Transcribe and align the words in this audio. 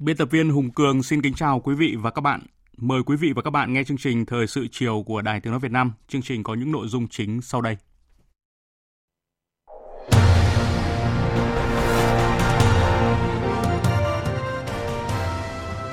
Biên 0.00 0.16
tập 0.16 0.28
viên 0.30 0.50
Hùng 0.50 0.70
Cường 0.70 1.02
xin 1.02 1.22
kính 1.22 1.34
chào 1.34 1.60
quý 1.60 1.74
vị 1.74 1.96
và 1.98 2.10
các 2.10 2.20
bạn. 2.20 2.40
Mời 2.76 3.02
quý 3.06 3.16
vị 3.16 3.32
và 3.36 3.42
các 3.42 3.50
bạn 3.50 3.72
nghe 3.72 3.84
chương 3.84 3.96
trình 3.96 4.26
Thời 4.26 4.46
sự 4.46 4.66
chiều 4.72 5.02
của 5.06 5.22
Đài 5.22 5.40
Tiếng 5.40 5.50
Nói 5.50 5.60
Việt 5.60 5.70
Nam. 5.72 5.92
Chương 6.08 6.22
trình 6.22 6.42
có 6.42 6.54
những 6.54 6.72
nội 6.72 6.88
dung 6.88 7.08
chính 7.08 7.42
sau 7.42 7.60
đây. 7.60 7.76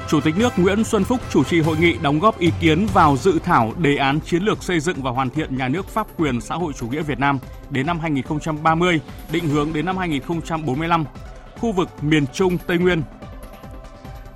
Chủ 0.09 0.21
tịch 0.21 0.38
nước 0.38 0.53
Nguyễn 0.58 0.83
Xuân 0.83 1.03
Phúc 1.03 1.21
chủ 1.30 1.44
trì 1.44 1.59
hội 1.59 1.77
nghị 1.77 1.97
đóng 2.02 2.19
góp 2.19 2.39
ý 2.39 2.52
kiến 2.59 2.88
vào 2.94 3.17
dự 3.17 3.39
thảo 3.44 3.73
đề 3.77 3.95
án 3.95 4.19
chiến 4.19 4.44
lược 4.44 4.64
xây 4.64 4.80
dựng 4.80 5.02
và 5.02 5.11
hoàn 5.11 5.30
thiện 5.30 5.58
nhà 5.58 5.67
nước 5.67 5.88
pháp 5.88 6.08
quyền 6.17 6.42
xã 6.42 6.55
hội 6.55 6.73
chủ 6.73 6.88
nghĩa 6.88 7.02
Việt 7.02 7.19
Nam 7.19 7.39
đến 7.69 7.86
năm 7.86 7.99
2030, 7.99 8.99
định 9.31 9.47
hướng 9.47 9.73
đến 9.73 9.86
năm 9.86 9.97
2045, 9.97 11.05
khu 11.59 11.71
vực 11.71 11.89
miền 12.03 12.25
Trung 12.33 12.58
Tây 12.67 12.77
Nguyên 12.77 13.02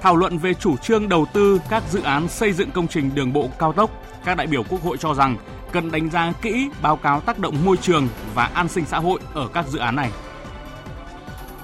thảo 0.01 0.15
luận 0.15 0.37
về 0.37 0.53
chủ 0.53 0.77
trương 0.77 1.09
đầu 1.09 1.25
tư 1.33 1.61
các 1.69 1.83
dự 1.91 2.01
án 2.01 2.27
xây 2.27 2.53
dựng 2.53 2.71
công 2.71 2.87
trình 2.87 3.11
đường 3.15 3.33
bộ 3.33 3.49
cao 3.59 3.73
tốc, 3.73 3.89
các 4.25 4.37
đại 4.37 4.47
biểu 4.47 4.63
Quốc 4.63 4.83
hội 4.83 4.97
cho 4.97 5.13
rằng 5.13 5.37
cần 5.71 5.91
đánh 5.91 6.09
giá 6.09 6.33
kỹ 6.41 6.69
báo 6.81 6.95
cáo 6.95 7.19
tác 7.19 7.39
động 7.39 7.55
môi 7.65 7.77
trường 7.77 8.07
và 8.35 8.45
an 8.53 8.67
sinh 8.67 8.85
xã 8.85 8.99
hội 8.99 9.19
ở 9.33 9.47
các 9.53 9.67
dự 9.67 9.79
án 9.79 9.95
này. 9.95 10.11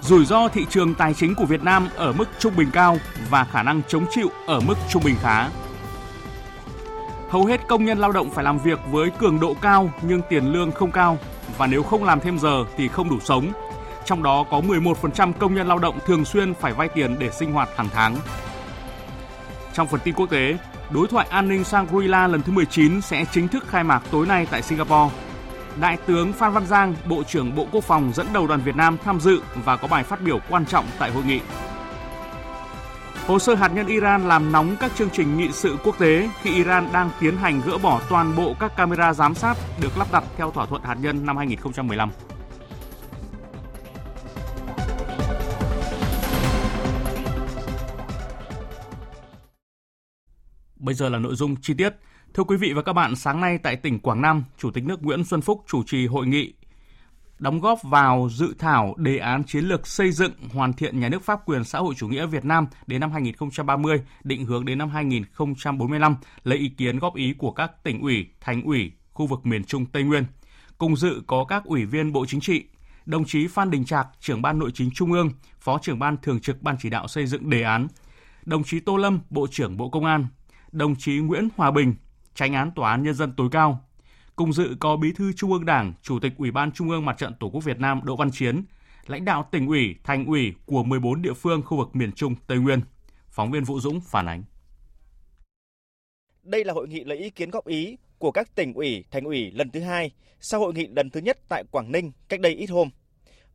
Rủi 0.02 0.26
ro 0.26 0.48
thị 0.48 0.66
trường 0.70 0.96
tài 0.96 1.14
chính 1.14 1.36
của 1.36 1.46
Việt 1.46 1.64
Nam 1.64 1.90
ở 1.96 2.14
mức 2.14 2.26
trung 2.40 2.54
bình 2.58 2.70
cao 2.74 2.98
và 3.30 3.44
khả 3.44 3.64
năng 3.64 3.82
chống 3.88 4.06
chịu 4.12 4.30
ở 4.48 4.60
mức 4.60 4.76
trung 4.90 5.04
bình 5.06 5.16
khá. 5.22 5.50
Hầu 7.30 7.46
hết 7.46 7.68
công 7.68 7.86
nhân 7.86 8.00
lao 8.00 8.12
động 8.12 8.30
phải 8.30 8.44
làm 8.44 8.58
việc 8.60 8.80
với 8.92 9.10
cường 9.10 9.40
độ 9.40 9.56
cao 9.62 9.90
nhưng 10.02 10.22
tiền 10.30 10.46
lương 10.46 10.72
không 10.72 10.92
cao 10.92 11.18
và 11.58 11.68
nếu 11.68 11.84
không 11.84 12.04
làm 12.04 12.20
thêm 12.20 12.40
giờ 12.40 12.66
thì 12.78 12.88
không 12.88 13.10
đủ 13.10 13.20
sống, 13.20 13.52
trong 14.08 14.24
đó 14.24 14.44
có 14.52 14.62
11% 14.62 15.34
công 15.34 15.56
nhân 15.56 15.68
lao 15.68 15.80
động 15.80 16.00
thường 16.06 16.26
xuyên 16.26 16.54
phải 16.54 16.74
vay 16.74 16.90
tiền 16.90 17.16
để 17.20 17.32
sinh 17.32 17.52
hoạt 17.52 17.70
hàng 17.76 17.90
tháng. 17.94 18.16
Trong 19.74 19.88
phần 19.88 20.00
tin 20.04 20.16
quốc 20.16 20.30
tế, 20.30 20.58
đối 20.90 21.08
thoại 21.08 21.28
an 21.30 21.48
ninh 21.48 21.64
Shangri-La 21.64 22.28
lần 22.28 22.42
thứ 22.42 22.52
19 22.52 23.02
sẽ 23.02 23.26
chính 23.32 23.48
thức 23.48 23.68
khai 23.68 23.84
mạc 23.84 24.04
tối 24.12 24.26
nay 24.26 24.48
tại 24.52 24.62
Singapore. 24.62 25.16
Đại 25.80 25.98
tướng 26.06 26.34
Phan 26.34 26.54
Văn 26.54 26.66
Giang, 26.66 26.96
Bộ 27.10 27.24
trưởng 27.24 27.56
Bộ 27.56 27.68
Quốc 27.72 27.84
phòng 27.84 28.12
dẫn 28.16 28.28
đầu 28.34 28.48
đoàn 28.48 28.62
Việt 28.62 28.76
Nam 28.76 28.98
tham 29.04 29.20
dự 29.20 29.42
và 29.66 29.78
có 29.78 29.88
bài 29.88 30.04
phát 30.04 30.22
biểu 30.22 30.40
quan 30.50 30.66
trọng 30.66 30.86
tại 31.00 31.12
hội 31.12 31.24
nghị. 31.24 31.40
Hồ 33.28 33.40
sơ 33.40 33.56
hạt 33.56 33.68
nhân 33.68 33.88
Iran 33.88 34.28
làm 34.28 34.52
nóng 34.52 34.76
các 34.80 34.92
chương 34.96 35.10
trình 35.10 35.38
nghị 35.38 35.52
sự 35.52 35.78
quốc 35.84 36.00
tế 36.00 36.30
khi 36.42 36.54
Iran 36.54 36.90
đang 36.94 37.10
tiến 37.20 37.38
hành 37.38 37.62
gỡ 37.66 37.78
bỏ 37.78 38.02
toàn 38.10 38.36
bộ 38.36 38.54
các 38.60 38.76
camera 38.78 39.14
giám 39.14 39.36
sát 39.36 39.58
được 39.82 39.98
lắp 39.98 40.08
đặt 40.12 40.24
theo 40.38 40.52
thỏa 40.52 40.66
thuận 40.66 40.84
hạt 40.84 40.98
nhân 41.02 41.26
năm 41.26 41.38
2015. 41.38 42.10
Bây 50.88 50.94
giờ 50.94 51.10
là 51.10 51.20
nội 51.20 51.36
dung 51.36 51.56
chi 51.62 51.74
tiết. 51.74 51.96
Thưa 52.34 52.44
quý 52.44 52.58
vị 52.58 52.74
và 52.74 52.82
các 52.82 52.94
bạn, 52.94 53.16
sáng 53.16 53.42
nay 53.42 53.58
tại 53.64 53.76
tỉnh 53.76 54.00
Quảng 54.00 54.22
Nam, 54.22 54.44
Chủ 54.58 54.72
tịch 54.72 54.84
nước 54.84 55.04
Nguyễn 55.04 55.24
Xuân 55.24 55.42
Phúc 55.42 55.64
chủ 55.68 55.84
trì 55.84 56.08
hội 56.08 56.28
nghị 56.28 56.54
đóng 57.40 57.60
góp 57.60 57.80
vào 57.84 58.30
dự 58.32 58.56
thảo 58.60 58.96
đề 58.98 59.18
án 59.18 59.44
chiến 59.44 59.66
lược 59.66 59.88
xây 59.88 60.12
dựng 60.12 60.32
hoàn 60.54 60.74
thiện 60.74 61.00
nhà 61.00 61.10
nước 61.10 61.24
pháp 61.24 61.40
quyền 61.46 61.64
xã 61.64 61.80
hội 61.80 61.94
chủ 61.98 62.08
nghĩa 62.08 62.26
Việt 62.26 62.46
Nam 62.46 62.68
đến 62.88 63.02
năm 63.02 63.12
2030, 63.12 64.02
định 64.24 64.46
hướng 64.46 64.66
đến 64.66 64.78
năm 64.78 64.90
2045, 64.90 66.16
lấy 66.44 66.58
ý 66.58 66.70
kiến 66.70 67.00
góp 67.00 67.16
ý 67.16 67.34
của 67.38 67.52
các 67.52 67.84
tỉnh 67.84 68.02
ủy, 68.02 68.28
thành 68.42 68.64
ủy, 68.64 68.92
khu 69.14 69.28
vực 69.28 69.46
miền 69.46 69.64
Trung 69.64 69.86
Tây 69.86 70.04
Nguyên. 70.04 70.26
Cùng 70.78 70.96
dự 70.96 71.22
có 71.28 71.46
các 71.46 71.64
ủy 71.64 71.86
viên 71.86 72.14
Bộ 72.14 72.26
Chính 72.26 72.42
trị, 72.42 72.64
đồng 73.06 73.26
chí 73.26 73.48
Phan 73.48 73.72
Đình 73.72 73.86
Trạc, 73.86 74.08
trưởng 74.20 74.42
ban 74.42 74.60
nội 74.60 74.72
chính 74.74 74.90
Trung 74.92 75.12
ương, 75.12 75.32
phó 75.60 75.80
trưởng 75.82 76.00
ban 76.00 76.18
thường 76.18 76.40
trực 76.40 76.62
ban 76.62 76.76
chỉ 76.80 76.90
đạo 76.90 77.08
xây 77.08 77.26
dựng 77.26 77.50
đề 77.50 77.62
án, 77.62 77.88
đồng 78.46 78.64
chí 78.64 78.80
Tô 78.80 78.98
Lâm, 78.98 79.20
Bộ 79.30 79.48
trưởng 79.48 79.78
Bộ 79.78 79.90
Công 79.90 80.06
an, 80.06 80.28
đồng 80.72 80.96
chí 80.96 81.20
Nguyễn 81.20 81.50
Hòa 81.56 81.72
Bình, 81.72 81.96
Tránh 82.36 82.54
án 82.54 82.72
Tòa 82.76 82.92
án 82.92 83.04
Nhân 83.04 83.14
dân 83.14 83.34
tối 83.38 83.50
cao. 83.52 83.84
Cùng 84.36 84.54
dự 84.54 84.76
có 84.80 84.98
Bí 84.98 85.12
thư 85.12 85.34
Trung 85.34 85.52
ương 85.52 85.66
Đảng, 85.66 85.94
Chủ 86.02 86.20
tịch 86.20 86.34
Ủy 86.38 86.52
ban 86.52 86.72
Trung 86.72 86.90
ương 86.90 87.06
Mặt 87.06 87.18
trận 87.18 87.34
Tổ 87.40 87.50
quốc 87.50 87.64
Việt 87.64 87.80
Nam 87.80 88.02
Đỗ 88.04 88.16
Văn 88.16 88.32
Chiến, 88.32 88.64
lãnh 89.08 89.26
đạo 89.26 89.50
tỉnh 89.52 89.68
ủy, 89.68 89.96
thành 90.04 90.26
ủy 90.26 90.54
của 90.66 90.84
14 90.84 91.22
địa 91.22 91.34
phương 91.34 91.62
khu 91.62 91.78
vực 91.78 91.96
miền 91.96 92.12
Trung 92.12 92.36
Tây 92.48 92.58
Nguyên. 92.58 92.82
Phóng 93.30 93.52
viên 93.52 93.64
Vũ 93.64 93.80
Dũng 93.80 94.02
phản 94.02 94.26
ánh. 94.26 94.44
Đây 96.44 96.64
là 96.64 96.74
hội 96.74 96.88
nghị 96.88 97.04
lấy 97.04 97.18
ý 97.18 97.30
kiến 97.30 97.50
góp 97.50 97.68
ý 97.68 97.98
của 98.18 98.32
các 98.32 98.56
tỉnh 98.56 98.74
ủy, 98.74 99.04
thành 99.12 99.24
ủy 99.24 99.52
lần 99.52 99.72
thứ 99.72 99.80
hai 99.80 100.12
sau 100.40 100.60
hội 100.60 100.74
nghị 100.74 100.88
lần 100.96 101.10
thứ 101.10 101.20
nhất 101.20 101.38
tại 101.50 101.64
Quảng 101.72 101.92
Ninh 101.92 102.12
cách 102.30 102.40
đây 102.40 102.54
ít 102.54 102.70
hôm. 102.70 102.90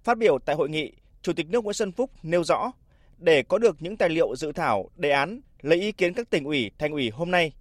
Phát 0.05 0.19
biểu 0.19 0.39
tại 0.39 0.56
hội 0.56 0.69
nghị, 0.69 0.93
Chủ 1.23 1.33
tịch 1.33 1.50
nước 1.50 1.65
Nguyễn 1.65 1.75
Xuân 1.75 1.93
Phúc 1.93 2.11
nêu 2.23 2.44
rõ, 2.44 2.73
để 3.19 3.43
có 3.43 3.59
được 3.59 3.77
những 3.83 3.97
tài 3.97 4.09
liệu 4.09 4.37
dự 4.37 4.53
thảo, 4.53 4.91
đề 4.97 5.11
án 5.11 5.41
Lấy 5.62 5.81
ý 5.81 5.93
kiến 5.93 6.15
các 6.15 6.31
tỉnh 6.31 6.45
ủy, 6.45 6.71
thành 6.78 6.93
ủy 6.93 7.11
hôm 7.11 7.31
nay, 7.31 7.53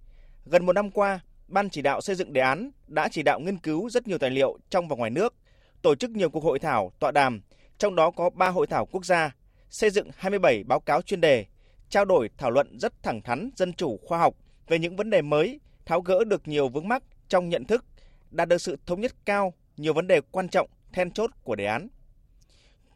gần 0.46 0.66
một 0.66 0.72
năm 0.72 0.90
qua, 0.90 1.20
Ban 1.48 1.70
chỉ 1.70 1.82
đạo 1.82 2.00
xây 2.00 2.16
dựng 2.16 2.32
đề 2.32 2.40
án 2.40 2.70
đã 2.86 3.08
chỉ 3.08 3.22
đạo 3.22 3.40
nghiên 3.40 3.58
cứu 3.58 3.90
rất 3.90 4.08
nhiều 4.08 4.18
tài 4.18 4.30
liệu 4.30 4.58
trong 4.70 4.88
và 4.88 4.96
ngoài 4.96 5.10
nước, 5.10 5.34
tổ 5.82 5.94
chức 5.94 6.10
nhiều 6.10 6.30
cuộc 6.30 6.44
hội 6.44 6.58
thảo, 6.58 6.92
tọa 6.98 7.10
đàm, 7.10 7.42
trong 7.78 7.94
đó 7.94 8.10
có 8.10 8.30
3 8.30 8.48
hội 8.48 8.66
thảo 8.66 8.86
quốc 8.86 9.04
gia, 9.04 9.34
xây 9.70 9.90
dựng 9.90 10.10
27 10.16 10.64
báo 10.64 10.80
cáo 10.80 11.02
chuyên 11.02 11.20
đề, 11.20 11.46
trao 11.88 12.04
đổi 12.04 12.30
thảo 12.38 12.50
luận 12.50 12.78
rất 12.78 13.02
thẳng 13.02 13.22
thắn, 13.22 13.50
dân 13.56 13.72
chủ, 13.72 13.98
khoa 14.04 14.18
học 14.18 14.34
về 14.68 14.78
những 14.78 14.96
vấn 14.96 15.10
đề 15.10 15.22
mới, 15.22 15.60
tháo 15.86 16.00
gỡ 16.00 16.24
được 16.24 16.48
nhiều 16.48 16.68
vướng 16.68 16.88
mắc 16.88 17.02
trong 17.28 17.48
nhận 17.48 17.64
thức, 17.64 17.84
đạt 18.30 18.48
được 18.48 18.58
sự 18.58 18.76
thống 18.86 19.00
nhất 19.00 19.12
cao 19.24 19.54
nhiều 19.76 19.92
vấn 19.92 20.06
đề 20.06 20.20
quan 20.30 20.48
trọng, 20.48 20.68
then 20.92 21.10
chốt 21.10 21.30
của 21.42 21.56
đề 21.56 21.64
án. 21.64 21.88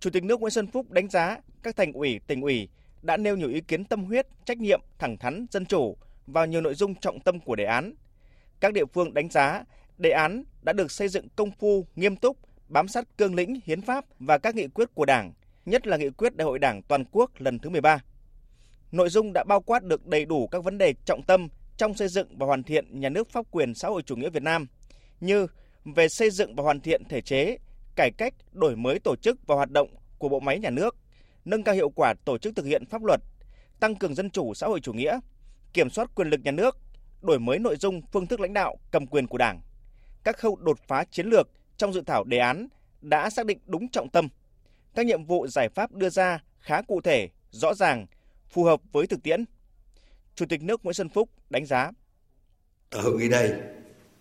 Chủ 0.00 0.10
tịch 0.10 0.24
nước 0.24 0.40
Nguyễn 0.40 0.50
Xuân 0.50 0.66
Phúc 0.66 0.90
đánh 0.90 1.08
giá 1.08 1.38
các 1.62 1.76
thành 1.76 1.92
ủy, 1.92 2.20
tỉnh 2.26 2.40
ủy 2.40 2.68
đã 3.06 3.16
nêu 3.16 3.36
nhiều 3.36 3.48
ý 3.48 3.60
kiến 3.60 3.84
tâm 3.84 4.04
huyết, 4.04 4.26
trách 4.44 4.58
nhiệm, 4.58 4.80
thẳng 4.98 5.16
thắn, 5.16 5.46
dân 5.50 5.66
chủ 5.66 5.96
vào 6.26 6.46
nhiều 6.46 6.60
nội 6.60 6.74
dung 6.74 6.94
trọng 6.94 7.20
tâm 7.20 7.40
của 7.40 7.56
đề 7.56 7.64
án. 7.64 7.94
Các 8.60 8.72
địa 8.72 8.84
phương 8.92 9.14
đánh 9.14 9.30
giá 9.30 9.64
đề 9.98 10.10
án 10.10 10.44
đã 10.62 10.72
được 10.72 10.90
xây 10.90 11.08
dựng 11.08 11.28
công 11.36 11.50
phu, 11.50 11.86
nghiêm 11.96 12.16
túc, 12.16 12.36
bám 12.68 12.88
sát 12.88 13.04
cương 13.18 13.34
lĩnh, 13.34 13.60
hiến 13.64 13.82
pháp 13.82 14.04
và 14.18 14.38
các 14.38 14.54
nghị 14.54 14.66
quyết 14.68 14.94
của 14.94 15.04
Đảng, 15.04 15.32
nhất 15.66 15.86
là 15.86 15.96
nghị 15.96 16.10
quyết 16.10 16.36
Đại 16.36 16.44
hội 16.44 16.58
Đảng 16.58 16.82
toàn 16.82 17.04
quốc 17.10 17.30
lần 17.38 17.58
thứ 17.58 17.70
13. 17.70 17.98
Nội 18.92 19.08
dung 19.08 19.32
đã 19.34 19.44
bao 19.48 19.60
quát 19.60 19.82
được 19.82 20.06
đầy 20.06 20.24
đủ 20.24 20.46
các 20.46 20.64
vấn 20.64 20.78
đề 20.78 20.94
trọng 21.04 21.22
tâm 21.22 21.48
trong 21.76 21.94
xây 21.94 22.08
dựng 22.08 22.38
và 22.38 22.46
hoàn 22.46 22.62
thiện 22.62 23.00
nhà 23.00 23.08
nước 23.08 23.30
pháp 23.30 23.46
quyền 23.50 23.74
xã 23.74 23.88
hội 23.88 24.02
chủ 24.02 24.16
nghĩa 24.16 24.30
Việt 24.30 24.42
Nam 24.42 24.66
như 25.20 25.46
về 25.84 26.08
xây 26.08 26.30
dựng 26.30 26.56
và 26.56 26.62
hoàn 26.62 26.80
thiện 26.80 27.02
thể 27.08 27.20
chế, 27.20 27.58
cải 27.96 28.10
cách, 28.18 28.34
đổi 28.52 28.76
mới 28.76 28.98
tổ 28.98 29.16
chức 29.16 29.46
và 29.46 29.54
hoạt 29.54 29.70
động 29.70 29.88
của 30.18 30.28
bộ 30.28 30.40
máy 30.40 30.58
nhà 30.58 30.70
nước, 30.70 30.96
nâng 31.46 31.62
cao 31.62 31.74
hiệu 31.74 31.90
quả 31.90 32.14
tổ 32.24 32.38
chức 32.38 32.56
thực 32.56 32.66
hiện 32.66 32.86
pháp 32.86 33.04
luật, 33.04 33.20
tăng 33.80 33.96
cường 33.96 34.14
dân 34.14 34.30
chủ 34.30 34.54
xã 34.54 34.66
hội 34.66 34.80
chủ 34.80 34.92
nghĩa, 34.92 35.18
kiểm 35.72 35.90
soát 35.90 36.14
quyền 36.14 36.28
lực 36.28 36.40
nhà 36.44 36.50
nước, 36.50 36.76
đổi 37.22 37.38
mới 37.38 37.58
nội 37.58 37.76
dung 37.76 38.00
phương 38.12 38.26
thức 38.26 38.40
lãnh 38.40 38.52
đạo 38.52 38.76
cầm 38.90 39.06
quyền 39.06 39.26
của 39.26 39.38
Đảng. 39.38 39.60
Các 40.24 40.38
khâu 40.38 40.56
đột 40.56 40.78
phá 40.88 41.04
chiến 41.10 41.26
lược 41.26 41.48
trong 41.76 41.92
dự 41.92 42.02
thảo 42.06 42.24
đề 42.24 42.38
án 42.38 42.68
đã 43.00 43.30
xác 43.30 43.46
định 43.46 43.58
đúng 43.66 43.88
trọng 43.88 44.10
tâm. 44.10 44.28
Các 44.94 45.06
nhiệm 45.06 45.24
vụ 45.24 45.46
giải 45.46 45.68
pháp 45.68 45.92
đưa 45.92 46.08
ra 46.08 46.42
khá 46.58 46.82
cụ 46.82 47.00
thể, 47.00 47.28
rõ 47.50 47.74
ràng, 47.74 48.06
phù 48.50 48.64
hợp 48.64 48.80
với 48.92 49.06
thực 49.06 49.22
tiễn. 49.22 49.44
Chủ 50.34 50.46
tịch 50.46 50.62
nước 50.62 50.84
Nguyễn 50.84 50.94
Xuân 50.94 51.08
Phúc 51.08 51.30
đánh 51.50 51.66
giá. 51.66 51.90
Tại 52.90 53.02
hội 53.02 53.18
nghị 53.18 53.28
này, 53.28 53.52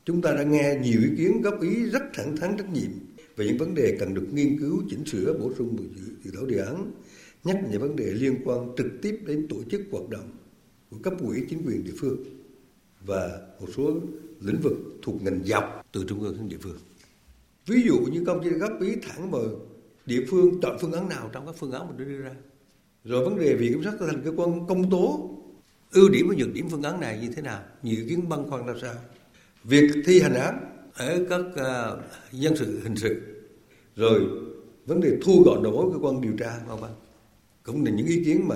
chúng 0.06 0.22
ta 0.22 0.32
đã 0.34 0.44
nghe 0.44 0.76
nhiều 0.82 1.02
ý 1.02 1.10
kiến 1.18 1.42
góp 1.42 1.62
ý 1.62 1.90
rất 1.90 2.04
thẳng 2.14 2.38
thắn 2.38 2.58
trách 2.58 2.70
nhiệm 2.70 2.92
về 3.36 3.46
những 3.46 3.58
vấn 3.58 3.76
đề 3.76 3.98
cần 4.00 4.14
được 4.14 4.28
nghiên 4.34 4.60
cứu 4.60 4.84
chỉnh 4.90 5.06
sửa 5.06 5.34
bổ 5.34 5.52
sung 5.58 5.78
dự 6.24 6.32
thảo 6.36 6.46
đề 6.46 6.58
án 6.58 6.92
nhất 7.46 7.58
là 7.64 7.70
những 7.72 7.82
vấn 7.82 7.96
đề 7.96 8.06
liên 8.06 8.36
quan 8.46 8.72
trực 8.78 8.88
tiếp 9.02 9.20
đến 9.26 9.48
tổ 9.50 9.56
chức 9.72 9.82
hoạt 9.92 10.10
động 10.10 10.32
của 10.92 10.98
cấp 11.04 11.14
ủy 11.20 11.46
chính 11.50 11.62
quyền 11.68 11.84
địa 11.84 11.94
phương 11.98 12.18
và 13.06 13.40
một 13.60 13.68
số 13.78 13.92
lĩnh 14.42 14.62
vực 14.62 14.74
thuộc 15.02 15.24
ngành 15.24 15.44
dọc 15.44 15.86
từ 15.92 16.06
trung 16.08 16.20
ương 16.20 16.38
đến 16.38 16.50
địa 16.50 16.58
phương. 16.62 16.78
Ví 17.66 17.82
dụ 17.88 18.00
như 18.00 18.24
công 18.26 18.44
ty 18.44 18.50
góp 18.50 18.82
ý 18.82 18.96
thẳng 19.02 19.32
vào 19.32 19.44
địa 20.06 20.26
phương 20.30 20.62
chọn 20.62 20.78
phương 20.82 20.92
án 20.92 21.10
nào 21.10 21.30
trong 21.34 21.46
các 21.46 21.56
phương 21.58 21.72
án 21.72 21.88
mình 21.88 21.98
đưa 21.98 22.22
ra. 22.22 22.36
Rồi 23.04 23.26
vấn 23.26 23.40
đề 23.40 23.56
viện 23.56 23.74
kiểm 23.74 23.84
sát 23.84 23.94
thành 24.00 24.22
cơ 24.26 24.32
quan 24.38 24.68
công 24.68 24.90
tố 24.90 25.30
ưu 25.92 26.10
điểm 26.10 26.26
và 26.30 26.36
nhược 26.36 26.54
điểm 26.54 26.70
phương 26.70 26.84
án 26.84 27.00
này 27.00 27.20
như 27.22 27.30
thế 27.36 27.42
nào 27.42 27.64
nhiều 27.84 27.96
ý 27.96 28.10
kiến 28.10 28.30
băn 28.30 28.50
khoăn 28.50 28.66
ra 28.66 28.74
sao. 28.82 28.94
Việc 29.64 29.92
thi 30.06 30.20
hành 30.20 30.34
án 30.34 30.60
ở 30.94 31.26
các 31.30 31.46
à, 31.56 31.92
uh, 31.92 32.00
dân 32.32 32.56
sự 32.58 32.80
hình 32.84 32.96
sự. 32.96 33.22
Rồi 33.96 34.22
vấn 34.86 35.02
đề 35.02 35.18
thu 35.24 35.44
gọn 35.46 35.64
đầu 35.64 35.72
mối 35.74 35.92
cơ 35.94 36.00
quan 36.08 36.22
điều 36.22 36.34
tra 36.38 36.60
vân 36.68 36.80
vân 36.80 36.92
cũng 37.66 37.86
là 37.86 37.92
những 37.92 38.08
ý 38.08 38.24
kiến 38.26 38.48
mà 38.48 38.56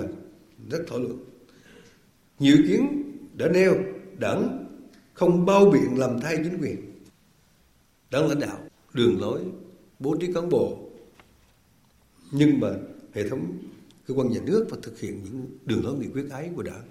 rất 0.70 0.84
thảo 0.88 0.98
luận. 0.98 1.18
Nhiều 2.38 2.56
ý 2.56 2.62
kiến 2.68 3.02
đã 3.36 3.48
nêu 3.48 3.74
đảng 4.18 4.66
không 5.14 5.46
bao 5.46 5.70
biện 5.70 5.98
làm 5.98 6.20
thay 6.20 6.36
chính 6.44 6.58
quyền. 6.60 6.76
Đảng 8.10 8.28
lãnh 8.28 8.40
đạo, 8.40 8.58
đường 8.94 9.20
lối, 9.20 9.40
bố 9.98 10.16
trí 10.20 10.32
cán 10.32 10.48
bộ. 10.48 10.90
Nhưng 12.32 12.60
mà 12.60 12.68
hệ 13.12 13.28
thống 13.28 13.58
cơ 14.06 14.14
quan 14.14 14.30
nhà 14.30 14.40
nước 14.44 14.66
và 14.70 14.76
thực 14.82 15.00
hiện 15.00 15.20
những 15.24 15.46
đường 15.66 15.84
lối 15.84 15.98
nghị 15.98 16.08
quyết 16.08 16.30
ấy 16.30 16.50
của 16.56 16.62
đảng. 16.62 16.82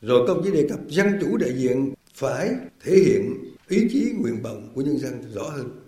Rồi 0.00 0.24
công 0.28 0.44
chí 0.44 0.50
đề 0.50 0.66
cập 0.68 0.80
dân 0.88 1.06
chủ 1.20 1.36
đại 1.36 1.52
diện 1.58 1.94
phải 2.14 2.54
thể 2.84 2.96
hiện 2.96 3.54
ý 3.68 3.88
chí 3.90 4.12
nguyện 4.18 4.42
vọng 4.42 4.70
của 4.74 4.82
nhân 4.82 4.98
dân 4.98 5.32
rõ 5.34 5.42
hơn. 5.42 5.80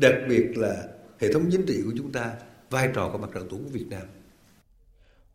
Đặc 0.00 0.14
biệt 0.28 0.58
là 0.58 0.88
hệ 1.18 1.32
thống 1.32 1.48
chính 1.50 1.66
trị 1.66 1.80
của 1.84 1.92
chúng 1.96 2.12
ta, 2.12 2.34
vai 2.70 2.90
trò 2.94 3.10
của 3.12 3.18
mặt 3.18 3.30
trận 3.34 3.48
tổ 3.48 3.56
quốc 3.56 3.72
Việt 3.72 3.86
Nam 3.90 4.06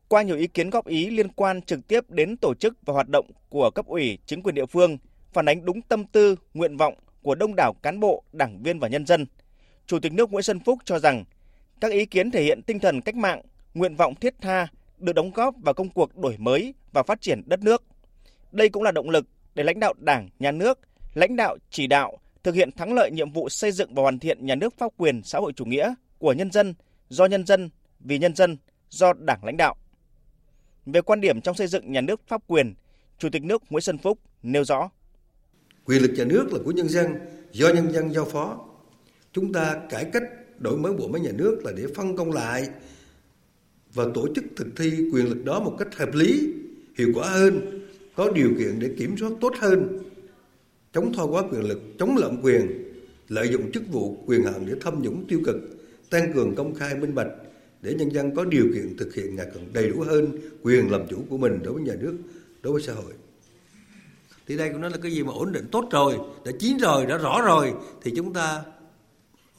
qua 0.10 0.22
nhiều 0.22 0.36
ý 0.36 0.48
kiến 0.48 0.70
góp 0.70 0.88
ý 0.88 1.10
liên 1.10 1.28
quan 1.30 1.62
trực 1.62 1.88
tiếp 1.88 2.10
đến 2.10 2.38
tổ 2.38 2.54
chức 2.54 2.78
và 2.86 2.94
hoạt 2.94 3.08
động 3.10 3.32
của 3.50 3.72
cấp 3.72 3.86
ủy 3.86 4.18
chính 4.26 4.44
quyền 4.44 4.56
địa 4.56 4.66
phương, 4.66 4.98
phản 5.34 5.50
ánh 5.50 5.66
đúng 5.66 5.82
tâm 5.82 6.06
tư, 6.06 6.36
nguyện 6.54 6.78
vọng 6.78 6.94
của 7.22 7.36
đông 7.36 7.56
đảo 7.56 7.74
cán 7.84 8.00
bộ, 8.00 8.24
đảng 8.34 8.64
viên 8.64 8.80
và 8.80 8.88
nhân 8.88 9.06
dân. 9.06 9.26
Chủ 9.86 10.00
tịch 10.00 10.14
nước 10.14 10.32
Nguyễn 10.32 10.44
Xuân 10.44 10.60
Phúc 10.60 10.80
cho 10.86 11.00
rằng 11.00 11.26
các 11.82 11.92
ý 11.92 12.06
kiến 12.06 12.32
thể 12.32 12.44
hiện 12.44 12.62
tinh 12.62 12.80
thần 12.80 13.02
cách 13.02 13.16
mạng, 13.16 13.42
nguyện 13.74 13.96
vọng 13.96 14.16
thiết 14.16 14.34
tha 14.42 14.68
được 14.98 15.14
đóng 15.14 15.32
góp 15.32 15.56
vào 15.64 15.74
công 15.74 15.90
cuộc 15.90 16.18
đổi 16.18 16.36
mới 16.38 16.74
và 16.94 17.04
phát 17.04 17.22
triển 17.22 17.42
đất 17.46 17.60
nước. 17.60 17.84
Đây 18.52 18.70
cũng 18.70 18.84
là 18.84 18.92
động 18.92 19.10
lực 19.10 19.26
để 19.56 19.64
lãnh 19.64 19.80
đạo 19.80 19.94
Đảng, 19.98 20.30
Nhà 20.40 20.52
nước, 20.52 20.80
lãnh 21.14 21.36
đạo 21.36 21.58
chỉ 21.70 21.88
đạo 21.88 22.18
thực 22.44 22.56
hiện 22.56 22.72
thắng 22.72 22.94
lợi 22.94 23.12
nhiệm 23.12 23.32
vụ 23.32 23.50
xây 23.50 23.72
dựng 23.72 23.94
và 23.96 24.02
hoàn 24.02 24.20
thiện 24.20 24.46
nhà 24.46 24.56
nước 24.56 24.78
pháp 24.78 24.92
quyền 24.98 25.24
xã 25.24 25.40
hội 25.40 25.54
chủ 25.56 25.66
nghĩa 25.66 25.94
của 26.18 26.34
nhân 26.34 26.52
dân, 26.52 26.74
do 27.10 27.26
nhân 27.26 27.46
dân, 27.46 27.70
vì 28.00 28.18
nhân 28.18 28.36
dân, 28.36 28.58
do 28.90 29.14
Đảng 29.14 29.46
lãnh 29.46 29.58
đạo. 29.58 29.76
Về 30.94 31.02
quan 31.02 31.22
điểm 31.22 31.42
trong 31.42 31.56
xây 31.56 31.68
dựng 31.68 31.92
nhà 31.92 32.02
nước 32.02 32.22
pháp 32.28 32.42
quyền, 32.48 32.74
Chủ 33.18 33.30
tịch 33.30 33.44
nước 33.44 33.64
Nguyễn 33.70 33.82
Xuân 33.82 33.98
Phúc 33.98 34.20
nêu 34.44 34.64
rõ. 34.64 34.90
Quyền 35.86 36.02
lực 36.02 36.12
nhà 36.16 36.24
nước 36.26 36.54
là 36.54 36.60
của 36.66 36.72
nhân 36.72 36.90
dân, 36.90 37.16
do 37.52 37.70
nhân 37.74 37.92
dân 37.92 38.14
giao 38.14 38.26
phó. 38.26 38.66
Chúng 39.34 39.54
ta 39.54 39.82
cải 39.90 40.06
cách 40.14 40.24
đổi 40.60 40.78
mới 40.78 40.94
bộ 40.94 41.08
máy 41.08 41.22
nhà 41.22 41.32
nước 41.32 41.62
là 41.66 41.72
để 41.72 41.84
phân 41.96 42.18
công 42.18 42.32
lại 42.32 42.70
và 43.94 44.06
tổ 44.14 44.28
chức 44.36 44.44
thực 44.56 44.68
thi 44.78 44.92
quyền 45.14 45.26
lực 45.26 45.46
đó 45.46 45.60
một 45.60 45.76
cách 45.80 45.96
hợp 45.96 46.14
lý, 46.14 46.54
hiệu 46.98 47.08
quả 47.16 47.30
hơn, 47.30 47.82
có 48.16 48.32
điều 48.32 48.50
kiện 48.60 48.80
để 48.80 48.90
kiểm 48.98 49.18
soát 49.18 49.32
tốt 49.42 49.54
hơn, 49.60 50.00
chống 50.94 51.14
thoái 51.14 51.28
quá 51.32 51.44
quyền 51.52 51.64
lực, 51.64 51.82
chống 52.00 52.18
lạm 52.18 52.42
quyền, 52.42 52.68
lợi 53.28 53.48
dụng 53.48 53.72
chức 53.72 53.84
vụ 53.92 54.24
quyền 54.26 54.44
hạn 54.44 54.66
để 54.66 54.74
thâm 54.82 55.02
nhũng 55.02 55.26
tiêu 55.28 55.42
cực, 55.46 55.56
tăng 56.10 56.34
cường 56.34 56.56
công 56.56 56.76
khai 56.76 56.96
minh 56.96 57.16
bạch, 57.16 57.28
để 57.82 57.94
nhân 57.94 58.14
dân 58.14 58.36
có 58.36 58.46
điều 58.46 58.66
kiện 58.74 58.98
thực 58.98 59.14
hiện 59.16 59.36
ngày 59.36 59.48
càng 59.54 59.74
đầy 59.74 59.90
đủ 59.90 60.02
hơn 60.02 60.32
quyền 60.62 60.92
làm 60.92 61.08
chủ 61.10 61.24
của 61.30 61.38
mình 61.38 61.60
đối 61.64 61.74
với 61.74 61.84
nhà 61.84 61.96
nước, 62.00 62.18
đối 62.62 62.74
với 62.74 62.82
xã 62.82 62.94
hội. 62.94 63.14
Thì 64.48 64.58
đây 64.58 64.70
cũng 64.70 64.82
nói 64.82 64.92
là 64.92 64.98
cái 64.98 65.12
gì 65.12 65.24
mà 65.24 65.34
ổn 65.34 65.52
định 65.52 65.68
tốt 65.72 65.88
rồi, 65.92 66.18
đã 66.46 66.52
chín 66.60 66.78
rồi, 66.78 67.06
đã 67.06 67.18
rõ 67.18 67.42
rồi 67.42 67.74
thì 68.02 68.14
chúng 68.16 68.34
ta 68.34 68.64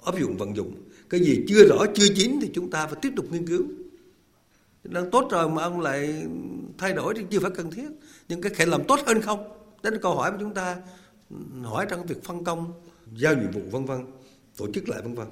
áp 0.05 0.21
dụng 0.21 0.37
vận 0.37 0.57
dụng. 0.57 0.75
Cái 1.11 1.21
gì 1.21 1.45
chưa 1.49 1.65
rõ, 1.69 1.87
chưa 1.95 2.07
chín 2.17 2.39
thì 2.43 2.51
chúng 2.55 2.71
ta 2.71 2.87
phải 2.87 2.99
tiếp 3.03 3.13
tục 3.17 3.27
nghiên 3.31 3.47
cứu. 3.47 3.65
Đang 4.85 5.11
tốt 5.11 5.29
rồi 5.31 5.51
mà 5.51 5.63
ông 5.63 5.81
lại 5.81 6.25
thay 6.79 6.93
đổi 6.93 7.15
thì 7.17 7.23
chưa 7.31 7.41
phải 7.41 7.51
cần 7.51 7.71
thiết. 7.71 7.89
Nhưng 8.29 8.41
cái 8.41 8.55
khả 8.55 8.65
làm 8.65 8.85
tốt 8.89 9.01
hơn 9.07 9.23
không? 9.23 9.49
Đó 9.83 9.91
là 9.91 9.99
câu 10.03 10.15
hỏi 10.15 10.33
mà 10.33 10.37
chúng 10.41 10.55
ta 10.55 10.77
ừ, 11.31 11.37
hỏi 11.63 11.87
trong 11.91 12.07
việc 12.07 12.25
phân 12.25 12.45
công, 12.45 12.73
giao 13.17 13.35
nhiệm 13.35 13.51
vụ 13.51 13.61
vân 13.71 13.85
vân, 13.85 14.07
tổ 14.57 14.73
chức 14.73 14.89
lại 14.89 15.03
vân 15.03 15.15
vân. 15.15 15.27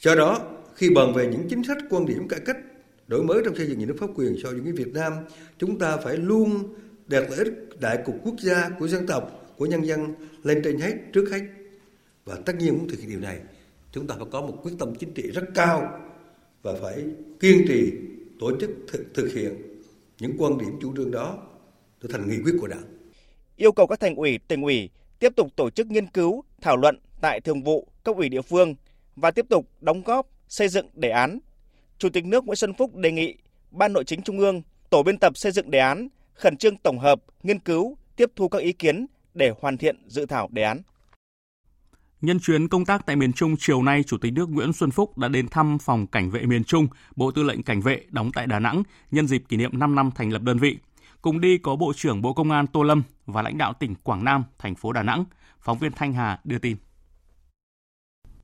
Do 0.00 0.14
đó, 0.14 0.40
khi 0.76 0.90
bàn 0.90 1.12
về 1.14 1.26
những 1.26 1.48
chính 1.48 1.64
sách 1.64 1.78
quan 1.90 2.06
điểm 2.06 2.28
cải 2.28 2.40
cách 2.40 2.56
đổi 3.06 3.22
mới 3.22 3.42
trong 3.44 3.56
xây 3.56 3.66
dựng 3.66 3.78
nhà 3.78 3.86
nước 3.86 3.96
pháp 4.00 4.06
quyền 4.14 4.36
so 4.42 4.50
với 4.50 4.72
Việt 4.72 4.92
Nam, 4.94 5.12
chúng 5.58 5.78
ta 5.78 5.96
phải 5.96 6.16
luôn 6.16 6.74
đặt 7.06 7.24
lợi 7.30 7.38
ích 7.38 7.80
đại 7.80 7.98
cục 8.04 8.16
quốc 8.24 8.34
gia 8.40 8.68
của 8.78 8.88
dân 8.88 9.06
tộc, 9.06 9.54
của 9.56 9.66
nhân 9.66 9.86
dân 9.86 10.14
lên 10.42 10.60
trên 10.64 10.78
hết, 10.78 10.92
trước 11.12 11.28
hết. 11.32 11.40
Và 12.24 12.36
tất 12.46 12.52
nhiên 12.58 12.78
muốn 12.78 12.88
thực 12.88 13.00
hiện 13.00 13.10
điều 13.10 13.20
này, 13.20 13.40
chúng 13.92 14.06
ta 14.06 14.14
phải 14.18 14.26
có 14.30 14.40
một 14.40 14.58
quyết 14.62 14.72
tâm 14.78 14.94
chính 14.94 15.14
trị 15.14 15.22
rất 15.22 15.44
cao 15.54 16.00
và 16.62 16.72
phải 16.82 17.04
kiên 17.40 17.64
trì 17.68 17.92
tổ 18.40 18.60
chức 18.60 18.70
thực, 18.88 19.14
thực 19.14 19.32
hiện 19.32 19.54
những 20.18 20.32
quan 20.38 20.58
điểm 20.58 20.78
chủ 20.82 20.96
trương 20.96 21.10
đó 21.10 21.38
trở 22.02 22.08
thành 22.12 22.28
nghị 22.28 22.36
quyết 22.44 22.54
của 22.60 22.66
Đảng. 22.66 22.84
Yêu 23.56 23.72
cầu 23.72 23.86
các 23.86 24.00
thành 24.00 24.14
ủy, 24.14 24.38
tỉnh 24.48 24.62
ủy 24.62 24.90
tiếp 25.18 25.32
tục 25.36 25.48
tổ 25.56 25.70
chức 25.70 25.86
nghiên 25.86 26.06
cứu, 26.06 26.44
thảo 26.60 26.76
luận 26.76 26.98
tại 27.20 27.40
thường 27.40 27.62
vụ, 27.62 27.88
cấp 28.04 28.16
ủy 28.16 28.28
địa 28.28 28.42
phương 28.42 28.74
và 29.16 29.30
tiếp 29.30 29.46
tục 29.48 29.66
đóng 29.80 30.02
góp 30.02 30.26
xây 30.50 30.68
dựng 30.68 30.86
đề 30.94 31.10
án. 31.10 31.38
Chủ 31.98 32.08
tịch 32.08 32.24
nước 32.24 32.44
Nguyễn 32.44 32.56
Xuân 32.56 32.74
Phúc 32.74 32.96
đề 32.96 33.12
nghị 33.12 33.36
Ban 33.70 33.92
Nội 33.92 34.04
chính 34.04 34.22
Trung 34.22 34.38
ương, 34.38 34.62
Tổ 34.90 35.02
biên 35.02 35.18
tập 35.18 35.36
xây 35.36 35.52
dựng 35.52 35.70
đề 35.70 35.78
án 35.78 36.08
khẩn 36.34 36.56
trương 36.56 36.76
tổng 36.76 36.98
hợp, 36.98 37.20
nghiên 37.42 37.58
cứu, 37.58 37.96
tiếp 38.16 38.30
thu 38.36 38.48
các 38.48 38.58
ý 38.58 38.72
kiến 38.72 39.06
để 39.34 39.52
hoàn 39.60 39.78
thiện 39.78 39.96
dự 40.06 40.26
thảo 40.26 40.48
đề 40.52 40.62
án. 40.62 40.82
Nhân 42.20 42.40
chuyến 42.40 42.68
công 42.68 42.84
tác 42.84 43.06
tại 43.06 43.16
miền 43.16 43.32
Trung 43.32 43.56
chiều 43.58 43.82
nay, 43.82 44.02
Chủ 44.02 44.18
tịch 44.18 44.32
nước 44.32 44.48
Nguyễn 44.50 44.72
Xuân 44.72 44.90
Phúc 44.90 45.18
đã 45.18 45.28
đến 45.28 45.48
thăm 45.48 45.78
phòng 45.78 46.06
cảnh 46.06 46.30
vệ 46.30 46.42
miền 46.46 46.64
Trung, 46.64 46.88
Bộ 47.16 47.30
Tư 47.30 47.42
lệnh 47.42 47.62
Cảnh 47.62 47.80
vệ 47.80 48.04
đóng 48.08 48.30
tại 48.34 48.46
Đà 48.46 48.58
Nẵng 48.58 48.82
nhân 49.10 49.26
dịp 49.26 49.42
kỷ 49.48 49.56
niệm 49.56 49.78
5 49.78 49.94
năm 49.94 50.10
thành 50.14 50.32
lập 50.32 50.42
đơn 50.42 50.58
vị. 50.58 50.78
Cùng 51.22 51.40
đi 51.40 51.58
có 51.58 51.76
Bộ 51.76 51.92
trưởng 51.96 52.22
Bộ 52.22 52.32
Công 52.32 52.50
an 52.50 52.66
Tô 52.66 52.82
Lâm 52.82 53.02
và 53.26 53.42
lãnh 53.42 53.58
đạo 53.58 53.72
tỉnh 53.80 53.94
Quảng 53.94 54.24
Nam, 54.24 54.44
thành 54.58 54.74
phố 54.74 54.92
Đà 54.92 55.02
Nẵng. 55.02 55.24
Phóng 55.60 55.78
viên 55.78 55.92
Thanh 55.92 56.12
Hà 56.12 56.40
đưa 56.44 56.58
tin. 56.58 56.76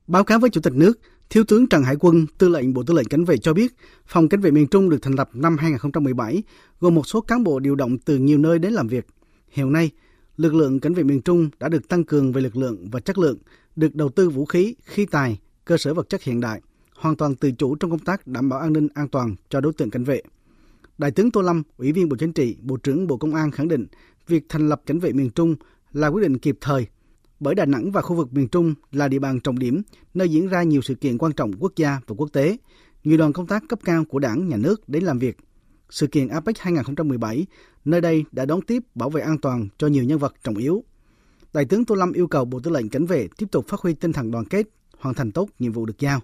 Báo 0.07 0.23
cáo 0.23 0.39
với 0.39 0.49
Chủ 0.49 0.61
tịch 0.61 0.73
nước, 0.73 0.99
Thiếu 1.29 1.43
tướng 1.43 1.67
Trần 1.67 1.83
Hải 1.83 1.95
Quân, 1.99 2.25
Tư 2.37 2.49
lệnh 2.49 2.73
Bộ 2.73 2.83
Tư 2.83 2.93
lệnh 2.93 3.07
Cảnh 3.07 3.25
vệ 3.25 3.37
cho 3.37 3.53
biết, 3.53 3.75
Phòng 4.05 4.29
Cảnh 4.29 4.41
vệ 4.41 4.51
miền 4.51 4.67
Trung 4.67 4.89
được 4.89 5.01
thành 5.01 5.13
lập 5.13 5.29
năm 5.33 5.57
2017, 5.57 6.43
gồm 6.79 6.95
một 6.95 7.07
số 7.07 7.21
cán 7.21 7.43
bộ 7.43 7.59
điều 7.59 7.75
động 7.75 7.97
từ 7.97 8.17
nhiều 8.17 8.37
nơi 8.37 8.59
đến 8.59 8.73
làm 8.73 8.87
việc. 8.87 9.07
Hiện 9.49 9.71
nay, 9.71 9.91
lực 10.37 10.53
lượng 10.53 10.79
cảnh 10.79 10.93
vệ 10.93 11.03
miền 11.03 11.21
Trung 11.21 11.49
đã 11.59 11.69
được 11.69 11.87
tăng 11.87 12.03
cường 12.03 12.31
về 12.31 12.41
lực 12.41 12.57
lượng 12.57 12.87
và 12.91 12.99
chất 12.99 13.17
lượng, 13.17 13.37
được 13.75 13.95
đầu 13.95 14.09
tư 14.09 14.29
vũ 14.29 14.45
khí, 14.45 14.75
khí 14.83 15.05
tài, 15.05 15.39
cơ 15.65 15.77
sở 15.77 15.93
vật 15.93 16.09
chất 16.09 16.23
hiện 16.23 16.41
đại, 16.41 16.61
hoàn 16.95 17.15
toàn 17.15 17.35
tự 17.35 17.51
chủ 17.51 17.75
trong 17.75 17.91
công 17.91 17.99
tác 17.99 18.27
đảm 18.27 18.49
bảo 18.49 18.59
an 18.59 18.73
ninh 18.73 18.87
an 18.93 19.07
toàn 19.07 19.35
cho 19.49 19.61
đối 19.61 19.73
tượng 19.73 19.89
cảnh 19.89 20.03
vệ. 20.03 20.21
Đại 20.97 21.11
tướng 21.11 21.31
Tô 21.31 21.41
Lâm, 21.41 21.63
Ủy 21.77 21.91
viên 21.91 22.09
Bộ 22.09 22.15
Chính 22.19 22.33
trị, 22.33 22.57
Bộ 22.61 22.77
trưởng 22.77 23.07
Bộ 23.07 23.17
Công 23.17 23.35
an 23.35 23.51
khẳng 23.51 23.67
định 23.67 23.85
việc 24.27 24.43
thành 24.49 24.69
lập 24.69 24.81
cảnh 24.85 24.99
vệ 24.99 25.11
miền 25.13 25.29
Trung 25.29 25.55
là 25.93 26.07
quyết 26.07 26.21
định 26.21 26.37
kịp 26.37 26.57
thời, 26.61 26.87
bởi 27.39 27.55
Đà 27.55 27.65
Nẵng 27.65 27.91
và 27.91 28.01
khu 28.01 28.15
vực 28.15 28.33
miền 28.33 28.47
Trung 28.47 28.73
là 28.91 29.07
địa 29.07 29.19
bàn 29.19 29.39
trọng 29.39 29.59
điểm, 29.59 29.81
nơi 30.13 30.29
diễn 30.29 30.47
ra 30.47 30.63
nhiều 30.63 30.81
sự 30.81 30.95
kiện 30.95 31.17
quan 31.17 31.31
trọng 31.31 31.51
quốc 31.59 31.71
gia 31.75 32.01
và 32.07 32.15
quốc 32.17 32.29
tế. 32.33 32.57
Nhiều 33.03 33.17
đoàn 33.17 33.33
công 33.33 33.47
tác 33.47 33.63
cấp 33.69 33.79
cao 33.85 34.05
của 34.05 34.19
đảng, 34.19 34.49
nhà 34.49 34.57
nước 34.57 34.89
đến 34.89 35.03
làm 35.03 35.19
việc. 35.19 35.37
Sự 35.89 36.07
kiện 36.07 36.27
APEC 36.27 36.57
2017, 36.59 37.45
nơi 37.85 38.01
đây 38.01 38.25
đã 38.31 38.45
đón 38.45 38.61
tiếp 38.61 38.83
bảo 38.95 39.09
vệ 39.09 39.21
an 39.21 39.37
toàn 39.37 39.67
cho 39.77 39.87
nhiều 39.87 40.03
nhân 40.03 40.19
vật 40.19 40.33
trọng 40.43 40.55
yếu. 40.55 40.83
Đại 41.53 41.65
tướng 41.65 41.85
Tô 41.85 41.95
Lâm 41.95 42.11
yêu 42.11 42.27
cầu 42.27 42.45
Bộ 42.45 42.59
Tư 42.59 42.71
lệnh 42.71 42.89
Cảnh 42.89 43.05
vệ 43.05 43.27
tiếp 43.37 43.45
tục 43.51 43.67
phát 43.67 43.79
huy 43.79 43.93
tinh 43.93 44.13
thần 44.13 44.31
đoàn 44.31 44.45
kết, 44.45 44.67
hoàn 44.97 45.15
thành 45.15 45.31
tốt 45.31 45.49
nhiệm 45.59 45.71
vụ 45.71 45.85
được 45.85 45.99
giao. 45.99 46.19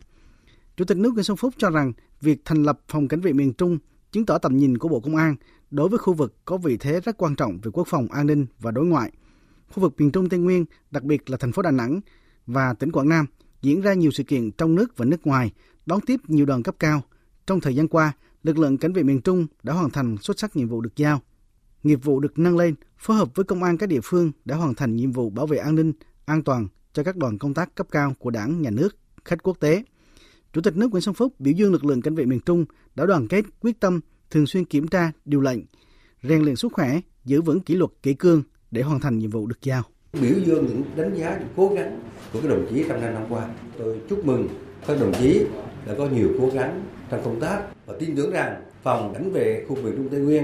Chủ 0.78 0.86
tịch 0.86 0.98
nước 0.98 1.14
Nguyễn 1.14 1.24
Xuân 1.24 1.38
Phúc 1.38 1.54
cho 1.58 1.70
rằng 1.70 1.94
việc 2.22 2.42
thành 2.46 2.64
lập 2.64 2.80
phòng 2.88 3.08
cảnh 3.08 3.22
vệ 3.22 3.34
miền 3.34 3.54
Trung 3.54 3.78
chứng 4.12 4.26
tỏ 4.26 4.38
tầm 4.38 4.58
nhìn 4.58 4.78
của 4.78 4.88
Bộ 4.88 5.00
Công 5.00 5.16
an 5.16 5.36
đối 5.72 5.90
với 5.90 6.00
khu 6.00 6.14
vực 6.14 6.36
có 6.46 6.58
vị 6.58 6.78
thế 6.78 7.00
rất 7.00 7.18
quan 7.18 7.36
trọng 7.36 7.60
về 7.64 7.72
quốc 7.74 7.88
phòng 7.88 8.08
an 8.08 8.28
ninh 8.28 8.46
và 8.60 8.72
đối 8.72 8.86
ngoại– 8.86 9.12
khu 9.74 9.82
vực 9.82 9.94
miền 9.98 10.12
Trung 10.12 10.30
Tây 10.30 10.40
Nguyên, 10.40 10.66
đặc 10.92 11.04
biệt 11.04 11.30
là 11.30 11.38
thành 11.38 11.52
phố 11.52 11.62
Đà 11.62 11.72
Nẵng 11.72 12.02
và 12.48 12.74
tỉnh 12.74 12.92
Quảng 12.92 13.10
Nam 13.10 13.26
diễn 13.62 13.82
ra 13.82 13.94
nhiều 13.94 14.12
sự 14.12 14.24
kiện 14.24 14.52
trong 14.52 14.76
nước 14.76 14.98
và 14.98 15.06
nước 15.06 15.28
ngoài, 15.28 15.52
đón 15.86 16.02
tiếp 16.02 16.20
nhiều 16.28 16.46
đoàn 16.46 16.64
cấp 16.64 16.76
cao. 16.80 17.02
Trong 17.48 17.60
thời 17.60 17.76
gian 17.76 17.88
qua, 17.88 18.14
lực 18.44 18.58
lượng 18.58 18.78
cảnh 18.78 18.94
vệ 18.94 19.04
miền 19.04 19.22
Trung 19.22 19.48
đã 19.64 19.74
hoàn 19.74 19.90
thành 19.90 20.18
xuất 20.18 20.40
sắc 20.40 20.56
nhiệm 20.56 20.68
vụ 20.68 20.82
được 20.82 20.96
giao. 20.96 21.22
Nghiệp 21.84 22.00
vụ 22.04 22.20
được 22.20 22.40
nâng 22.40 22.58
lên, 22.58 22.76
phối 22.98 23.18
hợp 23.18 23.36
với 23.36 23.46
công 23.46 23.64
an 23.64 23.78
các 23.78 23.90
địa 23.90 24.00
phương 24.04 24.32
đã 24.46 24.56
hoàn 24.56 24.76
thành 24.76 24.96
nhiệm 24.96 25.12
vụ 25.12 25.30
bảo 25.30 25.48
vệ 25.48 25.58
an 25.58 25.76
ninh, 25.76 25.94
an 26.26 26.44
toàn 26.44 26.68
cho 26.94 27.04
các 27.04 27.18
đoàn 27.18 27.38
công 27.38 27.54
tác 27.54 27.76
cấp 27.76 27.88
cao 27.92 28.14
của 28.20 28.30
Đảng, 28.30 28.62
Nhà 28.62 28.70
nước, 28.70 28.98
khách 29.26 29.44
quốc 29.44 29.60
tế. 29.60 29.84
Chủ 30.54 30.62
tịch 30.62 30.78
nước 30.78 30.92
Nguyễn 30.92 31.02
Xuân 31.02 31.16
Phúc 31.16 31.34
biểu 31.40 31.54
dương 31.54 31.72
lực 31.72 31.86
lượng 31.86 32.02
cảnh 32.02 32.16
vệ 32.16 32.26
miền 32.26 32.40
Trung 32.40 32.66
đã 32.96 33.06
đoàn 33.06 33.28
kết, 33.28 33.46
quyết 33.60 33.80
tâm, 33.80 34.00
thường 34.30 34.48
xuyên 34.48 34.66
kiểm 34.66 34.88
tra, 34.88 35.12
điều 35.26 35.42
lệnh, 35.42 35.60
rèn 36.24 36.42
luyện 36.42 36.56
sức 36.56 36.74
khỏe, 36.74 37.02
giữ 37.26 37.42
vững 37.42 37.60
kỷ 37.60 37.76
luật 37.76 37.92
kỷ 38.04 38.14
cương, 38.14 38.44
để 38.74 38.82
hoàn 38.82 39.00
thành 39.00 39.20
nhiệm 39.20 39.30
vụ 39.30 39.48
được 39.48 39.62
giao. 39.62 39.84
Biểu 40.14 40.40
dương 40.46 40.66
những 40.66 40.84
đánh 40.96 41.14
giá 41.16 41.38
những 41.40 41.48
cố 41.56 41.72
gắng 41.76 42.00
của 42.34 42.40
các 42.42 42.50
đồng 42.50 42.66
chí 42.70 42.86
trong 42.90 43.02
năm 43.02 43.14
năm 43.14 43.24
qua. 43.30 43.48
Tôi 43.78 44.00
chúc 44.10 44.26
mừng 44.26 44.48
các 44.88 44.98
đồng 45.00 45.14
chí 45.20 45.46
đã 45.88 45.94
có 45.98 46.08
nhiều 46.08 46.30
cố 46.40 46.50
gắng 46.54 46.84
trong 47.10 47.22
công 47.24 47.40
tác 47.40 47.62
và 47.86 47.94
tin 48.00 48.16
tưởng 48.16 48.32
rằng 48.32 48.62
phòng 48.84 49.14
cảnh 49.14 49.32
vệ 49.32 49.66
khu 49.68 49.76
vực 49.76 49.94
Trung 49.98 50.10
Tây 50.10 50.20
Nguyên 50.20 50.44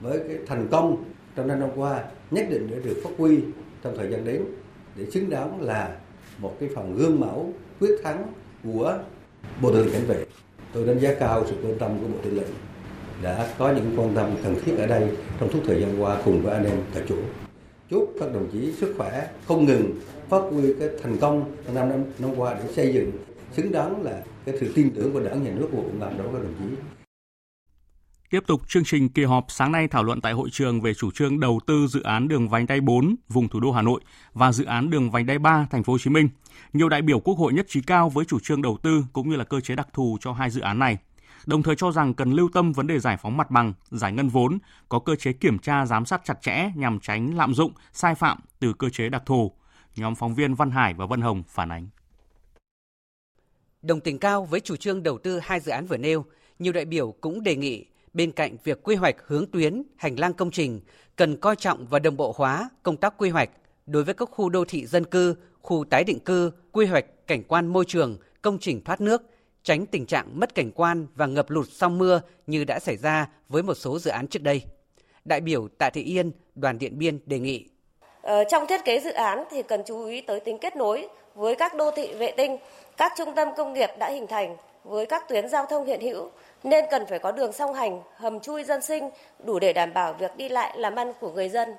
với 0.00 0.18
cái 0.18 0.36
thành 0.46 0.68
công 0.70 1.04
trong 1.36 1.48
năm 1.48 1.60
năm 1.60 1.68
qua 1.76 2.04
nhất 2.30 2.46
định 2.50 2.68
để 2.70 2.76
được 2.84 3.00
phát 3.04 3.10
huy 3.18 3.38
trong 3.82 3.96
thời 3.96 4.10
gian 4.10 4.24
đến 4.24 4.42
để 4.96 5.10
xứng 5.10 5.30
đáng 5.30 5.60
là 5.60 5.96
một 6.38 6.56
cái 6.60 6.68
phòng 6.74 6.96
gương 6.96 7.20
mẫu 7.20 7.52
quyết 7.80 7.96
thắng 8.04 8.32
của 8.64 8.98
Bộ 9.62 9.72
Tư 9.72 9.84
lệnh 9.84 9.92
Cảnh 9.92 10.06
vệ, 10.06 10.24
tôi 10.72 10.86
đánh 10.86 10.98
giá 10.98 11.14
cao 11.14 11.44
sự 11.48 11.54
quan 11.62 11.78
tâm 11.78 11.90
của 12.00 12.08
Bộ 12.08 12.18
Tư 12.24 12.30
lệnh 12.30 12.48
đã 13.22 13.54
có 13.58 13.72
những 13.72 13.92
quan 13.96 14.14
tâm 14.14 14.30
cần 14.44 14.54
thiết 14.64 14.78
ở 14.78 14.86
đây 14.86 15.08
trong 15.40 15.52
suốt 15.52 15.60
thời 15.66 15.80
gian 15.80 16.02
qua 16.02 16.22
cùng 16.24 16.42
với 16.42 16.54
anh 16.54 16.64
em 16.64 16.76
tại 16.94 17.02
chỗ. 17.08 17.16
Chúc 17.92 18.14
các 18.20 18.32
đồng 18.34 18.48
chí 18.52 18.72
sức 18.72 18.94
khỏe 18.98 19.28
không 19.46 19.64
ngừng 19.64 20.00
phát 20.28 20.40
huy 20.50 20.72
cái 20.78 20.88
thành 21.02 21.16
công 21.20 21.56
năm 21.74 21.88
năm, 21.88 22.04
năm 22.18 22.30
qua 22.36 22.54
để 22.54 22.72
xây 22.72 22.94
dựng 22.94 23.12
xứng 23.52 23.72
đáng 23.72 24.02
là 24.02 24.22
cái 24.44 24.54
sự 24.60 24.72
tin 24.74 24.90
tưởng 24.94 25.12
của 25.12 25.20
Đảng, 25.20 25.44
Nhà 25.44 25.50
nước 25.50 25.68
của 25.72 25.82
làm 26.00 26.18
đó 26.18 26.24
các 26.32 26.42
đồng 26.42 26.54
chí. 26.58 26.76
Tiếp 28.30 28.40
tục 28.46 28.68
chương 28.68 28.84
trình 28.84 29.08
kỳ 29.08 29.24
họp 29.24 29.44
sáng 29.48 29.72
nay 29.72 29.88
thảo 29.88 30.04
luận 30.04 30.20
tại 30.20 30.32
hội 30.32 30.48
trường 30.52 30.80
về 30.80 30.94
chủ 30.94 31.10
trương 31.10 31.40
đầu 31.40 31.60
tư 31.66 31.86
dự 31.86 32.02
án 32.02 32.28
đường 32.28 32.48
vành 32.48 32.66
đai 32.66 32.80
4 32.80 33.14
vùng 33.28 33.48
thủ 33.48 33.60
đô 33.60 33.72
Hà 33.72 33.82
Nội 33.82 34.00
và 34.32 34.52
dự 34.52 34.64
án 34.64 34.90
đường 34.90 35.10
vành 35.10 35.26
đai 35.26 35.38
3 35.38 35.66
thành 35.70 35.82
phố 35.82 35.92
Hồ 35.92 35.98
Chí 35.98 36.10
Minh. 36.10 36.28
Nhiều 36.72 36.88
đại 36.88 37.02
biểu 37.02 37.20
Quốc 37.20 37.38
hội 37.38 37.52
nhất 37.52 37.66
trí 37.68 37.80
cao 37.82 38.08
với 38.08 38.24
chủ 38.24 38.40
trương 38.40 38.62
đầu 38.62 38.78
tư 38.82 39.04
cũng 39.12 39.30
như 39.30 39.36
là 39.36 39.44
cơ 39.44 39.60
chế 39.60 39.76
đặc 39.76 39.88
thù 39.92 40.18
cho 40.20 40.32
hai 40.32 40.50
dự 40.50 40.60
án 40.60 40.78
này. 40.78 40.98
Đồng 41.46 41.62
thời 41.62 41.76
cho 41.76 41.92
rằng 41.92 42.14
cần 42.14 42.32
lưu 42.32 42.48
tâm 42.52 42.72
vấn 42.72 42.86
đề 42.86 42.98
giải 42.98 43.16
phóng 43.16 43.36
mặt 43.36 43.50
bằng, 43.50 43.72
giải 43.90 44.12
ngân 44.12 44.28
vốn, 44.28 44.58
có 44.88 44.98
cơ 44.98 45.16
chế 45.16 45.32
kiểm 45.32 45.58
tra 45.58 45.86
giám 45.86 46.04
sát 46.04 46.20
chặt 46.24 46.42
chẽ 46.42 46.70
nhằm 46.76 47.00
tránh 47.00 47.36
lạm 47.36 47.54
dụng, 47.54 47.72
sai 47.92 48.14
phạm 48.14 48.40
từ 48.58 48.72
cơ 48.78 48.88
chế 48.88 49.08
đặc 49.08 49.22
thù. 49.26 49.52
Nhóm 49.96 50.14
phóng 50.14 50.34
viên 50.34 50.54
Văn 50.54 50.70
Hải 50.70 50.94
và 50.94 51.06
Vân 51.06 51.20
Hồng 51.20 51.42
phản 51.48 51.72
ánh. 51.72 51.88
Đồng 53.82 54.00
tình 54.00 54.18
cao 54.18 54.44
với 54.44 54.60
chủ 54.60 54.76
trương 54.76 55.02
đầu 55.02 55.18
tư 55.18 55.38
hai 55.42 55.60
dự 55.60 55.72
án 55.72 55.86
vừa 55.86 55.96
nêu, 55.96 56.24
nhiều 56.58 56.72
đại 56.72 56.84
biểu 56.84 57.14
cũng 57.20 57.42
đề 57.42 57.56
nghị 57.56 57.86
bên 58.12 58.32
cạnh 58.32 58.56
việc 58.64 58.82
quy 58.82 58.96
hoạch 58.96 59.16
hướng 59.26 59.46
tuyến, 59.50 59.82
hành 59.96 60.18
lang 60.18 60.34
công 60.34 60.50
trình, 60.50 60.80
cần 61.16 61.36
coi 61.36 61.56
trọng 61.56 61.86
và 61.86 61.98
đồng 61.98 62.16
bộ 62.16 62.34
hóa 62.36 62.70
công 62.82 62.96
tác 62.96 63.14
quy 63.18 63.30
hoạch 63.30 63.50
đối 63.86 64.04
với 64.04 64.14
các 64.14 64.28
khu 64.32 64.48
đô 64.48 64.64
thị 64.68 64.86
dân 64.86 65.04
cư, 65.04 65.34
khu 65.62 65.84
tái 65.90 66.04
định 66.04 66.20
cư, 66.20 66.50
quy 66.72 66.86
hoạch 66.86 67.04
cảnh 67.26 67.42
quan 67.42 67.66
môi 67.66 67.84
trường, 67.88 68.18
công 68.42 68.58
trình 68.58 68.84
thoát 68.84 69.00
nước, 69.00 69.22
tránh 69.62 69.86
tình 69.86 70.06
trạng 70.06 70.40
mất 70.40 70.54
cảnh 70.54 70.70
quan 70.74 71.06
và 71.14 71.26
ngập 71.26 71.50
lụt 71.50 71.66
sau 71.72 71.90
mưa 71.90 72.20
như 72.46 72.64
đã 72.64 72.78
xảy 72.78 72.96
ra 72.96 73.28
với 73.48 73.62
một 73.62 73.74
số 73.74 73.98
dự 73.98 74.10
án 74.10 74.26
trước 74.26 74.42
đây. 74.42 74.62
Đại 75.24 75.40
biểu 75.40 75.68
Tạ 75.78 75.90
Thị 75.90 76.02
Yên, 76.02 76.32
đoàn 76.54 76.78
Điện 76.78 76.98
Biên 76.98 77.18
đề 77.26 77.38
nghị. 77.38 77.68
Ờ, 78.22 78.44
trong 78.44 78.66
thiết 78.66 78.84
kế 78.84 79.00
dự 79.00 79.12
án 79.12 79.44
thì 79.50 79.62
cần 79.62 79.82
chú 79.86 80.04
ý 80.04 80.20
tới 80.20 80.40
tính 80.40 80.58
kết 80.58 80.76
nối 80.76 81.08
với 81.34 81.54
các 81.54 81.74
đô 81.74 81.90
thị 81.90 82.14
vệ 82.14 82.32
tinh, 82.32 82.56
các 82.96 83.12
trung 83.16 83.34
tâm 83.34 83.48
công 83.56 83.72
nghiệp 83.72 83.90
đã 83.98 84.10
hình 84.10 84.26
thành 84.26 84.56
với 84.84 85.06
các 85.06 85.28
tuyến 85.28 85.48
giao 85.48 85.66
thông 85.66 85.86
hiện 85.86 86.00
hữu 86.00 86.30
nên 86.64 86.84
cần 86.90 87.06
phải 87.06 87.18
có 87.18 87.32
đường 87.32 87.52
song 87.52 87.74
hành, 87.74 88.00
hầm 88.16 88.40
chui 88.40 88.64
dân 88.64 88.82
sinh 88.82 89.10
đủ 89.44 89.58
để 89.58 89.72
đảm 89.72 89.92
bảo 89.94 90.12
việc 90.12 90.36
đi 90.36 90.48
lại 90.48 90.78
làm 90.78 90.96
ăn 90.96 91.12
của 91.20 91.30
người 91.30 91.48
dân. 91.48 91.74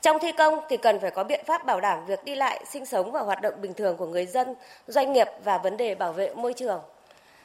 Trong 0.00 0.18
thi 0.22 0.32
công 0.32 0.60
thì 0.68 0.76
cần 0.76 1.00
phải 1.00 1.10
có 1.10 1.24
biện 1.24 1.44
pháp 1.46 1.66
bảo 1.66 1.80
đảm 1.80 2.06
việc 2.06 2.24
đi 2.24 2.34
lại, 2.34 2.64
sinh 2.70 2.86
sống 2.86 3.12
và 3.12 3.20
hoạt 3.20 3.42
động 3.42 3.54
bình 3.60 3.74
thường 3.74 3.96
của 3.96 4.06
người 4.06 4.26
dân, 4.26 4.54
doanh 4.86 5.12
nghiệp 5.12 5.26
và 5.44 5.58
vấn 5.58 5.76
đề 5.76 5.94
bảo 5.94 6.12
vệ 6.12 6.34
môi 6.34 6.54
trường 6.54 6.80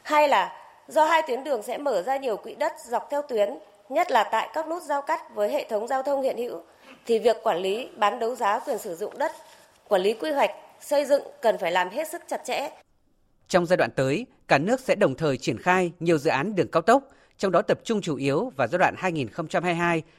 hay 0.03 0.27
là 0.27 0.55
do 0.88 1.05
hai 1.05 1.22
tuyến 1.27 1.43
đường 1.43 1.63
sẽ 1.63 1.77
mở 1.77 2.01
ra 2.01 2.17
nhiều 2.17 2.38
quỹ 2.38 2.55
đất 2.55 2.74
dọc 2.86 3.08
theo 3.12 3.22
tuyến, 3.22 3.50
nhất 3.89 4.12
là 4.12 4.24
tại 4.24 4.50
các 4.53 4.67
nút 4.67 4.84
giao 4.84 5.01
cắt 5.01 5.36
với 5.36 5.51
hệ 5.51 5.65
thống 5.70 5.88
giao 5.88 6.03
thông 6.03 6.22
hiện 6.22 6.38
hữu, 6.38 6.62
thì 7.05 7.20
việc 7.20 7.38
quản 7.43 7.58
lý 7.58 7.89
bán 7.98 8.20
đấu 8.20 8.36
giá 8.36 8.60
quyền 8.60 8.77
sử 8.77 8.96
dụng 8.96 9.17
đất, 9.17 9.31
quản 9.88 10.01
lý 10.01 10.13
quy 10.13 10.31
hoạch, 10.31 10.51
xây 10.79 11.05
dựng 11.05 11.24
cần 11.41 11.58
phải 11.58 11.72
làm 11.72 11.89
hết 11.89 12.08
sức 12.10 12.22
chặt 12.27 12.41
chẽ. 12.46 12.70
Trong 13.48 13.65
giai 13.65 13.77
đoạn 13.77 13.91
tới, 13.96 14.25
cả 14.48 14.58
nước 14.58 14.79
sẽ 14.79 14.96
đồng 14.96 15.15
thời 15.15 15.38
triển 15.38 15.58
khai 15.58 15.91
nhiều 16.00 16.17
dự 16.17 16.29
án 16.29 16.55
đường 16.55 16.72
cao 16.72 16.81
tốc, 16.81 17.03
trong 17.38 17.51
đó 17.51 17.62
tập 17.62 17.79
trung 17.84 18.01
chủ 18.01 18.15
yếu 18.15 18.51
vào 18.55 18.67
giai 18.67 18.79
đoạn 18.79 18.96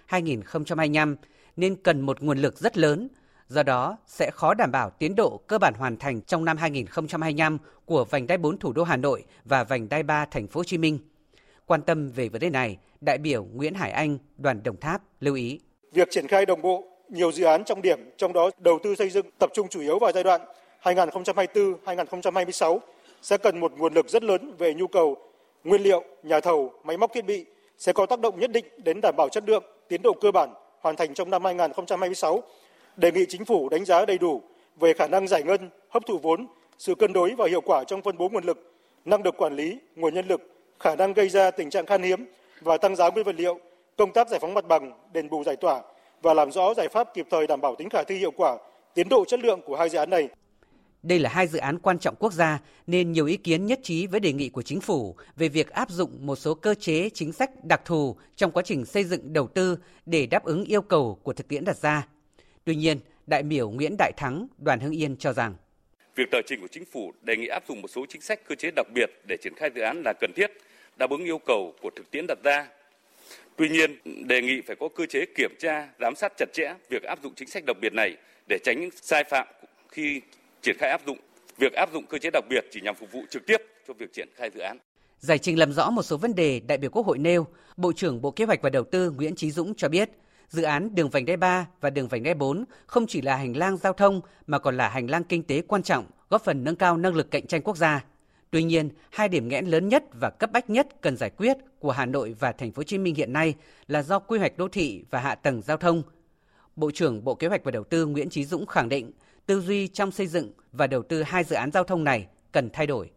2022-2025 0.08 1.16
nên 1.56 1.76
cần 1.76 2.00
một 2.00 2.20
nguồn 2.20 2.38
lực 2.38 2.58
rất 2.58 2.78
lớn. 2.78 3.08
Do 3.49 3.62
đó, 3.62 3.96
sẽ 4.06 4.30
khó 4.30 4.54
đảm 4.54 4.72
bảo 4.72 4.90
tiến 4.90 5.14
độ 5.16 5.40
cơ 5.46 5.58
bản 5.58 5.75
hoàn 5.75 5.96
thành 5.96 6.20
trong 6.20 6.44
năm 6.44 6.56
2025 6.56 7.58
của 7.84 8.04
vành 8.04 8.26
đai 8.26 8.38
4 8.38 8.58
thủ 8.58 8.72
đô 8.72 8.82
Hà 8.82 8.96
Nội 8.96 9.25
và 9.44 9.64
vành 9.64 9.88
đai 9.88 10.02
3 10.02 10.25
thành 10.25 10.46
phố 10.46 10.61
Hồ 10.61 10.64
Chí 10.64 10.78
Minh. 10.78 10.99
Quan 11.66 11.82
tâm 11.82 12.11
về 12.11 12.28
vấn 12.28 12.40
đề 12.40 12.50
này, 12.50 12.78
đại 13.00 13.18
biểu 13.18 13.44
Nguyễn 13.44 13.75
Hải 13.75 13.90
Anh, 13.90 14.18
đoàn 14.37 14.62
Đồng 14.62 14.76
Tháp 14.76 15.02
lưu 15.20 15.34
ý. 15.34 15.61
Việc 15.92 16.08
triển 16.11 16.26
khai 16.26 16.46
đồng 16.46 16.62
bộ 16.62 16.84
nhiều 17.08 17.32
dự 17.32 17.44
án 17.44 17.64
trọng 17.64 17.82
điểm, 17.82 17.99
trong 18.16 18.32
đó 18.32 18.50
đầu 18.58 18.78
tư 18.82 18.94
xây 18.94 19.11
dựng 19.11 19.26
tập 19.38 19.50
trung 19.54 19.68
chủ 19.68 19.80
yếu 19.80 19.99
vào 19.99 20.12
giai 20.12 20.25
đoạn 20.25 20.40
2024-2026 20.82 22.78
sẽ 23.22 23.37
cần 23.37 23.61
một 23.61 23.72
nguồn 23.76 23.94
lực 23.94 24.08
rất 24.08 24.22
lớn 24.22 24.54
về 24.58 24.75
nhu 24.75 24.87
cầu 24.87 25.16
nguyên 25.64 25.82
liệu, 25.82 26.04
nhà 26.22 26.40
thầu, 26.40 26.72
máy 26.84 26.96
móc 26.96 27.12
thiết 27.14 27.25
bị 27.25 27.44
sẽ 27.78 27.92
có 27.92 28.06
tác 28.06 28.20
động 28.20 28.40
nhất 28.40 28.50
định 28.50 28.64
đến 28.84 29.00
đảm 29.02 29.14
bảo 29.16 29.28
chất 29.28 29.44
lượng, 29.46 29.64
tiến 29.88 30.02
độ 30.02 30.12
cơ 30.20 30.30
bản 30.30 30.54
hoàn 30.80 30.96
thành 30.96 31.14
trong 31.14 31.30
năm 31.30 31.44
2026. 31.44 32.42
Đề 32.96 33.12
nghị 33.12 33.26
chính 33.28 33.44
phủ 33.44 33.68
đánh 33.68 33.84
giá 33.84 34.04
đầy 34.04 34.18
đủ 34.18 34.42
về 34.80 34.92
khả 34.94 35.06
năng 35.06 35.28
giải 35.28 35.42
ngân, 35.42 35.70
hấp 35.88 36.06
thụ 36.06 36.18
vốn, 36.18 36.46
sự 36.78 36.94
cân 36.94 37.12
đối 37.12 37.34
và 37.34 37.49
hiệu 37.49 37.61
quả 37.61 37.84
trong 37.84 38.02
phân 38.02 38.18
bố 38.18 38.28
nguồn 38.28 38.44
lực, 38.44 38.72
năng 39.04 39.22
lực 39.22 39.34
quản 39.37 39.56
lý, 39.56 39.78
nguồn 39.96 40.14
nhân 40.14 40.28
lực, 40.28 40.40
khả 40.80 40.96
năng 40.96 41.12
gây 41.12 41.28
ra 41.28 41.50
tình 41.50 41.70
trạng 41.70 41.87
khan 41.87 42.02
hiếm 42.02 42.26
và 42.61 42.76
tăng 42.76 42.96
giá 42.96 43.11
nguyên 43.11 43.25
vật 43.25 43.34
liệu, 43.38 43.58
công 43.96 44.12
tác 44.12 44.28
giải 44.28 44.40
phóng 44.40 44.54
mặt 44.54 44.68
bằng, 44.68 44.92
đền 45.12 45.30
bù 45.30 45.44
giải 45.44 45.56
tỏa 45.56 45.82
và 46.22 46.34
làm 46.34 46.52
rõ 46.52 46.75
giải 46.75 46.88
pháp 46.88 47.14
kịp 47.14 47.26
thời 47.30 47.46
đảm 47.46 47.61
bảo 47.61 47.75
tính 47.76 47.88
khả 47.90 48.02
thi 48.02 48.16
hiệu 48.16 48.30
quả, 48.37 48.56
tiến 48.94 49.08
độ 49.08 49.25
chất 49.25 49.40
lượng 49.40 49.61
của 49.66 49.76
hai 49.76 49.88
dự 49.88 49.99
án 49.99 50.11
này. 50.11 50.28
Đây 51.02 51.18
là 51.18 51.30
hai 51.30 51.46
dự 51.46 51.58
án 51.58 51.78
quan 51.78 51.99
trọng 51.99 52.14
quốc 52.18 52.32
gia 52.32 52.61
nên 52.87 53.12
nhiều 53.12 53.26
ý 53.26 53.37
kiến 53.37 53.66
nhất 53.66 53.80
trí 53.82 54.06
với 54.06 54.20
đề 54.20 54.32
nghị 54.32 54.49
của 54.49 54.62
chính 54.62 54.80
phủ 54.80 55.16
về 55.37 55.49
việc 55.49 55.70
áp 55.70 55.90
dụng 55.90 56.26
một 56.26 56.37
số 56.37 56.54
cơ 56.54 56.75
chế 56.75 57.11
chính 57.14 57.32
sách 57.32 57.64
đặc 57.64 57.82
thù 57.84 58.16
trong 58.37 58.50
quá 58.50 58.62
trình 58.66 58.84
xây 58.84 59.04
dựng 59.04 59.32
đầu 59.32 59.46
tư 59.46 59.78
để 60.06 60.26
đáp 60.26 60.44
ứng 60.44 60.64
yêu 60.64 60.82
cầu 60.82 61.18
của 61.22 61.32
thực 61.32 61.49
tiễn 61.49 61.64
đặt 61.64 61.76
ra. 61.76 62.06
Tuy 62.64 62.75
nhiên, 62.75 62.99
đại 63.26 63.42
biểu 63.42 63.71
Nguyễn 63.71 63.97
Đại 63.99 64.12
Thắng, 64.16 64.47
đoàn 64.59 64.81
Hưng 64.81 64.97
Yên 64.97 65.16
cho 65.16 65.33
rằng 65.33 65.54
Việc 66.16 66.31
tờ 66.31 66.38
trình 66.47 66.61
của 66.61 66.69
chính 66.71 66.85
phủ 66.85 67.12
đề 67.23 67.37
nghị 67.37 67.47
áp 67.47 67.62
dụng 67.69 67.83
một 67.83 67.88
số 67.88 68.07
chính 68.09 68.21
sách 68.21 68.40
cơ 68.49 68.54
chế 68.54 68.71
đặc 68.76 68.87
biệt 68.95 69.11
để 69.28 69.37
triển 69.42 69.52
khai 69.57 69.71
dự 69.75 69.81
án 69.81 70.02
là 70.04 70.12
cần 70.21 70.33
thiết, 70.37 70.50
đáp 70.97 71.11
ứng 71.11 71.25
yêu 71.25 71.38
cầu 71.38 71.75
của 71.83 71.90
thực 71.97 72.11
tiễn 72.11 72.26
đặt 72.28 72.38
ra. 72.45 72.69
Tuy 73.57 73.69
nhiên, 73.69 73.97
đề 74.26 74.42
nghị 74.42 74.61
phải 74.66 74.76
có 74.81 74.88
cơ 74.97 75.07
chế 75.07 75.25
kiểm 75.37 75.50
tra, 75.59 75.88
giám 76.00 76.14
sát 76.16 76.33
chặt 76.37 76.47
chẽ 76.52 76.75
việc 76.90 77.02
áp 77.02 77.19
dụng 77.23 77.33
chính 77.37 77.49
sách 77.49 77.64
đặc 77.66 77.76
biệt 77.81 77.92
này 77.92 78.16
để 78.49 78.59
tránh 78.64 78.81
những 78.81 78.90
sai 79.02 79.25
phạm 79.25 79.47
khi 79.88 80.21
triển 80.62 80.76
khai 80.78 80.90
áp 80.90 81.00
dụng. 81.07 81.19
Việc 81.59 81.73
áp 81.73 81.92
dụng 81.92 82.07
cơ 82.07 82.19
chế 82.19 82.31
đặc 82.33 82.45
biệt 82.49 82.64
chỉ 82.71 82.81
nhằm 82.81 82.95
phục 82.95 83.12
vụ 83.12 83.23
trực 83.31 83.47
tiếp 83.47 83.57
cho 83.88 83.95
việc 83.95 84.12
triển 84.12 84.28
khai 84.35 84.50
dự 84.54 84.61
án. 84.61 84.78
Giải 85.19 85.38
trình 85.38 85.59
làm 85.59 85.73
rõ 85.73 85.90
một 85.90 86.02
số 86.02 86.16
vấn 86.16 86.35
đề 86.35 86.61
đại 86.61 86.78
biểu 86.78 86.90
Quốc 86.90 87.07
hội 87.07 87.19
nêu, 87.19 87.47
Bộ 87.76 87.92
trưởng 87.92 88.23
Bộ 88.23 88.31
Kế 88.31 88.45
hoạch 88.45 88.62
và 88.62 88.71
Đầu 88.71 88.85
tư 88.85 89.11
Nguyễn 89.11 89.35
Chí 89.35 89.50
Dũng 89.50 89.75
cho 89.75 89.88
biết, 89.88 90.11
dự 90.52 90.62
án 90.62 90.94
đường 90.94 91.11
vành 91.11 91.26
đai 91.26 91.37
3 91.37 91.66
và 91.80 91.90
đường 91.90 92.09
vành 92.09 92.23
đai 92.23 92.35
4 92.35 92.64
không 92.87 93.06
chỉ 93.06 93.23
là 93.23 93.37
hành 93.37 93.56
lang 93.56 93.76
giao 93.76 93.92
thông 93.92 94.21
mà 94.47 94.59
còn 94.59 94.76
là 94.76 94.88
hành 94.88 95.11
lang 95.11 95.25
kinh 95.25 95.42
tế 95.42 95.62
quan 95.62 95.82
trọng, 95.82 96.04
góp 96.30 96.44
phần 96.44 96.64
nâng 96.64 96.76
cao 96.76 96.97
năng 96.97 97.14
lực 97.14 97.30
cạnh 97.30 97.47
tranh 97.47 97.62
quốc 97.62 97.76
gia. 97.76 98.04
Tuy 98.50 98.62
nhiên, 98.62 98.88
hai 99.11 99.28
điểm 99.28 99.49
nghẽn 99.49 99.66
lớn 99.66 99.88
nhất 99.88 100.04
và 100.21 100.30
cấp 100.30 100.52
bách 100.52 100.71
nhất 100.71 100.87
cần 101.00 101.16
giải 101.16 101.30
quyết 101.30 101.56
của 101.78 101.90
Hà 101.90 102.06
Nội 102.06 102.35
và 102.38 102.52
Thành 102.52 102.73
phố 102.73 102.80
Hồ 102.80 102.85
Chí 102.85 102.99
Minh 102.99 103.14
hiện 103.14 103.32
nay 103.32 103.54
là 103.87 104.02
do 104.02 104.18
quy 104.18 104.38
hoạch 104.38 104.59
đô 104.59 104.68
thị 104.68 105.04
và 105.11 105.21
hạ 105.21 105.35
tầng 105.35 105.62
giao 105.62 105.76
thông. 105.76 106.02
Bộ 106.76 106.90
trưởng 106.90 107.25
Bộ 107.25 107.35
Kế 107.35 107.47
hoạch 107.47 107.64
và 107.64 107.71
Đầu 107.71 107.85
tư 107.85 108.06
Nguyễn 108.06 108.30
Chí 108.30 108.44
Dũng 108.44 108.66
khẳng 108.66 108.88
định, 108.88 109.12
tư 109.47 109.61
duy 109.61 109.88
trong 109.88 110.11
xây 110.11 110.26
dựng 110.26 110.52
và 110.73 110.87
đầu 110.87 111.02
tư 111.02 111.23
hai 111.23 111.44
dự 111.44 111.56
án 111.56 111.71
giao 111.73 111.85
thông 111.85 112.04
này 112.04 112.26
cần 112.52 112.71
thay 112.73 112.87
đổi. 112.87 113.11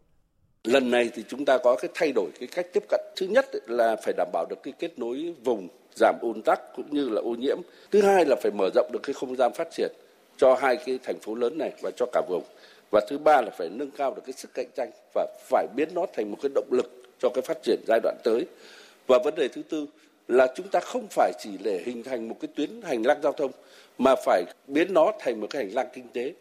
Lần 0.63 0.92
này 0.92 1.10
thì 1.13 1.24
chúng 1.27 1.46
ta 1.46 1.58
có 1.58 1.75
cái 1.82 1.92
thay 1.94 2.12
đổi 2.12 2.30
cái 2.39 2.48
cách 2.56 2.68
tiếp 2.74 2.84
cận. 2.89 3.01
Thứ 3.15 3.27
nhất 3.27 3.46
là 3.68 3.96
phải 4.06 4.13
đảm 4.18 4.27
bảo 4.34 4.46
được 4.50 4.63
cái 4.63 4.74
kết 4.80 5.00
nối 5.00 5.34
vùng, 5.44 5.68
giảm 5.96 6.16
ùn 6.22 6.42
tắc 6.42 6.75
cũng 6.75 6.86
như 6.90 7.10
là 7.10 7.22
ô 7.22 7.30
nhiễm. 7.30 7.58
Thứ 7.92 8.02
hai 8.02 8.25
là 8.25 8.36
phải 8.42 8.52
mở 8.52 8.70
rộng 8.75 8.90
được 8.92 9.00
cái 9.04 9.14
không 9.14 9.36
gian 9.36 9.54
phát 9.54 9.68
triển 9.72 9.92
cho 10.38 10.56
hai 10.56 10.78
cái 10.86 11.00
thành 11.04 11.20
phố 11.20 11.36
lớn 11.36 11.58
này 11.58 11.72
và 11.82 11.92
cho 11.98 12.06
cả 12.12 12.22
vùng. 12.30 12.44
Và 12.92 13.02
thứ 13.10 13.18
ba 13.18 13.42
là 13.42 13.50
phải 13.58 13.70
nâng 13.70 13.92
cao 13.92 14.14
được 14.16 14.22
cái 14.25 14.34
sức 14.34 14.54
cạnh 14.54 14.68
tranh 14.75 14.92
và 15.14 15.28
phải 15.50 15.68
biến 15.75 15.90
nó 15.94 16.06
thành 16.14 16.32
một 16.32 16.38
cái 16.42 16.50
động 16.56 16.68
lực 16.72 16.92
cho 17.20 17.30
cái 17.34 17.42
phát 17.42 17.58
triển 17.64 17.80
giai 17.88 18.00
đoạn 18.04 18.16
tới. 18.24 18.46
Và 19.08 19.20
vấn 19.24 19.36
đề 19.36 19.48
thứ 19.48 19.62
tư 19.70 19.86
là 20.28 20.48
chúng 20.56 20.68
ta 20.68 20.80
không 20.80 21.08
phải 21.10 21.32
chỉ 21.40 21.50
để 21.64 21.82
hình 21.86 22.04
thành 22.04 22.30
một 22.30 22.36
cái 22.40 22.50
tuyến 22.56 22.82
hành 22.82 23.06
lang 23.06 23.22
giao 23.24 23.34
thông 23.34 23.52
mà 23.98 24.16
phải 24.25 24.44
biến 24.68 24.94
nó 24.94 25.12
thành 25.20 25.42
một 25.42 25.48
cái 25.50 25.64
hành 25.64 25.74
lang 25.74 25.88
kinh 25.94 26.08
tế 26.14 26.34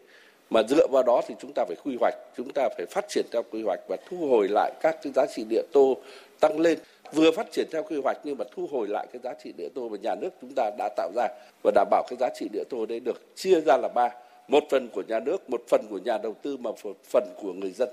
mà 0.49 0.61
dựa 0.69 0.87
vào 0.91 1.03
đó 1.03 1.21
thì 1.27 1.35
chúng 1.41 1.51
ta 1.55 1.65
phải 1.67 1.75
quy 1.83 1.97
hoạch, 1.99 2.13
chúng 2.37 2.53
ta 2.53 2.69
phải 2.77 2.85
phát 2.85 3.05
triển 3.09 3.25
theo 3.31 3.43
quy 3.51 3.63
hoạch 3.65 3.79
và 3.87 3.97
thu 4.09 4.17
hồi 4.17 4.47
lại 4.49 4.71
các 4.81 4.97
cái 5.03 5.13
giá 5.15 5.25
trị 5.35 5.45
địa 5.49 5.61
tô 5.71 5.97
tăng 6.39 6.59
lên 6.59 6.79
vừa 7.13 7.31
phát 7.31 7.47
triển 7.51 7.67
theo 7.71 7.83
quy 7.83 8.01
hoạch 8.03 8.17
nhưng 8.23 8.37
mà 8.37 8.45
thu 8.55 8.67
hồi 8.71 8.87
lại 8.87 9.07
cái 9.13 9.21
giá 9.23 9.33
trị 9.43 9.53
địa 9.57 9.69
tô 9.75 9.89
mà 9.89 9.97
nhà 10.01 10.15
nước 10.15 10.29
chúng 10.41 10.53
ta 10.55 10.71
đã 10.77 10.89
tạo 10.97 11.11
ra 11.15 11.27
và 11.63 11.71
đảm 11.75 11.87
bảo 11.91 12.03
cái 12.09 12.17
giá 12.19 12.29
trị 12.35 12.49
địa 12.53 12.63
tô 12.69 12.85
đấy 12.85 12.99
được 12.99 13.35
chia 13.35 13.61
ra 13.61 13.77
là 13.77 13.89
ba 13.95 14.09
một 14.47 14.63
phần 14.71 14.89
của 14.93 15.03
nhà 15.07 15.19
nước 15.19 15.49
một 15.49 15.61
phần 15.69 15.85
của 15.89 15.99
nhà 16.05 16.17
đầu 16.17 16.35
tư 16.41 16.57
mà 16.57 16.71
một 16.71 16.97
phần 17.11 17.23
của 17.41 17.53
người 17.53 17.71
dân 17.71 17.89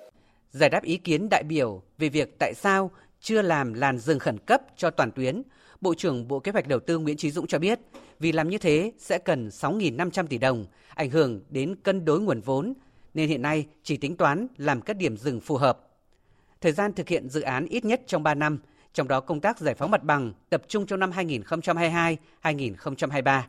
giải 0.51 0.71
đáp 0.71 0.83
ý 0.83 0.97
kiến 0.97 1.29
đại 1.29 1.43
biểu 1.43 1.83
về 1.99 2.09
việc 2.09 2.39
tại 2.39 2.55
sao 2.55 2.91
chưa 3.21 3.43
làm 3.43 3.75
làn 3.75 3.99
rừng 3.99 4.19
khẩn 4.19 4.39
cấp 4.39 4.61
cho 4.77 4.91
toàn 4.91 5.11
tuyến 5.11 5.43
Bộ 5.83 5.95
trưởng 5.95 6.29
Bộ 6.29 6.41
Kế 6.41 6.53
hoạch 6.53 6.69
Đầu 6.69 6.81
tư 6.81 6.99
Nguyễn 6.99 7.17
trí 7.17 7.31
Dũng 7.31 7.47
cho 7.47 7.59
biết, 7.59 7.81
vì 8.19 8.33
làm 8.33 8.49
như 8.49 8.59
thế 8.59 8.93
sẽ 8.99 9.19
cần 9.19 9.49
6.500 9.49 10.27
tỷ 10.27 10.39
đồng, 10.39 10.67
ảnh 10.95 11.11
hưởng 11.11 11.41
đến 11.51 11.77
cân 11.83 12.05
đối 12.05 12.21
nguồn 12.21 12.41
vốn, 12.41 12.75
nên 13.15 13.29
hiện 13.29 13.43
nay 13.43 13.67
chỉ 13.83 13.97
tính 13.97 14.17
toán 14.17 14.47
làm 14.57 14.81
các 14.81 14.97
điểm 14.97 15.17
dừng 15.17 15.41
phù 15.41 15.57
hợp. 15.57 15.79
Thời 16.61 16.73
gian 16.73 16.93
thực 16.93 17.09
hiện 17.09 17.29
dự 17.29 17.41
án 17.41 17.67
ít 17.67 17.85
nhất 17.85 18.03
trong 18.07 18.23
3 18.23 18.35
năm, 18.35 18.59
trong 18.95 19.09
đó 19.09 19.21
công 19.21 19.41
tác 19.41 19.59
giải 19.59 19.75
phóng 19.75 19.91
mặt 19.91 20.03
bằng 20.03 20.33
tập 20.51 20.63
trung 20.69 20.87
trong 20.87 21.01
năm 21.01 21.11
2022-2023. 22.43 23.43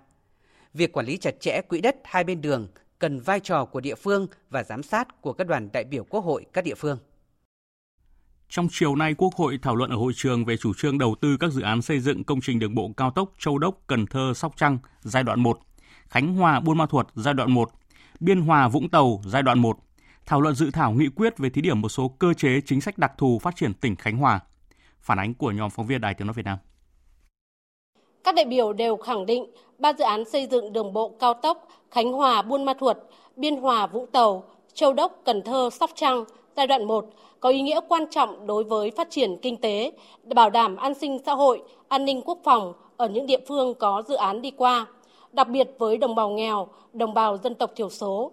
Việc 0.73 0.91
quản 0.93 1.05
lý 1.05 1.17
chặt 1.17 1.39
chẽ 1.39 1.61
quỹ 1.61 1.81
đất 1.81 1.95
hai 2.03 2.23
bên 2.23 2.41
đường 2.41 2.67
cần 2.99 3.19
vai 3.19 3.39
trò 3.39 3.65
của 3.65 3.81
địa 3.81 3.95
phương 3.95 4.27
và 4.49 4.63
giám 4.63 4.83
sát 4.83 5.21
của 5.21 5.33
các 5.33 5.47
đoàn 5.47 5.69
đại 5.73 5.83
biểu 5.83 6.03
Quốc 6.03 6.21
hội 6.21 6.45
các 6.53 6.63
địa 6.63 6.75
phương. 6.75 6.97
Trong 8.49 8.67
chiều 8.71 8.95
nay, 8.95 9.13
Quốc 9.17 9.33
hội 9.35 9.59
thảo 9.61 9.75
luận 9.75 9.89
ở 9.89 9.95
hội 9.95 10.13
trường 10.15 10.45
về 10.45 10.57
chủ 10.57 10.73
trương 10.73 10.97
đầu 10.97 11.15
tư 11.21 11.37
các 11.39 11.51
dự 11.51 11.61
án 11.61 11.81
xây 11.81 11.99
dựng 11.99 12.23
công 12.23 12.41
trình 12.41 12.59
đường 12.59 12.75
bộ 12.75 12.91
cao 12.97 13.11
tốc 13.11 13.31
Châu 13.39 13.57
Đốc, 13.57 13.77
Cần 13.87 14.05
Thơ, 14.05 14.33
Sóc 14.35 14.53
Trăng 14.57 14.77
giai 15.01 15.23
đoạn 15.23 15.39
1, 15.39 15.59
Khánh 16.09 16.33
Hòa, 16.33 16.59
Buôn 16.59 16.77
Ma 16.77 16.85
Thuột 16.85 17.07
giai 17.15 17.33
đoạn 17.33 17.51
1, 17.51 17.69
Biên 18.19 18.41
Hòa, 18.41 18.67
Vũng 18.67 18.89
Tàu 18.89 19.21
giai 19.25 19.43
đoạn 19.43 19.59
1, 19.59 19.77
thảo 20.25 20.41
luận 20.41 20.55
dự 20.55 20.71
thảo 20.71 20.91
nghị 20.91 21.07
quyết 21.15 21.37
về 21.37 21.49
thí 21.49 21.61
điểm 21.61 21.81
một 21.81 21.89
số 21.89 22.07
cơ 22.07 22.33
chế 22.33 22.61
chính 22.65 22.81
sách 22.81 22.97
đặc 22.97 23.11
thù 23.17 23.39
phát 23.39 23.55
triển 23.55 23.73
tỉnh 23.73 23.95
Khánh 23.95 24.17
Hòa. 24.17 24.39
Phản 25.03 25.19
ánh 25.19 25.33
của 25.33 25.51
nhóm 25.51 25.69
phóng 25.69 25.87
viên 25.87 26.01
Đài 26.01 26.13
Tiếng 26.13 26.27
nói 26.27 26.33
Việt 26.33 26.45
Nam. 26.45 26.57
Các 28.23 28.35
đại 28.35 28.45
biểu 28.45 28.73
đều 28.73 28.97
khẳng 28.97 29.25
định 29.25 29.45
ba 29.77 29.93
dự 29.93 30.03
án 30.03 30.25
xây 30.25 30.47
dựng 30.47 30.73
đường 30.73 30.93
bộ 30.93 31.09
cao 31.19 31.33
tốc 31.33 31.67
Khánh 31.91 32.11
Hòa 32.11 32.41
Buôn 32.41 32.65
Ma 32.65 32.73
Thuột, 32.73 32.97
Biên 33.35 33.55
Hòa 33.55 33.87
Vũng 33.87 34.07
Tàu, 34.07 34.43
Châu 34.73 34.93
Đốc 34.93 35.21
Cần 35.25 35.41
Thơ 35.41 35.69
Sóc 35.69 35.89
Trăng 35.95 36.23
giai 36.55 36.67
đoạn 36.67 36.85
1 36.85 37.05
có 37.39 37.49
ý 37.49 37.61
nghĩa 37.61 37.79
quan 37.89 38.05
trọng 38.11 38.47
đối 38.47 38.63
với 38.63 38.91
phát 38.91 39.07
triển 39.09 39.37
kinh 39.41 39.61
tế, 39.61 39.91
bảo 40.23 40.49
đảm 40.49 40.75
an 40.75 40.93
sinh 40.93 41.19
xã 41.25 41.33
hội, 41.33 41.61
an 41.87 42.05
ninh 42.05 42.21
quốc 42.25 42.39
phòng 42.43 42.73
ở 42.97 43.07
những 43.07 43.25
địa 43.25 43.39
phương 43.47 43.73
có 43.75 44.03
dự 44.07 44.15
án 44.15 44.41
đi 44.41 44.51
qua, 44.51 44.85
đặc 45.31 45.47
biệt 45.49 45.69
với 45.79 45.97
đồng 45.97 46.15
bào 46.15 46.29
nghèo, 46.29 46.67
đồng 46.93 47.13
bào 47.13 47.37
dân 47.37 47.55
tộc 47.55 47.71
thiểu 47.75 47.89
số. 47.89 48.31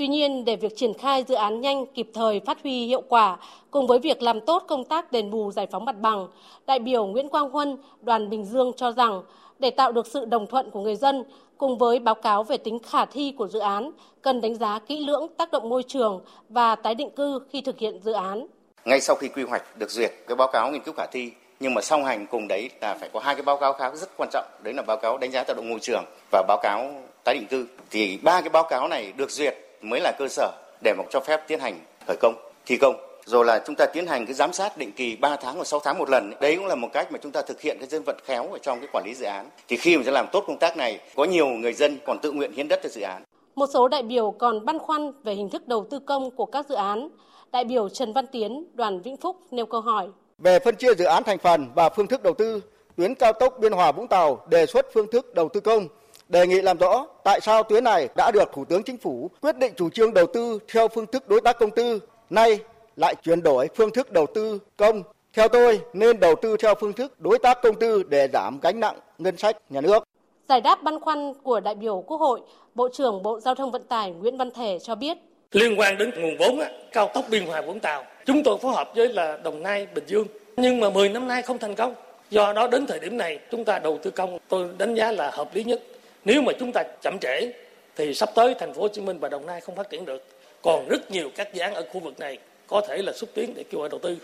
Tuy 0.00 0.08
nhiên, 0.08 0.44
để 0.44 0.56
việc 0.56 0.76
triển 0.76 0.94
khai 0.94 1.24
dự 1.28 1.34
án 1.34 1.60
nhanh, 1.60 1.86
kịp 1.86 2.10
thời 2.14 2.40
phát 2.40 2.62
huy 2.62 2.86
hiệu 2.86 3.02
quả, 3.08 3.36
cùng 3.70 3.86
với 3.86 3.98
việc 3.98 4.22
làm 4.22 4.40
tốt 4.40 4.64
công 4.68 4.84
tác 4.84 5.12
đền 5.12 5.30
bù 5.30 5.52
giải 5.52 5.66
phóng 5.70 5.84
mặt 5.84 5.96
bằng, 6.00 6.28
đại 6.66 6.78
biểu 6.78 7.06
Nguyễn 7.06 7.28
Quang 7.28 7.50
Huân, 7.50 7.76
đoàn 8.02 8.30
Bình 8.30 8.44
Dương 8.44 8.72
cho 8.76 8.92
rằng, 8.92 9.22
để 9.58 9.70
tạo 9.70 9.92
được 9.92 10.06
sự 10.06 10.24
đồng 10.24 10.46
thuận 10.46 10.70
của 10.70 10.80
người 10.80 10.96
dân, 10.96 11.24
cùng 11.58 11.78
với 11.78 11.98
báo 11.98 12.14
cáo 12.14 12.42
về 12.42 12.56
tính 12.56 12.78
khả 12.78 13.04
thi 13.04 13.34
của 13.38 13.48
dự 13.48 13.58
án, 13.58 13.90
cần 14.22 14.40
đánh 14.40 14.54
giá 14.54 14.78
kỹ 14.78 15.06
lưỡng 15.06 15.26
tác 15.36 15.50
động 15.52 15.68
môi 15.68 15.82
trường 15.82 16.20
và 16.48 16.74
tái 16.74 16.94
định 16.94 17.10
cư 17.10 17.40
khi 17.50 17.60
thực 17.60 17.78
hiện 17.78 18.00
dự 18.02 18.12
án. 18.12 18.46
Ngay 18.84 19.00
sau 19.00 19.16
khi 19.16 19.28
quy 19.28 19.42
hoạch 19.42 19.78
được 19.78 19.90
duyệt 19.90 20.10
cái 20.26 20.36
báo 20.36 20.48
cáo 20.52 20.70
nghiên 20.70 20.82
cứu 20.82 20.94
khả 20.96 21.06
thi, 21.12 21.30
nhưng 21.60 21.74
mà 21.74 21.80
song 21.80 22.04
hành 22.04 22.26
cùng 22.26 22.48
đấy 22.48 22.70
là 22.80 22.94
phải 22.94 23.08
có 23.12 23.20
hai 23.20 23.34
cái 23.34 23.42
báo 23.42 23.56
cáo 23.56 23.72
khác 23.72 23.94
rất 23.94 24.08
quan 24.16 24.28
trọng, 24.32 24.46
đấy 24.62 24.74
là 24.74 24.82
báo 24.82 24.96
cáo 24.96 25.18
đánh 25.18 25.32
giá 25.32 25.44
tác 25.44 25.56
động 25.56 25.68
môi 25.68 25.78
trường 25.80 26.04
và 26.32 26.42
báo 26.48 26.58
cáo 26.62 26.90
tái 27.24 27.34
định 27.34 27.46
cư. 27.50 27.66
Thì 27.90 28.18
ba 28.22 28.40
cái 28.40 28.50
báo 28.50 28.64
cáo 28.70 28.88
này 28.88 29.12
được 29.16 29.30
duyệt 29.30 29.54
mới 29.82 30.00
là 30.00 30.12
cơ 30.18 30.28
sở 30.28 30.52
để 30.84 30.94
mà 30.98 31.04
cho 31.10 31.20
phép 31.20 31.40
tiến 31.48 31.60
hành 31.60 31.80
khởi 32.06 32.16
công, 32.20 32.34
thi 32.66 32.76
công 32.76 32.96
rồi 33.24 33.44
là 33.44 33.62
chúng 33.66 33.76
ta 33.78 33.86
tiến 33.86 34.06
hành 34.06 34.26
cái 34.26 34.34
giám 34.34 34.52
sát 34.52 34.78
định 34.78 34.92
kỳ 34.92 35.16
3 35.16 35.36
tháng 35.36 35.54
hoặc 35.54 35.64
6 35.64 35.80
tháng 35.80 35.98
một 35.98 36.10
lần. 36.10 36.32
Đấy 36.40 36.56
cũng 36.56 36.66
là 36.66 36.74
một 36.74 36.88
cách 36.92 37.12
mà 37.12 37.18
chúng 37.22 37.32
ta 37.32 37.42
thực 37.42 37.60
hiện 37.60 37.76
cái 37.80 37.88
dân 37.88 38.02
vận 38.06 38.16
khéo 38.24 38.48
ở 38.52 38.58
trong 38.58 38.80
cái 38.80 38.88
quản 38.92 39.04
lý 39.06 39.14
dự 39.14 39.24
án. 39.24 39.48
Thì 39.68 39.76
khi 39.76 39.96
mà 39.96 40.02
chúng 40.04 40.14
làm 40.14 40.26
tốt 40.32 40.44
công 40.46 40.58
tác 40.58 40.76
này, 40.76 41.00
có 41.16 41.24
nhiều 41.24 41.46
người 41.46 41.72
dân 41.72 41.98
còn 42.06 42.18
tự 42.22 42.32
nguyện 42.32 42.52
hiến 42.52 42.68
đất 42.68 42.80
cho 42.82 42.88
dự 42.88 43.00
án. 43.00 43.22
Một 43.54 43.66
số 43.72 43.88
đại 43.88 44.02
biểu 44.02 44.30
còn 44.30 44.64
băn 44.64 44.78
khoăn 44.78 45.12
về 45.22 45.34
hình 45.34 45.50
thức 45.50 45.68
đầu 45.68 45.86
tư 45.90 45.98
công 45.98 46.30
của 46.30 46.46
các 46.46 46.66
dự 46.68 46.74
án. 46.74 47.08
Đại 47.52 47.64
biểu 47.64 47.88
Trần 47.88 48.12
Văn 48.12 48.26
Tiến, 48.26 48.66
đoàn 48.74 49.00
Vĩnh 49.00 49.16
Phúc 49.16 49.36
nêu 49.50 49.66
câu 49.66 49.80
hỏi. 49.80 50.08
Về 50.38 50.58
phân 50.58 50.76
chia 50.76 50.94
dự 50.94 51.04
án 51.04 51.22
thành 51.24 51.38
phần 51.38 51.66
và 51.74 51.88
phương 51.88 52.06
thức 52.06 52.22
đầu 52.22 52.34
tư, 52.34 52.60
tuyến 52.96 53.14
cao 53.14 53.32
tốc 53.32 53.54
Biên 53.60 53.72
Hòa 53.72 53.92
Vũng 53.92 54.08
Tàu 54.08 54.46
đề 54.48 54.66
xuất 54.66 54.86
phương 54.94 55.10
thức 55.12 55.34
đầu 55.34 55.48
tư 55.48 55.60
công 55.60 55.88
đề 56.30 56.46
nghị 56.46 56.60
làm 56.62 56.78
rõ 56.78 57.06
tại 57.24 57.40
sao 57.40 57.62
tuyến 57.62 57.84
này 57.84 58.08
đã 58.16 58.30
được 58.34 58.52
Thủ 58.52 58.64
tướng 58.64 58.82
Chính 58.82 58.98
phủ 58.98 59.30
quyết 59.40 59.56
định 59.56 59.72
chủ 59.76 59.90
trương 59.90 60.14
đầu 60.14 60.26
tư 60.26 60.58
theo 60.72 60.88
phương 60.88 61.06
thức 61.06 61.28
đối 61.28 61.40
tác 61.40 61.58
công 61.58 61.70
tư, 61.70 62.00
nay 62.30 62.58
lại 62.96 63.14
chuyển 63.22 63.42
đổi 63.42 63.68
phương 63.74 63.90
thức 63.90 64.12
đầu 64.12 64.26
tư 64.34 64.58
công. 64.76 65.02
Theo 65.32 65.48
tôi 65.48 65.80
nên 65.92 66.20
đầu 66.20 66.34
tư 66.42 66.56
theo 66.56 66.74
phương 66.80 66.92
thức 66.92 67.20
đối 67.20 67.38
tác 67.38 67.62
công 67.62 67.74
tư 67.74 68.02
để 68.08 68.28
giảm 68.32 68.60
gánh 68.62 68.80
nặng 68.80 68.98
ngân 69.18 69.36
sách 69.36 69.56
nhà 69.70 69.80
nước. 69.80 70.08
Giải 70.48 70.60
đáp 70.60 70.82
băn 70.82 71.00
khoăn 71.00 71.32
của 71.42 71.60
đại 71.60 71.74
biểu 71.74 72.04
Quốc 72.06 72.20
hội, 72.20 72.40
Bộ 72.74 72.88
trưởng 72.92 73.22
Bộ 73.22 73.40
Giao 73.40 73.54
thông 73.54 73.70
Vận 73.70 73.82
tải 73.84 74.10
Nguyễn 74.10 74.36
Văn 74.36 74.50
Thể 74.50 74.78
cho 74.82 74.94
biết. 74.94 75.18
Liên 75.52 75.80
quan 75.80 75.98
đến 75.98 76.10
nguồn 76.16 76.36
vốn 76.38 76.60
cao 76.92 77.10
tốc 77.14 77.24
Biên 77.30 77.46
Hòa 77.46 77.60
Vũng 77.60 77.80
Tàu, 77.80 78.04
chúng 78.26 78.42
tôi 78.44 78.58
phối 78.58 78.72
hợp 78.72 78.92
với 78.96 79.08
là 79.08 79.36
Đồng 79.36 79.62
Nai, 79.62 79.86
Bình 79.94 80.04
Dương. 80.06 80.26
Nhưng 80.56 80.80
mà 80.80 80.90
10 80.90 81.08
năm 81.08 81.28
nay 81.28 81.42
không 81.42 81.58
thành 81.58 81.74
công. 81.74 81.94
Do 82.30 82.52
đó 82.52 82.68
đến 82.68 82.86
thời 82.86 82.98
điểm 82.98 83.16
này 83.16 83.38
chúng 83.50 83.64
ta 83.64 83.78
đầu 83.78 83.98
tư 84.02 84.10
công 84.10 84.38
tôi 84.48 84.68
đánh 84.78 84.94
giá 84.94 85.12
là 85.12 85.30
hợp 85.30 85.54
lý 85.54 85.64
nhất. 85.64 85.82
Nếu 86.24 86.42
mà 86.42 86.52
chúng 86.58 86.72
ta 86.72 86.82
chậm 87.02 87.18
trễ 87.20 87.52
thì 87.96 88.14
sắp 88.14 88.28
tới 88.34 88.54
thành 88.54 88.74
phố 88.74 88.82
Hồ 88.82 88.88
Chí 88.88 89.00
Minh 89.00 89.18
và 89.18 89.28
Đồng 89.28 89.46
Nai 89.46 89.60
không 89.60 89.76
phát 89.76 89.90
triển 89.90 90.04
được. 90.04 90.24
Còn 90.62 90.88
rất 90.88 91.10
nhiều 91.10 91.30
các 91.36 91.54
dự 91.54 91.60
án 91.60 91.74
ở 91.74 91.84
khu 91.92 92.00
vực 92.00 92.18
này 92.18 92.38
có 92.66 92.80
thể 92.88 93.02
là 93.02 93.12
xúc 93.12 93.30
tiến 93.34 93.52
để 93.56 93.64
kêu 93.70 93.80
gọi 93.80 93.88
đầu 93.88 94.00
tư. 94.02 94.16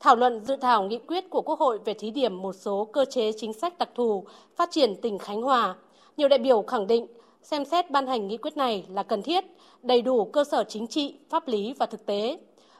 Thảo 0.00 0.16
luận 0.16 0.44
dự 0.44 0.56
thảo 0.56 0.82
nghị 0.82 0.98
quyết 0.98 1.30
của 1.30 1.42
Quốc 1.42 1.58
hội 1.58 1.78
về 1.84 1.94
thí 1.94 2.10
điểm 2.10 2.42
một 2.42 2.52
số 2.52 2.88
cơ 2.92 3.04
chế 3.04 3.32
chính 3.36 3.52
sách 3.52 3.78
đặc 3.78 3.88
thù 3.94 4.24
phát 4.56 4.70
triển 4.70 4.96
tỉnh 4.96 5.18
Khánh 5.18 5.42
Hòa. 5.42 5.74
Nhiều 6.16 6.28
đại 6.28 6.38
biểu 6.38 6.62
khẳng 6.62 6.86
định 6.86 7.06
xem 7.42 7.64
xét 7.64 7.90
ban 7.90 8.06
hành 8.06 8.28
nghị 8.28 8.36
quyết 8.36 8.56
này 8.56 8.84
là 8.88 9.02
cần 9.02 9.22
thiết, 9.22 9.44
đầy 9.82 10.02
đủ 10.02 10.24
cơ 10.24 10.44
sở 10.44 10.64
chính 10.68 10.86
trị, 10.86 11.14
pháp 11.30 11.48
lý 11.48 11.74
và 11.78 11.86
thực 11.86 12.06
tế. 12.06 12.38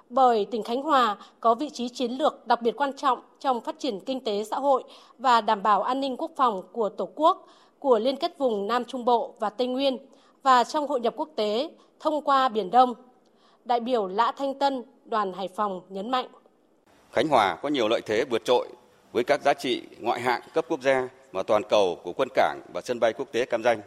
Bởi 0.08 0.44
tỉnh 0.44 0.62
Khánh 0.62 0.82
Hòa 0.82 1.16
có 1.40 1.54
vị 1.54 1.70
trí 1.70 1.88
chiến 1.88 2.12
lược 2.12 2.46
đặc 2.46 2.62
biệt 2.62 2.76
quan 2.76 2.92
trọng 2.92 3.18
trong 3.40 3.60
phát 3.60 3.78
triển 3.78 4.00
kinh 4.00 4.20
tế 4.20 4.44
xã 4.44 4.56
hội 4.56 4.84
và 5.18 5.40
đảm 5.40 5.62
bảo 5.62 5.82
an 5.82 6.00
ninh 6.00 6.16
quốc 6.16 6.30
phòng 6.37 6.62
của 6.72 6.88
Tổ 6.88 7.08
quốc, 7.14 7.46
của 7.84 7.98
Liên 7.98 8.16
kết 8.16 8.38
vùng 8.38 8.66
Nam 8.66 8.84
Trung 8.84 9.04
Bộ 9.04 9.34
và 9.38 9.50
Tây 9.50 9.66
Nguyên 9.66 9.98
và 10.42 10.64
trong 10.64 10.88
hội 10.88 11.00
nhập 11.00 11.14
quốc 11.16 11.28
tế 11.36 11.70
thông 12.00 12.22
qua 12.22 12.48
Biển 12.48 12.70
Đông. 12.70 12.94
Đại 13.64 13.80
biểu 13.80 14.06
Lã 14.06 14.32
Thanh 14.36 14.58
Tân, 14.58 14.82
đoàn 15.04 15.32
Hải 15.32 15.48
Phòng 15.48 15.80
nhấn 15.88 16.10
mạnh. 16.10 16.26
Khánh 17.12 17.28
Hòa 17.28 17.56
có 17.62 17.68
nhiều 17.68 17.88
lợi 17.88 18.00
thế 18.06 18.24
vượt 18.30 18.44
trội 18.44 18.68
với 19.12 19.24
các 19.24 19.42
giá 19.42 19.54
trị 19.54 19.82
ngoại 20.00 20.20
hạng 20.20 20.40
cấp 20.54 20.64
quốc 20.68 20.82
gia 20.82 21.08
và 21.32 21.42
toàn 21.42 21.62
cầu 21.68 21.98
của 22.02 22.12
quân 22.12 22.28
cảng 22.34 22.60
và 22.74 22.80
sân 22.80 23.00
bay 23.00 23.12
quốc 23.12 23.28
tế 23.32 23.44
Cam 23.44 23.62
Ranh, 23.62 23.80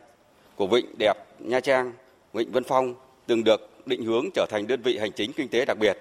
của 0.56 0.68
Vịnh 0.68 0.86
Đẹp 1.00 1.14
Nha 1.40 1.60
Trang, 1.60 1.94
Vịnh 2.34 2.52
Vân 2.52 2.64
Phong 2.64 2.96
từng 3.28 3.44
được 3.44 3.70
định 3.86 4.06
hướng 4.06 4.26
trở 4.34 4.46
thành 4.50 4.68
đơn 4.68 4.82
vị 4.82 4.98
hành 4.98 5.12
chính 5.12 5.34
kinh 5.34 5.48
tế 5.48 5.66
đặc 5.66 5.78
biệt 5.80 5.98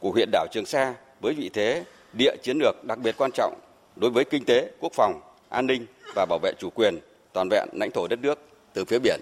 của 0.00 0.10
huyện 0.10 0.28
đảo 0.32 0.46
Trường 0.50 0.66
Sa 0.66 0.94
với 1.20 1.34
vị 1.34 1.50
thế 1.52 1.84
địa 2.18 2.36
chiến 2.42 2.58
lược 2.60 2.84
đặc 2.84 2.98
biệt 2.98 3.14
quan 3.18 3.30
trọng 3.34 3.54
đối 3.96 4.10
với 4.10 4.24
kinh 4.24 4.44
tế, 4.44 4.70
quốc 4.80 4.92
phòng, 4.92 5.20
an 5.48 5.66
ninh 5.66 5.86
và 6.14 6.26
bảo 6.26 6.38
vệ 6.42 6.52
chủ 6.58 6.70
quyền 6.74 6.98
toàn 7.32 7.48
vẹn 7.50 7.68
lãnh 7.72 7.90
thổ 7.90 8.08
đất 8.08 8.18
nước 8.22 8.38
từ 8.74 8.84
phía 8.84 8.98
biển. 8.98 9.20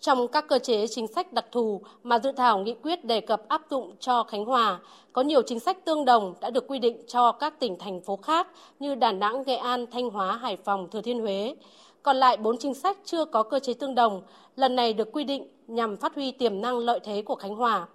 Trong 0.00 0.28
các 0.28 0.48
cơ 0.48 0.58
chế 0.58 0.86
chính 0.86 1.06
sách 1.06 1.32
đặc 1.32 1.44
thù 1.52 1.80
mà 2.02 2.18
dự 2.18 2.32
thảo 2.32 2.58
nghị 2.58 2.74
quyết 2.82 3.04
đề 3.04 3.20
cập 3.20 3.48
áp 3.48 3.62
dụng 3.70 3.96
cho 4.00 4.22
Khánh 4.22 4.44
Hòa, 4.44 4.78
có 5.12 5.22
nhiều 5.22 5.42
chính 5.42 5.60
sách 5.60 5.84
tương 5.84 6.04
đồng 6.04 6.34
đã 6.40 6.50
được 6.50 6.64
quy 6.68 6.78
định 6.78 7.02
cho 7.08 7.32
các 7.32 7.60
tỉnh 7.60 7.78
thành 7.78 8.00
phố 8.00 8.16
khác 8.16 8.48
như 8.80 8.94
Đà 8.94 9.12
Nẵng, 9.12 9.42
Nghệ 9.46 9.56
An, 9.56 9.86
Thanh 9.92 10.10
Hóa, 10.10 10.36
Hải 10.36 10.56
Phòng, 10.64 10.90
Thừa 10.90 11.00
Thiên 11.00 11.20
Huế. 11.20 11.54
Còn 12.02 12.16
lại 12.16 12.36
4 12.36 12.58
chính 12.58 12.74
sách 12.74 12.98
chưa 13.04 13.24
có 13.24 13.42
cơ 13.42 13.58
chế 13.58 13.74
tương 13.74 13.94
đồng, 13.94 14.22
lần 14.56 14.76
này 14.76 14.92
được 14.92 15.12
quy 15.12 15.24
định 15.24 15.48
nhằm 15.66 15.96
phát 15.96 16.14
huy 16.14 16.30
tiềm 16.30 16.60
năng 16.60 16.78
lợi 16.78 17.00
thế 17.04 17.22
của 17.22 17.34
Khánh 17.34 17.54
Hòa. 17.54 17.86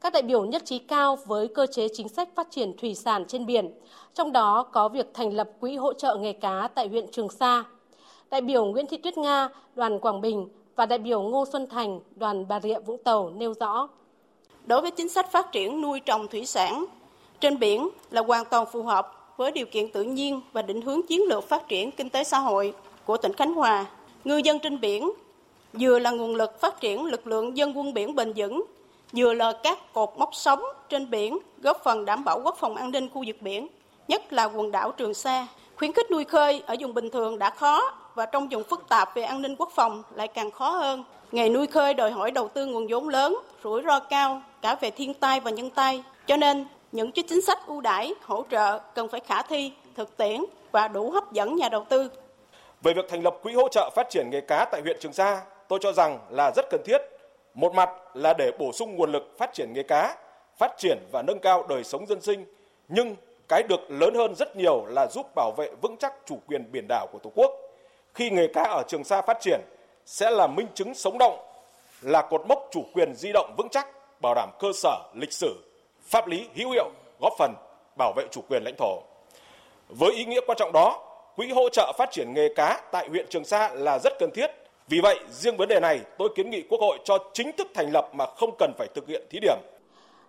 Các 0.00 0.12
đại 0.12 0.22
biểu 0.22 0.44
nhất 0.44 0.62
trí 0.64 0.78
cao 0.78 1.18
với 1.26 1.48
cơ 1.48 1.66
chế 1.66 1.88
chính 1.92 2.08
sách 2.08 2.28
phát 2.34 2.46
triển 2.50 2.76
thủy 2.76 2.94
sản 2.94 3.24
trên 3.28 3.46
biển, 3.46 3.70
trong 4.14 4.32
đó 4.32 4.62
có 4.72 4.88
việc 4.88 5.14
thành 5.14 5.34
lập 5.34 5.48
quỹ 5.60 5.76
hỗ 5.76 5.92
trợ 5.92 6.16
nghề 6.16 6.32
cá 6.32 6.68
tại 6.74 6.88
huyện 6.88 7.10
Trường 7.10 7.28
Sa. 7.28 7.64
Đại 8.30 8.40
biểu 8.40 8.64
Nguyễn 8.64 8.86
Thị 8.86 8.96
Tuyết 8.96 9.18
Nga, 9.18 9.48
đoàn 9.76 10.00
Quảng 10.00 10.20
Bình 10.20 10.48
và 10.76 10.86
đại 10.86 10.98
biểu 10.98 11.22
Ngô 11.22 11.44
Xuân 11.52 11.66
Thành, 11.70 12.00
đoàn 12.16 12.48
Bà 12.48 12.60
Rịa 12.60 12.78
Vũng 12.78 13.02
Tàu 13.04 13.30
nêu 13.30 13.54
rõ. 13.60 13.88
Đối 14.66 14.80
với 14.80 14.90
chính 14.90 15.08
sách 15.08 15.32
phát 15.32 15.52
triển 15.52 15.80
nuôi 15.80 16.00
trồng 16.00 16.28
thủy 16.28 16.46
sản 16.46 16.84
trên 17.40 17.58
biển 17.58 17.88
là 18.10 18.22
hoàn 18.22 18.44
toàn 18.44 18.66
phù 18.72 18.82
hợp 18.82 19.34
với 19.36 19.52
điều 19.52 19.66
kiện 19.66 19.90
tự 19.90 20.02
nhiên 20.02 20.40
và 20.52 20.62
định 20.62 20.82
hướng 20.82 21.02
chiến 21.02 21.22
lược 21.28 21.48
phát 21.48 21.68
triển 21.68 21.90
kinh 21.90 22.10
tế 22.10 22.24
xã 22.24 22.38
hội 22.38 22.74
của 23.04 23.16
tỉnh 23.16 23.32
Khánh 23.32 23.54
Hòa. 23.54 23.86
Ngư 24.24 24.36
dân 24.36 24.58
trên 24.58 24.80
biển 24.80 25.10
vừa 25.72 25.98
là 25.98 26.10
nguồn 26.10 26.34
lực 26.34 26.60
phát 26.60 26.80
triển 26.80 27.04
lực 27.04 27.26
lượng 27.26 27.56
dân 27.56 27.78
quân 27.78 27.94
biển 27.94 28.14
bền 28.14 28.32
vững, 28.36 28.64
vừa 29.12 29.34
là 29.34 29.52
các 29.62 29.92
cột 29.92 30.08
mốc 30.16 30.34
sống 30.34 30.62
trên 30.88 31.10
biển 31.10 31.38
góp 31.62 31.84
phần 31.84 32.04
đảm 32.04 32.24
bảo 32.24 32.40
quốc 32.44 32.56
phòng 32.58 32.76
an 32.76 32.90
ninh 32.90 33.08
khu 33.08 33.24
vực 33.26 33.36
biển, 33.40 33.68
nhất 34.08 34.32
là 34.32 34.44
quần 34.44 34.70
đảo 34.70 34.92
Trường 34.92 35.14
Sa. 35.14 35.46
Khuyến 35.76 35.92
khích 35.92 36.10
nuôi 36.10 36.24
khơi 36.24 36.62
ở 36.66 36.76
vùng 36.80 36.94
bình 36.94 37.10
thường 37.10 37.38
đã 37.38 37.50
khó 37.50 37.92
và 38.18 38.26
trong 38.26 38.48
vùng 38.48 38.64
phức 38.64 38.88
tạp 38.88 39.14
về 39.14 39.22
an 39.22 39.42
ninh 39.42 39.56
quốc 39.56 39.70
phòng 39.74 40.02
lại 40.14 40.28
càng 40.28 40.50
khó 40.50 40.70
hơn. 40.70 41.04
Nghề 41.32 41.48
nuôi 41.48 41.66
khơi 41.66 41.94
đòi 41.94 42.10
hỏi 42.10 42.30
đầu 42.30 42.48
tư 42.48 42.66
nguồn 42.66 42.86
vốn 42.90 43.08
lớn, 43.08 43.36
rủi 43.64 43.82
ro 43.82 44.00
cao 44.00 44.42
cả 44.62 44.74
về 44.80 44.90
thiên 44.90 45.14
tai 45.14 45.40
và 45.40 45.50
nhân 45.50 45.70
tai. 45.70 46.02
Cho 46.26 46.36
nên, 46.36 46.66
những 46.92 47.12
chính 47.12 47.40
sách 47.42 47.58
ưu 47.66 47.80
đãi, 47.80 48.14
hỗ 48.22 48.44
trợ 48.50 48.78
cần 48.94 49.08
phải 49.08 49.20
khả 49.20 49.42
thi, 49.42 49.72
thực 49.96 50.16
tiễn 50.16 50.44
và 50.72 50.88
đủ 50.88 51.10
hấp 51.10 51.32
dẫn 51.32 51.56
nhà 51.56 51.68
đầu 51.68 51.84
tư. 51.88 52.10
Về 52.82 52.94
việc 52.94 53.08
thành 53.08 53.22
lập 53.22 53.36
quỹ 53.42 53.52
hỗ 53.52 53.68
trợ 53.68 53.90
phát 53.96 54.10
triển 54.10 54.30
nghề 54.30 54.40
cá 54.40 54.64
tại 54.64 54.80
huyện 54.80 54.96
Trường 55.00 55.12
Sa, 55.12 55.42
tôi 55.68 55.78
cho 55.82 55.92
rằng 55.92 56.18
là 56.30 56.52
rất 56.56 56.64
cần 56.70 56.80
thiết. 56.84 56.98
Một 57.54 57.74
mặt 57.74 57.90
là 58.14 58.34
để 58.38 58.50
bổ 58.58 58.72
sung 58.72 58.96
nguồn 58.96 59.12
lực 59.12 59.38
phát 59.38 59.50
triển 59.54 59.72
nghề 59.72 59.82
cá, 59.82 60.16
phát 60.58 60.72
triển 60.78 60.98
và 61.12 61.22
nâng 61.22 61.38
cao 61.38 61.66
đời 61.68 61.84
sống 61.84 62.06
dân 62.06 62.20
sinh, 62.20 62.44
nhưng 62.88 63.16
cái 63.48 63.62
được 63.68 63.80
lớn 63.88 64.14
hơn 64.14 64.34
rất 64.34 64.56
nhiều 64.56 64.84
là 64.88 65.06
giúp 65.06 65.26
bảo 65.34 65.52
vệ 65.56 65.70
vững 65.82 65.96
chắc 65.96 66.14
chủ 66.26 66.38
quyền 66.46 66.72
biển 66.72 66.84
đảo 66.88 67.06
của 67.12 67.18
Tổ 67.18 67.30
quốc 67.34 67.67
khi 68.18 68.30
nghề 68.30 68.46
cá 68.46 68.62
ở 68.62 68.82
Trường 68.88 69.04
Sa 69.04 69.22
phát 69.22 69.40
triển 69.40 69.60
sẽ 70.06 70.30
là 70.30 70.46
minh 70.46 70.66
chứng 70.74 70.94
sống 70.94 71.18
động, 71.18 71.38
là 72.02 72.22
cột 72.22 72.46
mốc 72.48 72.68
chủ 72.70 72.84
quyền 72.94 73.14
di 73.16 73.32
động 73.32 73.54
vững 73.58 73.68
chắc, 73.68 73.86
bảo 74.22 74.34
đảm 74.34 74.50
cơ 74.58 74.68
sở 74.74 74.98
lịch 75.14 75.32
sử, 75.32 75.54
pháp 76.02 76.26
lý 76.26 76.48
hữu 76.54 76.70
hiệu, 76.70 76.90
góp 77.20 77.32
phần 77.38 77.54
bảo 77.98 78.12
vệ 78.16 78.24
chủ 78.30 78.40
quyền 78.48 78.62
lãnh 78.64 78.74
thổ. 78.78 79.02
Với 79.88 80.12
ý 80.14 80.24
nghĩa 80.24 80.40
quan 80.46 80.58
trọng 80.58 80.72
đó, 80.72 81.04
quỹ 81.36 81.50
hỗ 81.50 81.68
trợ 81.68 81.92
phát 81.98 82.10
triển 82.10 82.34
nghề 82.34 82.54
cá 82.54 82.80
tại 82.92 83.08
huyện 83.08 83.26
Trường 83.30 83.44
Sa 83.44 83.70
là 83.74 83.98
rất 83.98 84.12
cần 84.18 84.30
thiết. 84.34 84.50
Vì 84.88 85.00
vậy, 85.00 85.18
riêng 85.30 85.56
vấn 85.56 85.68
đề 85.68 85.80
này 85.80 86.00
tôi 86.18 86.28
kiến 86.36 86.50
nghị 86.50 86.62
Quốc 86.62 86.80
hội 86.80 86.98
cho 87.04 87.18
chính 87.32 87.52
thức 87.52 87.66
thành 87.74 87.92
lập 87.92 88.08
mà 88.12 88.26
không 88.26 88.54
cần 88.58 88.72
phải 88.78 88.88
thực 88.94 89.08
hiện 89.08 89.22
thí 89.30 89.38
điểm 89.42 89.58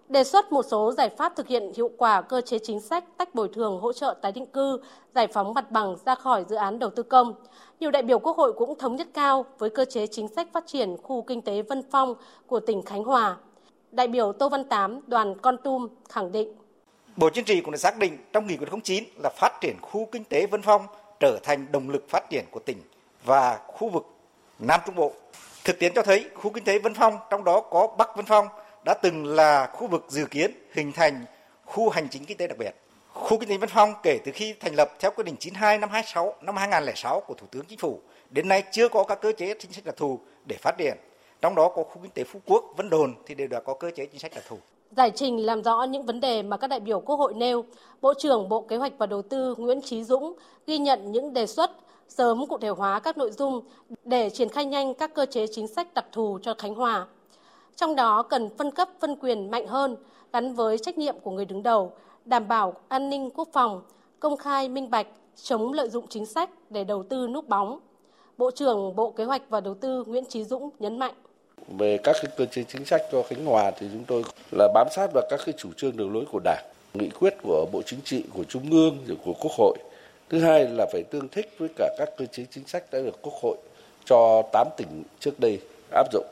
đề 0.10 0.24
xuất 0.24 0.52
một 0.52 0.64
số 0.64 0.92
giải 0.92 1.10
pháp 1.10 1.36
thực 1.36 1.48
hiện 1.48 1.72
hiệu 1.76 1.92
quả 1.98 2.22
cơ 2.22 2.42
chế 2.42 2.60
chính 2.60 2.80
sách 2.80 3.04
tách 3.18 3.36
bồi 3.36 3.50
thường 3.54 3.80
hỗ 3.82 3.94
trợ 3.94 4.16
tái 4.22 4.32
định 4.32 4.46
cư, 4.46 4.82
giải 5.16 5.28
phóng 5.28 5.54
mặt 5.54 5.72
bằng 5.72 5.96
ra 6.06 6.16
khỏi 6.16 6.46
dự 6.50 6.56
án 6.56 6.80
đầu 6.80 6.90
tư 6.90 7.04
công. 7.04 7.34
Nhiều 7.80 7.92
đại 7.92 8.04
biểu 8.04 8.20
Quốc 8.20 8.38
hội 8.38 8.54
cũng 8.54 8.78
thống 8.78 8.96
nhất 8.96 9.08
cao 9.14 9.46
với 9.58 9.70
cơ 9.70 9.86
chế 9.86 10.08
chính 10.08 10.28
sách 10.28 10.48
phát 10.54 10.68
triển 10.68 10.98
khu 11.04 11.22
kinh 11.22 11.42
tế 11.42 11.62
Vân 11.62 11.84
Phong 11.92 12.16
của 12.48 12.60
tỉnh 12.60 12.82
Khánh 12.82 13.04
Hòa. 13.04 13.38
Đại 13.92 14.08
biểu 14.08 14.34
Tô 14.34 14.50
Văn 14.50 14.64
Tám, 14.64 15.00
đoàn 15.08 15.36
Con 15.42 15.58
Tum 15.64 15.88
khẳng 16.10 16.32
định. 16.32 16.54
Bộ 17.16 17.30
Chính 17.30 17.46
trị 17.46 17.62
cũng 17.62 17.72
đã 17.72 17.78
xác 17.78 17.98
định 17.98 18.18
trong 18.34 18.48
nghị 18.48 18.58
quyết 18.58 18.68
09 18.84 19.04
là 19.24 19.30
phát 19.38 19.62
triển 19.62 19.76
khu 19.82 20.08
kinh 20.12 20.24
tế 20.24 20.46
Vân 20.46 20.62
Phong 20.62 20.82
trở 21.20 21.40
thành 21.44 21.72
động 21.72 21.90
lực 21.90 22.10
phát 22.10 22.30
triển 22.30 22.46
của 22.52 22.60
tỉnh 22.60 22.78
và 23.26 23.60
khu 23.68 23.90
vực 23.90 24.06
Nam 24.60 24.80
Trung 24.86 24.96
Bộ. 24.96 25.12
Thực 25.64 25.80
tiễn 25.80 25.94
cho 25.96 26.02
thấy 26.02 26.26
khu 26.36 26.50
kinh 26.50 26.64
tế 26.64 26.80
Vân 26.80 26.94
Phong, 26.94 27.18
trong 27.30 27.44
đó 27.44 27.62
có 27.62 27.88
Bắc 27.98 28.16
Vân 28.16 28.26
Phong, 28.26 28.48
đã 28.90 28.94
từng 28.94 29.26
là 29.26 29.68
khu 29.74 29.88
vực 29.88 30.06
dự 30.08 30.26
kiến 30.26 30.52
hình 30.74 30.92
thành 30.92 31.26
khu 31.66 31.90
hành 31.90 32.08
chính 32.10 32.26
kinh 32.26 32.38
tế 32.38 32.48
đặc 32.48 32.58
biệt. 32.58 32.76
Khu 33.14 33.38
kinh 33.40 33.50
tế 33.50 33.58
Vân 33.58 33.70
Phong 33.70 33.94
kể 34.04 34.20
từ 34.26 34.32
khi 34.32 34.54
thành 34.60 34.76
lập 34.76 34.90
theo 35.00 35.12
quyết 35.12 35.24
định 35.24 35.36
92 35.40 35.78
năm 35.78 35.90
26 35.90 36.34
năm 36.42 36.56
2006 36.56 37.22
của 37.28 37.34
Thủ 37.34 37.48
tướng 37.52 37.66
Chính 37.66 37.80
phủ 37.80 38.00
đến 38.30 38.48
nay 38.48 38.64
chưa 38.72 38.90
có 38.90 39.04
các 39.04 39.22
cơ 39.22 39.32
chế 39.38 39.54
chính 39.60 39.72
sách 39.72 39.86
đặc 39.86 39.98
thù 39.98 40.20
để 40.48 40.56
phát 40.62 40.78
triển. 40.78 40.98
Trong 41.42 41.56
đó 41.56 41.70
có 41.76 41.84
khu 41.84 41.98
kinh 42.02 42.12
tế 42.12 42.24
Phú 42.24 42.40
Quốc, 42.46 42.66
Vân 42.78 42.90
Đồn 42.90 43.14
thì 43.26 43.36
đều 43.36 43.48
đã 43.48 43.60
có 43.60 43.74
cơ 43.74 43.92
chế 43.96 44.06
chính 44.06 44.20
sách 44.20 44.32
đặc 44.36 44.44
thù. 44.48 44.58
Giải 44.98 45.12
trình 45.16 45.46
làm 45.46 45.64
rõ 45.64 45.84
những 45.84 46.06
vấn 46.06 46.20
đề 46.20 46.44
mà 46.44 46.58
các 46.58 46.68
đại 46.68 46.80
biểu 46.80 47.00
Quốc 47.00 47.16
hội 47.16 47.34
nêu, 47.34 47.66
Bộ 48.02 48.14
trưởng 48.14 48.50
Bộ 48.50 48.62
Kế 48.62 48.78
hoạch 48.78 48.94
và 48.98 49.06
Đầu 49.06 49.22
tư 49.22 49.56
Nguyễn 49.58 49.82
Chí 49.82 50.04
Dũng 50.04 50.34
ghi 50.68 50.78
nhận 50.78 51.12
những 51.12 51.34
đề 51.34 51.48
xuất 51.48 51.72
sớm 52.08 52.48
cụ 52.48 52.58
thể 52.58 52.70
hóa 52.70 53.00
các 53.00 53.18
nội 53.18 53.32
dung 53.32 53.62
để 54.04 54.30
triển 54.30 54.50
khai 54.50 54.66
nhanh 54.66 54.94
các 54.94 55.14
cơ 55.14 55.26
chế 55.26 55.46
chính 55.48 55.68
sách 55.68 55.94
đặc 55.94 56.06
thù 56.12 56.40
cho 56.42 56.54
Khánh 56.54 56.76
Hòa. 56.76 57.08
Trong 57.80 57.96
đó 57.96 58.24
cần 58.24 58.50
phân 58.58 58.72
cấp 58.72 58.90
phân 59.00 59.16
quyền 59.16 59.52
mạnh 59.52 59.68
hơn 59.68 59.96
gắn 60.34 60.54
với 60.54 60.78
trách 60.78 60.98
nhiệm 60.98 61.20
của 61.20 61.32
người 61.32 61.46
đứng 61.46 61.64
đầu, 61.64 61.92
đảm 62.26 62.48
bảo 62.48 62.74
an 62.88 63.10
ninh 63.10 63.30
quốc 63.30 63.48
phòng, 63.54 63.82
công 64.20 64.38
khai 64.38 64.70
minh 64.70 64.90
bạch, 64.90 65.08
chống 65.44 65.74
lợi 65.74 65.90
dụng 65.90 66.08
chính 66.08 66.26
sách 66.26 66.50
để 66.70 66.84
đầu 66.84 67.04
tư 67.04 67.28
núp 67.28 67.48
bóng. 67.48 67.80
Bộ 68.38 68.52
trưởng 68.52 68.96
Bộ 68.96 69.12
Kế 69.12 69.24
hoạch 69.24 69.42
và 69.50 69.60
Đầu 69.60 69.74
tư 69.74 70.04
Nguyễn 70.08 70.26
Chí 70.26 70.44
Dũng 70.44 70.70
nhấn 70.80 71.00
mạnh. 71.00 71.14
Về 71.78 71.98
các 72.04 72.16
cái 72.22 72.32
cơ 72.38 72.46
chế 72.46 72.64
chính 72.64 72.86
sách 72.86 73.02
cho 73.12 73.24
Khánh 73.24 73.46
Hòa 73.46 73.72
thì 73.72 73.88
chúng 73.94 74.04
tôi 74.08 74.24
là 74.52 74.68
bám 74.74 74.88
sát 74.92 75.08
vào 75.14 75.24
các 75.30 75.40
cái 75.46 75.54
chủ 75.58 75.70
trương 75.78 75.98
đường 75.98 76.14
lối 76.14 76.26
của 76.32 76.40
Đảng, 76.44 76.66
nghị 76.94 77.10
quyết 77.10 77.34
của 77.44 77.66
Bộ 77.72 77.82
Chính 77.86 78.00
trị, 78.02 78.24
của 78.34 78.44
Trung 78.44 78.72
ương, 78.72 78.98
rồi 79.08 79.18
của 79.26 79.34
Quốc 79.42 79.52
hội. 79.58 79.78
Thứ 80.30 80.40
hai 80.40 80.68
là 80.68 80.86
phải 80.92 81.04
tương 81.04 81.28
thích 81.28 81.50
với 81.58 81.70
cả 81.76 81.96
các 81.98 82.10
cơ 82.18 82.26
chế 82.26 82.46
chính 82.52 82.68
sách 82.68 82.84
đã 82.92 83.00
được 83.00 83.22
Quốc 83.22 83.34
hội 83.42 83.58
cho 84.06 84.42
8 84.52 84.68
tỉnh 84.78 85.04
trước 85.20 85.40
đây 85.40 85.60
áp 85.92 86.12
dụng 86.14 86.26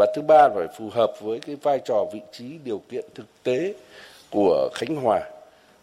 và 0.00 0.06
thứ 0.14 0.22
ba 0.22 0.48
phải 0.54 0.66
phù 0.78 0.90
hợp 0.90 1.12
với 1.20 1.40
cái 1.40 1.56
vai 1.62 1.80
trò, 1.84 2.04
vị 2.12 2.20
trí, 2.32 2.44
điều 2.64 2.82
kiện 2.90 3.04
thực 3.14 3.26
tế 3.42 3.74
của 4.30 4.68
Khánh 4.74 4.96
Hòa 4.96 5.20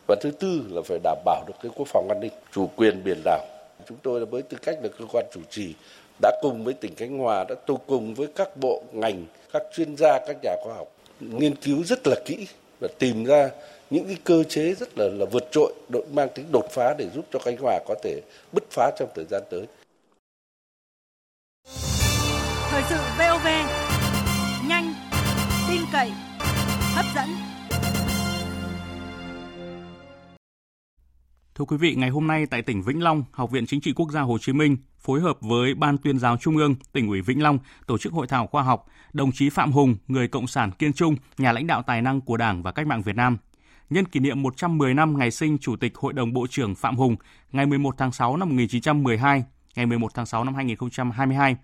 và 0.08 0.16
thứ 0.22 0.32
tư 0.32 0.62
là 0.70 0.82
phải 0.86 1.00
đảm 1.04 1.18
bảo 1.26 1.44
được 1.48 1.54
cái 1.64 1.72
quốc 1.76 1.88
phòng 1.88 2.08
an 2.10 2.20
ninh, 2.20 2.32
chủ 2.52 2.70
quyền 2.76 3.04
biển 3.04 3.22
đảo 3.24 3.46
chúng 3.88 3.98
tôi 4.04 4.20
là 4.20 4.26
với 4.26 4.42
tư 4.42 4.58
cách 4.62 4.78
là 4.84 4.90
cơ 5.00 5.06
quan 5.12 5.26
chủ 5.34 5.42
trì 5.50 5.74
đã 6.22 6.32
cùng 6.42 6.64
với 6.64 6.74
tỉnh 6.74 6.96
Khánh 6.96 7.18
Hòa, 7.18 7.46
đã 7.50 7.56
tu 7.66 7.78
cùng 7.88 8.14
với 8.14 8.28
các 8.36 8.58
bộ 8.58 8.84
ngành, 8.92 9.26
các 9.54 9.64
chuyên 9.74 9.98
gia, 9.98 10.20
các 10.20 10.38
nhà 10.44 10.56
khoa 10.64 10.74
học 10.74 10.88
nghiên 11.20 11.56
cứu 11.56 11.84
rất 11.84 12.08
là 12.08 12.16
kỹ 12.26 12.48
và 12.80 12.88
tìm 13.00 13.26
ra 13.26 13.50
những 13.90 14.06
cái 14.06 14.18
cơ 14.24 14.44
chế 14.44 14.74
rất 14.74 14.98
là 14.98 15.06
là 15.06 15.26
vượt 15.32 15.48
trội 15.52 15.74
mang 16.12 16.30
tính 16.36 16.46
đột 16.52 16.66
phá 16.72 16.96
để 16.98 17.08
giúp 17.16 17.26
cho 17.34 17.40
Khánh 17.40 17.58
Hòa 17.58 17.80
có 17.88 17.96
thể 18.04 18.22
bứt 18.52 18.64
phá 18.72 18.92
trong 19.00 19.10
thời 19.16 19.26
gian 19.26 19.44
tới. 19.50 19.66
Thời 22.72 22.84
sự 22.90 22.96
VOV 23.20 23.87
tin 25.78 25.86
cậy, 25.92 26.12
hấp 26.96 27.06
dẫn. 27.16 27.30
Thưa 31.56 31.66
quý 31.66 31.78
vị, 31.78 31.96
ngày 31.96 32.10
hôm 32.10 32.28
nay 32.28 32.46
tại 32.46 32.62
tỉnh 32.62 32.82
Vĩnh 32.82 33.04
Long, 33.04 33.24
Học 33.32 33.52
viện 33.52 33.66
Chính 33.66 33.82
trị 33.82 33.94
Quốc 33.96 34.12
gia 34.12 34.22
Hồ 34.22 34.38
Chí 34.38 34.54
Minh 34.54 34.78
phối 35.00 35.22
hợp 35.22 35.38
với 35.42 35.74
Ban 35.74 35.98
tuyên 35.98 36.20
giáo 36.20 36.38
Trung 36.38 36.58
ương, 36.58 36.76
tỉnh 36.92 37.08
ủy 37.08 37.22
Vĩnh 37.22 37.44
Long 37.44 37.60
tổ 37.88 37.98
chức 37.98 38.14
hội 38.14 38.28
thảo 38.28 38.48
khoa 38.48 38.64
học 38.64 38.86
Đồng 39.14 39.32
chí 39.32 39.50
Phạm 39.50 39.72
Hùng, 39.72 39.96
người 40.08 40.28
cộng 40.28 40.48
sản 40.48 40.72
kiên 40.72 40.94
trung, 40.94 41.16
nhà 41.38 41.52
lãnh 41.52 41.68
đạo 41.68 41.82
tài 41.82 42.02
năng 42.02 42.22
của 42.22 42.38
Đảng 42.38 42.64
và 42.64 42.72
cách 42.72 42.88
mạng 42.88 43.02
Việt 43.02 43.16
Nam. 43.16 43.38
Nhân 43.90 44.06
kỷ 44.06 44.20
niệm 44.20 44.42
110 44.42 44.94
năm 44.94 45.18
ngày 45.18 45.32
sinh 45.32 45.58
Chủ 45.58 45.76
tịch 45.76 45.96
Hội 45.96 46.14
đồng 46.14 46.34
Bộ 46.34 46.48
trưởng 46.50 46.76
Phạm 46.76 46.98
Hùng, 46.98 47.16
ngày 47.52 47.66
11 47.66 47.96
tháng 47.98 48.12
6 48.12 48.38
năm 48.38 48.50
1912, 48.50 49.44
ngày 49.76 49.86
11 49.86 50.12
tháng 50.14 50.26
6 50.26 50.44
năm 50.44 50.56
2022 50.56 51.56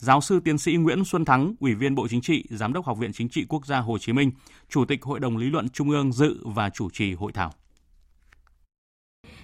Giáo 0.00 0.20
sư 0.20 0.40
tiến 0.44 0.58
sĩ 0.58 0.72
Nguyễn 0.72 1.04
Xuân 1.04 1.24
Thắng, 1.24 1.54
Ủy 1.60 1.74
viên 1.74 1.94
Bộ 1.94 2.08
Chính 2.08 2.20
trị, 2.20 2.44
Giám 2.50 2.72
đốc 2.72 2.86
Học 2.86 2.98
viện 2.98 3.12
Chính 3.12 3.28
trị 3.28 3.44
Quốc 3.48 3.66
gia 3.66 3.78
Hồ 3.78 3.98
Chí 3.98 4.12
Minh, 4.12 4.30
Chủ 4.68 4.84
tịch 4.84 5.02
Hội 5.02 5.20
đồng 5.20 5.36
Lý 5.36 5.50
luận 5.50 5.68
Trung 5.68 5.90
ương 5.90 6.12
dự 6.12 6.36
và 6.44 6.70
chủ 6.70 6.90
trì 6.90 7.14
hội 7.14 7.32
thảo. 7.32 7.52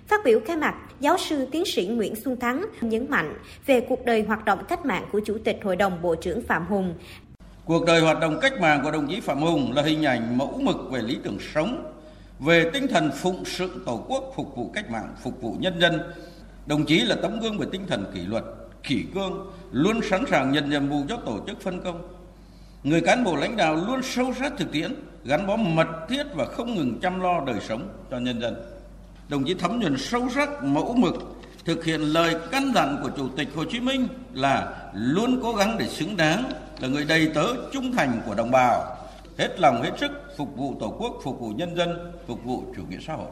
Phát 0.07 0.21
biểu 0.25 0.41
khai 0.47 0.57
mạc, 0.57 0.75
giáo 1.01 1.19
sư 1.19 1.49
tiến 1.53 1.65
sĩ 1.65 1.87
Nguyễn 1.87 2.15
Xuân 2.25 2.41
Thắng 2.41 2.67
nhấn 2.81 3.11
mạnh 3.11 3.39
về 3.67 3.87
cuộc 3.89 4.05
đời 4.05 4.23
hoạt 4.23 4.45
động 4.45 4.59
cách 4.69 4.87
mạng 4.87 5.09
của 5.13 5.21
Chủ 5.27 5.39
tịch 5.45 5.59
Hội 5.65 5.77
đồng 5.77 6.03
Bộ 6.03 6.15
trưởng 6.15 6.47
Phạm 6.47 6.67
Hùng. 6.67 6.95
Cuộc 7.65 7.87
đời 7.87 8.01
hoạt 8.01 8.21
động 8.21 8.39
cách 8.43 8.61
mạng 8.61 8.81
của 8.85 8.91
đồng 8.91 9.09
chí 9.09 9.21
Phạm 9.21 9.39
Hùng 9.39 9.73
là 9.73 9.83
hình 9.83 10.03
ảnh 10.03 10.39
mẫu 10.39 10.61
mực 10.63 10.77
về 10.93 11.03
lý 11.03 11.19
tưởng 11.25 11.39
sống, 11.55 11.93
về 12.41 12.71
tinh 12.73 12.87
thần 12.91 13.11
phụng 13.23 13.45
sự 13.45 13.83
Tổ 13.87 14.05
quốc, 14.09 14.33
phục 14.37 14.57
vụ 14.57 14.71
cách 14.75 14.91
mạng, 14.91 15.15
phục 15.23 15.43
vụ 15.43 15.57
nhân 15.61 15.81
dân. 15.81 16.01
Đồng 16.67 16.87
chí 16.87 17.01
là 17.01 17.17
tấm 17.23 17.41
gương 17.41 17.59
về 17.59 17.67
tinh 17.73 17.87
thần 17.87 18.05
kỷ 18.15 18.21
luật, 18.21 18.45
kỷ 18.87 19.05
cương, 19.15 19.53
luôn 19.73 20.01
sẵn 20.11 20.25
sàng 20.31 20.53
nhận 20.53 20.71
nhiệm 20.71 20.89
vụ 20.89 21.03
cho 21.09 21.17
tổ 21.17 21.41
chức 21.47 21.61
phân 21.61 21.81
công. 21.83 22.09
Người 22.83 23.01
cán 23.01 23.25
bộ 23.25 23.37
lãnh 23.37 23.57
đạo 23.57 23.77
luôn 23.77 24.03
sâu 24.03 24.35
sát 24.39 24.53
thực 24.59 24.73
tiễn, 24.73 24.95
gắn 25.25 25.47
bó 25.47 25.57
mật 25.57 25.87
thiết 26.09 26.27
và 26.35 26.45
không 26.45 26.75
ngừng 26.75 26.99
chăm 27.03 27.21
lo 27.21 27.41
đời 27.47 27.61
sống 27.69 27.89
cho 28.11 28.19
nhân 28.19 28.41
dân. 28.41 28.55
Đồng 29.29 29.45
chí 29.45 29.55
thấm 29.55 29.81
nhuần 29.81 29.99
sâu 29.99 30.29
sắc 30.35 30.65
mẫu 30.65 30.95
mực 30.95 31.15
thực 31.65 31.85
hiện 31.85 32.01
lời 32.01 32.37
căn 32.51 32.73
dặn 32.75 32.99
của 33.03 33.11
Chủ 33.17 33.29
tịch 33.29 33.49
Hồ 33.55 33.65
Chí 33.65 33.81
Minh 33.81 34.09
là 34.35 34.77
luôn 34.95 35.41
cố 35.43 35.53
gắng 35.53 35.77
để 35.79 35.89
xứng 35.89 36.17
đáng 36.17 36.45
là 36.81 36.89
người 36.89 37.05
đầy 37.05 37.31
tớ 37.35 37.47
trung 37.73 37.93
thành 37.93 38.21
của 38.27 38.35
đồng 38.35 38.51
bào, 38.51 38.97
hết 39.39 39.61
lòng 39.61 39.83
hết 39.83 39.93
sức 40.01 40.11
phục 40.37 40.57
vụ 40.57 40.77
Tổ 40.81 40.97
quốc, 40.99 41.13
phục 41.23 41.41
vụ 41.41 41.49
nhân 41.49 41.77
dân, 41.77 42.13
phục 42.27 42.45
vụ 42.45 42.65
chủ 42.77 42.83
nghĩa 42.91 42.99
xã 43.07 43.15
hội. 43.15 43.31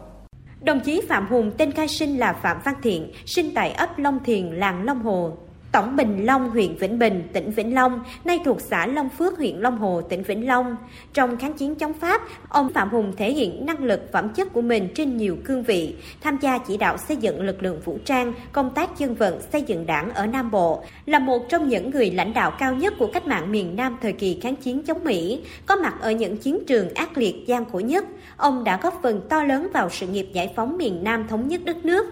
Đồng 0.64 0.80
chí 0.80 1.00
Phạm 1.08 1.26
Hùng 1.26 1.52
tên 1.58 1.72
khai 1.72 1.88
sinh 1.88 2.18
là 2.18 2.32
Phạm 2.32 2.56
Văn 2.64 2.74
Thiện, 2.82 3.12
sinh 3.26 3.54
tại 3.54 3.70
ấp 3.70 3.98
Long 3.98 4.18
Thiền, 4.24 4.46
làng 4.46 4.84
Long 4.84 5.02
Hồ, 5.02 5.36
Tổng 5.74 5.96
Bình 5.96 6.26
Long, 6.26 6.50
huyện 6.50 6.76
Vĩnh 6.76 6.98
Bình, 6.98 7.22
tỉnh 7.32 7.50
Vĩnh 7.50 7.74
Long, 7.74 8.00
nay 8.24 8.40
thuộc 8.44 8.60
xã 8.60 8.86
Long 8.86 9.08
Phước, 9.08 9.38
huyện 9.38 9.56
Long 9.56 9.78
Hồ, 9.78 10.00
tỉnh 10.08 10.22
Vĩnh 10.22 10.46
Long. 10.46 10.76
Trong 11.12 11.36
kháng 11.36 11.52
chiến 11.52 11.74
chống 11.74 11.92
Pháp, 11.92 12.22
ông 12.48 12.72
Phạm 12.72 12.90
Hùng 12.90 13.12
thể 13.16 13.32
hiện 13.32 13.66
năng 13.66 13.84
lực 13.84 14.12
phẩm 14.12 14.28
chất 14.28 14.52
của 14.52 14.60
mình 14.60 14.88
trên 14.94 15.16
nhiều 15.16 15.36
cương 15.44 15.62
vị, 15.62 15.94
tham 16.20 16.38
gia 16.40 16.58
chỉ 16.58 16.76
đạo 16.76 16.96
xây 17.08 17.16
dựng 17.16 17.40
lực 17.40 17.62
lượng 17.62 17.80
vũ 17.84 17.98
trang, 18.04 18.32
công 18.52 18.70
tác 18.74 18.98
dân 18.98 19.14
vận, 19.14 19.40
xây 19.52 19.62
dựng 19.62 19.86
đảng 19.86 20.10
ở 20.14 20.26
Nam 20.26 20.50
Bộ, 20.50 20.82
là 21.06 21.18
một 21.18 21.48
trong 21.48 21.68
những 21.68 21.90
người 21.90 22.10
lãnh 22.10 22.34
đạo 22.34 22.52
cao 22.58 22.74
nhất 22.74 22.94
của 22.98 23.06
cách 23.06 23.26
mạng 23.26 23.52
miền 23.52 23.76
Nam 23.76 23.96
thời 24.02 24.12
kỳ 24.12 24.38
kháng 24.42 24.56
chiến 24.56 24.82
chống 24.82 25.04
Mỹ, 25.04 25.40
có 25.66 25.76
mặt 25.76 25.94
ở 26.00 26.12
những 26.12 26.36
chiến 26.36 26.58
trường 26.66 26.94
ác 26.94 27.18
liệt 27.18 27.34
gian 27.46 27.64
khổ 27.64 27.78
nhất. 27.78 28.04
Ông 28.36 28.64
đã 28.64 28.78
góp 28.82 29.00
phần 29.02 29.20
to 29.28 29.42
lớn 29.44 29.68
vào 29.74 29.90
sự 29.90 30.06
nghiệp 30.06 30.28
giải 30.32 30.52
phóng 30.56 30.76
miền 30.78 31.04
Nam 31.04 31.28
thống 31.28 31.48
nhất 31.48 31.60
đất 31.64 31.84
nước. 31.84 32.06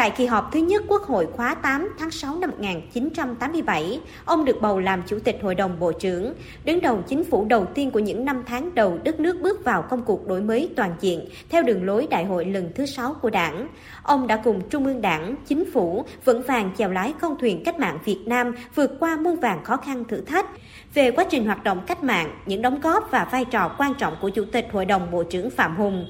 Tại 0.00 0.10
kỳ 0.10 0.26
họp 0.26 0.52
thứ 0.52 0.60
nhất 0.60 0.82
Quốc 0.88 1.02
hội 1.02 1.26
khóa 1.32 1.54
8 1.54 1.88
tháng 1.98 2.10
6 2.10 2.36
năm 2.36 2.50
1987, 2.50 4.00
ông 4.24 4.44
được 4.44 4.60
bầu 4.60 4.80
làm 4.80 5.02
Chủ 5.06 5.18
tịch 5.18 5.38
Hội 5.42 5.54
đồng 5.54 5.80
Bộ 5.80 5.92
trưởng, 5.92 6.34
đứng 6.64 6.80
đầu 6.80 7.02
chính 7.08 7.24
phủ 7.24 7.44
đầu 7.44 7.64
tiên 7.64 7.90
của 7.90 7.98
những 7.98 8.24
năm 8.24 8.42
tháng 8.46 8.74
đầu 8.74 8.98
đất 9.04 9.20
nước 9.20 9.40
bước 9.40 9.64
vào 9.64 9.82
công 9.82 10.02
cuộc 10.02 10.26
đổi 10.26 10.40
mới 10.40 10.70
toàn 10.76 10.94
diện 11.00 11.28
theo 11.48 11.62
đường 11.62 11.84
lối 11.84 12.06
đại 12.10 12.24
hội 12.24 12.44
lần 12.44 12.70
thứ 12.74 12.86
6 12.86 13.14
của 13.14 13.30
đảng. 13.30 13.68
Ông 14.02 14.26
đã 14.26 14.36
cùng 14.44 14.68
Trung 14.70 14.86
ương 14.86 15.00
đảng, 15.00 15.34
chính 15.46 15.72
phủ 15.72 16.04
vững 16.24 16.42
vàng 16.42 16.70
chèo 16.78 16.90
lái 16.90 17.14
con 17.20 17.38
thuyền 17.38 17.64
cách 17.64 17.78
mạng 17.78 17.98
Việt 18.04 18.20
Nam 18.26 18.54
vượt 18.74 18.90
qua 19.00 19.16
muôn 19.16 19.40
vàng 19.40 19.64
khó 19.64 19.76
khăn 19.76 20.04
thử 20.04 20.20
thách. 20.20 20.46
Về 20.94 21.10
quá 21.10 21.24
trình 21.30 21.46
hoạt 21.46 21.64
động 21.64 21.80
cách 21.86 22.02
mạng, 22.02 22.30
những 22.46 22.62
đóng 22.62 22.80
góp 22.80 23.10
và 23.10 23.28
vai 23.32 23.44
trò 23.44 23.74
quan 23.78 23.94
trọng 23.94 24.16
của 24.20 24.28
Chủ 24.28 24.44
tịch 24.52 24.68
Hội 24.72 24.84
đồng 24.84 25.10
Bộ 25.10 25.22
trưởng 25.22 25.50
Phạm 25.50 25.76
Hùng, 25.76 26.06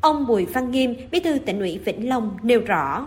Ông 0.00 0.26
Bùi 0.26 0.46
Văn 0.46 0.70
Nghiêm, 0.70 0.94
Bí 1.10 1.20
thư 1.20 1.38
tỉnh 1.38 1.60
ủy 1.60 1.78
Vĩnh 1.84 2.08
Long 2.08 2.36
nêu 2.42 2.60
rõ. 2.60 3.06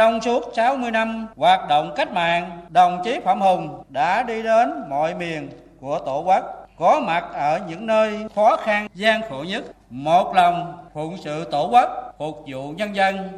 Trong 0.00 0.20
suốt 0.20 0.44
60 0.56 0.90
năm 0.90 1.26
hoạt 1.36 1.68
động 1.68 1.92
cách 1.96 2.12
mạng, 2.12 2.50
đồng 2.68 3.02
chí 3.04 3.20
Phạm 3.24 3.40
Hùng 3.40 3.82
đã 3.88 4.22
đi 4.22 4.42
đến 4.42 4.84
mọi 4.88 5.14
miền 5.14 5.48
của 5.80 5.98
Tổ 5.98 6.22
quốc, 6.26 6.68
có 6.78 7.00
mặt 7.00 7.24
ở 7.32 7.60
những 7.68 7.86
nơi 7.86 8.18
khó 8.34 8.56
khăn, 8.56 8.88
gian 8.94 9.20
khổ 9.28 9.44
nhất, 9.48 9.64
một 9.90 10.34
lòng 10.34 10.78
phụng 10.94 11.16
sự 11.24 11.44
Tổ 11.50 11.68
quốc, 11.72 12.14
phục 12.18 12.44
vụ 12.46 12.70
nhân 12.70 12.96
dân, 12.96 13.28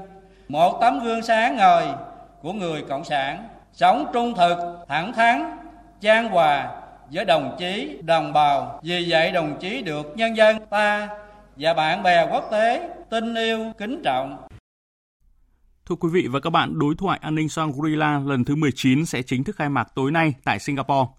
một 0.48 0.78
tấm 0.80 1.04
gương 1.04 1.22
sáng 1.22 1.56
ngời 1.56 1.86
của 2.42 2.52
người 2.52 2.84
Cộng 2.88 3.04
sản, 3.04 3.48
sống 3.72 4.06
trung 4.12 4.34
thực, 4.34 4.58
thẳng 4.88 5.12
thắn, 5.12 5.56
trang 6.00 6.28
hòa 6.28 6.68
với 7.10 7.24
đồng 7.24 7.56
chí, 7.58 7.98
đồng 8.02 8.32
bào. 8.32 8.80
Vì 8.82 9.06
vậy 9.08 9.30
đồng 9.30 9.58
chí 9.60 9.82
được 9.82 10.12
nhân 10.16 10.36
dân 10.36 10.66
ta 10.66 11.08
và 11.56 11.74
bạn 11.74 12.02
bè 12.02 12.26
quốc 12.32 12.50
tế 12.50 12.88
tin 13.10 13.34
yêu, 13.34 13.72
kính 13.78 14.02
trọng. 14.04 14.36
Thưa 15.86 15.96
quý 15.96 16.08
vị 16.12 16.26
và 16.30 16.40
các 16.40 16.50
bạn, 16.50 16.78
đối 16.78 16.94
thoại 16.94 17.18
an 17.22 17.34
ninh 17.34 17.48
Shangri-La 17.48 18.18
lần 18.26 18.44
thứ 18.44 18.56
19 18.56 19.06
sẽ 19.06 19.22
chính 19.22 19.44
thức 19.44 19.56
khai 19.56 19.68
mạc 19.68 19.88
tối 19.94 20.10
nay 20.10 20.34
tại 20.44 20.58
Singapore. 20.58 21.10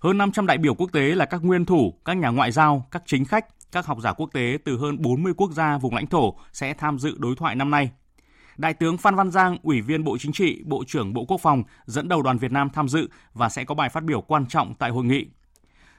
Hơn 0.00 0.18
500 0.18 0.46
đại 0.46 0.58
biểu 0.58 0.74
quốc 0.74 0.92
tế 0.92 1.00
là 1.00 1.24
các 1.24 1.44
nguyên 1.44 1.64
thủ, 1.64 1.94
các 2.04 2.12
nhà 2.12 2.28
ngoại 2.28 2.52
giao, 2.52 2.86
các 2.90 3.02
chính 3.06 3.24
khách 3.24 3.46
Các 3.72 3.86
học 3.86 3.98
giả 4.02 4.12
quốc 4.12 4.30
tế 4.32 4.58
từ 4.64 4.78
hơn 4.78 5.02
40 5.02 5.32
quốc 5.36 5.50
gia 5.52 5.78
vùng 5.78 5.94
lãnh 5.94 6.06
thổ 6.06 6.34
sẽ 6.52 6.74
tham 6.74 6.98
dự 6.98 7.16
đối 7.18 7.36
thoại 7.36 7.54
năm 7.54 7.70
nay. 7.70 7.90
Đại 8.56 8.74
tướng 8.74 8.98
Phan 8.98 9.14
Văn 9.14 9.30
Giang, 9.30 9.56
Ủy 9.62 9.80
viên 9.80 10.04
Bộ 10.04 10.18
Chính 10.18 10.32
trị, 10.32 10.62
Bộ 10.64 10.84
trưởng 10.86 11.14
Bộ 11.14 11.24
Quốc 11.24 11.40
phòng 11.42 11.62
dẫn 11.84 12.08
đầu 12.08 12.22
đoàn 12.22 12.38
Việt 12.38 12.52
Nam 12.52 12.68
tham 12.70 12.88
dự 12.88 13.08
và 13.34 13.48
sẽ 13.48 13.64
có 13.64 13.74
bài 13.74 13.88
phát 13.88 14.04
biểu 14.04 14.20
quan 14.20 14.46
trọng 14.46 14.74
tại 14.74 14.90
hội 14.90 15.04
nghị. 15.04 15.26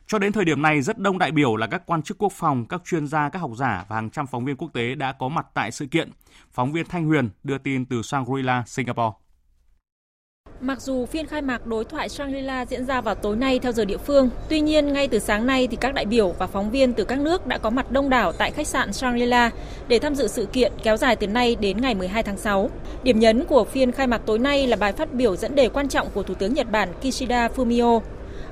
Cho 0.08 0.20
đến 0.20 0.32
thời 0.32 0.46
điểm 0.46 0.62
này, 0.62 0.82
rất 0.82 0.98
đông 1.00 1.18
đại 1.18 1.32
biểu 1.32 1.56
là 1.56 1.68
các 1.68 1.84
quan 1.86 2.02
chức 2.02 2.18
quốc 2.18 2.32
phòng, 2.32 2.66
các 2.66 2.82
chuyên 2.86 3.08
gia, 3.08 3.30
các 3.30 3.40
học 3.40 3.52
giả 3.56 3.86
và 3.90 3.96
hàng 3.96 4.10
trăm 4.10 4.28
phóng 4.28 4.46
viên 4.46 4.56
quốc 4.56 4.74
tế 4.74 4.96
đã 4.96 5.12
có 5.12 5.28
mặt 5.28 5.46
tại 5.54 5.72
sự 5.72 5.86
kiện. 5.86 6.12
Phóng 6.52 6.72
viên 6.72 6.86
Thanh 6.86 7.06
Huyền 7.06 7.30
đưa 7.44 7.58
tin 7.58 7.86
từ 7.86 8.02
Shangri-La, 8.02 8.64
Singapore. 8.66 9.12
Mặc 10.62 10.82
dù 10.82 11.06
phiên 11.06 11.28
khai 11.28 11.42
mạc 11.42 11.68
đối 11.68 11.86
thoại 11.86 12.10
Shangri-La 12.10 12.66
diễn 12.66 12.86
ra 12.86 13.02
vào 13.02 13.16
tối 13.16 13.36
nay 13.36 13.60
theo 13.60 13.72
giờ 13.72 13.86
địa 13.86 13.98
phương, 13.98 14.30
tuy 14.50 14.60
nhiên 14.60 14.94
ngay 14.94 15.08
từ 15.08 15.20
sáng 15.20 15.46
nay 15.46 15.68
thì 15.68 15.78
các 15.82 15.94
đại 15.94 16.06
biểu 16.06 16.32
và 16.32 16.48
phóng 16.48 16.72
viên 16.72 16.94
từ 16.94 17.04
các 17.06 17.20
nước 17.20 17.48
đã 17.48 17.58
có 17.58 17.70
mặt 17.70 17.92
đông 17.92 18.10
đảo 18.10 18.32
tại 18.32 18.52
khách 18.52 18.68
sạn 18.68 18.90
Shangri-La 18.90 19.50
để 19.88 20.00
tham 20.00 20.16
dự 20.16 20.28
sự 20.28 20.46
kiện 20.46 20.72
kéo 20.84 20.98
dài 20.98 21.16
từ 21.16 21.28
nay 21.28 21.56
đến 21.60 21.82
ngày 21.82 21.96
12 21.96 22.24
tháng 22.24 22.38
6. 22.38 22.70
Điểm 23.04 23.20
nhấn 23.20 23.46
của 23.46 23.64
phiên 23.64 23.92
khai 23.92 24.08
mạc 24.08 24.22
tối 24.26 24.40
nay 24.40 24.68
là 24.68 24.78
bài 24.78 24.94
phát 24.94 25.14
biểu 25.14 25.36
dẫn 25.36 25.56
đề 25.56 25.70
quan 25.70 25.88
trọng 25.90 26.08
của 26.14 26.24
Thủ 26.24 26.34
tướng 26.34 26.54
Nhật 26.54 26.72
Bản 26.72 26.90
Kishida 27.02 27.48
Fumio. 27.48 28.02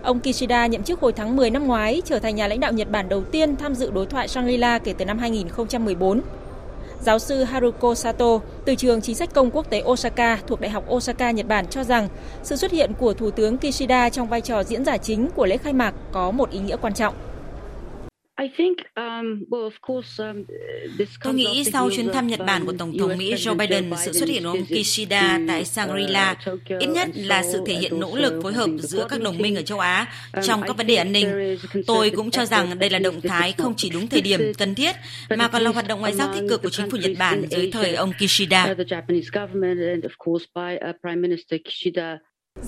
Ông 0.04 0.20
Kishida 0.20 0.66
nhậm 0.66 0.84
chức 0.84 1.00
hồi 1.00 1.14
tháng 1.14 1.36
10 1.36 1.50
năm 1.50 1.68
ngoái, 1.68 2.02
trở 2.06 2.20
thành 2.20 2.36
nhà 2.36 2.48
lãnh 2.48 2.60
đạo 2.60 2.72
Nhật 2.72 2.92
Bản 2.92 3.10
đầu 3.10 3.24
tiên 3.24 3.56
tham 3.56 3.76
dự 3.76 3.92
đối 3.92 4.06
thoại 4.06 4.28
Shangri-La 4.28 4.80
kể 4.80 4.94
từ 4.98 5.06
năm 5.06 5.18
2014. 5.20 6.22
Giáo 7.02 7.20
sư 7.20 7.44
Haruko 7.44 7.96
Sato 7.96 8.40
từ 8.66 8.76
trường 8.76 9.02
chính 9.02 9.16
sách 9.16 9.34
công 9.34 9.52
quốc 9.52 9.70
tế 9.70 9.84
Osaka 9.86 10.40
thuộc 10.48 10.62
Đại 10.62 10.72
học 10.72 10.84
Osaka, 10.92 11.32
Nhật 11.32 11.48
Bản 11.48 11.68
cho 11.68 11.84
rằng 11.84 12.08
sự 12.44 12.56
xuất 12.56 12.72
hiện 12.72 12.92
của 13.00 13.14
Thủ 13.14 13.32
tướng 13.32 13.58
Kishida 13.58 14.10
trong 14.10 14.28
vai 14.28 14.42
trò 14.42 14.64
diễn 14.64 14.86
giả 14.86 14.98
chính 14.98 15.30
của 15.36 15.46
lễ 15.46 15.58
khai 15.58 15.74
mạc 15.74 15.94
có 16.12 16.32
một 16.32 16.52
ý 16.52 16.60
nghĩa 16.60 16.78
quan 16.82 16.94
trọng. 16.94 17.14
Um, 18.42 19.44
um, 20.18 20.44
Tôi 21.24 21.34
nghĩ 21.34 21.64
sau 21.64 21.90
chuyến 21.96 22.10
thăm 22.14 22.28
Nhật 22.28 22.40
Bản 22.48 22.66
của 22.66 22.74
Tổng 22.80 22.98
thống 22.98 23.18
Mỹ 23.18 23.34
Joe 23.34 23.58
Biden, 23.58 23.92
sự 24.06 24.14
xuất 24.14 24.30
hiện 24.30 24.44
của 24.44 24.50
ông 24.50 24.66
Kishida 24.66 25.40
tại 25.48 25.64
Shangri-La 25.64 26.36
ít 26.80 26.88
nhất 26.88 27.10
là 27.16 27.44
sự 27.44 27.62
thể 27.66 27.74
hiện 27.74 28.00
nỗ 28.00 28.16
lực 28.16 28.44
phối 28.44 28.54
hợp 28.54 28.70
giữa 28.80 29.08
các 29.10 29.22
đồng 29.22 29.38
minh 29.38 29.56
ở 29.56 29.62
châu 29.62 29.80
Á 29.80 30.08
um, 30.34 30.44
trong 30.44 30.62
các 30.68 30.78
vấn 30.78 30.88
đề 30.88 30.96
an 30.96 31.12
ninh. 31.12 31.58
Tôi 31.88 32.10
cũng 32.10 32.32
cho 32.32 32.46
rằng 32.46 32.80
đây 32.80 32.90
là 32.90 33.00
động 33.00 33.22
thái 33.22 33.54
không 33.58 33.74
chỉ 33.78 33.90
đúng 33.90 34.08
thời 34.08 34.22
điểm 34.22 34.42
cần 34.58 34.76
thiết, 34.76 34.96
mà 35.30 35.48
còn 35.48 35.62
là 35.62 35.72
hoạt 35.72 35.88
động 35.88 36.00
ngoại 36.00 36.14
giao 36.14 36.34
tích 36.34 36.44
cực 36.50 36.62
của 36.62 36.70
chính 36.70 36.90
phủ 36.90 36.98
Nhật 36.98 37.12
Bản 37.20 37.44
dưới 37.52 37.72
thời 37.72 37.94
ông 37.96 38.12
Kishida. 38.20 38.76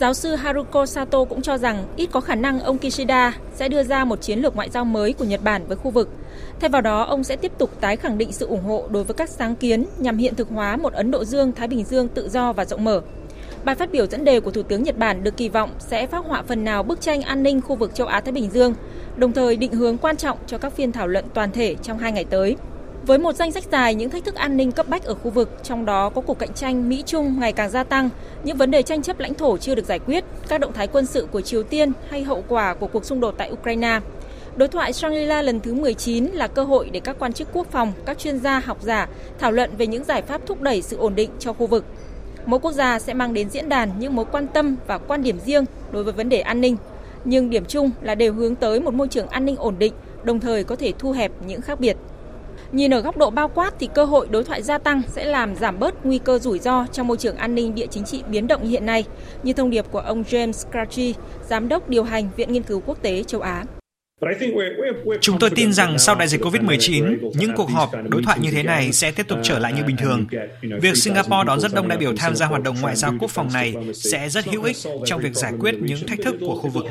Giáo 0.04 0.14
sư 0.14 0.36
Haruko 0.36 0.86
Sato 0.86 1.24
cũng 1.24 1.42
cho 1.42 1.58
rằng 1.58 1.86
ít 1.96 2.10
có 2.12 2.20
khả 2.20 2.36
năng 2.36 2.60
ông 2.60 2.78
Kishida 2.78 3.38
sẽ 3.56 3.70
đưa 3.70 3.84
ra 3.84 4.06
một 4.06 4.22
chiến 4.22 4.40
lược 4.40 4.56
ngoại 4.56 4.70
giao 4.70 4.86
mới 4.86 5.14
của 5.14 5.26
Nhật 5.26 5.44
Bản 5.44 5.68
với 5.68 5.78
khu 5.78 5.92
vực. 5.92 6.10
Thay 6.60 6.70
vào 6.70 6.82
đó, 6.82 7.04
ông 7.04 7.24
sẽ 7.24 7.36
tiếp 7.36 7.52
tục 7.58 7.82
tái 7.82 7.98
khẳng 7.98 8.18
định 8.18 8.32
sự 8.32 8.46
ủng 8.48 8.64
hộ 8.64 8.88
đối 8.90 9.04
với 9.04 9.14
các 9.14 9.30
sáng 9.30 9.56
kiến 9.56 9.86
nhằm 9.98 10.18
hiện 10.18 10.36
thực 10.36 10.50
hóa 10.50 10.78
một 10.78 10.94
Ấn 10.94 11.12
Độ 11.12 11.26
Dương-Thái 11.26 11.68
Bình 11.68 11.84
Dương 11.84 12.08
tự 12.08 12.30
do 12.30 12.54
và 12.54 12.66
rộng 12.66 12.84
mở. 12.84 13.02
Bài 13.64 13.76
phát 13.76 13.92
biểu 13.92 14.06
dẫn 14.06 14.26
đề 14.26 14.40
của 14.40 14.52
Thủ 14.52 14.64
tướng 14.64 14.84
Nhật 14.84 14.98
Bản 14.98 15.24
được 15.24 15.38
kỳ 15.38 15.50
vọng 15.50 15.70
sẽ 15.80 16.08
phát 16.08 16.26
họa 16.26 16.44
phần 16.48 16.64
nào 16.64 16.84
bức 16.84 17.02
tranh 17.02 17.22
an 17.22 17.44
ninh 17.44 17.62
khu 17.62 17.76
vực 17.76 17.96
châu 17.96 18.08
Á-Thái 18.08 18.32
Bình 18.32 18.50
Dương, 18.54 18.74
đồng 19.18 19.32
thời 19.32 19.56
định 19.56 19.74
hướng 19.74 19.98
quan 19.98 20.18
trọng 20.18 20.38
cho 20.48 20.58
các 20.58 20.74
phiên 20.74 20.92
thảo 20.92 21.08
luận 21.08 21.26
toàn 21.34 21.52
thể 21.52 21.76
trong 21.76 21.98
hai 21.98 22.12
ngày 22.12 22.26
tới. 22.26 22.56
Với 23.06 23.18
một 23.18 23.36
danh 23.36 23.52
sách 23.52 23.64
dài 23.72 23.96
những 23.96 24.10
thách 24.10 24.26
thức 24.26 24.36
an 24.36 24.58
ninh 24.58 24.72
cấp 24.72 24.90
bách 24.90 25.04
ở 25.04 25.14
khu 25.14 25.32
vực, 25.32 25.50
trong 25.64 25.86
đó 25.86 26.10
có 26.10 26.22
cuộc 26.22 26.40
cạnh 26.40 26.54
tranh 26.54 26.90
Mỹ-Trung 26.90 27.40
ngày 27.40 27.52
càng 27.54 27.70
gia 27.70 27.84
tăng, 27.84 28.10
những 28.44 28.58
vấn 28.58 28.72
đề 28.72 28.82
tranh 28.82 29.02
chấp 29.02 29.20
lãnh 29.20 29.34
thổ 29.34 29.58
chưa 29.58 29.76
được 29.76 29.86
giải 29.86 30.00
quyết, 30.00 30.24
các 30.48 30.60
động 30.60 30.74
thái 30.74 30.88
quân 30.88 31.06
sự 31.06 31.28
của 31.32 31.42
Triều 31.42 31.64
Tiên 31.64 31.92
hay 32.10 32.24
hậu 32.24 32.44
quả 32.48 32.74
của 32.74 32.88
cuộc 32.88 33.06
xung 33.06 33.20
đột 33.20 33.36
tại 33.38 33.52
Ukraine. 33.52 34.00
Đối 34.56 34.68
thoại 34.68 34.94
Shangri-La 34.94 35.42
lần 35.42 35.60
thứ 35.60 35.74
19 35.74 36.26
là 36.26 36.48
cơ 36.48 36.64
hội 36.64 36.90
để 36.90 37.00
các 37.00 37.16
quan 37.20 37.34
chức 37.34 37.48
quốc 37.54 37.68
phòng, 37.72 37.94
các 38.06 38.20
chuyên 38.20 38.40
gia, 38.40 38.60
học 38.60 38.78
giả 38.82 39.08
thảo 39.40 39.52
luận 39.52 39.70
về 39.78 39.88
những 39.88 40.04
giải 40.04 40.22
pháp 40.22 40.42
thúc 40.46 40.62
đẩy 40.62 40.82
sự 40.82 40.98
ổn 40.98 41.16
định 41.16 41.30
cho 41.40 41.54
khu 41.54 41.68
vực. 41.68 41.86
Mỗi 42.46 42.60
quốc 42.60 42.72
gia 42.72 43.00
sẽ 43.00 43.14
mang 43.14 43.34
đến 43.34 43.50
diễn 43.50 43.70
đàn 43.70 44.00
những 44.00 44.16
mối 44.16 44.26
quan 44.32 44.48
tâm 44.48 44.76
và 44.88 44.98
quan 44.98 45.24
điểm 45.24 45.40
riêng 45.46 45.66
đối 45.92 46.04
với 46.04 46.14
vấn 46.14 46.30
đề 46.30 46.40
an 46.40 46.62
ninh, 46.62 46.78
nhưng 47.26 47.50
điểm 47.50 47.66
chung 47.66 47.92
là 48.02 48.16
đều 48.16 48.34
hướng 48.34 48.56
tới 48.56 48.80
một 48.80 48.94
môi 48.94 49.08
trường 49.08 49.28
an 49.28 49.46
ninh 49.46 49.56
ổn 49.56 49.76
định, 49.80 49.94
đồng 50.24 50.40
thời 50.40 50.64
có 50.64 50.76
thể 50.76 50.94
thu 51.00 51.12
hẹp 51.12 51.32
những 51.48 51.62
khác 51.62 51.80
biệt. 51.80 51.98
Nhìn 52.74 52.94
ở 52.94 53.02
góc 53.02 53.18
độ 53.18 53.30
bao 53.30 53.48
quát 53.48 53.74
thì 53.80 53.90
cơ 53.96 54.06
hội 54.06 54.28
đối 54.30 54.44
thoại 54.44 54.62
gia 54.62 54.78
tăng 54.78 55.02
sẽ 55.08 55.26
làm 55.26 55.56
giảm 55.56 55.80
bớt 55.80 56.06
nguy 56.06 56.20
cơ 56.20 56.40
rủi 56.40 56.60
ro 56.60 56.86
trong 56.92 57.08
môi 57.08 57.18
trường 57.18 57.36
an 57.36 57.56
ninh 57.56 57.76
địa 57.76 57.88
chính 57.88 58.04
trị 58.04 58.24
biến 58.28 58.48
động 58.48 58.68
hiện 58.68 58.86
nay, 58.86 59.06
như 59.44 59.54
thông 59.54 59.70
điệp 59.70 59.86
của 59.92 60.00
ông 60.00 60.24
James 60.24 60.72
Crouchy, 60.72 61.16
giám 61.50 61.68
đốc 61.68 61.90
điều 61.90 62.04
hành 62.04 62.30
Viện 62.38 62.54
Nghiên 62.54 62.64
cứu 62.64 62.82
Quốc 62.86 63.02
tế 63.02 63.24
châu 63.24 63.42
Á. 63.42 63.64
Chúng 65.22 65.40
tôi 65.40 65.50
tin 65.50 65.74
rằng 65.74 66.00
sau 66.00 66.16
đại 66.16 66.28
dịch 66.28 66.42
COVID-19, 66.42 67.32
những 67.34 67.52
cuộc 67.56 67.70
họp 67.70 67.92
đối 68.10 68.24
thoại 68.24 68.40
như 68.42 68.52
thế 68.52 68.64
này 68.64 68.92
sẽ 68.92 69.12
tiếp 69.12 69.28
tục 69.28 69.40
trở 69.44 69.60
lại 69.60 69.74
như 69.74 69.84
bình 69.84 69.98
thường. 69.98 70.26
Việc 70.82 70.98
Singapore 70.98 71.44
đón 71.48 71.60
rất 71.60 71.74
đông 71.74 71.88
đại 71.88 71.98
biểu 71.98 72.14
tham 72.18 72.36
gia 72.36 72.46
hoạt 72.46 72.64
động 72.64 72.76
ngoại 72.82 72.96
giao 72.96 73.14
quốc 73.20 73.32
phòng 73.32 73.50
này 73.54 73.74
sẽ 73.94 74.30
rất 74.30 74.46
hữu 74.46 74.64
ích 74.64 74.78
trong 75.06 75.22
việc 75.22 75.34
giải 75.34 75.54
quyết 75.60 75.76
những 75.80 76.08
thách 76.08 76.20
thức 76.24 76.36
của 76.42 76.56
khu 76.56 76.70
vực. 76.70 76.86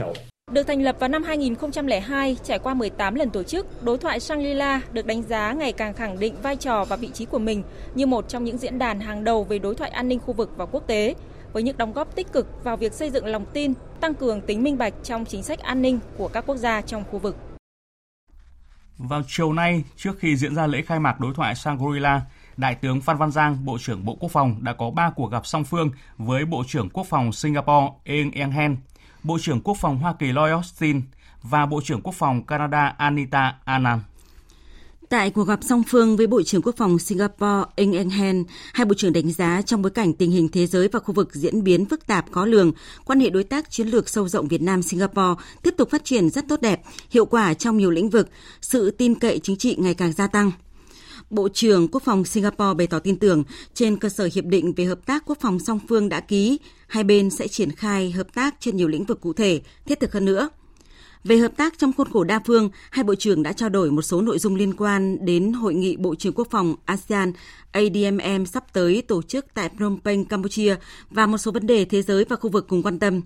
Được 0.52 0.62
thành 0.62 0.82
lập 0.82 0.96
vào 1.00 1.08
năm 1.08 1.22
2002, 1.22 2.36
trải 2.44 2.58
qua 2.58 2.74
18 2.74 3.14
lần 3.14 3.30
tổ 3.30 3.42
chức, 3.42 3.82
đối 3.82 3.98
thoại 3.98 4.20
Shangri-La 4.20 4.80
được 4.92 5.06
đánh 5.06 5.22
giá 5.22 5.52
ngày 5.52 5.72
càng 5.72 5.94
khẳng 5.94 6.18
định 6.18 6.34
vai 6.42 6.56
trò 6.56 6.84
và 6.84 6.96
vị 6.96 7.10
trí 7.14 7.24
của 7.24 7.38
mình 7.38 7.62
như 7.94 8.06
một 8.06 8.28
trong 8.28 8.44
những 8.44 8.58
diễn 8.58 8.78
đàn 8.78 9.00
hàng 9.00 9.24
đầu 9.24 9.44
về 9.44 9.58
đối 9.58 9.74
thoại 9.74 9.90
an 9.90 10.08
ninh 10.08 10.18
khu 10.18 10.32
vực 10.32 10.50
và 10.56 10.66
quốc 10.66 10.86
tế, 10.86 11.14
với 11.52 11.62
những 11.62 11.76
đóng 11.76 11.92
góp 11.92 12.14
tích 12.14 12.32
cực 12.32 12.64
vào 12.64 12.76
việc 12.76 12.92
xây 12.92 13.10
dựng 13.10 13.26
lòng 13.26 13.44
tin, 13.52 13.72
tăng 14.00 14.14
cường 14.14 14.40
tính 14.40 14.62
minh 14.62 14.78
bạch 14.78 14.94
trong 15.02 15.24
chính 15.24 15.42
sách 15.42 15.58
an 15.58 15.82
ninh 15.82 15.98
của 16.16 16.28
các 16.28 16.44
quốc 16.46 16.56
gia 16.56 16.80
trong 16.80 17.04
khu 17.10 17.18
vực. 17.18 17.36
Vào 18.98 19.22
chiều 19.28 19.52
nay, 19.52 19.84
trước 19.96 20.18
khi 20.18 20.36
diễn 20.36 20.54
ra 20.54 20.66
lễ 20.66 20.82
khai 20.82 21.00
mạc 21.00 21.20
đối 21.20 21.34
thoại 21.34 21.54
Shangri-La, 21.54 22.20
Đại 22.56 22.74
tướng 22.74 23.00
Phan 23.00 23.16
Văn 23.16 23.30
Giang, 23.30 23.64
Bộ 23.64 23.78
trưởng 23.80 24.04
Bộ 24.04 24.16
Quốc 24.20 24.30
phòng 24.30 24.56
đã 24.60 24.72
có 24.72 24.90
3 24.90 25.10
cuộc 25.10 25.30
gặp 25.30 25.46
song 25.46 25.64
phương 25.64 25.90
với 26.18 26.44
Bộ 26.44 26.62
trưởng 26.66 26.90
Quốc 26.90 27.06
phòng 27.06 27.32
Singapore 27.32 27.86
Eng 28.04 28.30
Eng 28.30 28.50
Hen 28.50 28.76
Bộ 29.24 29.38
trưởng 29.40 29.60
Quốc 29.60 29.76
phòng 29.80 29.98
Hoa 29.98 30.14
Kỳ 30.18 30.32
Lloyd 30.32 30.50
Austin 30.50 31.02
và 31.42 31.66
Bộ 31.66 31.80
trưởng 31.84 32.00
Quốc 32.02 32.14
phòng 32.14 32.42
Canada 32.42 32.94
Anita 32.98 33.54
Anand. 33.64 34.02
Tại 35.08 35.30
cuộc 35.30 35.44
gặp 35.44 35.58
song 35.62 35.82
phương 35.88 36.16
với 36.16 36.26
Bộ 36.26 36.42
trưởng 36.42 36.62
Quốc 36.62 36.76
phòng 36.76 36.98
Singapore 36.98 37.64
Eng 37.74 37.92
Eng 37.92 38.10
Hen, 38.10 38.44
hai 38.72 38.84
bộ 38.84 38.94
trưởng 38.94 39.12
đánh 39.12 39.32
giá 39.32 39.62
trong 39.62 39.82
bối 39.82 39.90
cảnh 39.90 40.12
tình 40.12 40.30
hình 40.30 40.48
thế 40.48 40.66
giới 40.66 40.88
và 40.88 41.00
khu 41.00 41.14
vực 41.14 41.34
diễn 41.34 41.64
biến 41.64 41.86
phức 41.86 42.06
tạp 42.06 42.32
khó 42.32 42.46
lường, 42.46 42.72
quan 43.04 43.20
hệ 43.20 43.30
đối 43.30 43.44
tác 43.44 43.70
chiến 43.70 43.88
lược 43.88 44.08
sâu 44.08 44.28
rộng 44.28 44.48
Việt 44.48 44.62
Nam 44.62 44.82
Singapore 44.82 45.42
tiếp 45.62 45.74
tục 45.78 45.90
phát 45.90 46.04
triển 46.04 46.30
rất 46.30 46.48
tốt 46.48 46.60
đẹp, 46.60 46.82
hiệu 47.10 47.26
quả 47.26 47.54
trong 47.54 47.76
nhiều 47.76 47.90
lĩnh 47.90 48.10
vực, 48.10 48.28
sự 48.60 48.90
tin 48.90 49.14
cậy 49.14 49.38
chính 49.38 49.56
trị 49.56 49.76
ngày 49.78 49.94
càng 49.94 50.12
gia 50.12 50.26
tăng. 50.26 50.52
Bộ 51.32 51.48
trưởng 51.48 51.88
Quốc 51.88 52.02
phòng 52.02 52.24
Singapore 52.24 52.74
bày 52.74 52.86
tỏ 52.86 52.98
tin 52.98 53.16
tưởng 53.16 53.44
trên 53.74 53.96
cơ 53.96 54.08
sở 54.08 54.28
hiệp 54.34 54.44
định 54.44 54.72
về 54.72 54.84
hợp 54.84 55.06
tác 55.06 55.22
quốc 55.26 55.38
phòng 55.40 55.58
song 55.58 55.80
phương 55.88 56.08
đã 56.08 56.20
ký, 56.20 56.58
hai 56.86 57.04
bên 57.04 57.30
sẽ 57.30 57.48
triển 57.48 57.70
khai 57.70 58.10
hợp 58.10 58.34
tác 58.34 58.54
trên 58.60 58.76
nhiều 58.76 58.88
lĩnh 58.88 59.04
vực 59.04 59.20
cụ 59.20 59.32
thể, 59.32 59.60
thiết 59.86 60.00
thực 60.00 60.12
hơn 60.12 60.24
nữa. 60.24 60.48
Về 61.24 61.36
hợp 61.36 61.56
tác 61.56 61.78
trong 61.78 61.92
khuôn 61.92 62.08
khổ 62.12 62.24
đa 62.24 62.40
phương, 62.46 62.70
hai 62.90 63.04
bộ 63.04 63.14
trưởng 63.14 63.42
đã 63.42 63.52
trao 63.52 63.68
đổi 63.68 63.90
một 63.90 64.02
số 64.02 64.20
nội 64.22 64.38
dung 64.38 64.54
liên 64.54 64.74
quan 64.74 65.24
đến 65.24 65.52
hội 65.52 65.74
nghị 65.74 65.96
Bộ 65.96 66.14
trưởng 66.14 66.32
Quốc 66.32 66.48
phòng 66.50 66.74
ASEAN 66.84 67.32
ADMM 67.72 68.46
sắp 68.46 68.72
tới 68.72 69.02
tổ 69.02 69.22
chức 69.22 69.46
tại 69.54 69.70
Phnom 69.78 69.98
Penh, 70.04 70.24
Campuchia 70.24 70.76
và 71.10 71.26
một 71.26 71.38
số 71.38 71.52
vấn 71.52 71.66
đề 71.66 71.84
thế 71.84 72.02
giới 72.02 72.24
và 72.24 72.36
khu 72.36 72.50
vực 72.50 72.68
cùng 72.68 72.82
quan 72.82 72.98
tâm. 72.98 73.20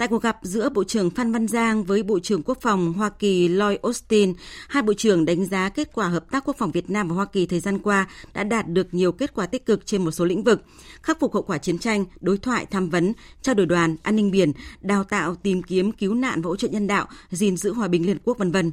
Tại 0.00 0.08
cuộc 0.08 0.22
gặp 0.22 0.38
giữa 0.42 0.68
Bộ 0.68 0.84
trưởng 0.84 1.10
Phan 1.10 1.32
Văn 1.32 1.48
Giang 1.48 1.84
với 1.84 2.02
Bộ 2.02 2.18
trưởng 2.18 2.42
Quốc 2.42 2.58
phòng 2.60 2.92
Hoa 2.92 3.08
Kỳ 3.08 3.48
Lloyd 3.48 3.78
Austin, 3.82 4.34
hai 4.68 4.82
bộ 4.82 4.94
trưởng 4.94 5.24
đánh 5.24 5.44
giá 5.44 5.68
kết 5.68 5.90
quả 5.94 6.08
hợp 6.08 6.30
tác 6.30 6.44
quốc 6.44 6.56
phòng 6.58 6.70
Việt 6.70 6.90
Nam 6.90 7.08
và 7.08 7.14
Hoa 7.14 7.24
Kỳ 7.24 7.46
thời 7.46 7.60
gian 7.60 7.78
qua 7.78 8.08
đã 8.34 8.44
đạt 8.44 8.68
được 8.68 8.94
nhiều 8.94 9.12
kết 9.12 9.34
quả 9.34 9.46
tích 9.46 9.66
cực 9.66 9.86
trên 9.86 10.04
một 10.04 10.10
số 10.10 10.24
lĩnh 10.24 10.44
vực, 10.44 10.62
khắc 11.02 11.20
phục 11.20 11.34
hậu 11.34 11.42
quả 11.42 11.58
chiến 11.58 11.78
tranh, 11.78 12.04
đối 12.20 12.38
thoại 12.38 12.66
tham 12.66 12.90
vấn, 12.90 13.12
trao 13.42 13.54
đổi 13.54 13.66
đoàn, 13.66 13.96
an 14.02 14.16
ninh 14.16 14.30
biển, 14.30 14.52
đào 14.80 15.04
tạo, 15.04 15.34
tìm 15.34 15.62
kiếm, 15.62 15.92
cứu 15.92 16.14
nạn 16.14 16.42
và 16.42 16.48
hỗ 16.48 16.56
trợ 16.56 16.68
nhân 16.68 16.86
đạo, 16.86 17.06
gìn 17.30 17.56
giữ 17.56 17.72
hòa 17.72 17.88
bình 17.88 18.06
Liên 18.06 18.18
Quốc 18.24 18.38
vân 18.38 18.52
vân. 18.52 18.72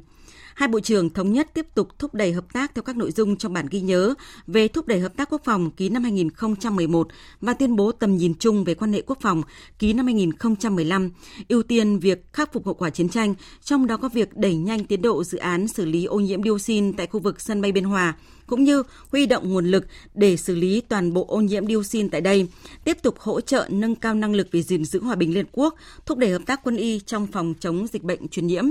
Hai 0.57 0.67
bộ 0.67 0.79
trưởng 0.79 1.09
thống 1.09 1.33
nhất 1.33 1.53
tiếp 1.53 1.65
tục 1.75 1.99
thúc 1.99 2.13
đẩy 2.13 2.33
hợp 2.33 2.53
tác 2.53 2.75
theo 2.75 2.83
các 2.83 2.97
nội 2.97 3.11
dung 3.11 3.35
trong 3.35 3.53
bản 3.53 3.65
ghi 3.71 3.81
nhớ 3.81 4.13
về 4.47 4.67
thúc 4.67 4.87
đẩy 4.87 4.99
hợp 4.99 5.17
tác 5.17 5.29
quốc 5.29 5.41
phòng 5.45 5.71
ký 5.71 5.89
năm 5.89 6.03
2011 6.03 7.07
và 7.41 7.53
tuyên 7.53 7.75
bố 7.75 7.91
tầm 7.91 8.17
nhìn 8.17 8.33
chung 8.39 8.63
về 8.63 8.73
quan 8.73 8.93
hệ 8.93 9.01
quốc 9.01 9.17
phòng 9.21 9.41
ký 9.79 9.93
năm 9.93 10.05
2015, 10.05 11.11
ưu 11.49 11.63
tiên 11.63 11.99
việc 11.99 12.33
khắc 12.33 12.53
phục 12.53 12.65
hậu 12.65 12.73
quả 12.73 12.89
chiến 12.89 13.09
tranh, 13.09 13.33
trong 13.63 13.87
đó 13.87 13.97
có 13.97 14.09
việc 14.09 14.37
đẩy 14.37 14.55
nhanh 14.55 14.85
tiến 14.85 15.01
độ 15.01 15.23
dự 15.23 15.37
án 15.37 15.67
xử 15.67 15.85
lý 15.85 16.05
ô 16.05 16.19
nhiễm 16.19 16.43
dioxin 16.43 16.93
tại 16.93 17.07
khu 17.07 17.19
vực 17.19 17.41
sân 17.41 17.61
bay 17.61 17.71
Biên 17.71 17.83
Hòa, 17.83 18.15
cũng 18.47 18.63
như 18.63 18.83
huy 19.11 19.25
động 19.25 19.53
nguồn 19.53 19.65
lực 19.65 19.85
để 20.13 20.37
xử 20.37 20.55
lý 20.55 20.81
toàn 20.81 21.13
bộ 21.13 21.25
ô 21.27 21.41
nhiễm 21.41 21.67
dioxin 21.67 22.09
tại 22.09 22.21
đây, 22.21 22.47
tiếp 22.83 22.97
tục 23.01 23.19
hỗ 23.19 23.41
trợ 23.41 23.67
nâng 23.71 23.95
cao 23.95 24.13
năng 24.13 24.35
lực 24.35 24.47
về 24.51 24.61
gìn 24.61 24.85
giữ 24.85 25.01
hòa 25.01 25.15
bình 25.15 25.33
Liên 25.33 25.45
Quốc, 25.51 25.75
thúc 26.05 26.17
đẩy 26.17 26.29
hợp 26.29 26.41
tác 26.45 26.63
quân 26.63 26.77
y 26.77 26.99
trong 26.99 27.27
phòng 27.27 27.53
chống 27.59 27.87
dịch 27.87 28.03
bệnh 28.03 28.27
truyền 28.27 28.47
nhiễm. 28.47 28.65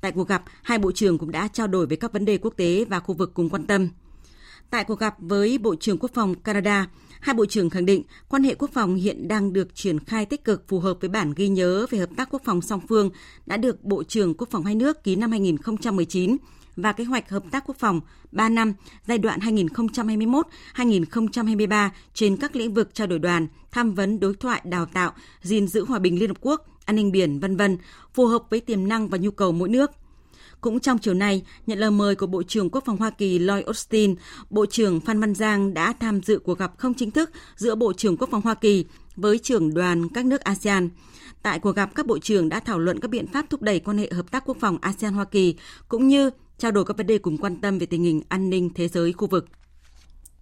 Tại 0.00 0.12
cuộc 0.12 0.28
gặp, 0.28 0.42
hai 0.62 0.78
bộ 0.78 0.92
trưởng 0.92 1.18
cũng 1.18 1.30
đã 1.30 1.48
trao 1.48 1.66
đổi 1.66 1.86
về 1.86 1.96
các 1.96 2.12
vấn 2.12 2.24
đề 2.24 2.38
quốc 2.38 2.54
tế 2.56 2.84
và 2.84 3.00
khu 3.00 3.14
vực 3.14 3.34
cùng 3.34 3.48
quan 3.48 3.66
tâm. 3.66 3.88
Tại 4.70 4.84
cuộc 4.84 4.98
gặp 4.98 5.14
với 5.18 5.58
Bộ 5.58 5.74
trưởng 5.74 5.98
Quốc 5.98 6.10
phòng 6.14 6.34
Canada, 6.34 6.86
hai 7.20 7.34
bộ 7.34 7.46
trưởng 7.46 7.70
khẳng 7.70 7.86
định 7.86 8.02
quan 8.28 8.42
hệ 8.42 8.54
quốc 8.54 8.70
phòng 8.74 8.94
hiện 8.94 9.28
đang 9.28 9.52
được 9.52 9.74
triển 9.74 9.98
khai 10.04 10.26
tích 10.26 10.44
cực 10.44 10.68
phù 10.68 10.80
hợp 10.80 10.96
với 11.00 11.10
bản 11.10 11.32
ghi 11.36 11.48
nhớ 11.48 11.86
về 11.90 11.98
hợp 11.98 12.10
tác 12.16 12.28
quốc 12.30 12.42
phòng 12.44 12.62
song 12.62 12.80
phương 12.88 13.10
đã 13.46 13.56
được 13.56 13.84
Bộ 13.84 14.02
trưởng 14.04 14.34
Quốc 14.34 14.48
phòng 14.50 14.64
hai 14.64 14.74
nước 14.74 15.04
ký 15.04 15.16
năm 15.16 15.30
2019 15.30 16.36
và 16.78 16.92
kế 16.92 17.04
hoạch 17.04 17.30
hợp 17.30 17.42
tác 17.50 17.64
quốc 17.66 17.76
phòng 17.78 18.00
3 18.32 18.48
năm 18.48 18.72
giai 19.06 19.18
đoạn 19.18 19.40
2021-2023 20.74 21.90
trên 22.14 22.36
các 22.36 22.56
lĩnh 22.56 22.74
vực 22.74 22.94
trao 22.94 23.06
đổi 23.06 23.18
đoàn, 23.18 23.46
tham 23.70 23.94
vấn 23.94 24.20
đối 24.20 24.34
thoại 24.34 24.60
đào 24.64 24.86
tạo, 24.86 25.12
gìn 25.42 25.68
giữ 25.68 25.84
hòa 25.84 25.98
bình 25.98 26.18
Liên 26.18 26.28
Hợp 26.28 26.36
Quốc, 26.40 26.66
an 26.84 26.96
ninh 26.96 27.12
biển, 27.12 27.40
vân 27.40 27.56
vân, 27.56 27.78
phù 28.14 28.26
hợp 28.26 28.42
với 28.50 28.60
tiềm 28.60 28.88
năng 28.88 29.08
và 29.08 29.18
nhu 29.18 29.30
cầu 29.30 29.52
mỗi 29.52 29.68
nước. 29.68 29.90
Cũng 30.60 30.80
trong 30.80 30.98
chiều 30.98 31.14
nay, 31.14 31.44
nhận 31.66 31.78
lời 31.78 31.90
mời 31.90 32.14
của 32.14 32.26
Bộ 32.26 32.42
trưởng 32.42 32.70
Quốc 32.70 32.84
phòng 32.86 32.96
Hoa 32.96 33.10
Kỳ 33.10 33.38
Lloyd 33.38 33.64
Austin, 33.64 34.14
Bộ 34.50 34.66
trưởng 34.66 35.00
Phan 35.00 35.20
Văn 35.20 35.34
Giang 35.34 35.74
đã 35.74 35.92
tham 35.92 36.22
dự 36.22 36.38
cuộc 36.38 36.58
gặp 36.58 36.72
không 36.78 36.94
chính 36.94 37.10
thức 37.10 37.30
giữa 37.56 37.74
Bộ 37.74 37.92
trưởng 37.92 38.16
Quốc 38.16 38.28
phòng 38.30 38.42
Hoa 38.42 38.54
Kỳ 38.54 38.84
với 39.16 39.38
trưởng 39.38 39.74
đoàn 39.74 40.08
các 40.08 40.26
nước 40.26 40.40
ASEAN. 40.40 40.88
Tại 41.42 41.58
cuộc 41.58 41.76
gặp, 41.76 41.94
các 41.94 42.06
bộ 42.06 42.18
trưởng 42.18 42.48
đã 42.48 42.60
thảo 42.60 42.78
luận 42.78 43.00
các 43.00 43.10
biện 43.10 43.26
pháp 43.26 43.50
thúc 43.50 43.62
đẩy 43.62 43.80
quan 43.80 43.98
hệ 43.98 44.10
hợp 44.12 44.30
tác 44.30 44.44
quốc 44.46 44.56
phòng 44.60 44.78
ASEAN-Hoa 44.80 45.24
Kỳ, 45.24 45.54
cũng 45.88 46.08
như 46.08 46.30
trao 46.58 46.70
đổi 46.70 46.84
các 46.84 46.96
vấn 46.96 47.06
đề 47.06 47.18
cùng 47.18 47.38
quan 47.38 47.60
tâm 47.60 47.78
về 47.78 47.86
tình 47.86 48.02
hình 48.02 48.22
an 48.28 48.50
ninh 48.50 48.70
thế 48.74 48.88
giới 48.88 49.12
khu 49.12 49.26
vực. 49.26 49.48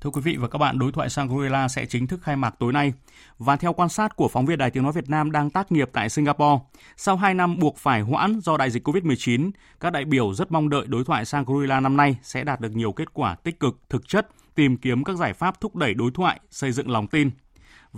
Thưa 0.00 0.10
quý 0.10 0.20
vị 0.24 0.36
và 0.36 0.48
các 0.48 0.58
bạn, 0.58 0.78
đối 0.78 0.92
thoại 0.92 1.08
Shangri-La 1.08 1.68
sẽ 1.68 1.86
chính 1.86 2.06
thức 2.06 2.22
khai 2.22 2.36
mạc 2.36 2.54
tối 2.58 2.72
nay. 2.72 2.92
Và 3.38 3.56
theo 3.56 3.72
quan 3.72 3.88
sát 3.88 4.16
của 4.16 4.28
phóng 4.28 4.46
viên 4.46 4.58
Đài 4.58 4.70
Tiếng 4.70 4.82
Nói 4.82 4.92
Việt 4.92 5.08
Nam 5.10 5.32
đang 5.32 5.50
tác 5.50 5.72
nghiệp 5.72 5.90
tại 5.92 6.08
Singapore, 6.08 6.64
sau 6.96 7.16
2 7.16 7.34
năm 7.34 7.58
buộc 7.58 7.76
phải 7.78 8.00
hoãn 8.00 8.40
do 8.40 8.56
đại 8.56 8.70
dịch 8.70 8.88
COVID-19, 8.88 9.50
các 9.80 9.92
đại 9.92 10.04
biểu 10.04 10.34
rất 10.34 10.52
mong 10.52 10.68
đợi 10.68 10.86
đối 10.86 11.04
thoại 11.04 11.24
Shangri-La 11.24 11.80
năm 11.80 11.96
nay 11.96 12.16
sẽ 12.22 12.44
đạt 12.44 12.60
được 12.60 12.76
nhiều 12.76 12.92
kết 12.92 13.14
quả 13.14 13.34
tích 13.34 13.60
cực, 13.60 13.78
thực 13.88 14.08
chất, 14.08 14.28
tìm 14.54 14.76
kiếm 14.76 15.04
các 15.04 15.16
giải 15.16 15.32
pháp 15.32 15.60
thúc 15.60 15.76
đẩy 15.76 15.94
đối 15.94 16.10
thoại, 16.10 16.40
xây 16.50 16.72
dựng 16.72 16.90
lòng 16.90 17.06
tin. 17.06 17.30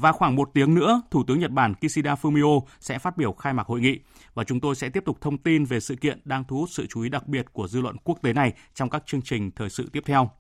Và 0.00 0.12
khoảng 0.12 0.36
một 0.36 0.50
tiếng 0.54 0.74
nữa, 0.74 1.02
Thủ 1.10 1.24
tướng 1.26 1.38
Nhật 1.38 1.50
Bản 1.50 1.74
Kishida 1.74 2.14
Fumio 2.14 2.60
sẽ 2.80 2.98
phát 2.98 3.16
biểu 3.16 3.32
khai 3.32 3.52
mạc 3.52 3.66
hội 3.66 3.80
nghị 3.80 3.98
và 4.34 4.44
chúng 4.44 4.60
tôi 4.60 4.74
sẽ 4.74 4.88
tiếp 4.88 5.04
tục 5.04 5.18
thông 5.20 5.38
tin 5.38 5.64
về 5.64 5.80
sự 5.80 5.96
kiện 5.96 6.20
đang 6.24 6.44
thu 6.44 6.56
hút 6.56 6.68
sự 6.72 6.86
chú 6.86 7.02
ý 7.02 7.08
đặc 7.08 7.28
biệt 7.28 7.46
của 7.52 7.68
dư 7.68 7.80
luận 7.80 7.96
quốc 8.04 8.18
tế 8.22 8.32
này 8.32 8.52
trong 8.74 8.90
các 8.90 9.02
chương 9.06 9.22
trình 9.22 9.50
thời 9.50 9.70
sự 9.70 9.88
tiếp 9.92 10.02
theo. 10.06 10.30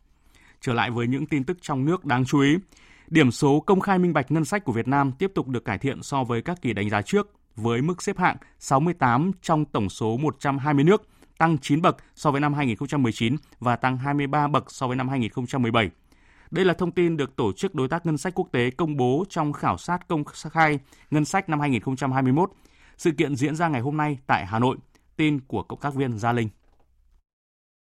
Trở 0.60 0.72
lại 0.72 0.90
với 0.90 1.06
những 1.06 1.26
tin 1.26 1.44
tức 1.44 1.58
trong 1.60 1.84
nước 1.84 2.04
đáng 2.04 2.24
chú 2.24 2.40
ý. 2.40 2.56
Điểm 3.08 3.30
số 3.30 3.60
công 3.60 3.80
khai 3.80 3.98
minh 3.98 4.12
bạch 4.12 4.30
ngân 4.30 4.44
sách 4.44 4.64
của 4.64 4.72
Việt 4.72 4.88
Nam 4.88 5.12
tiếp 5.12 5.32
tục 5.34 5.48
được 5.48 5.64
cải 5.64 5.78
thiện 5.78 6.02
so 6.02 6.24
với 6.24 6.42
các 6.42 6.62
kỳ 6.62 6.72
đánh 6.72 6.90
giá 6.90 7.02
trước 7.02 7.32
với 7.56 7.82
mức 7.82 8.02
xếp 8.02 8.18
hạng 8.18 8.36
68 8.58 9.30
trong 9.42 9.64
tổng 9.64 9.88
số 9.88 10.16
120 10.16 10.84
nước, 10.84 11.08
tăng 11.38 11.58
9 11.58 11.82
bậc 11.82 11.96
so 12.14 12.30
với 12.30 12.40
năm 12.40 12.54
2019 12.54 13.36
và 13.60 13.76
tăng 13.76 13.98
23 13.98 14.48
bậc 14.48 14.70
so 14.70 14.86
với 14.86 14.96
năm 14.96 15.08
2017. 15.08 15.90
Đây 16.50 16.64
là 16.64 16.74
thông 16.74 16.90
tin 16.90 17.16
được 17.16 17.36
Tổ 17.36 17.52
chức 17.52 17.74
Đối 17.74 17.88
tác 17.88 18.06
Ngân 18.06 18.18
sách 18.18 18.34
Quốc 18.34 18.48
tế 18.52 18.70
công 18.70 18.96
bố 18.96 19.24
trong 19.28 19.52
khảo 19.52 19.78
sát 19.78 20.08
công 20.08 20.24
khai 20.24 20.78
ngân 21.10 21.24
sách 21.24 21.48
năm 21.48 21.60
2021. 21.60 22.50
Sự 22.96 23.10
kiện 23.10 23.36
diễn 23.36 23.56
ra 23.56 23.68
ngày 23.68 23.80
hôm 23.80 23.96
nay 23.96 24.18
tại 24.26 24.46
Hà 24.46 24.58
Nội. 24.58 24.76
Tin 25.16 25.40
của 25.40 25.62
cộng 25.62 25.80
tác 25.80 25.94
viên 25.94 26.18
Gia 26.18 26.32
Linh. 26.32 26.48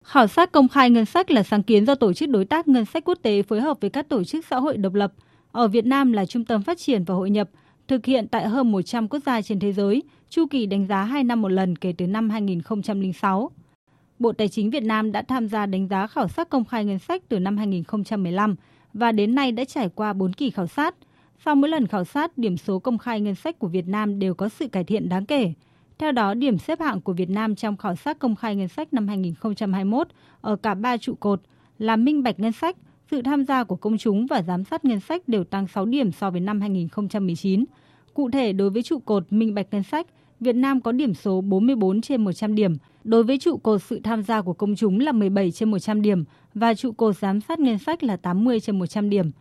Khảo 0.05 0.27
sát 0.27 0.51
công 0.51 0.67
khai 0.67 0.89
ngân 0.89 1.05
sách 1.05 1.31
là 1.31 1.43
sáng 1.43 1.63
kiến 1.63 1.85
do 1.85 1.95
Tổ 1.95 2.13
chức 2.13 2.29
Đối 2.29 2.45
tác 2.45 2.67
Ngân 2.67 2.85
sách 2.85 3.03
Quốc 3.05 3.17
tế 3.21 3.41
phối 3.41 3.61
hợp 3.61 3.77
với 3.81 3.89
các 3.89 4.09
tổ 4.09 4.23
chức 4.23 4.45
xã 4.45 4.59
hội 4.59 4.77
độc 4.77 4.93
lập. 4.93 5.13
Ở 5.51 5.67
Việt 5.67 5.85
Nam 5.85 6.11
là 6.11 6.25
Trung 6.25 6.45
tâm 6.45 6.63
Phát 6.63 6.77
triển 6.77 7.03
và 7.03 7.15
Hội 7.15 7.29
nhập, 7.29 7.49
thực 7.87 8.05
hiện 8.05 8.27
tại 8.27 8.47
hơn 8.47 8.71
100 8.71 9.07
quốc 9.07 9.19
gia 9.25 9.41
trên 9.41 9.59
thế 9.59 9.73
giới, 9.73 10.03
chu 10.29 10.45
kỳ 10.51 10.65
đánh 10.65 10.87
giá 10.87 11.03
2 11.03 11.23
năm 11.23 11.41
một 11.41 11.49
lần 11.49 11.75
kể 11.75 11.93
từ 11.97 12.07
năm 12.07 12.29
2006. 12.29 13.51
Bộ 14.21 14.31
Tài 14.31 14.47
chính 14.47 14.69
Việt 14.69 14.83
Nam 14.83 15.11
đã 15.11 15.21
tham 15.21 15.47
gia 15.47 15.65
đánh 15.65 15.87
giá 15.87 16.07
khảo 16.07 16.27
sát 16.27 16.49
công 16.49 16.65
khai 16.65 16.85
ngân 16.85 16.99
sách 16.99 17.23
từ 17.29 17.39
năm 17.39 17.57
2015 17.57 18.55
và 18.93 19.11
đến 19.11 19.35
nay 19.35 19.51
đã 19.51 19.63
trải 19.65 19.89
qua 19.89 20.13
4 20.13 20.33
kỳ 20.33 20.49
khảo 20.49 20.67
sát. 20.67 20.95
Sau 21.45 21.55
mỗi 21.55 21.69
lần 21.69 21.87
khảo 21.87 22.05
sát, 22.05 22.37
điểm 22.37 22.57
số 22.57 22.79
công 22.79 22.97
khai 22.97 23.21
ngân 23.21 23.35
sách 23.35 23.59
của 23.59 23.67
Việt 23.67 23.87
Nam 23.87 24.19
đều 24.19 24.33
có 24.33 24.49
sự 24.49 24.67
cải 24.67 24.83
thiện 24.83 25.09
đáng 25.09 25.25
kể. 25.25 25.53
Theo 25.97 26.11
đó, 26.11 26.33
điểm 26.33 26.57
xếp 26.57 26.79
hạng 26.79 27.01
của 27.01 27.13
Việt 27.13 27.29
Nam 27.29 27.55
trong 27.55 27.77
khảo 27.77 27.95
sát 27.95 28.19
công 28.19 28.35
khai 28.35 28.55
ngân 28.55 28.67
sách 28.67 28.93
năm 28.93 29.07
2021 29.07 30.07
ở 30.41 30.55
cả 30.55 30.73
ba 30.73 30.97
trụ 30.97 31.13
cột 31.19 31.41
là 31.79 31.95
minh 31.95 32.23
bạch 32.23 32.39
ngân 32.39 32.51
sách, 32.51 32.77
sự 33.11 33.21
tham 33.21 33.45
gia 33.45 33.63
của 33.63 33.75
công 33.75 33.97
chúng 33.97 34.25
và 34.25 34.41
giám 34.41 34.63
sát 34.63 34.85
ngân 34.85 34.99
sách 34.99 35.27
đều 35.27 35.43
tăng 35.43 35.67
6 35.67 35.85
điểm 35.85 36.11
so 36.11 36.31
với 36.31 36.41
năm 36.41 36.61
2019. 36.61 37.65
Cụ 38.13 38.31
thể, 38.31 38.53
đối 38.53 38.69
với 38.69 38.83
trụ 38.83 38.99
cột 38.99 39.23
minh 39.29 39.53
bạch 39.53 39.67
ngân 39.71 39.83
sách, 39.83 40.07
Việt 40.39 40.55
Nam 40.55 40.81
có 40.81 40.91
điểm 40.91 41.13
số 41.13 41.41
44 41.41 42.01
trên 42.01 42.23
100 42.23 42.55
điểm. 42.55 42.77
Đối 43.03 43.23
với 43.23 43.37
trụ 43.37 43.57
cột 43.57 43.83
sự 43.83 43.99
tham 44.03 44.23
gia 44.23 44.41
của 44.41 44.53
công 44.53 44.75
chúng 44.75 44.99
là 44.99 45.11
17 45.11 45.51
trên 45.51 45.71
100 45.71 46.01
điểm 46.01 46.23
và 46.53 46.73
trụ 46.73 46.91
cột 46.91 47.17
giám 47.17 47.41
sát 47.41 47.59
ngân 47.59 47.77
sách 47.77 48.03
là 48.03 48.17
80 48.17 48.59
trên 48.59 48.79
100 48.79 49.09
điểm. 49.09 49.31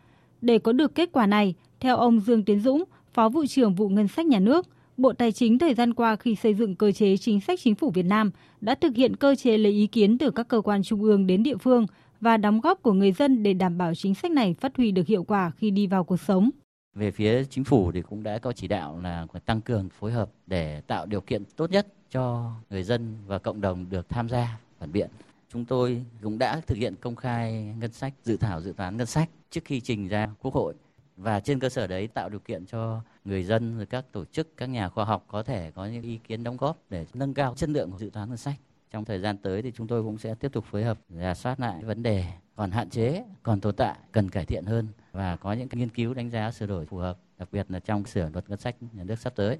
Để 0.40 0.58
có 0.58 0.72
được 0.72 0.94
kết 0.94 1.12
quả 1.12 1.26
này, 1.26 1.54
theo 1.80 1.96
ông 1.96 2.20
Dương 2.20 2.44
Tiến 2.44 2.60
Dũng, 2.60 2.84
Phó 3.12 3.28
vụ 3.28 3.46
trưởng 3.46 3.74
vụ 3.74 3.88
ngân 3.88 4.08
sách 4.08 4.26
nhà 4.26 4.38
nước, 4.38 4.66
Bộ 4.96 5.12
Tài 5.12 5.32
chính 5.32 5.58
thời 5.58 5.74
gian 5.74 5.94
qua 5.94 6.16
khi 6.16 6.34
xây 6.34 6.54
dựng 6.54 6.76
cơ 6.76 6.92
chế 6.92 7.16
chính 7.16 7.40
sách 7.40 7.60
chính 7.62 7.74
phủ 7.74 7.90
Việt 7.90 8.02
Nam 8.02 8.30
đã 8.60 8.74
thực 8.74 8.96
hiện 8.96 9.16
cơ 9.16 9.34
chế 9.34 9.58
lấy 9.58 9.72
ý 9.72 9.86
kiến 9.86 10.18
từ 10.18 10.30
các 10.30 10.48
cơ 10.48 10.60
quan 10.60 10.82
trung 10.82 11.02
ương 11.02 11.26
đến 11.26 11.42
địa 11.42 11.56
phương 11.56 11.86
và 12.20 12.36
đóng 12.36 12.60
góp 12.60 12.82
của 12.82 12.92
người 12.92 13.12
dân 13.12 13.42
để 13.42 13.52
đảm 13.52 13.78
bảo 13.78 13.94
chính 13.94 14.14
sách 14.14 14.30
này 14.30 14.54
phát 14.60 14.76
huy 14.76 14.90
được 14.90 15.06
hiệu 15.06 15.24
quả 15.24 15.52
khi 15.56 15.70
đi 15.70 15.86
vào 15.86 16.04
cuộc 16.04 16.20
sống. 16.20 16.50
Về 16.94 17.10
phía 17.10 17.44
chính 17.44 17.64
phủ 17.64 17.92
thì 17.92 18.02
cũng 18.02 18.22
đã 18.22 18.38
có 18.38 18.52
chỉ 18.52 18.68
đạo 18.68 19.00
là 19.02 19.26
tăng 19.44 19.60
cường 19.60 19.88
phối 19.88 20.12
hợp 20.12 20.30
để 20.46 20.80
tạo 20.80 21.06
điều 21.06 21.20
kiện 21.20 21.44
tốt 21.56 21.70
nhất 21.70 21.86
cho 22.10 22.52
người 22.70 22.82
dân 22.82 23.16
và 23.26 23.38
cộng 23.38 23.60
đồng 23.60 23.90
được 23.90 24.08
tham 24.08 24.28
gia 24.28 24.58
phản 24.78 24.92
biện. 24.92 25.10
Chúng 25.52 25.64
tôi 25.64 26.04
cũng 26.22 26.38
đã 26.38 26.60
thực 26.66 26.78
hiện 26.78 26.94
công 27.00 27.16
khai 27.16 27.74
ngân 27.78 27.92
sách, 27.92 28.12
dự 28.24 28.36
thảo 28.36 28.60
dự 28.60 28.72
toán 28.72 28.96
ngân 28.96 29.06
sách 29.06 29.28
trước 29.50 29.60
khi 29.64 29.80
trình 29.80 30.08
ra 30.08 30.28
Quốc 30.40 30.54
hội. 30.54 30.74
Và 31.16 31.40
trên 31.40 31.60
cơ 31.60 31.68
sở 31.68 31.86
đấy 31.86 32.06
tạo 32.06 32.28
điều 32.28 32.40
kiện 32.40 32.66
cho 32.66 33.00
người 33.24 33.44
dân 33.44 33.76
rồi 33.76 33.86
các 33.86 34.04
tổ 34.12 34.24
chức 34.24 34.56
các 34.56 34.66
nhà 34.66 34.88
khoa 34.88 35.04
học 35.04 35.24
có 35.28 35.42
thể 35.42 35.70
có 35.70 35.86
những 35.86 36.02
ý 36.02 36.18
kiến 36.28 36.44
đóng 36.44 36.56
góp 36.56 36.76
để 36.90 37.06
nâng 37.14 37.34
cao 37.34 37.54
chất 37.54 37.68
lượng 37.68 37.90
của 37.90 37.98
dự 37.98 38.10
toán 38.10 38.28
ngân 38.28 38.38
sách. 38.38 38.56
Trong 38.90 39.04
thời 39.04 39.18
gian 39.18 39.38
tới 39.38 39.62
thì 39.62 39.72
chúng 39.76 39.86
tôi 39.86 40.02
cũng 40.02 40.18
sẽ 40.18 40.34
tiếp 40.34 40.52
tục 40.52 40.64
phối 40.70 40.84
hợp 40.84 40.98
rà 41.08 41.34
soát 41.34 41.60
lại 41.60 41.84
vấn 41.84 42.02
đề 42.02 42.24
còn 42.56 42.70
hạn 42.70 42.90
chế 42.90 43.24
còn 43.42 43.60
tồn 43.60 43.76
tại 43.76 43.96
cần 44.12 44.30
cải 44.30 44.44
thiện 44.44 44.64
hơn 44.64 44.88
và 45.12 45.36
có 45.36 45.52
những 45.52 45.68
nghiên 45.72 45.88
cứu 45.88 46.14
đánh 46.14 46.30
giá 46.30 46.50
sửa 46.50 46.66
đổi 46.66 46.86
phù 46.86 46.96
hợp 46.96 47.18
đặc 47.38 47.48
biệt 47.52 47.66
là 47.70 47.80
trong 47.80 48.04
sửa 48.04 48.28
luật 48.32 48.50
ngân 48.50 48.58
sách 48.58 48.76
nhà 48.92 49.04
nước 49.04 49.18
sắp 49.18 49.32
tới 49.36 49.58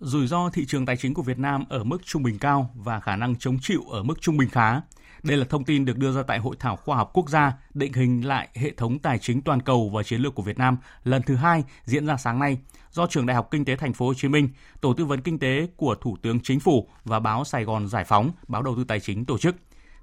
rủi 0.00 0.26
ro 0.26 0.50
thị 0.50 0.66
trường 0.66 0.86
tài 0.86 0.96
chính 0.96 1.14
của 1.14 1.22
Việt 1.22 1.38
Nam 1.38 1.64
ở 1.68 1.84
mức 1.84 1.98
trung 2.04 2.22
bình 2.22 2.38
cao 2.38 2.70
và 2.74 3.00
khả 3.00 3.16
năng 3.16 3.36
chống 3.36 3.58
chịu 3.62 3.82
ở 3.90 4.02
mức 4.02 4.20
trung 4.20 4.36
bình 4.36 4.48
khá. 4.50 4.80
Đây 5.22 5.36
là 5.36 5.44
thông 5.44 5.64
tin 5.64 5.84
được 5.84 5.98
đưa 5.98 6.12
ra 6.12 6.22
tại 6.22 6.38
Hội 6.38 6.56
thảo 6.58 6.76
khoa 6.76 6.96
học 6.96 7.10
quốc 7.14 7.28
gia 7.28 7.52
định 7.74 7.92
hình 7.92 8.26
lại 8.26 8.48
hệ 8.54 8.70
thống 8.70 8.98
tài 8.98 9.18
chính 9.18 9.42
toàn 9.42 9.62
cầu 9.62 9.90
và 9.94 10.02
chiến 10.02 10.20
lược 10.20 10.34
của 10.34 10.42
Việt 10.42 10.58
Nam 10.58 10.76
lần 11.04 11.22
thứ 11.22 11.34
hai 11.34 11.64
diễn 11.84 12.06
ra 12.06 12.16
sáng 12.16 12.38
nay 12.38 12.58
do 12.90 13.06
Trường 13.06 13.26
Đại 13.26 13.34
học 13.34 13.48
Kinh 13.50 13.64
tế 13.64 13.76
Thành 13.76 13.92
phố 13.92 14.06
Hồ 14.06 14.14
Chí 14.14 14.28
Minh, 14.28 14.48
Tổ 14.80 14.94
tư 14.94 15.04
vấn 15.04 15.20
kinh 15.20 15.38
tế 15.38 15.68
của 15.76 15.94
Thủ 15.94 16.16
tướng 16.22 16.40
Chính 16.40 16.60
phủ 16.60 16.88
và 17.04 17.20
báo 17.20 17.44
Sài 17.44 17.64
Gòn 17.64 17.88
Giải 17.88 18.04
phóng, 18.04 18.30
báo 18.48 18.62
đầu 18.62 18.76
tư 18.76 18.84
tài 18.84 19.00
chính 19.00 19.24
tổ 19.24 19.38
chức. 19.38 19.56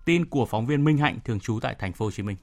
Tin 0.05 0.25
của 0.25 0.45
phóng 0.45 0.65
viên 0.65 0.83
Minh 0.83 0.97
Hạnh 0.97 1.19
thường 1.23 1.39
trú 1.39 1.59
tại 1.59 1.75
Thành 1.79 1.93
phố 1.93 2.05
Hồ 2.05 2.11
Chí 2.11 2.23
Minh. 2.23 2.37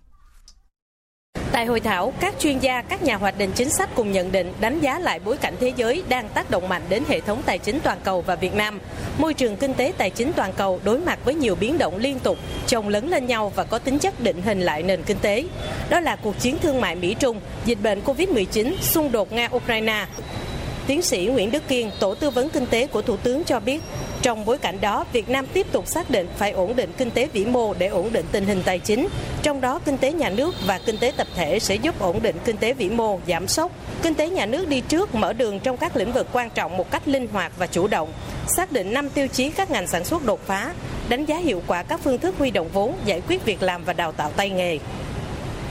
Tại 1.52 1.66
hội 1.66 1.80
thảo, 1.80 2.12
các 2.20 2.34
chuyên 2.38 2.58
gia, 2.58 2.82
các 2.82 3.02
nhà 3.02 3.16
hoạch 3.16 3.38
định 3.38 3.52
chính 3.54 3.70
sách 3.70 3.90
cùng 3.94 4.12
nhận 4.12 4.32
định, 4.32 4.52
đánh 4.60 4.80
giá 4.80 4.98
lại 4.98 5.20
bối 5.24 5.36
cảnh 5.36 5.54
thế 5.60 5.72
giới 5.76 6.02
đang 6.08 6.28
tác 6.28 6.50
động 6.50 6.68
mạnh 6.68 6.82
đến 6.88 7.02
hệ 7.08 7.20
thống 7.20 7.42
tài 7.46 7.58
chính 7.58 7.80
toàn 7.80 7.98
cầu 8.04 8.20
và 8.20 8.34
Việt 8.34 8.54
Nam. 8.54 8.80
Môi 9.18 9.34
trường 9.34 9.56
kinh 9.56 9.74
tế 9.74 9.92
tài 9.98 10.10
chính 10.10 10.32
toàn 10.32 10.52
cầu 10.52 10.80
đối 10.84 10.98
mặt 10.98 11.18
với 11.24 11.34
nhiều 11.34 11.54
biến 11.54 11.78
động 11.78 11.96
liên 11.96 12.18
tục, 12.18 12.38
chồng 12.66 12.88
lấn 12.88 13.08
lên 13.08 13.26
nhau 13.26 13.52
và 13.54 13.64
có 13.64 13.78
tính 13.78 13.98
chất 13.98 14.20
định 14.20 14.42
hình 14.42 14.60
lại 14.60 14.82
nền 14.82 15.02
kinh 15.02 15.18
tế. 15.18 15.44
Đó 15.90 16.00
là 16.00 16.16
cuộc 16.16 16.38
chiến 16.38 16.58
thương 16.62 16.80
mại 16.80 16.94
Mỹ-Trung, 16.94 17.40
dịch 17.64 17.78
bệnh 17.82 18.00
COVID-19, 18.00 18.74
xung 18.80 19.12
đột 19.12 19.32
Nga-Ukraine, 19.32 20.04
Tiến 20.90 21.02
sĩ 21.02 21.26
Nguyễn 21.26 21.50
Đức 21.50 21.68
Kiên, 21.68 21.90
Tổ 21.98 22.14
tư 22.14 22.30
vấn 22.30 22.48
kinh 22.48 22.66
tế 22.66 22.86
của 22.86 23.02
Thủ 23.02 23.16
tướng 23.16 23.44
cho 23.44 23.60
biết, 23.60 23.80
trong 24.22 24.44
bối 24.44 24.58
cảnh 24.58 24.80
đó, 24.80 25.04
Việt 25.12 25.28
Nam 25.28 25.46
tiếp 25.46 25.66
tục 25.72 25.86
xác 25.86 26.10
định 26.10 26.28
phải 26.36 26.50
ổn 26.50 26.76
định 26.76 26.90
kinh 26.96 27.10
tế 27.10 27.28
vĩ 27.32 27.44
mô 27.44 27.74
để 27.74 27.86
ổn 27.86 28.12
định 28.12 28.26
tình 28.32 28.44
hình 28.44 28.62
tài 28.64 28.78
chính. 28.78 29.08
Trong 29.42 29.60
đó, 29.60 29.80
kinh 29.84 29.98
tế 29.98 30.12
nhà 30.12 30.30
nước 30.30 30.54
và 30.66 30.80
kinh 30.86 30.98
tế 30.98 31.12
tập 31.16 31.26
thể 31.34 31.58
sẽ 31.58 31.74
giúp 31.74 32.00
ổn 32.00 32.22
định 32.22 32.36
kinh 32.44 32.56
tế 32.56 32.72
vĩ 32.72 32.88
mô, 32.88 33.18
giảm 33.28 33.48
sốc. 33.48 33.72
Kinh 34.02 34.14
tế 34.14 34.30
nhà 34.30 34.46
nước 34.46 34.68
đi 34.68 34.80
trước 34.80 35.14
mở 35.14 35.32
đường 35.32 35.60
trong 35.60 35.76
các 35.76 35.96
lĩnh 35.96 36.12
vực 36.12 36.26
quan 36.32 36.50
trọng 36.50 36.76
một 36.76 36.90
cách 36.90 37.08
linh 37.08 37.26
hoạt 37.32 37.52
và 37.58 37.66
chủ 37.66 37.88
động. 37.88 38.12
Xác 38.56 38.72
định 38.72 38.92
5 38.92 39.08
tiêu 39.08 39.28
chí 39.28 39.50
các 39.50 39.70
ngành 39.70 39.86
sản 39.86 40.04
xuất 40.04 40.24
đột 40.24 40.40
phá, 40.46 40.72
đánh 41.08 41.24
giá 41.24 41.36
hiệu 41.36 41.62
quả 41.66 41.82
các 41.82 42.00
phương 42.04 42.18
thức 42.18 42.34
huy 42.38 42.50
động 42.50 42.68
vốn, 42.72 42.94
giải 43.04 43.22
quyết 43.28 43.44
việc 43.44 43.62
làm 43.62 43.84
và 43.84 43.92
đào 43.92 44.12
tạo 44.12 44.30
tay 44.36 44.50
nghề. 44.50 44.78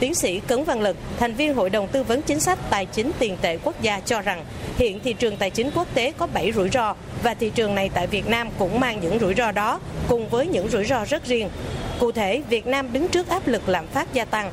Tiến 0.00 0.14
sĩ 0.14 0.40
Cấn 0.40 0.64
Văn 0.64 0.80
Lực, 0.80 0.96
thành 1.18 1.34
viên 1.34 1.54
Hội 1.54 1.70
đồng 1.70 1.88
tư 1.88 2.02
vấn 2.02 2.22
chính 2.22 2.40
sách 2.40 2.58
tài 2.70 2.86
chính 2.86 3.10
tiền 3.18 3.36
tệ 3.40 3.58
quốc 3.64 3.82
gia 3.82 4.00
cho 4.00 4.20
rằng 4.20 4.44
hiện 4.78 5.00
thị 5.04 5.12
trường 5.12 5.36
tài 5.36 5.50
chính 5.50 5.70
quốc 5.74 5.88
tế 5.94 6.12
có 6.12 6.26
7 6.26 6.52
rủi 6.52 6.68
ro 6.68 6.94
và 7.22 7.34
thị 7.34 7.50
trường 7.54 7.74
này 7.74 7.90
tại 7.94 8.06
Việt 8.06 8.28
Nam 8.28 8.48
cũng 8.58 8.80
mang 8.80 9.00
những 9.00 9.18
rủi 9.18 9.34
ro 9.34 9.52
đó 9.52 9.80
cùng 10.08 10.28
với 10.28 10.46
những 10.46 10.68
rủi 10.68 10.84
ro 10.84 11.04
rất 11.04 11.26
riêng. 11.26 11.48
Cụ 11.98 12.12
thể, 12.12 12.42
Việt 12.48 12.66
Nam 12.66 12.92
đứng 12.92 13.08
trước 13.08 13.28
áp 13.28 13.48
lực 13.48 13.68
lạm 13.68 13.86
phát 13.86 14.14
gia 14.14 14.24
tăng, 14.24 14.52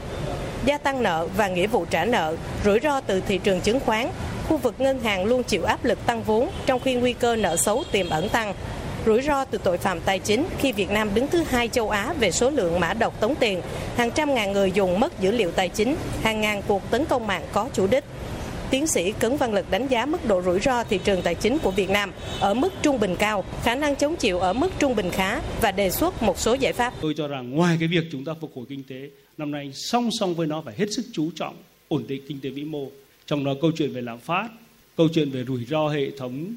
gia 0.65 0.77
tăng 0.77 1.03
nợ 1.03 1.27
và 1.37 1.47
nghĩa 1.47 1.67
vụ 1.67 1.85
trả 1.89 2.05
nợ, 2.05 2.35
rủi 2.65 2.79
ro 2.79 3.01
từ 3.01 3.21
thị 3.27 3.37
trường 3.37 3.61
chứng 3.61 3.79
khoán, 3.79 4.09
khu 4.49 4.57
vực 4.57 4.75
ngân 4.77 4.99
hàng 5.03 5.25
luôn 5.25 5.43
chịu 5.43 5.63
áp 5.63 5.85
lực 5.85 6.05
tăng 6.05 6.23
vốn 6.23 6.49
trong 6.65 6.79
khi 6.79 6.93
nguy 6.93 7.13
cơ 7.13 7.35
nợ 7.35 7.55
xấu 7.55 7.83
tiềm 7.91 8.09
ẩn 8.09 8.29
tăng 8.29 8.53
rủi 9.07 9.21
ro 9.21 9.45
từ 9.45 9.57
tội 9.57 9.77
phạm 9.77 10.01
tài 10.01 10.19
chính 10.19 10.45
khi 10.57 10.71
Việt 10.71 10.89
Nam 10.89 11.09
đứng 11.13 11.27
thứ 11.27 11.43
hai 11.43 11.67
châu 11.67 11.89
Á 11.89 12.13
về 12.19 12.31
số 12.31 12.49
lượng 12.49 12.79
mã 12.79 12.93
độc 12.93 13.19
tống 13.19 13.35
tiền, 13.35 13.61
hàng 13.95 14.11
trăm 14.11 14.35
ngàn 14.35 14.51
người 14.51 14.71
dùng 14.71 14.99
mất 14.99 15.21
dữ 15.21 15.31
liệu 15.31 15.51
tài 15.51 15.69
chính, 15.69 15.95
hàng 16.23 16.41
ngàn 16.41 16.61
cuộc 16.67 16.91
tấn 16.91 17.05
công 17.05 17.27
mạng 17.27 17.43
có 17.51 17.69
chủ 17.73 17.87
đích. 17.87 18.03
Tiến 18.69 18.87
sĩ 18.87 19.11
Cấn 19.11 19.37
Văn 19.37 19.53
Lực 19.53 19.71
đánh 19.71 19.87
giá 19.87 20.05
mức 20.05 20.25
độ 20.25 20.41
rủi 20.41 20.59
ro 20.59 20.83
thị 20.83 20.99
trường 21.03 21.21
tài 21.21 21.35
chính 21.35 21.59
của 21.59 21.71
Việt 21.71 21.89
Nam 21.89 22.11
ở 22.39 22.53
mức 22.53 22.73
trung 22.81 22.99
bình 22.99 23.15
cao, 23.19 23.43
khả 23.63 23.75
năng 23.75 23.95
chống 23.95 24.15
chịu 24.15 24.39
ở 24.39 24.53
mức 24.53 24.69
trung 24.79 24.95
bình 24.95 25.09
khá 25.11 25.41
và 25.61 25.71
đề 25.71 25.91
xuất 25.91 26.23
một 26.23 26.39
số 26.39 26.53
giải 26.53 26.73
pháp. 26.73 26.93
Tôi 27.01 27.13
cho 27.17 27.27
rằng 27.27 27.51
ngoài 27.51 27.77
cái 27.79 27.87
việc 27.87 28.03
chúng 28.11 28.25
ta 28.25 28.33
phục 28.41 28.51
hồi 28.55 28.65
kinh 28.69 28.83
tế, 28.83 29.09
năm 29.37 29.51
nay 29.51 29.71
song 29.73 30.09
song 30.19 30.35
với 30.35 30.47
nó 30.47 30.61
phải 30.65 30.73
hết 30.77 30.85
sức 30.91 31.05
chú 31.13 31.31
trọng 31.35 31.55
ổn 31.87 32.03
định 32.07 32.21
kinh 32.27 32.39
tế 32.41 32.49
vĩ 32.49 32.63
mô. 32.63 32.87
Trong 33.25 33.45
đó 33.45 33.53
câu 33.61 33.71
chuyện 33.77 33.93
về 33.93 34.01
lạm 34.01 34.19
phát, 34.19 34.47
câu 34.97 35.07
chuyện 35.13 35.29
về 35.29 35.45
rủi 35.45 35.65
ro 35.65 35.87
hệ 35.87 36.11
thống 36.11 36.53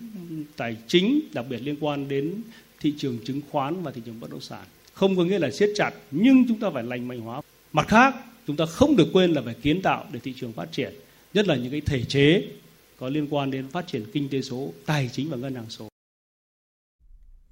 tài 0.57 0.77
chính, 0.87 1.21
đặc 1.33 1.45
biệt 1.49 1.59
liên 1.63 1.77
quan 1.81 2.09
đến 2.09 2.35
thị 2.81 2.95
trường 2.99 3.19
chứng 3.25 3.41
khoán 3.51 3.83
và 3.83 3.91
thị 3.91 4.03
trường 4.07 4.21
bất 4.21 4.31
động 4.31 4.41
sản. 4.41 4.65
Không 4.93 5.17
có 5.17 5.25
nghĩa 5.25 5.39
là 5.39 5.51
siết 5.51 5.71
chặt, 5.75 5.91
nhưng 6.11 6.45
chúng 6.49 6.61
ta 6.61 6.71
phải 6.71 6.83
lành 6.83 7.09
mạnh 7.09 7.21
hóa. 7.21 7.41
Mặt 7.73 7.89
khác, 7.89 8.15
chúng 8.47 8.57
ta 8.57 8.67
không 8.67 8.97
được 8.97 9.09
quên 9.13 9.33
là 9.33 9.43
phải 9.43 9.55
kiến 9.55 9.83
tạo 9.83 10.07
để 10.13 10.21
thị 10.23 10.35
trường 10.37 10.53
phát 10.53 10.73
triển, 10.73 10.95
nhất 11.35 11.49
là 11.49 11.57
những 11.57 11.71
cái 11.71 11.81
thể 11.81 12.05
chế 12.05 12.45
có 12.99 13.09
liên 13.09 13.27
quan 13.31 13.51
đến 13.51 13.69
phát 13.69 13.87
triển 13.87 14.05
kinh 14.13 14.29
tế 14.29 14.43
số, 14.43 14.73
tài 14.87 15.11
chính 15.13 15.31
và 15.31 15.37
ngân 15.37 15.55
hàng 15.55 15.67
số. 15.69 15.90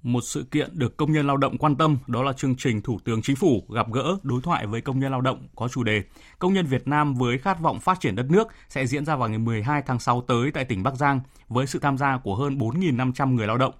Một 0.03 0.21
sự 0.21 0.43
kiện 0.51 0.69
được 0.73 0.97
công 0.97 1.11
nhân 1.11 1.27
lao 1.27 1.37
động 1.37 1.57
quan 1.57 1.75
tâm 1.75 1.97
đó 2.07 2.23
là 2.23 2.33
chương 2.33 2.55
trình 2.55 2.81
Thủ 2.81 2.99
tướng 3.03 3.21
Chính 3.21 3.35
phủ 3.35 3.63
gặp 3.69 3.87
gỡ 3.91 4.17
đối 4.23 4.41
thoại 4.41 4.67
với 4.67 4.81
công 4.81 4.99
nhân 4.99 5.11
lao 5.11 5.21
động 5.21 5.47
có 5.55 5.67
chủ 5.67 5.83
đề 5.83 6.03
Công 6.39 6.53
nhân 6.53 6.65
Việt 6.65 6.87
Nam 6.87 7.15
với 7.15 7.37
khát 7.37 7.59
vọng 7.59 7.79
phát 7.79 7.99
triển 7.99 8.15
đất 8.15 8.25
nước 8.29 8.47
sẽ 8.69 8.85
diễn 8.85 9.05
ra 9.05 9.15
vào 9.15 9.29
ngày 9.29 9.37
12 9.37 9.81
tháng 9.85 9.99
6 9.99 10.21
tới 10.21 10.51
tại 10.51 10.65
tỉnh 10.65 10.83
Bắc 10.83 10.95
Giang 10.95 11.21
với 11.47 11.67
sự 11.67 11.79
tham 11.79 11.97
gia 11.97 12.17
của 12.17 12.35
hơn 12.35 12.57
4.500 12.57 13.35
người 13.35 13.47
lao 13.47 13.57
động. 13.57 13.73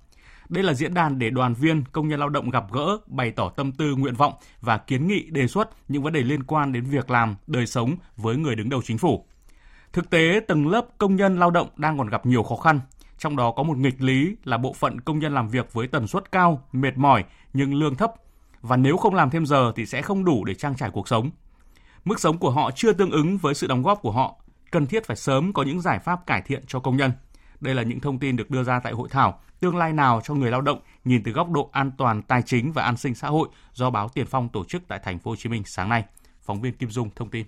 Đây 0.49 0.63
là 0.63 0.73
diễn 0.73 0.93
đàn 0.93 1.19
để 1.19 1.29
đoàn 1.29 1.53
viên, 1.53 1.83
công 1.91 2.07
nhân 2.07 2.19
lao 2.19 2.29
động 2.29 2.49
gặp 2.49 2.63
gỡ, 2.71 2.97
bày 3.07 3.31
tỏ 3.31 3.49
tâm 3.49 3.71
tư, 3.71 3.95
nguyện 3.95 4.15
vọng 4.15 4.33
và 4.61 4.77
kiến 4.77 5.07
nghị 5.07 5.29
đề 5.29 5.47
xuất 5.47 5.69
những 5.87 6.03
vấn 6.03 6.13
đề 6.13 6.21
liên 6.21 6.43
quan 6.43 6.71
đến 6.73 6.83
việc 6.83 7.09
làm, 7.09 7.35
đời 7.47 7.65
sống 7.65 7.95
với 8.17 8.37
người 8.37 8.55
đứng 8.55 8.69
đầu 8.69 8.81
chính 8.81 8.97
phủ. 8.97 9.25
Thực 9.93 10.09
tế, 10.09 10.39
tầng 10.47 10.67
lớp 10.67 10.85
công 10.97 11.15
nhân 11.15 11.39
lao 11.39 11.51
động 11.51 11.67
đang 11.75 11.97
còn 11.97 12.09
gặp 12.09 12.25
nhiều 12.25 12.43
khó 12.43 12.55
khăn, 12.55 12.79
trong 13.19 13.35
đó 13.35 13.51
có 13.51 13.63
một 13.63 13.77
nghịch 13.77 14.01
lý 14.01 14.35
là 14.43 14.57
bộ 14.57 14.73
phận 14.73 15.01
công 15.01 15.19
nhân 15.19 15.33
làm 15.33 15.49
việc 15.49 15.73
với 15.73 15.87
tần 15.87 16.07
suất 16.07 16.31
cao, 16.31 16.63
mệt 16.71 16.97
mỏi 16.97 17.23
nhưng 17.53 17.73
lương 17.73 17.95
thấp 17.95 18.13
và 18.61 18.77
nếu 18.77 18.97
không 18.97 19.15
làm 19.15 19.29
thêm 19.29 19.45
giờ 19.45 19.71
thì 19.75 19.85
sẽ 19.85 20.01
không 20.01 20.25
đủ 20.25 20.45
để 20.45 20.55
trang 20.55 20.75
trải 20.75 20.89
cuộc 20.89 21.07
sống. 21.07 21.29
Mức 22.05 22.19
sống 22.19 22.37
của 22.37 22.51
họ 22.51 22.71
chưa 22.71 22.93
tương 22.93 23.11
ứng 23.11 23.37
với 23.37 23.53
sự 23.53 23.67
đóng 23.67 23.83
góp 23.83 24.01
của 24.01 24.11
họ, 24.11 24.35
cần 24.71 24.87
thiết 24.87 25.05
phải 25.05 25.15
sớm 25.17 25.53
có 25.53 25.63
những 25.63 25.81
giải 25.81 25.99
pháp 25.99 26.25
cải 26.25 26.41
thiện 26.41 26.63
cho 26.67 26.79
công 26.79 26.97
nhân. 26.97 27.11
Đây 27.59 27.75
là 27.75 27.83
những 27.83 27.99
thông 27.99 28.19
tin 28.19 28.35
được 28.35 28.49
đưa 28.49 28.63
ra 28.63 28.79
tại 28.79 28.93
hội 28.93 29.09
thảo 29.11 29.39
Tương 29.59 29.77
lai 29.77 29.93
nào 29.93 30.21
cho 30.23 30.33
người 30.33 30.51
lao 30.51 30.61
động 30.61 30.79
nhìn 31.05 31.23
từ 31.23 31.31
góc 31.31 31.51
độ 31.51 31.69
an 31.71 31.91
toàn 31.97 32.21
tài 32.21 32.41
chính 32.41 32.71
và 32.71 32.83
an 32.83 32.97
sinh 32.97 33.15
xã 33.15 33.27
hội 33.27 33.47
do 33.73 33.89
báo 33.89 34.09
Tiền 34.09 34.25
Phong 34.25 34.49
tổ 34.49 34.63
chức 34.63 34.81
tại 34.87 34.99
thành 35.03 35.19
phố 35.19 35.31
Hồ 35.31 35.35
Chí 35.35 35.49
Minh 35.49 35.63
sáng 35.65 35.89
nay. 35.89 36.03
Phóng 36.41 36.61
viên 36.61 36.73
Kim 36.73 36.89
Dung 36.89 37.09
thông 37.15 37.29
tin. 37.29 37.45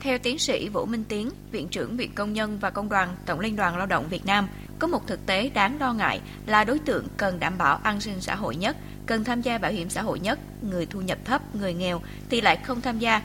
Theo 0.00 0.18
tiến 0.18 0.38
sĩ 0.38 0.68
Vũ 0.68 0.86
Minh 0.86 1.04
Tiến, 1.08 1.30
Viện 1.50 1.68
trưởng 1.68 1.96
Viện 1.96 2.12
Công 2.14 2.32
nhân 2.32 2.58
và 2.58 2.70
Công 2.70 2.88
đoàn 2.88 3.16
Tổng 3.26 3.40
Liên 3.40 3.56
đoàn 3.56 3.76
Lao 3.76 3.86
động 3.86 4.08
Việt 4.08 4.26
Nam, 4.26 4.48
có 4.78 4.88
một 4.88 5.06
thực 5.06 5.26
tế 5.26 5.48
đáng 5.48 5.80
lo 5.80 5.92
ngại 5.92 6.20
là 6.46 6.64
đối 6.64 6.78
tượng 6.78 7.06
cần 7.16 7.40
đảm 7.40 7.58
bảo 7.58 7.80
an 7.82 8.00
sinh 8.00 8.20
xã 8.20 8.34
hội 8.34 8.56
nhất, 8.56 8.76
cần 9.06 9.24
tham 9.24 9.42
gia 9.42 9.58
bảo 9.58 9.72
hiểm 9.72 9.90
xã 9.90 10.02
hội 10.02 10.20
nhất, 10.20 10.38
người 10.62 10.86
thu 10.86 11.00
nhập 11.00 11.18
thấp, 11.24 11.54
người 11.54 11.74
nghèo 11.74 12.00
thì 12.30 12.40
lại 12.40 12.56
không 12.56 12.80
tham 12.80 12.98
gia. 12.98 13.22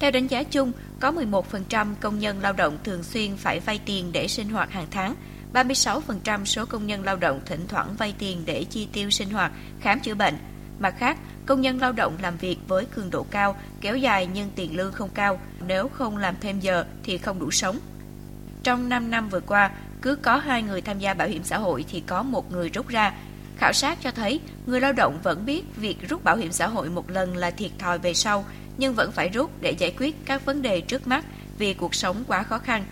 Theo 0.00 0.10
đánh 0.10 0.26
giá 0.26 0.42
chung, 0.42 0.72
có 1.00 1.12
11% 1.12 1.94
công 2.00 2.18
nhân 2.18 2.40
lao 2.40 2.52
động 2.52 2.78
thường 2.84 3.02
xuyên 3.02 3.36
phải 3.36 3.60
vay 3.60 3.80
tiền 3.86 4.12
để 4.12 4.28
sinh 4.28 4.48
hoạt 4.48 4.70
hàng 4.70 4.86
tháng, 4.90 5.14
36% 5.52 6.44
số 6.44 6.66
công 6.66 6.86
nhân 6.86 7.04
lao 7.04 7.16
động 7.16 7.40
thỉnh 7.46 7.64
thoảng 7.68 7.94
vay 7.98 8.14
tiền 8.18 8.42
để 8.46 8.64
chi 8.64 8.88
tiêu 8.92 9.10
sinh 9.10 9.30
hoạt, 9.30 9.52
khám 9.80 10.00
chữa 10.00 10.14
bệnh. 10.14 10.34
Mặt 10.78 10.94
khác, 10.98 11.18
công 11.48 11.60
nhân 11.60 11.80
lao 11.80 11.92
động 11.92 12.18
làm 12.22 12.36
việc 12.36 12.58
với 12.68 12.84
cường 12.84 13.10
độ 13.10 13.26
cao, 13.30 13.56
kéo 13.80 13.96
dài 13.96 14.28
nhưng 14.32 14.50
tiền 14.56 14.76
lương 14.76 14.92
không 14.92 15.08
cao, 15.14 15.40
nếu 15.66 15.88
không 15.88 16.16
làm 16.16 16.34
thêm 16.40 16.60
giờ 16.60 16.84
thì 17.02 17.18
không 17.18 17.38
đủ 17.38 17.50
sống. 17.50 17.78
Trong 18.62 18.88
5 18.88 19.10
năm 19.10 19.28
vừa 19.28 19.40
qua, 19.40 19.70
cứ 20.02 20.16
có 20.16 20.36
hai 20.36 20.62
người 20.62 20.80
tham 20.80 20.98
gia 20.98 21.14
bảo 21.14 21.28
hiểm 21.28 21.44
xã 21.44 21.58
hội 21.58 21.84
thì 21.88 22.00
có 22.00 22.22
một 22.22 22.52
người 22.52 22.68
rút 22.68 22.88
ra. 22.88 23.12
Khảo 23.56 23.72
sát 23.72 23.98
cho 24.02 24.10
thấy, 24.10 24.40
người 24.66 24.80
lao 24.80 24.92
động 24.92 25.18
vẫn 25.22 25.46
biết 25.46 25.76
việc 25.76 26.08
rút 26.08 26.24
bảo 26.24 26.36
hiểm 26.36 26.52
xã 26.52 26.66
hội 26.66 26.88
một 26.88 27.10
lần 27.10 27.36
là 27.36 27.50
thiệt 27.50 27.70
thòi 27.78 27.98
về 27.98 28.14
sau, 28.14 28.44
nhưng 28.78 28.94
vẫn 28.94 29.12
phải 29.12 29.28
rút 29.28 29.50
để 29.60 29.70
giải 29.70 29.94
quyết 29.98 30.16
các 30.24 30.44
vấn 30.44 30.62
đề 30.62 30.80
trước 30.80 31.06
mắt 31.06 31.24
vì 31.58 31.74
cuộc 31.74 31.94
sống 31.94 32.24
quá 32.26 32.42
khó 32.42 32.58
khăn. 32.58 32.84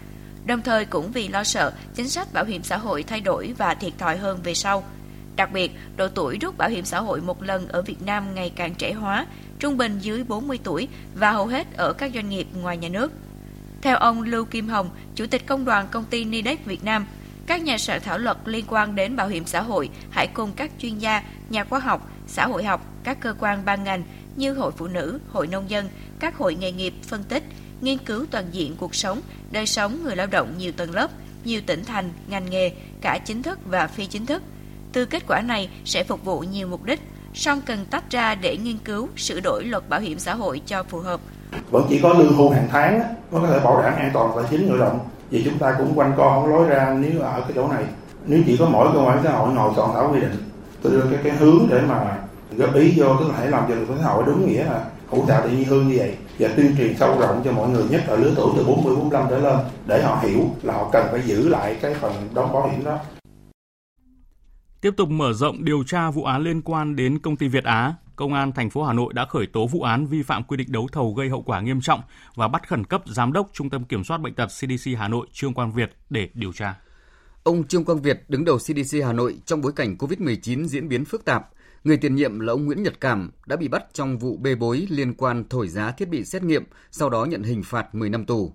Đồng 0.46 0.62
thời 0.62 0.84
cũng 0.84 1.12
vì 1.12 1.28
lo 1.28 1.44
sợ 1.44 1.72
chính 1.94 2.08
sách 2.08 2.32
bảo 2.32 2.44
hiểm 2.44 2.62
xã 2.62 2.76
hội 2.76 3.02
thay 3.02 3.20
đổi 3.20 3.54
và 3.58 3.74
thiệt 3.74 3.92
thòi 3.98 4.16
hơn 4.16 4.40
về 4.42 4.54
sau. 4.54 4.84
Đặc 5.36 5.52
biệt, 5.52 5.70
độ 5.96 6.08
tuổi 6.08 6.38
rút 6.40 6.58
bảo 6.58 6.68
hiểm 6.68 6.84
xã 6.84 7.00
hội 7.00 7.20
một 7.20 7.42
lần 7.42 7.68
ở 7.68 7.82
Việt 7.82 8.02
Nam 8.02 8.34
ngày 8.34 8.52
càng 8.56 8.74
trẻ 8.74 8.92
hóa, 8.92 9.26
trung 9.58 9.76
bình 9.76 9.98
dưới 9.98 10.24
40 10.24 10.58
tuổi 10.64 10.88
và 11.14 11.30
hầu 11.30 11.46
hết 11.46 11.76
ở 11.76 11.92
các 11.92 12.10
doanh 12.14 12.28
nghiệp 12.28 12.46
ngoài 12.54 12.76
nhà 12.76 12.88
nước. 12.88 13.12
Theo 13.82 13.96
ông 13.96 14.22
Lưu 14.22 14.44
Kim 14.44 14.68
Hồng, 14.68 14.90
Chủ 15.14 15.26
tịch 15.26 15.46
Công 15.46 15.64
đoàn 15.64 15.88
Công 15.90 16.04
ty 16.04 16.24
Nidex 16.24 16.58
Việt 16.64 16.84
Nam, 16.84 17.06
các 17.46 17.62
nhà 17.62 17.78
soạn 17.78 18.00
thảo 18.00 18.18
luật 18.18 18.36
liên 18.44 18.64
quan 18.68 18.94
đến 18.94 19.16
bảo 19.16 19.28
hiểm 19.28 19.46
xã 19.46 19.60
hội 19.60 19.90
hãy 20.10 20.26
cùng 20.26 20.52
các 20.56 20.70
chuyên 20.78 20.98
gia, 20.98 21.22
nhà 21.48 21.64
khoa 21.64 21.78
học, 21.78 22.10
xã 22.26 22.46
hội 22.46 22.64
học, 22.64 22.86
các 23.04 23.20
cơ 23.20 23.34
quan 23.38 23.64
ban 23.64 23.84
ngành 23.84 24.02
như 24.36 24.54
Hội 24.54 24.72
Phụ 24.76 24.86
Nữ, 24.86 25.20
Hội 25.28 25.46
Nông 25.46 25.70
dân, 25.70 25.88
các 26.18 26.36
hội 26.36 26.54
nghề 26.54 26.72
nghiệp 26.72 26.94
phân 27.02 27.24
tích, 27.24 27.42
nghiên 27.80 27.98
cứu 27.98 28.26
toàn 28.30 28.44
diện 28.52 28.76
cuộc 28.76 28.94
sống, 28.94 29.20
đời 29.50 29.66
sống 29.66 30.02
người 30.04 30.16
lao 30.16 30.26
động 30.26 30.54
nhiều 30.58 30.72
tầng 30.72 30.94
lớp, 30.94 31.10
nhiều 31.44 31.60
tỉnh 31.66 31.84
thành, 31.84 32.10
ngành 32.28 32.50
nghề, 32.50 32.72
cả 33.00 33.18
chính 33.24 33.42
thức 33.42 33.58
và 33.64 33.86
phi 33.86 34.06
chính 34.06 34.26
thức. 34.26 34.42
Từ 34.96 35.04
kết 35.04 35.22
quả 35.28 35.40
này 35.40 35.68
sẽ 35.84 36.04
phục 36.04 36.24
vụ 36.24 36.40
nhiều 36.40 36.66
mục 36.66 36.84
đích, 36.84 37.00
song 37.34 37.60
cần 37.66 37.84
tách 37.90 38.10
ra 38.10 38.34
để 38.34 38.56
nghiên 38.56 38.78
cứu, 38.78 39.08
sửa 39.16 39.40
đổi 39.40 39.64
luật 39.64 39.88
bảo 39.88 40.00
hiểm 40.00 40.18
xã 40.18 40.34
hội 40.34 40.60
cho 40.66 40.82
phù 40.82 40.98
hợp. 40.98 41.20
Vẫn 41.70 41.86
chỉ 41.88 42.00
có 42.02 42.12
lương 42.12 42.36
hưu 42.36 42.50
hàng 42.50 42.68
tháng 42.70 43.00
nó 43.32 43.40
có 43.40 43.46
thể 43.46 43.58
bảo 43.64 43.82
đảm 43.82 43.94
an 43.96 44.10
toàn 44.14 44.32
tài 44.36 44.44
chính 44.50 44.68
người 44.68 44.78
lao 44.78 44.88
động. 44.88 44.98
Vì 45.30 45.42
chúng 45.44 45.58
ta 45.58 45.74
cũng 45.78 45.98
quanh 45.98 46.12
co 46.16 46.30
không 46.30 46.54
lối 46.54 46.68
ra 46.68 46.96
nếu 47.00 47.20
ở 47.20 47.40
cái 47.40 47.50
chỗ 47.54 47.68
này. 47.68 47.84
Nếu 48.26 48.40
chỉ 48.46 48.56
có 48.56 48.68
mỗi 48.68 48.88
cơ 48.94 48.98
quan 48.98 49.20
xã 49.24 49.30
hội 49.30 49.54
ngồi 49.54 49.72
soạn 49.76 49.90
thảo 49.94 50.10
quy 50.12 50.20
định, 50.20 50.50
tôi 50.82 50.92
đưa 50.92 51.00
cái, 51.00 51.20
cái 51.24 51.32
hướng 51.32 51.66
để 51.70 51.80
mà 51.80 52.16
góp 52.56 52.74
ý 52.74 52.92
vô 52.96 53.16
tức 53.20 53.28
là 53.28 53.34
hãy 53.38 53.48
làm 53.50 53.64
cho 53.68 53.74
được 53.74 53.86
xã 54.02 54.08
hội 54.08 54.24
đúng 54.26 54.46
nghĩa 54.46 54.64
là 54.64 54.84
hỗ 55.10 55.24
trợ 55.28 55.40
tự 55.44 55.48
nhiên 55.48 55.64
hương 55.64 55.88
như 55.88 55.94
vậy 55.98 56.14
và 56.38 56.48
tuyên 56.56 56.74
truyền 56.78 56.96
sâu 56.98 57.20
rộng 57.20 57.42
cho 57.44 57.52
mọi 57.52 57.68
người 57.68 57.84
nhất 57.90 58.02
ở 58.08 58.16
lứa 58.16 58.32
tuổi 58.36 58.52
từ 58.56 58.64
40 58.64 58.96
45 58.96 59.26
trở 59.30 59.38
lên 59.38 59.56
để 59.86 60.02
họ 60.02 60.18
hiểu 60.22 60.40
là 60.62 60.74
họ 60.74 60.88
cần 60.92 61.06
phải 61.10 61.20
giữ 61.26 61.48
lại 61.48 61.76
cái 61.80 61.94
phần 61.94 62.12
đóng 62.34 62.52
bảo 62.52 62.68
hiểm 62.68 62.84
đó. 62.84 62.98
Tiếp 64.80 64.94
tục 64.96 65.08
mở 65.08 65.32
rộng 65.32 65.64
điều 65.64 65.84
tra 65.84 66.10
vụ 66.10 66.24
án 66.24 66.42
liên 66.42 66.62
quan 66.62 66.96
đến 66.96 67.18
công 67.18 67.36
ty 67.36 67.48
Việt 67.48 67.64
Á, 67.64 67.94
Công 68.16 68.34
an 68.34 68.52
thành 68.52 68.70
phố 68.70 68.82
Hà 68.82 68.92
Nội 68.92 69.12
đã 69.12 69.26
khởi 69.26 69.46
tố 69.46 69.66
vụ 69.66 69.82
án 69.82 70.06
vi 70.06 70.22
phạm 70.22 70.44
quy 70.44 70.56
định 70.56 70.72
đấu 70.72 70.88
thầu 70.92 71.14
gây 71.14 71.28
hậu 71.28 71.42
quả 71.42 71.60
nghiêm 71.60 71.80
trọng 71.80 72.00
và 72.34 72.48
bắt 72.48 72.68
khẩn 72.68 72.84
cấp 72.84 73.02
giám 73.06 73.32
đốc 73.32 73.50
Trung 73.52 73.70
tâm 73.70 73.84
Kiểm 73.84 74.04
soát 74.04 74.18
bệnh 74.18 74.34
tật 74.34 74.46
CDC 74.46 74.90
Hà 74.98 75.08
Nội 75.08 75.26
Trương 75.32 75.54
Quang 75.54 75.72
Việt 75.72 75.90
để 76.10 76.28
điều 76.34 76.52
tra. 76.52 76.74
Ông 77.42 77.64
Trương 77.64 77.84
Quang 77.84 78.02
Việt 78.02 78.24
đứng 78.28 78.44
đầu 78.44 78.58
CDC 78.58 78.98
Hà 79.04 79.12
Nội 79.12 79.36
trong 79.44 79.60
bối 79.60 79.72
cảnh 79.76 79.96
COVID-19 79.98 80.64
diễn 80.64 80.88
biến 80.88 81.04
phức 81.04 81.24
tạp, 81.24 81.48
Người 81.84 81.96
tiền 81.96 82.14
nhiệm 82.14 82.40
là 82.40 82.52
ông 82.52 82.66
Nguyễn 82.66 82.82
Nhật 82.82 83.00
Cảm 83.00 83.30
đã 83.46 83.56
bị 83.56 83.68
bắt 83.68 83.84
trong 83.92 84.18
vụ 84.18 84.36
bê 84.36 84.54
bối 84.54 84.86
liên 84.90 85.14
quan 85.14 85.44
thổi 85.50 85.68
giá 85.68 85.90
thiết 85.90 86.08
bị 86.08 86.24
xét 86.24 86.42
nghiệm, 86.42 86.64
sau 86.90 87.10
đó 87.10 87.24
nhận 87.24 87.42
hình 87.42 87.62
phạt 87.62 87.94
10 87.94 88.10
năm 88.10 88.24
tù. 88.24 88.52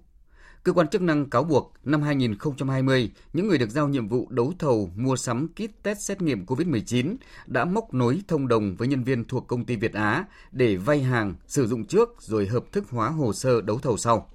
Cơ 0.64 0.74
quan 0.74 0.88
chức 0.88 1.02
năng 1.02 1.30
cáo 1.30 1.44
buộc 1.44 1.74
năm 1.84 2.02
2020, 2.02 3.12
những 3.34 3.48
người 3.48 3.58
được 3.58 3.70
giao 3.70 3.88
nhiệm 3.88 4.08
vụ 4.08 4.28
đấu 4.30 4.54
thầu 4.60 4.92
mua 4.96 5.16
sắm 5.16 5.48
kit 5.48 5.84
test 5.84 6.00
xét 6.00 6.22
nghiệm 6.22 6.46
COVID-19 6.46 7.16
đã 7.46 7.66
móc 7.66 7.94
nối 7.94 8.22
thông 8.28 8.48
đồng 8.48 8.76
với 8.76 8.88
nhân 8.88 9.04
viên 9.04 9.24
thuộc 9.24 9.48
công 9.48 9.66
ty 9.66 9.76
Việt 9.76 9.94
Á 9.94 10.26
để 10.52 10.76
vay 10.76 11.02
hàng, 11.02 11.36
sử 11.48 11.68
dụng 11.68 11.86
trước 11.86 12.10
rồi 12.20 12.48
hợp 12.48 12.64
thức 12.72 12.90
hóa 12.90 13.10
hồ 13.10 13.34
sơ 13.34 13.62
đấu 13.62 13.80
thầu 13.80 13.98
sau. 13.98 14.30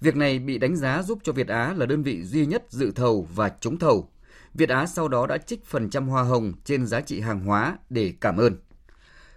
Việc 0.00 0.16
này 0.16 0.38
bị 0.38 0.58
đánh 0.58 0.76
giá 0.76 1.02
giúp 1.02 1.18
cho 1.22 1.32
Việt 1.32 1.48
Á 1.48 1.74
là 1.76 1.86
đơn 1.86 2.02
vị 2.02 2.22
duy 2.22 2.46
nhất 2.46 2.64
dự 2.68 2.90
thầu 2.90 3.28
và 3.34 3.48
trúng 3.48 3.78
thầu. 3.78 4.08
Việt 4.54 4.68
Á 4.68 4.86
sau 4.86 5.08
đó 5.08 5.26
đã 5.26 5.38
trích 5.38 5.64
phần 5.64 5.90
trăm 5.90 6.08
hoa 6.08 6.22
hồng 6.22 6.52
trên 6.64 6.86
giá 6.86 7.00
trị 7.00 7.20
hàng 7.20 7.40
hóa 7.40 7.78
để 7.90 8.14
cảm 8.20 8.36
ơn. 8.36 8.56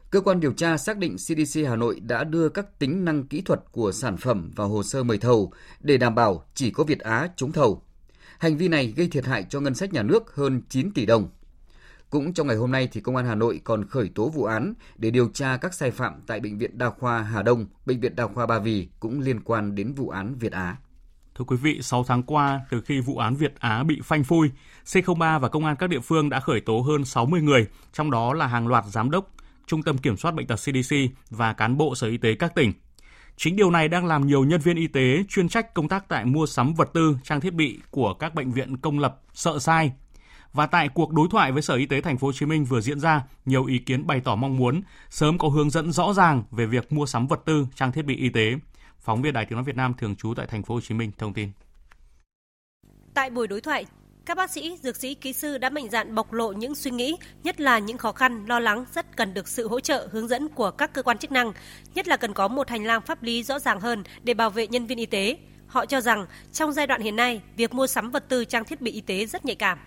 Cơ 0.10 0.22
quan 0.22 0.39
điều 0.39 0.51
tra 0.51 0.78
xác 0.78 0.97
định 0.97 1.16
CDC 1.16 1.60
Hà 1.68 1.76
Nội 1.76 1.99
đã 1.99 2.24
đưa 2.24 2.49
các 2.49 2.80
tính 2.80 3.05
năng 3.05 3.28
kỹ 3.28 3.41
thuật 3.41 3.60
của 3.72 3.91
sản 3.91 4.18
phẩm 4.18 4.51
vào 4.55 4.68
hồ 4.68 4.84
sơ 4.84 5.03
mời 5.03 5.18
thầu 5.18 5.51
để 5.80 5.97
đảm 5.97 6.16
bảo 6.16 6.43
chỉ 6.53 6.72
có 6.72 6.84
Việt 6.84 6.99
Á 6.99 7.30
trúng 7.36 7.51
thầu. 7.51 7.82
Hành 8.39 8.58
vi 8.58 8.68
này 8.68 8.93
gây 8.97 9.08
thiệt 9.08 9.26
hại 9.26 9.45
cho 9.49 9.60
ngân 9.60 9.76
sách 9.76 9.93
nhà 9.93 10.03
nước 10.03 10.36
hơn 10.36 10.62
9 10.70 10.91
tỷ 10.91 11.05
đồng. 11.05 11.30
Cũng 12.10 12.34
trong 12.34 12.47
ngày 12.47 12.55
hôm 12.55 12.72
nay 12.72 12.89
thì 12.91 13.01
Công 13.01 13.16
an 13.16 13.26
Hà 13.26 13.36
Nội 13.36 13.62
còn 13.64 13.86
khởi 13.86 14.10
tố 14.16 14.30
vụ 14.30 14.43
án 14.43 14.74
để 14.97 15.12
điều 15.12 15.30
tra 15.34 15.58
các 15.58 15.74
sai 15.74 15.91
phạm 15.91 16.22
tại 16.28 16.39
Bệnh 16.39 16.58
viện 16.58 16.78
Đa 16.78 16.89
khoa 16.89 17.22
Hà 17.22 17.43
Đông, 17.43 17.66
Bệnh 17.86 17.99
viện 17.99 18.16
Đa 18.16 18.28
khoa 18.28 18.45
Ba 18.45 18.60
Vì 18.60 18.88
cũng 18.99 19.20
liên 19.20 19.39
quan 19.39 19.76
đến 19.76 19.93
vụ 19.93 20.10
án 20.10 20.36
Việt 20.36 20.51
Á. 20.51 20.78
Thưa 21.36 21.45
quý 21.45 21.58
vị, 21.58 21.80
6 21.82 22.03
tháng 22.08 22.24
qua, 22.24 22.62
từ 22.70 22.82
khi 22.82 22.99
vụ 22.99 23.18
án 23.18 23.36
Việt 23.36 23.60
Á 23.60 23.84
bị 23.84 23.99
phanh 24.03 24.24
phui, 24.24 24.51
C03 24.86 25.39
và 25.39 25.49
công 25.49 25.66
an 25.66 25.76
các 25.76 25.89
địa 25.89 25.99
phương 25.99 26.30
đã 26.30 26.39
khởi 26.39 26.62
tố 26.62 26.80
hơn 26.80 27.05
60 27.05 27.41
người, 27.41 27.68
trong 27.93 28.12
đó 28.12 28.34
là 28.34 28.47
hàng 28.47 28.68
loạt 28.68 28.86
giám 28.86 29.12
đốc, 29.12 29.36
Trung 29.68 29.84
tâm 29.84 29.97
Kiểm 29.97 30.18
soát 30.18 30.32
Bệnh 30.32 30.47
tật 30.47 30.55
CDC 30.55 30.95
và 31.30 31.53
cán 31.53 31.78
bộ 31.78 31.95
Sở 31.95 32.07
Y 32.07 32.18
tế 32.18 32.36
các 32.36 32.55
tỉnh. 32.55 32.74
Chính 33.38 33.55
điều 33.55 33.72
này 33.72 33.88
đang 33.88 34.05
làm 34.05 34.28
nhiều 34.28 34.43
nhân 34.43 34.61
viên 34.61 34.76
y 34.76 34.88
tế 34.88 35.24
chuyên 35.30 35.49
trách 35.49 35.74
công 35.74 35.88
tác 35.88 36.07
tại 36.07 36.26
mua 36.26 36.45
sắm 36.45 36.74
vật 36.74 36.89
tư, 36.93 37.18
trang 37.24 37.41
thiết 37.41 37.53
bị 37.53 37.80
của 37.91 38.13
các 38.13 38.36
bệnh 38.36 38.51
viện 38.51 38.78
công 38.78 38.99
lập 38.99 39.22
sợ 39.34 39.59
sai. 39.59 39.91
Và 40.53 40.68
tại 40.68 40.89
cuộc 40.89 41.13
đối 41.13 41.28
thoại 41.32 41.51
với 41.51 41.61
Sở 41.61 41.76
Y 41.76 41.86
tế 41.86 42.01
Thành 42.01 42.18
phố 42.18 42.28
Hồ 42.28 42.34
Chí 42.34 42.45
Minh 42.45 42.65
vừa 42.65 42.82
diễn 42.82 42.99
ra, 42.99 43.24
nhiều 43.45 43.65
ý 43.65 43.78
kiến 43.78 44.07
bày 44.07 44.22
tỏ 44.22 44.36
mong 44.36 44.57
muốn 44.57 44.82
sớm 45.09 45.38
có 45.38 45.47
hướng 45.47 45.70
dẫn 45.70 45.91
rõ 45.91 46.13
ràng 46.13 46.43
về 46.51 46.65
việc 46.65 46.91
mua 46.91 47.05
sắm 47.05 47.28
vật 47.28 47.41
tư, 47.45 47.68
trang 47.76 47.91
thiết 47.91 48.05
bị 48.05 48.15
y 48.15 48.30
tế. 48.30 48.55
Phóng 48.99 49.22
viên 49.22 49.34
Đài 49.34 49.45
Tiếng 49.45 49.55
nói 49.55 49.63
Việt 49.63 49.76
Nam 49.76 49.93
thường 49.97 50.15
trú 50.15 50.34
tại 50.34 50.47
Thành 50.47 50.63
phố 50.63 50.76
Hồ 50.76 50.82
Chí 50.82 50.95
Minh 50.95 51.11
thông 51.18 51.34
tin. 51.34 51.49
Tại 53.13 53.30
buổi 53.30 53.47
đối 53.47 53.61
thoại, 53.61 53.86
các 54.28 54.38
bác 54.38 54.51
sĩ, 54.51 54.78
dược 54.84 54.95
sĩ, 54.95 55.13
kỹ 55.13 55.34
sư 55.34 55.57
đã 55.57 55.69
mạnh 55.69 55.89
dạn 55.89 56.15
bộc 56.15 56.34
lộ 56.34 56.51
những 56.51 56.75
suy 56.75 56.91
nghĩ, 56.91 57.15
nhất 57.43 57.61
là 57.61 57.80
những 57.80 57.97
khó 57.97 58.11
khăn, 58.11 58.45
lo 58.47 58.59
lắng 58.59 58.86
rất 58.95 59.17
cần 59.17 59.34
được 59.34 59.47
sự 59.47 59.67
hỗ 59.67 59.80
trợ, 59.80 60.09
hướng 60.11 60.28
dẫn 60.28 60.49
của 60.49 60.71
các 60.71 60.93
cơ 60.93 61.03
quan 61.03 61.17
chức 61.17 61.32
năng, 61.32 61.53
nhất 61.95 62.07
là 62.07 62.17
cần 62.17 62.34
có 62.34 62.47
một 62.47 62.69
hành 62.69 62.86
lang 62.86 63.01
pháp 63.01 63.23
lý 63.23 63.43
rõ 63.43 63.59
ràng 63.59 63.80
hơn 63.80 64.03
để 64.23 64.34
bảo 64.34 64.49
vệ 64.49 64.67
nhân 64.67 64.86
viên 64.86 64.97
y 64.97 65.05
tế. 65.05 65.38
Họ 65.67 65.86
cho 65.86 66.01
rằng 66.01 66.25
trong 66.53 66.73
giai 66.73 66.88
đoạn 66.88 67.01
hiện 67.01 67.15
nay, 67.15 67.41
việc 67.57 67.73
mua 67.73 67.88
sắm 67.88 68.11
vật 68.11 68.30
tư 68.30 68.45
trang 68.45 68.65
thiết 68.65 68.82
bị 68.82 68.91
y 68.91 69.01
tế 69.01 69.25
rất 69.25 69.45
nhạy 69.45 69.55
cảm. 69.55 69.80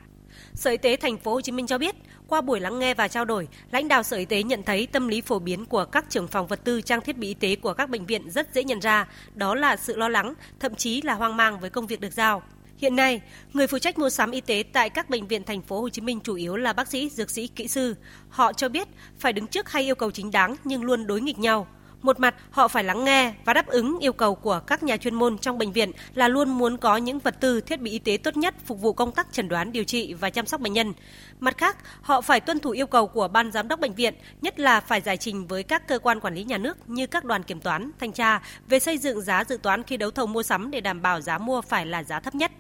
Sở 0.55 0.70
Y 0.70 0.76
tế 0.76 0.97
thành 0.97 1.18
phố 1.18 1.32
Hồ 1.32 1.41
Chí 1.41 1.53
Minh 1.53 1.66
cho 1.66 1.78
biết, 1.78 1.95
qua 2.28 2.41
buổi 2.41 2.61
lắng 2.61 2.78
nghe 2.78 2.95
và 2.95 3.09
trao 3.09 3.24
đổi, 3.24 3.49
lãnh 3.70 3.88
đạo 3.88 4.03
Sở 4.03 4.16
Y 4.16 4.24
tế 4.24 4.43
nhận 4.43 4.62
thấy 4.62 4.86
tâm 4.86 5.09
lý 5.09 5.20
phổ 5.20 5.38
biến 5.38 5.64
của 5.64 5.84
các 5.84 6.05
trưởng 6.09 6.28
phòng 6.28 6.47
vật 6.47 6.61
tư 6.64 6.80
trang 6.80 7.01
thiết 7.01 7.16
bị 7.16 7.28
y 7.28 7.34
tế 7.34 7.57
của 7.57 7.74
các 7.74 7.91
bệnh 7.91 8.07
viện 8.07 8.30
rất 8.30 8.55
dễ 8.55 8.64
nhận 8.64 8.80
ra, 8.80 9.09
đó 9.34 9.55
là 9.55 9.76
sự 9.76 9.97
lo 9.97 10.09
lắng, 10.09 10.34
thậm 10.61 10.74
chí 10.74 11.03
là 11.03 11.14
hoang 11.14 11.36
mang 11.36 11.61
với 11.61 11.70
công 11.70 11.86
việc 11.86 12.01
được 12.01 12.12
giao. 12.12 12.43
Hiện 12.81 12.97
nay, 12.97 13.20
người 13.53 13.66
phụ 13.66 13.78
trách 13.78 13.99
mua 13.99 14.11
sắm 14.11 14.31
y 14.31 14.41
tế 14.41 14.64
tại 14.72 14.91
các 14.91 15.11
bệnh 15.11 15.26
viện 15.26 15.45
thành 15.45 15.62
phố 15.62 15.81
Hồ 15.81 15.89
Chí 15.89 16.03
Minh 16.03 16.20
chủ 16.20 16.35
yếu 16.35 16.57
là 16.57 16.72
bác 16.72 16.89
sĩ, 16.89 17.11
dược 17.11 17.31
sĩ, 17.31 17.47
kỹ 17.47 17.68
sư. 17.68 17.95
Họ 18.28 18.53
cho 18.53 18.68
biết 18.68 18.89
phải 19.18 19.33
đứng 19.33 19.47
trước 19.47 19.70
hai 19.70 19.83
yêu 19.83 19.95
cầu 19.95 20.11
chính 20.11 20.31
đáng 20.31 20.57
nhưng 20.64 20.85
luôn 20.85 21.07
đối 21.07 21.20
nghịch 21.20 21.39
nhau. 21.39 21.66
Một 22.03 22.20
mặt, 22.20 22.35
họ 22.51 22.68
phải 22.68 22.85
lắng 22.85 23.05
nghe 23.05 23.35
và 23.45 23.55
đáp 23.55 23.66
ứng 23.66 23.99
yêu 23.99 24.12
cầu 24.12 24.35
của 24.35 24.61
các 24.66 24.83
nhà 24.83 24.97
chuyên 24.97 25.14
môn 25.14 25.39
trong 25.39 25.59
bệnh 25.59 25.72
viện 25.72 25.93
là 26.14 26.28
luôn 26.28 26.51
muốn 26.51 26.76
có 26.76 26.97
những 26.97 27.18
vật 27.18 27.41
tư, 27.41 27.61
thiết 27.61 27.81
bị 27.81 27.91
y 27.91 27.99
tế 27.99 28.16
tốt 28.16 28.37
nhất 28.37 28.55
phục 28.66 28.81
vụ 28.81 28.93
công 28.93 29.12
tác 29.12 29.33
chẩn 29.33 29.49
đoán, 29.49 29.72
điều 29.72 29.85
trị 29.85 30.14
và 30.14 30.31
chăm 30.31 30.47
sóc 30.47 30.61
bệnh 30.61 30.72
nhân. 30.72 30.93
Mặt 31.41 31.59
khác, 31.59 31.76
họ 32.03 32.20
phải 32.20 32.41
tuân 32.41 32.59
thủ 32.59 32.70
yêu 32.70 32.87
cầu 32.87 33.07
của 33.07 33.28
ban 33.28 33.53
giám 33.53 33.68
đốc 33.68 33.81
bệnh 33.81 33.95
viện, 33.95 34.14
nhất 34.43 34.61
là 34.61 34.81
phải 34.81 35.01
giải 35.01 35.16
trình 35.16 35.47
với 35.47 35.62
các 35.62 35.89
cơ 35.89 35.99
quan 35.99 36.20
quản 36.20 36.35
lý 36.35 36.45
nhà 36.45 36.59
nước 36.59 36.91
như 36.91 37.07
các 37.07 37.24
đoàn 37.24 37.43
kiểm 37.43 37.61
toán, 37.61 37.91
thanh 38.01 38.12
tra 38.12 38.41
về 38.68 38.78
xây 38.78 38.99
dựng 38.99 39.20
giá 39.20 39.45
dự 39.45 39.57
toán 39.57 39.83
khi 39.83 39.97
đấu 39.97 40.11
thầu 40.11 40.26
mua 40.26 40.43
sắm 40.43 40.70
để 40.70 40.81
đảm 40.81 41.03
bảo 41.03 41.20
giá 41.20 41.39
mua 41.39 41.61
phải 41.61 41.87
là 41.87 42.05
giá 42.05 42.20
thấp 42.20 42.35
nhất. 42.35 42.53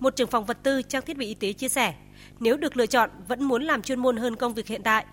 Một 0.00 0.16
trưởng 0.16 0.28
phòng 0.28 0.44
vật 0.44 0.58
tư 0.62 0.82
trang 0.82 1.02
thiết 1.02 1.16
bị 1.16 1.26
y 1.26 1.34
tế 1.34 1.52
chia 1.52 1.68
sẻ, 1.68 1.94
nếu 2.40 2.56
được 2.56 2.76
lựa 2.76 2.86
chọn 2.86 3.10
vẫn 3.28 3.44
muốn 3.44 3.62
làm 3.62 3.82
chuyên 3.82 3.98
môn 3.98 4.16
hơn 4.16 4.36
công 4.36 4.54
việc 4.54 4.66
hiện 4.66 4.82
tại. 4.82 5.04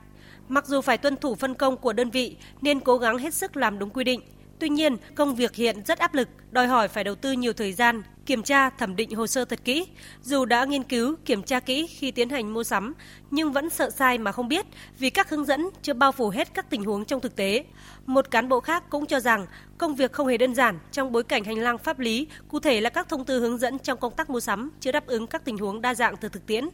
Mặc 0.48 0.68
dù 0.68 0.82
phải 0.82 0.98
tuân 0.98 1.18
thủ 1.18 1.36
phân 1.36 1.54
công 1.54 1.78
của 1.78 1.94
đơn 1.94 2.10
vị 2.10 2.36
nên 2.62 2.80
cố 2.80 2.98
gắng 2.98 3.18
hết 3.18 3.34
sức 3.34 3.58
làm 3.58 3.80
đúng 3.80 3.90
quy 3.90 4.04
định. 4.04 4.22
Tuy 4.60 4.70
nhiên, 4.70 4.98
công 5.16 5.36
việc 5.36 5.56
hiện 5.56 5.84
rất 5.86 6.00
áp 6.00 6.14
lực, 6.14 6.30
đòi 6.52 6.68
hỏi 6.68 6.88
phải 6.88 7.04
đầu 7.04 7.16
tư 7.16 7.32
nhiều 7.32 7.54
thời 7.54 7.74
gian, 7.74 8.02
kiểm 8.26 8.44
tra, 8.44 8.70
thẩm 8.70 8.96
định 8.96 9.16
hồ 9.16 9.28
sơ 9.28 9.46
thật 9.46 9.60
kỹ. 9.64 9.88
Dù 10.22 10.46
đã 10.46 10.66
nghiên 10.66 10.84
cứu, 10.84 11.16
kiểm 11.26 11.44
tra 11.44 11.60
kỹ 11.60 11.88
khi 11.88 12.12
tiến 12.12 12.30
hành 12.30 12.54
mua 12.54 12.64
sắm, 12.64 12.94
nhưng 13.32 13.52
vẫn 13.52 13.70
sợ 13.70 13.90
sai 13.90 14.18
mà 14.18 14.32
không 14.32 14.48
biết 14.48 14.66
vì 15.00 15.10
các 15.10 15.30
hướng 15.30 15.46
dẫn 15.46 15.70
chưa 15.82 15.94
bao 15.94 16.12
phủ 16.12 16.30
hết 16.30 16.54
các 16.54 16.70
tình 16.70 16.84
huống 16.84 17.06
trong 17.06 17.22
thực 17.22 17.36
tế. 17.36 17.66
Một 18.06 18.32
cán 18.32 18.50
bộ 18.50 18.60
khác 18.60 18.84
cũng 18.90 19.06
cho 19.06 19.20
rằng 19.20 19.46
công 19.84 19.96
việc 19.96 20.12
không 20.12 20.28
hề 20.28 20.38
đơn 20.38 20.56
giản 20.56 20.80
trong 20.92 21.12
bối 21.12 21.24
cảnh 21.24 21.44
hành 21.44 21.58
lang 21.58 21.78
pháp 21.78 22.00
lý, 22.00 22.28
cụ 22.48 22.60
thể 22.60 22.82
là 22.82 22.90
các 22.90 23.10
thông 23.10 23.26
tư 23.26 23.40
hướng 23.40 23.58
dẫn 23.58 23.80
trong 23.80 24.00
công 24.00 24.16
tác 24.16 24.30
mua 24.30 24.40
sắm 24.40 24.72
chưa 24.80 24.92
đáp 24.92 25.08
ứng 25.08 25.28
các 25.28 25.46
tình 25.46 25.58
huống 25.58 25.82
đa 25.82 25.96
dạng 25.96 26.18
từ 26.18 26.30
thực 26.30 26.46
tiễn. 26.46 26.66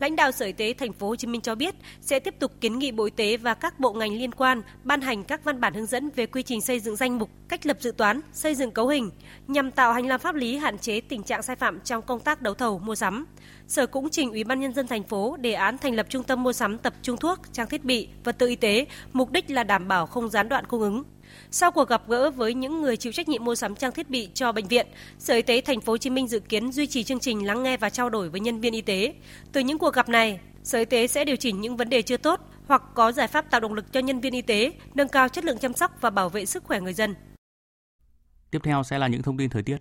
Lãnh 0.00 0.16
đạo 0.16 0.32
Sở 0.32 0.46
Y 0.46 0.52
tế 0.52 0.74
thành 0.78 0.92
phố 0.92 1.08
Hồ 1.08 1.16
Chí 1.16 1.26
Minh 1.26 1.40
cho 1.40 1.54
biết 1.54 1.74
sẽ 2.00 2.18
tiếp 2.18 2.34
tục 2.38 2.52
kiến 2.60 2.78
nghị 2.78 2.92
Bộ 2.92 3.04
Y 3.04 3.10
tế 3.10 3.36
và 3.36 3.54
các 3.54 3.80
bộ 3.80 3.92
ngành 3.92 4.12
liên 4.12 4.32
quan 4.32 4.62
ban 4.84 5.00
hành 5.00 5.24
các 5.24 5.44
văn 5.44 5.60
bản 5.60 5.74
hướng 5.74 5.86
dẫn 5.86 6.10
về 6.16 6.26
quy 6.26 6.42
trình 6.42 6.60
xây 6.60 6.80
dựng 6.80 6.96
danh 6.96 7.18
mục, 7.18 7.30
cách 7.48 7.66
lập 7.66 7.76
dự 7.80 7.92
toán, 7.92 8.20
xây 8.32 8.54
dựng 8.54 8.70
cấu 8.70 8.88
hình 8.88 9.10
nhằm 9.46 9.70
tạo 9.70 9.92
hành 9.92 10.06
lang 10.06 10.18
pháp 10.18 10.34
lý 10.34 10.56
hạn 10.56 10.78
chế 10.78 11.00
tình 11.00 11.22
trạng 11.22 11.42
sai 11.42 11.56
phạm 11.56 11.80
trong 11.80 12.02
công 12.02 12.20
tác 12.20 12.42
đấu 12.42 12.54
thầu 12.54 12.78
mua 12.78 12.94
sắm. 12.94 13.26
Sở 13.68 13.86
cũng 13.86 14.10
trình 14.10 14.30
Ủy 14.30 14.44
ban 14.44 14.60
nhân 14.60 14.74
dân 14.74 14.86
thành 14.86 15.02
phố 15.02 15.36
đề 15.36 15.52
án 15.52 15.78
thành 15.78 15.94
lập 15.94 16.06
trung 16.08 16.22
tâm 16.22 16.42
mua 16.42 16.52
sắm 16.52 16.78
tập 16.78 16.94
trung 17.02 17.16
thuốc, 17.16 17.38
trang 17.52 17.68
thiết 17.68 17.84
bị, 17.84 18.08
vật 18.24 18.38
tư 18.38 18.48
y 18.48 18.56
tế, 18.56 18.86
mục 19.12 19.30
đích 19.30 19.50
là 19.50 19.64
đảm 19.64 19.88
bảo 19.88 20.06
không 20.06 20.28
gián 20.28 20.48
đoạn 20.48 20.64
cung 20.66 20.80
ứng. 20.80 21.02
Sau 21.50 21.70
cuộc 21.70 21.88
gặp 21.88 22.08
gỡ 22.08 22.30
với 22.30 22.54
những 22.54 22.82
người 22.82 22.96
chịu 22.96 23.12
trách 23.12 23.28
nhiệm 23.28 23.44
mua 23.44 23.54
sắm 23.54 23.74
trang 23.74 23.92
thiết 23.92 24.10
bị 24.10 24.28
cho 24.34 24.52
bệnh 24.52 24.68
viện, 24.68 24.86
Sở 25.18 25.34
Y 25.34 25.42
tế 25.42 25.60
thành 25.60 25.80
phố 25.80 25.92
Hồ 25.92 25.96
Chí 25.96 26.10
Minh 26.10 26.28
dự 26.28 26.40
kiến 26.40 26.72
duy 26.72 26.86
trì 26.86 27.04
chương 27.04 27.20
trình 27.20 27.46
lắng 27.46 27.62
nghe 27.62 27.76
và 27.76 27.90
trao 27.90 28.10
đổi 28.10 28.28
với 28.28 28.40
nhân 28.40 28.60
viên 28.60 28.72
y 28.72 28.80
tế. 28.80 29.14
Từ 29.52 29.60
những 29.60 29.78
cuộc 29.78 29.94
gặp 29.94 30.08
này, 30.08 30.40
Sở 30.62 30.78
Y 30.78 30.84
tế 30.84 31.06
sẽ 31.06 31.24
điều 31.24 31.36
chỉnh 31.36 31.60
những 31.60 31.76
vấn 31.76 31.88
đề 31.88 32.02
chưa 32.02 32.16
tốt 32.16 32.40
hoặc 32.66 32.82
có 32.94 33.12
giải 33.12 33.28
pháp 33.28 33.50
tạo 33.50 33.60
động 33.60 33.74
lực 33.74 33.92
cho 33.92 34.00
nhân 34.00 34.20
viên 34.20 34.32
y 34.32 34.42
tế, 34.42 34.72
nâng 34.94 35.08
cao 35.08 35.28
chất 35.28 35.44
lượng 35.44 35.58
chăm 35.58 35.72
sóc 35.72 35.90
và 36.00 36.10
bảo 36.10 36.28
vệ 36.28 36.46
sức 36.46 36.64
khỏe 36.64 36.80
người 36.80 36.94
dân. 36.94 37.14
Tiếp 38.50 38.58
theo 38.62 38.82
sẽ 38.82 38.98
là 38.98 39.06
những 39.06 39.22
thông 39.22 39.36
tin 39.36 39.50
thời 39.50 39.62
tiết. 39.62 39.76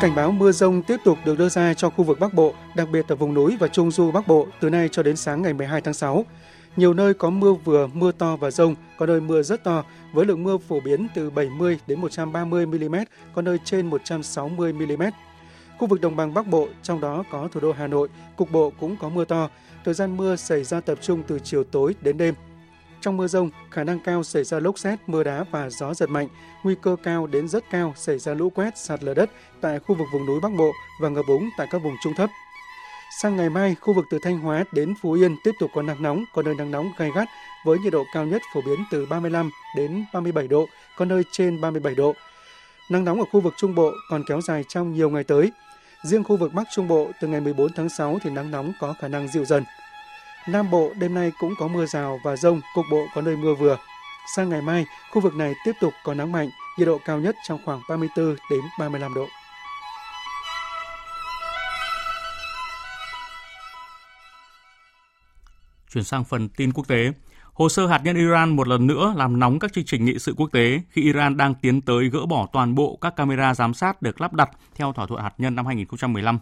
Cảnh 0.00 0.14
báo 0.14 0.30
mưa 0.30 0.52
rông 0.52 0.82
tiếp 0.82 0.96
tục 1.04 1.18
được 1.24 1.38
đưa 1.38 1.48
ra 1.48 1.74
cho 1.74 1.90
khu 1.90 2.04
vực 2.04 2.20
Bắc 2.20 2.34
Bộ, 2.34 2.54
đặc 2.76 2.88
biệt 2.92 3.08
ở 3.08 3.16
vùng 3.16 3.34
núi 3.34 3.56
và 3.60 3.68
Trung 3.68 3.90
Du 3.90 4.10
Bắc 4.10 4.26
Bộ 4.26 4.46
từ 4.60 4.70
nay 4.70 4.88
cho 4.92 5.02
đến 5.02 5.16
sáng 5.16 5.42
ngày 5.42 5.52
12 5.52 5.80
tháng 5.80 5.94
6. 5.94 6.24
Nhiều 6.76 6.94
nơi 6.94 7.14
có 7.14 7.30
mưa 7.30 7.52
vừa, 7.52 7.86
mưa 7.86 8.12
to 8.12 8.36
và 8.36 8.50
rông, 8.50 8.74
có 8.98 9.06
nơi 9.06 9.20
mưa 9.20 9.42
rất 9.42 9.64
to, 9.64 9.84
với 10.12 10.26
lượng 10.26 10.44
mưa 10.44 10.58
phổ 10.58 10.80
biến 10.80 11.08
từ 11.14 11.30
70 11.30 11.78
đến 11.86 12.00
130 12.00 12.66
mm, 12.66 12.96
có 13.34 13.42
nơi 13.42 13.58
trên 13.64 13.86
160 13.86 14.72
mm. 14.72 15.02
Khu 15.78 15.86
vực 15.86 16.00
đồng 16.00 16.16
bằng 16.16 16.34
Bắc 16.34 16.46
Bộ, 16.46 16.68
trong 16.82 17.00
đó 17.00 17.24
có 17.30 17.48
thủ 17.52 17.60
đô 17.60 17.72
Hà 17.72 17.86
Nội, 17.86 18.08
cục 18.36 18.52
bộ 18.52 18.72
cũng 18.80 18.96
có 18.96 19.08
mưa 19.08 19.24
to. 19.24 19.48
Thời 19.84 19.94
gian 19.94 20.16
mưa 20.16 20.36
xảy 20.36 20.64
ra 20.64 20.80
tập 20.80 20.98
trung 21.02 21.22
từ 21.26 21.38
chiều 21.38 21.64
tối 21.64 21.94
đến 22.00 22.18
đêm. 22.18 22.34
Trong 23.00 23.16
mưa 23.16 23.26
rông, 23.26 23.50
khả 23.70 23.84
năng 23.84 24.00
cao 24.00 24.22
xảy 24.22 24.44
ra 24.44 24.60
lốc 24.60 24.78
xét, 24.78 24.98
mưa 25.06 25.24
đá 25.24 25.44
và 25.50 25.70
gió 25.70 25.94
giật 25.94 26.10
mạnh, 26.10 26.28
nguy 26.62 26.74
cơ 26.82 26.96
cao 27.02 27.26
đến 27.26 27.48
rất 27.48 27.64
cao 27.70 27.92
xảy 27.96 28.18
ra 28.18 28.34
lũ 28.34 28.50
quét, 28.50 28.78
sạt 28.78 29.04
lở 29.04 29.14
đất 29.14 29.30
tại 29.60 29.78
khu 29.78 29.94
vực 29.94 30.08
vùng 30.12 30.26
núi 30.26 30.40
Bắc 30.40 30.52
Bộ 30.58 30.72
và 31.00 31.08
ngập 31.08 31.24
úng 31.28 31.50
tại 31.58 31.66
các 31.70 31.82
vùng 31.82 31.94
trung 32.02 32.14
thấp. 32.16 32.30
Sang 33.20 33.36
ngày 33.36 33.50
mai, 33.50 33.76
khu 33.80 33.94
vực 33.94 34.06
từ 34.10 34.18
Thanh 34.18 34.38
Hóa 34.38 34.64
đến 34.72 34.94
Phú 35.02 35.12
Yên 35.12 35.36
tiếp 35.44 35.50
tục 35.58 35.70
có 35.74 35.82
nắng 35.82 36.02
nóng, 36.02 36.24
có 36.34 36.42
nơi 36.42 36.54
nắng 36.54 36.70
nóng 36.70 36.92
gai 36.98 37.10
gắt 37.14 37.28
với 37.64 37.78
nhiệt 37.78 37.92
độ 37.92 38.04
cao 38.14 38.26
nhất 38.26 38.42
phổ 38.54 38.60
biến 38.60 38.84
từ 38.90 39.06
35 39.06 39.50
đến 39.76 40.04
37 40.12 40.48
độ, 40.48 40.68
có 40.96 41.04
nơi 41.04 41.22
trên 41.32 41.60
37 41.60 41.94
độ. 41.94 42.14
Nắng 42.90 43.04
nóng 43.04 43.18
ở 43.18 43.24
khu 43.32 43.40
vực 43.40 43.54
Trung 43.56 43.74
Bộ 43.74 43.92
còn 44.10 44.24
kéo 44.26 44.40
dài 44.40 44.64
trong 44.68 44.92
nhiều 44.92 45.10
ngày 45.10 45.24
tới. 45.24 45.52
Riêng 46.04 46.24
khu 46.24 46.36
vực 46.36 46.52
Bắc 46.54 46.64
Trung 46.74 46.88
Bộ 46.88 47.10
từ 47.20 47.28
ngày 47.28 47.40
14 47.40 47.72
tháng 47.72 47.88
6 47.88 48.18
thì 48.22 48.30
nắng 48.30 48.50
nóng 48.50 48.72
có 48.80 48.94
khả 49.00 49.08
năng 49.08 49.28
dịu 49.28 49.44
dần. 49.44 49.64
Nam 50.48 50.70
Bộ 50.70 50.92
đêm 50.98 51.14
nay 51.14 51.32
cũng 51.38 51.54
có 51.58 51.68
mưa 51.68 51.86
rào 51.86 52.20
và 52.24 52.36
rông, 52.36 52.60
cục 52.74 52.84
bộ 52.90 53.06
có 53.14 53.20
nơi 53.20 53.36
mưa 53.36 53.54
vừa. 53.54 53.78
Sang 54.36 54.48
ngày 54.48 54.62
mai, 54.62 54.86
khu 55.10 55.20
vực 55.20 55.34
này 55.34 55.54
tiếp 55.64 55.72
tục 55.80 55.92
có 56.04 56.14
nắng 56.14 56.32
mạnh, 56.32 56.50
nhiệt 56.78 56.86
độ 56.86 56.98
cao 57.04 57.18
nhất 57.18 57.36
trong 57.48 57.58
khoảng 57.64 57.80
34 57.88 58.36
đến 58.50 58.60
35 58.78 59.14
độ. 59.14 59.26
Chuyển 65.94 66.04
sang 66.04 66.24
phần 66.24 66.48
tin 66.48 66.72
quốc 66.72 66.88
tế. 66.88 67.12
Hồ 67.52 67.68
sơ 67.68 67.86
hạt 67.86 68.00
nhân 68.04 68.16
Iran 68.16 68.56
một 68.56 68.68
lần 68.68 68.86
nữa 68.86 69.14
làm 69.16 69.38
nóng 69.38 69.58
các 69.58 69.72
chương 69.72 69.84
trình 69.84 70.04
nghị 70.04 70.18
sự 70.18 70.34
quốc 70.36 70.52
tế 70.52 70.80
khi 70.90 71.02
Iran 71.02 71.36
đang 71.36 71.54
tiến 71.54 71.80
tới 71.80 72.08
gỡ 72.08 72.26
bỏ 72.26 72.48
toàn 72.52 72.74
bộ 72.74 72.98
các 73.00 73.16
camera 73.16 73.54
giám 73.54 73.74
sát 73.74 74.02
được 74.02 74.20
lắp 74.20 74.32
đặt 74.32 74.50
theo 74.74 74.92
thỏa 74.92 75.06
thuận 75.06 75.22
hạt 75.22 75.34
nhân 75.38 75.54
năm 75.54 75.66
2015. 75.66 76.38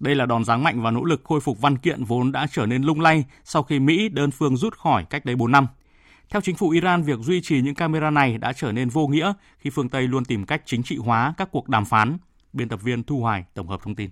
Đây 0.00 0.14
là 0.14 0.26
đòn 0.26 0.44
giáng 0.44 0.64
mạnh 0.64 0.82
và 0.82 0.90
nỗ 0.90 1.04
lực 1.04 1.20
khôi 1.24 1.40
phục 1.40 1.60
văn 1.60 1.78
kiện 1.78 2.04
vốn 2.04 2.32
đã 2.32 2.46
trở 2.52 2.66
nên 2.66 2.82
lung 2.82 3.00
lay 3.00 3.24
sau 3.44 3.62
khi 3.62 3.78
Mỹ 3.78 4.08
đơn 4.08 4.30
phương 4.30 4.56
rút 4.56 4.78
khỏi 4.78 5.04
cách 5.10 5.24
đây 5.24 5.36
4 5.36 5.52
năm. 5.52 5.66
Theo 6.30 6.40
chính 6.40 6.56
phủ 6.56 6.70
Iran, 6.70 7.02
việc 7.02 7.18
duy 7.18 7.40
trì 7.40 7.60
những 7.60 7.74
camera 7.74 8.10
này 8.10 8.38
đã 8.38 8.52
trở 8.52 8.72
nên 8.72 8.88
vô 8.88 9.06
nghĩa 9.06 9.32
khi 9.58 9.70
phương 9.70 9.88
Tây 9.88 10.08
luôn 10.08 10.24
tìm 10.24 10.46
cách 10.46 10.62
chính 10.64 10.82
trị 10.82 10.96
hóa 10.96 11.34
các 11.36 11.48
cuộc 11.52 11.68
đàm 11.68 11.84
phán. 11.84 12.18
Biên 12.52 12.68
tập 12.68 12.82
viên 12.82 13.02
Thu 13.02 13.20
Hoài 13.20 13.44
tổng 13.54 13.68
hợp 13.68 13.80
thông 13.82 13.94
tin. 13.94 14.10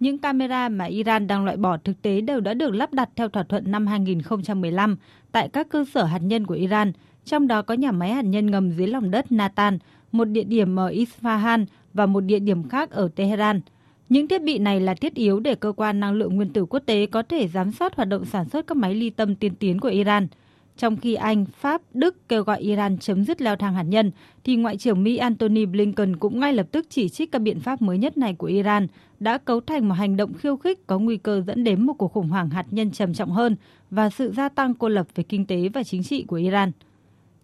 Những 0.00 0.18
camera 0.18 0.68
mà 0.68 0.84
Iran 0.84 1.26
đang 1.26 1.44
loại 1.44 1.56
bỏ 1.56 1.76
thực 1.76 2.02
tế 2.02 2.20
đều 2.20 2.40
đã 2.40 2.54
được 2.54 2.70
lắp 2.70 2.92
đặt 2.92 3.08
theo 3.16 3.28
thỏa 3.28 3.42
thuận 3.42 3.70
năm 3.70 3.86
2015 3.86 4.96
tại 5.32 5.48
các 5.48 5.68
cơ 5.68 5.84
sở 5.94 6.04
hạt 6.04 6.18
nhân 6.18 6.46
của 6.46 6.54
Iran, 6.54 6.92
trong 7.24 7.46
đó 7.46 7.62
có 7.62 7.74
nhà 7.74 7.92
máy 7.92 8.12
hạt 8.12 8.24
nhân 8.24 8.50
ngầm 8.50 8.70
dưới 8.70 8.86
lòng 8.86 9.10
đất 9.10 9.32
Natan, 9.32 9.78
một 10.12 10.24
địa 10.24 10.44
điểm 10.44 10.78
ở 10.78 10.90
Isfahan 10.90 11.64
và 11.92 12.06
một 12.06 12.20
địa 12.20 12.38
điểm 12.38 12.68
khác 12.68 12.90
ở 12.90 13.08
Tehran. 13.16 13.60
Những 14.08 14.28
thiết 14.28 14.42
bị 14.42 14.58
này 14.58 14.80
là 14.80 14.94
thiết 14.94 15.14
yếu 15.14 15.40
để 15.40 15.54
cơ 15.54 15.72
quan 15.72 16.00
năng 16.00 16.12
lượng 16.12 16.36
nguyên 16.36 16.52
tử 16.52 16.64
quốc 16.64 16.80
tế 16.86 17.06
có 17.06 17.22
thể 17.22 17.48
giám 17.48 17.72
sát 17.72 17.96
hoạt 17.96 18.08
động 18.08 18.24
sản 18.24 18.48
xuất 18.48 18.66
các 18.66 18.76
máy 18.76 18.94
ly 18.94 19.10
tâm 19.10 19.34
tiên 19.34 19.54
tiến 19.54 19.80
của 19.80 19.88
Iran. 19.88 20.28
Trong 20.76 20.96
khi 20.96 21.14
Anh, 21.14 21.44
Pháp, 21.44 21.82
Đức 21.94 22.28
kêu 22.28 22.42
gọi 22.42 22.60
Iran 22.60 22.98
chấm 22.98 23.24
dứt 23.24 23.42
leo 23.42 23.56
thang 23.56 23.74
hạt 23.74 23.82
nhân, 23.82 24.10
thì 24.44 24.56
Ngoại 24.56 24.76
trưởng 24.76 25.02
Mỹ 25.02 25.16
Antony 25.16 25.66
Blinken 25.66 26.16
cũng 26.16 26.40
ngay 26.40 26.52
lập 26.52 26.66
tức 26.72 26.86
chỉ 26.90 27.08
trích 27.08 27.32
các 27.32 27.38
biện 27.38 27.60
pháp 27.60 27.82
mới 27.82 27.98
nhất 27.98 28.16
này 28.16 28.34
của 28.34 28.46
Iran 28.46 28.86
đã 29.20 29.38
cấu 29.38 29.60
thành 29.60 29.88
một 29.88 29.94
hành 29.94 30.16
động 30.16 30.34
khiêu 30.34 30.56
khích 30.56 30.86
có 30.86 30.98
nguy 30.98 31.16
cơ 31.16 31.42
dẫn 31.46 31.64
đến 31.64 31.86
một 31.86 31.92
cuộc 31.92 32.12
khủng 32.12 32.28
hoảng 32.28 32.50
hạt 32.50 32.66
nhân 32.70 32.90
trầm 32.90 33.14
trọng 33.14 33.30
hơn 33.30 33.56
và 33.90 34.10
sự 34.10 34.32
gia 34.32 34.48
tăng 34.48 34.74
cô 34.74 34.88
lập 34.88 35.06
về 35.14 35.24
kinh 35.24 35.46
tế 35.46 35.68
và 35.68 35.82
chính 35.82 36.02
trị 36.02 36.24
của 36.28 36.36
Iran. 36.36 36.72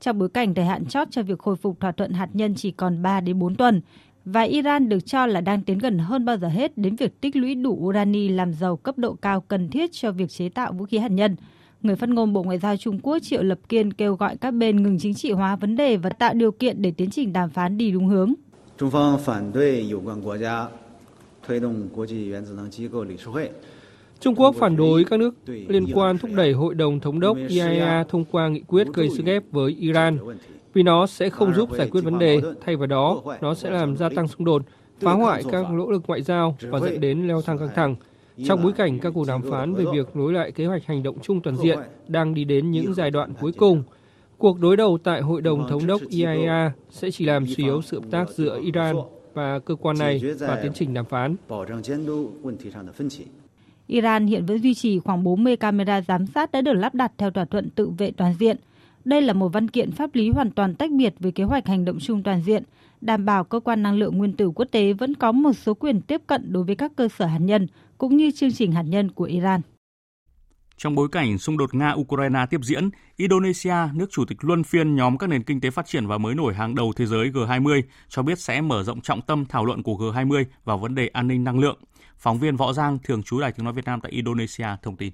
Trong 0.01 0.19
bối 0.19 0.29
cảnh 0.29 0.55
thời 0.55 0.65
hạn 0.65 0.87
chót 0.87 1.09
cho 1.11 1.23
việc 1.23 1.39
khôi 1.39 1.57
phục 1.57 1.81
thỏa 1.81 1.93
thuận 1.93 2.13
hạt 2.13 2.29
nhân 2.33 2.55
chỉ 2.55 2.71
còn 2.71 3.03
3 3.03 3.21
đến 3.21 3.39
4 3.39 3.55
tuần, 3.55 3.81
và 4.25 4.43
Iran 4.43 4.89
được 4.89 5.07
cho 5.07 5.27
là 5.27 5.41
đang 5.41 5.63
tiến 5.63 5.79
gần 5.79 5.99
hơn 5.99 6.25
bao 6.25 6.37
giờ 6.37 6.49
hết 6.49 6.79
đến 6.79 6.97
việc 6.97 7.21
tích 7.21 7.37
lũy 7.37 7.55
đủ 7.55 7.79
urani 7.81 8.29
làm 8.29 8.55
giàu 8.55 8.77
cấp 8.77 8.99
độ 8.99 9.15
cao 9.15 9.41
cần 9.41 9.69
thiết 9.69 9.93
cho 9.93 10.13
việc 10.13 10.31
chế 10.31 10.49
tạo 10.49 10.73
vũ 10.73 10.85
khí 10.85 10.99
hạt 10.99 11.11
nhân– 11.11 11.37
người 11.83 11.97
phát 11.97 12.09
ngôn 12.09 12.33
Bộ 12.33 12.43
Ngoại 12.43 12.59
giao 12.59 12.77
Trung 12.77 12.99
Quốc 13.03 13.19
Triệu 13.23 13.43
Lập 13.43 13.59
Kiên 13.69 13.93
kêu 13.93 14.15
gọi 14.15 14.37
các 14.37 14.51
bên 14.51 14.83
ngừng 14.83 14.99
chính 14.99 15.15
trị 15.15 15.33
hóa 15.33 15.57
vấn 15.57 15.77
đề 15.77 15.97
và 15.97 16.11
tạo 16.11 16.35
điều 16.35 16.53
kiện 16.53 16.83
để 16.83 16.93
tiến 16.97 17.11
trình 17.11 17.33
đàm 17.33 17.51
phán 17.51 17.79
đi 17.79 17.91
đúng 17.91 18.07
hướng. 18.07 18.35
Trung 24.21 24.35
Quốc 24.35 24.55
phản 24.59 24.77
đối 24.77 25.05
các 25.05 25.21
nước 25.21 25.35
liên 25.47 25.87
quan 25.95 26.19
thúc 26.19 26.31
đẩy 26.35 26.53
Hội 26.53 26.75
đồng 26.75 27.01
Thống 27.01 27.21
đốc 27.21 27.37
IAEA 27.49 28.05
thông 28.09 28.25
qua 28.25 28.49
nghị 28.49 28.61
quyết 28.61 28.87
gây 28.95 29.11
sức 29.11 29.27
ép 29.27 29.43
với 29.51 29.77
Iran 29.79 30.19
vì 30.75 30.83
nó 30.83 31.07
sẽ 31.07 31.31
không 31.31 31.55
giúp 31.55 31.69
giải 31.77 31.89
quyết 31.89 32.01
vấn 32.01 32.19
đề, 32.19 32.41
thay 32.65 32.77
vào 32.77 32.87
đó, 32.87 33.23
nó 33.41 33.55
sẽ 33.55 33.71
làm 33.71 33.97
gia 33.97 34.09
tăng 34.09 34.29
xung 34.29 34.45
đột, 34.45 34.63
phá 35.01 35.13
hoại 35.13 35.43
các 35.51 35.71
nỗ 35.71 35.91
lực 35.91 36.03
ngoại 36.07 36.23
giao 36.23 36.57
và 36.61 36.81
dẫn 36.81 37.01
đến 37.01 37.29
leo 37.29 37.43
thang 37.43 37.59
căng 37.59 37.69
thẳng. 37.75 37.97
Trong 38.47 38.63
bối 38.63 38.73
cảnh 38.73 38.99
các 38.99 39.13
cuộc 39.15 39.27
đàm 39.29 39.43
phán 39.51 39.75
về 39.75 39.85
việc 39.93 40.17
nối 40.17 40.33
lại 40.33 40.53
kế 40.53 40.67
hoạch 40.67 40.87
hành 40.87 41.03
động 41.03 41.17
chung 41.23 41.41
toàn 41.41 41.57
diện 41.57 41.79
đang 42.09 42.35
đi 42.35 42.45
đến 42.45 42.71
những 42.71 42.95
giai 42.95 43.11
đoạn 43.11 43.33
cuối 43.41 43.53
cùng, 43.53 43.83
cuộc 44.39 44.61
đối 44.61 44.77
đầu 44.77 44.99
tại 45.05 45.21
Hội 45.21 45.43
đồng 45.43 45.69
Thống 45.69 45.87
đốc 45.87 46.01
IAEA 46.09 46.73
sẽ 46.91 47.11
chỉ 47.11 47.25
làm 47.25 47.47
suy 47.47 47.65
yếu 47.65 47.83
sự 47.83 48.01
hợp 48.01 48.07
tác 48.11 48.31
giữa 48.31 48.61
Iran 48.63 48.97
và 49.35 49.59
cơ 49.59 49.75
quan 49.75 49.99
này 49.99 50.21
và 50.39 50.61
tiến 50.63 50.73
trình 50.75 50.95
đàm 50.95 51.05
phán. 51.05 51.37
Iran 53.87 54.27
hiện 54.27 54.47
vẫn 54.47 54.59
duy 54.59 54.75
trì 54.75 54.99
khoảng 54.99 55.25
40 55.25 55.57
camera 55.57 56.01
giám 56.01 56.27
sát 56.27 56.53
đã 56.53 56.61
được 56.61 56.73
lắp 56.73 56.95
đặt 56.95 57.13
theo 57.19 57.31
thỏa 57.31 57.45
thuận 57.45 57.71
tự 57.71 57.89
vệ 57.99 58.11
toàn 58.11 58.35
diện. 58.39 58.57
Đây 59.05 59.23
là 59.23 59.33
một 59.33 59.49
văn 59.49 59.69
kiện 59.69 59.91
pháp 59.91 60.15
lý 60.15 60.31
hoàn 60.31 60.51
toàn 60.51 60.75
tách 60.75 60.91
biệt 60.91 61.15
với 61.19 61.33
kế 61.33 61.45
hoạch 61.45 61.67
hành 61.67 61.85
động 61.85 61.99
chung 62.01 62.23
toàn 62.23 62.43
diện, 62.43 62.63
đảm 63.01 63.25
bảo 63.25 63.45
cơ 63.45 63.61
quan 63.61 63.83
năng 63.83 63.99
lượng 63.99 64.19
nguyên 64.19 64.33
tử 64.33 64.51
quốc 64.55 64.65
tế 64.71 64.93
vẫn 64.93 65.15
có 65.15 65.33
một 65.33 65.53
số 65.53 65.75
quyền 65.75 66.01
tiếp 66.01 66.23
cận 66.27 66.53
đối 66.53 66.65
với 66.65 66.77
các 66.77 66.93
cơ 66.97 67.09
sở 67.09 67.27
hạt 67.27 67.39
nhân 67.39 67.67
cũng 68.01 68.17
như 68.17 68.31
chương 68.31 68.53
trình 68.53 68.73
hạt 68.73 68.83
nhân 68.83 69.11
của 69.11 69.25
Iran. 69.25 69.61
Trong 70.77 70.95
bối 70.95 71.09
cảnh 71.13 71.39
xung 71.39 71.59
đột 71.59 71.75
Nga-Ukraine 71.75 72.47
tiếp 72.51 72.61
diễn, 72.63 72.91
Indonesia, 73.17 73.75
nước 73.95 74.07
chủ 74.11 74.25
tịch 74.25 74.39
luân 74.41 74.65
phiên 74.65 74.97
nhóm 74.97 75.19
các 75.19 75.27
nền 75.27 75.43
kinh 75.43 75.61
tế 75.61 75.71
phát 75.71 75.87
triển 75.87 76.07
và 76.07 76.19
mới 76.19 76.35
nổi 76.35 76.55
hàng 76.55 76.75
đầu 76.75 76.93
thế 76.97 77.07
giới 77.07 77.31
G20, 77.31 77.83
cho 78.09 78.23
biết 78.23 78.39
sẽ 78.39 78.61
mở 78.61 78.83
rộng 78.83 79.01
trọng 79.01 79.23
tâm 79.23 79.45
thảo 79.49 79.65
luận 79.65 79.83
của 79.83 79.93
G20 79.93 80.45
vào 80.65 80.79
vấn 80.79 80.95
đề 80.95 81.09
an 81.13 81.29
ninh 81.29 81.45
năng 81.45 81.59
lượng. 81.59 81.79
Phóng 82.19 82.39
viên 82.39 82.57
Võ 82.57 82.73
Giang, 82.73 82.99
thường 83.05 83.23
trú 83.23 83.41
Đài 83.41 83.53
tiếng 83.53 83.65
nói 83.65 83.73
Việt 83.73 83.85
Nam 83.85 84.01
tại 84.03 84.13
Indonesia 84.13 84.69
thông 84.83 84.97
tin. 84.97 85.13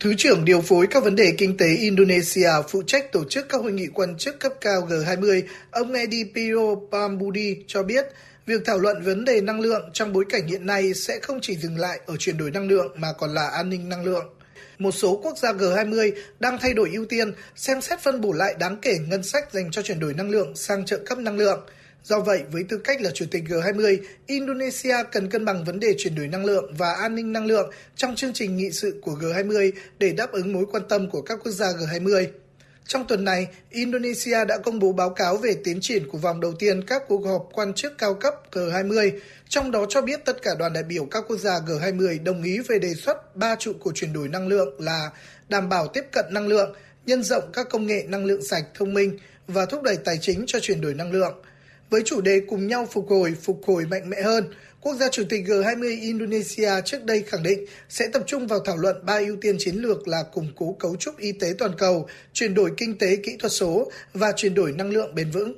Thứ 0.00 0.14
trưởng 0.14 0.44
điều 0.44 0.60
phối 0.60 0.86
các 0.86 1.04
vấn 1.04 1.16
đề 1.16 1.34
kinh 1.38 1.56
tế 1.56 1.66
Indonesia 1.76 2.50
phụ 2.68 2.82
trách 2.86 3.12
tổ 3.12 3.24
chức 3.24 3.46
các 3.48 3.62
hội 3.62 3.72
nghị 3.72 3.86
quan 3.94 4.18
chức 4.18 4.40
cấp 4.40 4.52
cao 4.60 4.80
G20, 4.88 5.42
ông 5.70 5.92
Edi 5.92 6.24
Piro 6.34 6.74
Pambudi 6.92 7.56
cho 7.66 7.82
biết, 7.82 8.04
việc 8.50 8.62
thảo 8.64 8.78
luận 8.78 9.02
vấn 9.02 9.24
đề 9.24 9.40
năng 9.40 9.60
lượng 9.60 9.90
trong 9.92 10.12
bối 10.12 10.24
cảnh 10.28 10.46
hiện 10.46 10.66
nay 10.66 10.94
sẽ 10.94 11.18
không 11.22 11.38
chỉ 11.42 11.56
dừng 11.56 11.78
lại 11.78 12.00
ở 12.06 12.16
chuyển 12.16 12.38
đổi 12.38 12.50
năng 12.50 12.68
lượng 12.68 12.92
mà 12.94 13.12
còn 13.18 13.34
là 13.34 13.48
an 13.48 13.70
ninh 13.70 13.88
năng 13.88 14.04
lượng. 14.04 14.24
Một 14.78 14.90
số 14.90 15.20
quốc 15.22 15.38
gia 15.38 15.52
G20 15.52 16.12
đang 16.40 16.58
thay 16.58 16.74
đổi 16.74 16.90
ưu 16.92 17.04
tiên, 17.04 17.32
xem 17.56 17.80
xét 17.80 18.00
phân 18.00 18.20
bổ 18.20 18.32
lại 18.32 18.54
đáng 18.58 18.76
kể 18.82 18.98
ngân 19.08 19.22
sách 19.22 19.52
dành 19.52 19.70
cho 19.70 19.82
chuyển 19.82 20.00
đổi 20.00 20.14
năng 20.14 20.30
lượng 20.30 20.56
sang 20.56 20.84
trợ 20.84 20.98
cấp 21.06 21.18
năng 21.18 21.36
lượng– 21.36 21.60
Do 22.02 22.20
vậy, 22.20 22.42
với 22.52 22.64
tư 22.68 22.78
cách 22.78 23.02
là 23.02 23.10
chủ 23.14 23.24
tịch 23.30 23.44
G20, 23.48 23.98
Indonesia 24.26 24.96
cần 25.12 25.30
cân 25.30 25.44
bằng 25.44 25.64
vấn 25.64 25.80
đề 25.80 25.94
chuyển 25.98 26.14
đổi 26.14 26.28
năng 26.28 26.44
lượng 26.44 26.74
và 26.78 26.92
an 26.92 27.14
ninh 27.14 27.32
năng 27.32 27.46
lượng 27.46 27.70
trong 27.96 28.16
chương 28.16 28.32
trình 28.32 28.56
nghị 28.56 28.70
sự 28.70 29.00
của 29.02 29.12
G20 29.12 29.72
để 29.98 30.12
đáp 30.12 30.32
ứng 30.32 30.52
mối 30.52 30.64
quan 30.72 30.82
tâm 30.88 31.10
của 31.10 31.22
các 31.22 31.38
quốc 31.44 31.52
gia 31.52 31.66
G20. 31.66 32.26
Trong 32.86 33.06
tuần 33.06 33.24
này, 33.24 33.46
Indonesia 33.70 34.44
đã 34.48 34.58
công 34.58 34.78
bố 34.78 34.92
báo 34.92 35.10
cáo 35.10 35.36
về 35.36 35.56
tiến 35.64 35.78
triển 35.80 36.08
của 36.08 36.18
vòng 36.18 36.40
đầu 36.40 36.52
tiên 36.58 36.86
các 36.86 37.02
cuộc 37.08 37.26
họp 37.26 37.48
quan 37.52 37.74
chức 37.74 37.98
cao 37.98 38.14
cấp 38.14 38.34
G20, 38.52 39.10
trong 39.48 39.70
đó 39.70 39.86
cho 39.88 40.02
biết 40.02 40.24
tất 40.24 40.42
cả 40.42 40.50
đoàn 40.58 40.72
đại 40.72 40.82
biểu 40.82 41.04
các 41.04 41.24
quốc 41.28 41.36
gia 41.36 41.58
G20 41.58 42.24
đồng 42.24 42.42
ý 42.42 42.58
về 42.68 42.78
đề 42.78 42.94
xuất 42.94 43.36
ba 43.36 43.56
trụ 43.58 43.72
của 43.80 43.92
chuyển 43.94 44.12
đổi 44.12 44.28
năng 44.28 44.48
lượng 44.48 44.80
là 44.80 45.10
đảm 45.48 45.68
bảo 45.68 45.88
tiếp 45.88 46.04
cận 46.12 46.24
năng 46.30 46.48
lượng, 46.48 46.74
nhân 47.06 47.22
rộng 47.22 47.50
các 47.52 47.66
công 47.70 47.86
nghệ 47.86 48.04
năng 48.08 48.24
lượng 48.24 48.44
sạch 48.44 48.64
thông 48.74 48.94
minh 48.94 49.18
và 49.46 49.66
thúc 49.66 49.82
đẩy 49.82 49.96
tài 49.96 50.18
chính 50.18 50.44
cho 50.46 50.60
chuyển 50.60 50.80
đổi 50.80 50.94
năng 50.94 51.12
lượng– 51.12 51.34
với 51.90 52.02
chủ 52.04 52.20
đề 52.20 52.40
cùng 52.48 52.66
nhau 52.66 52.88
phục 52.92 53.06
hồi, 53.08 53.34
phục 53.42 53.60
hồi 53.66 53.86
mạnh 53.86 54.10
mẽ 54.10 54.22
hơn, 54.22 54.44
quốc 54.80 54.94
gia 54.94 55.08
chủ 55.08 55.22
tịch 55.28 55.44
G20 55.46 56.00
Indonesia 56.00 56.70
trước 56.84 57.04
đây 57.04 57.22
khẳng 57.22 57.42
định 57.42 57.64
sẽ 57.88 58.08
tập 58.12 58.22
trung 58.26 58.46
vào 58.46 58.58
thảo 58.64 58.76
luận 58.76 58.96
ba 59.06 59.18
ưu 59.18 59.36
tiên 59.40 59.56
chiến 59.58 59.74
lược 59.74 60.08
là 60.08 60.22
củng 60.32 60.52
cố 60.56 60.76
cấu 60.78 60.96
trúc 60.96 61.18
y 61.18 61.32
tế 61.32 61.54
toàn 61.58 61.72
cầu, 61.78 62.06
chuyển 62.32 62.54
đổi 62.54 62.72
kinh 62.76 62.98
tế 62.98 63.16
kỹ 63.16 63.36
thuật 63.40 63.52
số 63.52 63.90
và 64.14 64.32
chuyển 64.36 64.54
đổi 64.54 64.72
năng 64.72 64.90
lượng 64.90 65.14
bền 65.14 65.30
vững. 65.30 65.52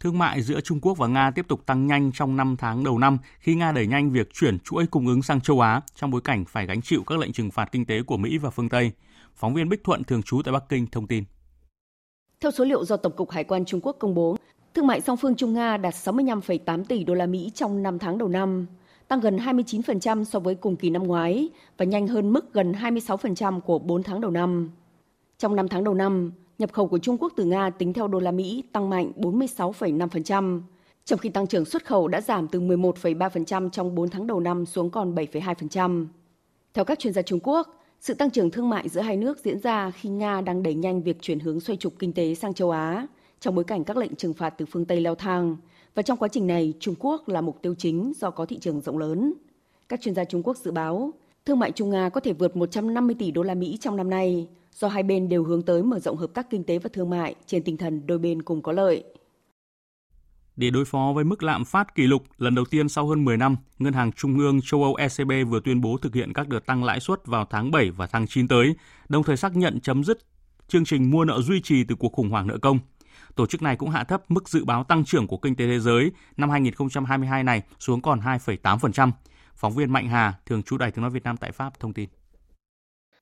Thương 0.00 0.18
mại 0.18 0.42
giữa 0.42 0.60
Trung 0.60 0.80
Quốc 0.80 0.98
và 0.98 1.06
Nga 1.06 1.30
tiếp 1.34 1.44
tục 1.48 1.66
tăng 1.66 1.86
nhanh 1.86 2.12
trong 2.14 2.36
5 2.36 2.56
tháng 2.58 2.84
đầu 2.84 2.98
năm 2.98 3.18
khi 3.40 3.54
Nga 3.54 3.72
đẩy 3.72 3.86
nhanh 3.86 4.12
việc 4.12 4.28
chuyển 4.32 4.58
chuỗi 4.58 4.86
cung 4.86 5.06
ứng 5.06 5.22
sang 5.22 5.40
châu 5.40 5.60
Á 5.60 5.80
trong 5.94 6.10
bối 6.10 6.20
cảnh 6.24 6.44
phải 6.48 6.66
gánh 6.66 6.82
chịu 6.82 7.02
các 7.06 7.18
lệnh 7.18 7.32
trừng 7.32 7.50
phạt 7.50 7.68
kinh 7.72 7.86
tế 7.86 8.02
của 8.06 8.16
Mỹ 8.16 8.38
và 8.38 8.50
phương 8.50 8.68
Tây. 8.68 8.92
Phóng 9.34 9.54
viên 9.54 9.68
Bích 9.68 9.84
Thuận 9.84 10.04
thường 10.04 10.22
trú 10.22 10.42
tại 10.44 10.52
Bắc 10.52 10.62
Kinh 10.68 10.86
thông 10.86 11.06
tin. 11.06 11.24
Theo 12.40 12.50
số 12.50 12.64
liệu 12.64 12.84
do 12.84 12.96
Tổng 12.96 13.16
cục 13.16 13.30
Hải 13.30 13.44
quan 13.44 13.64
Trung 13.64 13.80
Quốc 13.80 13.96
công 14.00 14.14
bố, 14.14 14.36
Thương 14.78 14.86
mại 14.86 15.00
song 15.00 15.16
phương 15.16 15.34
Trung 15.34 15.54
Nga 15.54 15.76
đạt 15.76 15.94
65,8 15.94 16.84
tỷ 16.84 17.04
đô 17.04 17.14
la 17.14 17.26
Mỹ 17.26 17.50
trong 17.54 17.82
5 17.82 17.98
tháng 17.98 18.18
đầu 18.18 18.28
năm, 18.28 18.66
tăng 19.08 19.20
gần 19.20 19.36
29% 19.36 20.24
so 20.24 20.38
với 20.38 20.54
cùng 20.54 20.76
kỳ 20.76 20.90
năm 20.90 21.02
ngoái 21.02 21.48
và 21.76 21.84
nhanh 21.84 22.06
hơn 22.06 22.32
mức 22.32 22.52
gần 22.52 22.72
26% 22.72 23.60
của 23.60 23.78
4 23.78 24.02
tháng 24.02 24.20
đầu 24.20 24.30
năm. 24.30 24.70
Trong 25.38 25.56
5 25.56 25.68
tháng 25.68 25.84
đầu 25.84 25.94
năm, 25.94 26.32
nhập 26.58 26.72
khẩu 26.72 26.88
của 26.88 26.98
Trung 26.98 27.16
Quốc 27.20 27.32
từ 27.36 27.44
Nga 27.44 27.70
tính 27.70 27.92
theo 27.92 28.08
đô 28.08 28.18
la 28.18 28.30
Mỹ 28.30 28.64
tăng 28.72 28.90
mạnh 28.90 29.12
46,5%, 29.16 30.60
trong 31.04 31.18
khi 31.18 31.28
tăng 31.28 31.46
trưởng 31.46 31.64
xuất 31.64 31.86
khẩu 31.86 32.08
đã 32.08 32.20
giảm 32.20 32.48
từ 32.48 32.60
11,3% 32.60 33.70
trong 33.70 33.94
4 33.94 34.08
tháng 34.08 34.26
đầu 34.26 34.40
năm 34.40 34.66
xuống 34.66 34.90
còn 34.90 35.14
7,2%. 35.14 36.06
Theo 36.74 36.84
các 36.84 36.98
chuyên 36.98 37.12
gia 37.12 37.22
Trung 37.22 37.40
Quốc, 37.42 37.68
sự 38.00 38.14
tăng 38.14 38.30
trưởng 38.30 38.50
thương 38.50 38.68
mại 38.68 38.88
giữa 38.88 39.00
hai 39.00 39.16
nước 39.16 39.38
diễn 39.44 39.60
ra 39.60 39.90
khi 39.90 40.08
Nga 40.08 40.40
đang 40.40 40.62
đẩy 40.62 40.74
nhanh 40.74 41.02
việc 41.02 41.22
chuyển 41.22 41.40
hướng 41.40 41.60
xoay 41.60 41.76
trục 41.76 41.98
kinh 41.98 42.12
tế 42.12 42.34
sang 42.34 42.54
châu 42.54 42.70
Á– 42.70 43.06
trong 43.40 43.54
bối 43.54 43.64
cảnh 43.64 43.84
các 43.84 43.96
lệnh 43.96 44.14
trừng 44.14 44.34
phạt 44.34 44.50
từ 44.50 44.66
phương 44.66 44.84
Tây 44.84 45.00
leo 45.00 45.14
thang. 45.14 45.56
Và 45.94 46.02
trong 46.02 46.18
quá 46.18 46.28
trình 46.28 46.46
này, 46.46 46.74
Trung 46.80 46.94
Quốc 46.98 47.28
là 47.28 47.40
mục 47.40 47.62
tiêu 47.62 47.74
chính 47.78 48.12
do 48.16 48.30
có 48.30 48.46
thị 48.46 48.58
trường 48.58 48.80
rộng 48.80 48.98
lớn. 48.98 49.34
Các 49.88 50.00
chuyên 50.00 50.14
gia 50.14 50.24
Trung 50.24 50.42
Quốc 50.42 50.56
dự 50.56 50.70
báo, 50.70 51.12
thương 51.46 51.58
mại 51.58 51.72
Trung 51.72 51.90
Nga 51.90 52.08
có 52.08 52.20
thể 52.20 52.32
vượt 52.32 52.56
150 52.56 53.16
tỷ 53.18 53.30
đô 53.30 53.42
la 53.42 53.54
Mỹ 53.54 53.78
trong 53.80 53.96
năm 53.96 54.10
nay, 54.10 54.48
do 54.72 54.88
hai 54.88 55.02
bên 55.02 55.28
đều 55.28 55.44
hướng 55.44 55.62
tới 55.62 55.82
mở 55.82 55.98
rộng 55.98 56.16
hợp 56.16 56.30
tác 56.34 56.50
kinh 56.50 56.64
tế 56.64 56.78
và 56.78 56.90
thương 56.92 57.10
mại 57.10 57.34
trên 57.46 57.62
tinh 57.62 57.76
thần 57.76 58.06
đôi 58.06 58.18
bên 58.18 58.42
cùng 58.42 58.62
có 58.62 58.72
lợi. 58.72 59.04
Để 60.56 60.70
đối 60.70 60.84
phó 60.84 61.12
với 61.14 61.24
mức 61.24 61.42
lạm 61.42 61.64
phát 61.64 61.94
kỷ 61.94 62.06
lục 62.06 62.22
lần 62.38 62.54
đầu 62.54 62.64
tiên 62.64 62.88
sau 62.88 63.06
hơn 63.06 63.24
10 63.24 63.36
năm, 63.36 63.56
Ngân 63.78 63.92
hàng 63.92 64.12
Trung 64.12 64.38
ương 64.38 64.60
châu 64.64 64.82
Âu 64.82 64.94
ECB 64.94 65.32
vừa 65.48 65.60
tuyên 65.64 65.80
bố 65.80 65.98
thực 66.02 66.14
hiện 66.14 66.32
các 66.32 66.48
đợt 66.48 66.66
tăng 66.66 66.84
lãi 66.84 67.00
suất 67.00 67.26
vào 67.26 67.46
tháng 67.50 67.70
7 67.70 67.90
và 67.90 68.06
tháng 68.06 68.26
9 68.26 68.48
tới, 68.48 68.74
đồng 69.08 69.22
thời 69.22 69.36
xác 69.36 69.56
nhận 69.56 69.80
chấm 69.80 70.04
dứt 70.04 70.18
chương 70.68 70.84
trình 70.84 71.10
mua 71.10 71.24
nợ 71.24 71.40
duy 71.42 71.60
trì 71.60 71.84
từ 71.84 71.94
cuộc 71.94 72.12
khủng 72.12 72.30
hoảng 72.30 72.46
nợ 72.46 72.58
công 72.58 72.78
tổ 73.34 73.46
chức 73.46 73.62
này 73.62 73.76
cũng 73.76 73.90
hạ 73.90 74.04
thấp 74.04 74.22
mức 74.28 74.48
dự 74.48 74.64
báo 74.64 74.84
tăng 74.84 75.04
trưởng 75.04 75.26
của 75.26 75.36
kinh 75.36 75.56
tế 75.56 75.66
thế 75.66 75.80
giới 75.80 76.12
năm 76.36 76.50
2022 76.50 77.44
này 77.44 77.62
xuống 77.78 78.02
còn 78.02 78.20
2,8%. 78.20 79.10
Phóng 79.54 79.72
viên 79.72 79.92
Mạnh 79.92 80.08
Hà, 80.08 80.34
thường 80.46 80.62
trú 80.62 80.78
Đài 80.78 80.90
tiếng 80.90 81.02
nói 81.02 81.10
Việt 81.10 81.24
Nam 81.24 81.36
tại 81.36 81.52
Pháp 81.52 81.80
thông 81.80 81.92
tin. 81.92 82.08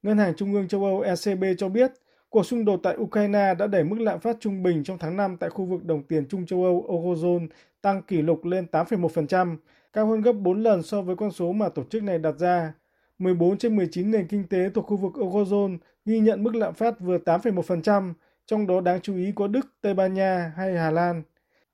Ngân 0.03 0.19
hàng 0.19 0.35
Trung 0.37 0.55
ương 0.55 0.69
châu 0.69 0.85
Âu 0.85 1.01
ECB 1.01 1.45
cho 1.59 1.69
biết, 1.69 1.93
cuộc 2.29 2.47
xung 2.47 2.65
đột 2.65 2.81
tại 2.83 2.97
Ukraine 2.97 3.55
đã 3.59 3.67
đẩy 3.67 3.85
mức 3.85 4.01
lạm 4.01 4.21
phát 4.21 4.37
trung 4.41 4.63
bình 4.63 4.85
trong 4.85 4.99
tháng 4.99 5.17
5 5.17 5.37
tại 5.37 5.51
khu 5.51 5.65
vực 5.65 5.85
đồng 5.85 6.03
tiền 6.03 6.29
chung 6.29 6.47
châu 6.47 6.65
Âu 6.65 6.87
Eurozone 6.89 7.47
tăng 7.83 8.03
kỷ 8.03 8.23
lục 8.23 8.45
lên 8.45 8.67
8,1%, 8.73 9.57
cao 9.93 10.07
hơn 10.07 10.21
gấp 10.21 10.33
4 10.33 10.63
lần 10.63 10.83
so 10.83 11.03
với 11.03 11.17
con 11.17 11.31
số 11.31 11.53
mà 11.53 11.69
tổ 11.69 11.85
chức 11.91 12.03
này 12.03 12.19
đặt 12.19 12.35
ra. 12.39 12.73
14 13.19 13.59
trên 13.59 13.77
19 13.77 14.11
nền 14.11 14.27
kinh 14.27 14.49
tế 14.49 14.71
thuộc 14.75 14.87
khu 14.87 14.97
vực 14.97 15.13
Eurozone 15.15 15.79
ghi 16.05 16.19
nhận 16.19 16.45
mức 16.45 16.55
lạm 16.55 16.75
phát 16.75 17.01
vừa 17.01 17.19
8,1%, 17.19 18.13
trong 18.47 18.67
đó 18.67 18.81
đáng 18.81 19.01
chú 19.01 19.17
ý 19.17 19.33
có 19.35 19.47
Đức, 19.47 19.67
Tây 19.81 19.95
Ban 19.95 20.15
Nha 20.15 20.53
hay 20.57 20.77
Hà 20.77 20.91
Lan. 20.91 21.23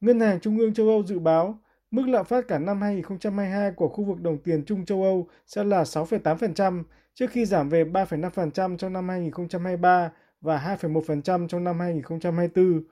Ngân 0.00 0.20
hàng 0.20 0.40
Trung 0.40 0.58
ương 0.58 0.74
châu 0.74 0.88
Âu 0.88 1.02
dự 1.06 1.18
báo 1.18 1.58
mức 1.90 2.08
lạm 2.08 2.24
phát 2.24 2.48
cả 2.48 2.58
năm 2.58 2.82
2022 2.82 3.70
của 3.70 3.88
khu 3.88 4.04
vực 4.04 4.20
đồng 4.20 4.38
tiền 4.38 4.64
chung 4.66 4.84
châu 4.84 5.02
Âu 5.02 5.28
sẽ 5.46 5.64
là 5.64 5.82
6,8% 5.82 6.82
trước 7.14 7.30
khi 7.30 7.44
giảm 7.44 7.68
về 7.68 7.84
3,5% 7.84 8.76
trong 8.76 8.92
năm 8.92 9.08
2023 9.08 10.12
và 10.40 10.76
2,1% 10.80 11.48
trong 11.48 11.64
năm 11.64 11.80
2024. 11.80 12.82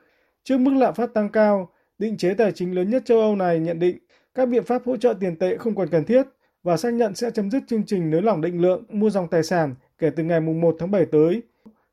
Trước 0.45 0.59
mức 0.59 0.73
lạm 0.75 0.95
phát 0.95 1.15
tăng 1.15 1.29
cao, 1.29 1.71
định 1.99 2.17
chế 2.17 2.35
tài 2.35 2.53
chính 2.53 2.75
lớn 2.75 2.91
nhất 2.91 3.03
châu 3.07 3.21
Âu 3.21 3.37
này 3.37 3.59
nhận 3.59 3.79
định 3.79 3.99
các 4.35 4.49
biện 4.49 4.65
pháp 4.65 4.83
hỗ 4.87 4.97
trợ 4.97 5.15
tiền 5.21 5.37
tệ 5.37 5.57
không 5.57 5.75
còn 5.75 5.89
cần 5.89 6.05
thiết 6.05 6.23
và 6.63 6.77
xác 6.77 6.95
nhận 6.95 7.15
sẽ 7.15 7.31
chấm 7.31 7.51
dứt 7.51 7.63
chương 7.67 7.87
trình 7.87 8.11
nới 8.11 8.23
lỏng 8.23 8.41
định 8.41 8.61
lượng 8.61 8.85
mua 8.89 9.11
dòng 9.11 9.29
tài 9.29 9.43
sản 9.43 9.75
kể 9.99 10.11
từ 10.11 10.23
ngày 10.23 10.41
1 10.41 10.77
tháng 10.79 10.91
7 10.91 11.07
tới. 11.07 11.43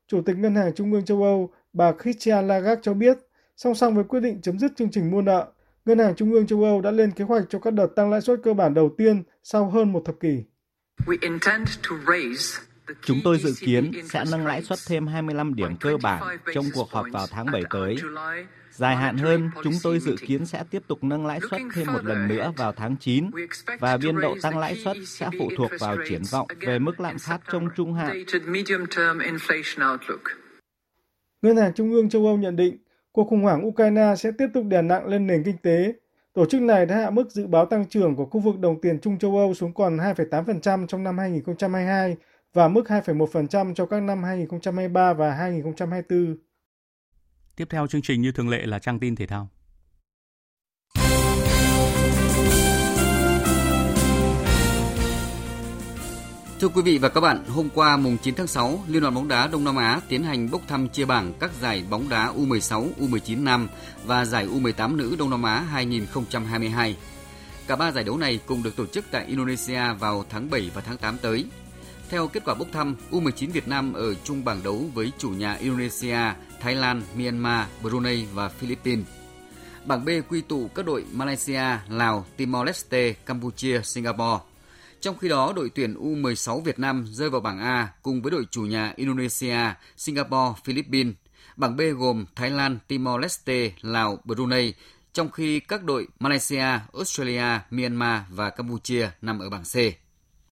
Chủ 0.06 0.22
tịch 0.22 0.36
Ngân 0.38 0.54
hàng 0.54 0.72
Trung 0.74 0.92
ương 0.92 1.04
châu 1.04 1.22
Âu 1.22 1.50
bà 1.78 1.92
Christian 2.02 2.48
Lagarde 2.48 2.80
cho 2.82 2.94
biết, 2.94 3.18
song 3.56 3.74
song 3.74 3.94
với 3.94 4.04
quyết 4.04 4.20
định 4.20 4.40
chấm 4.42 4.58
dứt 4.58 4.72
chương 4.76 4.90
trình 4.90 5.10
mua 5.10 5.22
nợ, 5.22 5.52
Ngân 5.84 5.98
hàng 5.98 6.14
Trung 6.16 6.32
ương 6.32 6.46
châu 6.46 6.64
Âu 6.64 6.80
đã 6.80 6.90
lên 6.90 7.10
kế 7.10 7.24
hoạch 7.24 7.44
cho 7.48 7.58
các 7.58 7.72
đợt 7.72 7.86
tăng 7.96 8.10
lãi 8.10 8.20
suất 8.20 8.40
cơ 8.44 8.54
bản 8.54 8.74
đầu 8.74 8.94
tiên 8.98 9.22
sau 9.42 9.70
hơn 9.70 9.92
một 9.92 10.02
thập 10.04 10.14
kỷ. 10.20 10.44
Chúng 13.02 13.18
tôi 13.24 13.38
dự 13.38 13.52
kiến 13.60 13.92
sẽ 14.10 14.24
nâng 14.30 14.46
lãi 14.46 14.62
suất 14.62 14.78
thêm 14.88 15.06
25 15.06 15.54
điểm 15.54 15.76
cơ 15.80 15.96
bản 16.02 16.38
trong 16.54 16.64
cuộc 16.74 16.90
họp 16.90 17.06
vào 17.12 17.26
tháng 17.30 17.46
7 17.52 17.62
tới. 17.70 17.96
Dài 18.70 18.96
hạn 18.96 19.18
hơn, 19.18 19.50
chúng 19.64 19.74
tôi 19.82 19.98
dự 20.00 20.16
kiến 20.26 20.46
sẽ 20.46 20.64
tiếp 20.70 20.82
tục 20.86 21.04
nâng 21.04 21.26
lãi 21.26 21.40
suất 21.50 21.60
thêm 21.74 21.86
một 21.92 22.04
lần 22.04 22.28
nữa 22.28 22.52
vào 22.56 22.72
tháng 22.72 22.96
9 23.00 23.30
và 23.78 23.96
biên 23.96 24.20
độ 24.20 24.36
tăng 24.42 24.58
lãi 24.58 24.76
suất 24.84 24.96
sẽ 25.06 25.30
phụ 25.38 25.50
thuộc 25.56 25.70
vào 25.80 25.96
triển 26.08 26.22
vọng 26.30 26.46
về 26.60 26.78
mức 26.78 27.00
lạm 27.00 27.18
phát 27.18 27.40
trong 27.52 27.68
trung 27.76 27.94
hạn. 27.94 28.24
Ngân 31.42 31.56
hàng 31.56 31.72
Trung 31.74 31.90
ương 31.90 32.08
châu 32.08 32.26
Âu 32.26 32.36
nhận 32.36 32.56
định 32.56 32.76
cuộc 33.12 33.24
khủng 33.28 33.42
hoảng 33.42 33.66
Ukraine 33.66 34.14
sẽ 34.16 34.30
tiếp 34.38 34.48
tục 34.54 34.64
đè 34.64 34.82
nặng 34.82 35.06
lên 35.06 35.26
nền 35.26 35.42
kinh 35.44 35.58
tế 35.58 35.94
Tổ 36.38 36.46
chức 36.46 36.62
này 36.62 36.86
đã 36.86 36.96
hạ 36.96 37.10
mức 37.10 37.30
dự 37.30 37.46
báo 37.46 37.66
tăng 37.66 37.88
trưởng 37.88 38.16
của 38.16 38.26
khu 38.26 38.40
vực 38.40 38.58
đồng 38.58 38.80
tiền 38.80 38.98
chung 39.00 39.18
châu 39.18 39.36
Âu 39.36 39.54
xuống 39.54 39.74
còn 39.74 39.96
2,8% 39.96 40.86
trong 40.86 41.02
năm 41.04 41.18
2022 41.18 42.16
và 42.52 42.68
mức 42.68 42.82
2,1% 42.86 43.74
cho 43.74 43.86
các 43.86 44.00
năm 44.02 44.22
2023 44.22 45.12
và 45.12 45.34
2024. 45.34 46.36
Tiếp 47.56 47.64
theo 47.70 47.86
chương 47.86 48.02
trình 48.02 48.20
như 48.20 48.32
thường 48.32 48.48
lệ 48.48 48.66
là 48.66 48.78
trang 48.78 48.98
tin 48.98 49.16
thể 49.16 49.26
thao. 49.26 49.48
Thưa 56.60 56.68
quý 56.68 56.82
vị 56.82 56.98
và 56.98 57.08
các 57.08 57.20
bạn, 57.20 57.44
hôm 57.44 57.68
qua 57.74 57.96
mùng 57.96 58.16
9 58.22 58.34
tháng 58.34 58.46
6, 58.46 58.84
Liên 58.88 59.02
đoàn 59.02 59.14
bóng 59.14 59.28
đá 59.28 59.46
Đông 59.46 59.64
Nam 59.64 59.76
Á 59.76 60.00
tiến 60.08 60.22
hành 60.22 60.50
bốc 60.50 60.62
thăm 60.68 60.88
chia 60.88 61.04
bảng 61.04 61.32
các 61.40 61.50
giải 61.60 61.84
bóng 61.90 62.08
đá 62.08 62.32
U16, 62.36 62.88
U19 63.00 63.42
nam 63.44 63.68
và 64.04 64.24
giải 64.24 64.46
U18 64.46 64.96
nữ 64.96 65.16
Đông 65.18 65.30
Nam 65.30 65.42
Á 65.42 65.60
2022. 65.60 66.96
Cả 67.66 67.76
ba 67.76 67.92
giải 67.92 68.04
đấu 68.04 68.18
này 68.18 68.40
cùng 68.46 68.62
được 68.62 68.76
tổ 68.76 68.86
chức 68.86 69.04
tại 69.10 69.24
Indonesia 69.26 69.92
vào 70.00 70.24
tháng 70.30 70.50
7 70.50 70.70
và 70.74 70.80
tháng 70.80 70.96
8 70.96 71.18
tới. 71.18 71.44
Theo 72.08 72.28
kết 72.28 72.44
quả 72.44 72.54
bốc 72.54 72.68
thăm, 72.72 72.96
U19 73.10 73.50
Việt 73.52 73.68
Nam 73.68 73.92
ở 73.92 74.14
chung 74.14 74.44
bảng 74.44 74.62
đấu 74.62 74.84
với 74.94 75.12
chủ 75.18 75.30
nhà 75.30 75.54
Indonesia, 75.54 76.18
Thái 76.60 76.74
Lan, 76.74 77.02
Myanmar, 77.16 77.66
Brunei 77.82 78.26
và 78.34 78.48
Philippines. 78.48 79.06
Bảng 79.84 80.04
B 80.04 80.08
quy 80.28 80.40
tụ 80.40 80.70
các 80.74 80.86
đội 80.86 81.04
Malaysia, 81.12 81.78
Lào, 81.88 82.26
Timor-Leste, 82.38 83.12
Campuchia, 83.26 83.80
Singapore. 83.84 84.47
Trong 85.00 85.18
khi 85.18 85.28
đó, 85.28 85.52
đội 85.56 85.70
tuyển 85.74 85.94
U16 85.94 86.60
Việt 86.60 86.78
Nam 86.78 87.06
rơi 87.08 87.30
vào 87.30 87.40
bảng 87.40 87.58
A 87.58 87.88
cùng 88.02 88.22
với 88.22 88.30
đội 88.30 88.44
chủ 88.50 88.62
nhà 88.62 88.92
Indonesia, 88.96 89.56
Singapore, 89.96 90.60
Philippines. 90.64 91.14
Bảng 91.56 91.76
B 91.76 91.80
gồm 91.98 92.24
Thái 92.34 92.50
Lan, 92.50 92.78
Timor-Leste, 92.88 93.70
Lào, 93.80 94.18
Brunei, 94.24 94.74
trong 95.12 95.30
khi 95.30 95.60
các 95.60 95.84
đội 95.84 96.06
Malaysia, 96.18 96.80
Australia, 96.94 97.60
Myanmar 97.70 98.20
và 98.30 98.50
Campuchia 98.50 99.08
nằm 99.22 99.38
ở 99.38 99.50
bảng 99.50 99.62
C. 99.62 99.76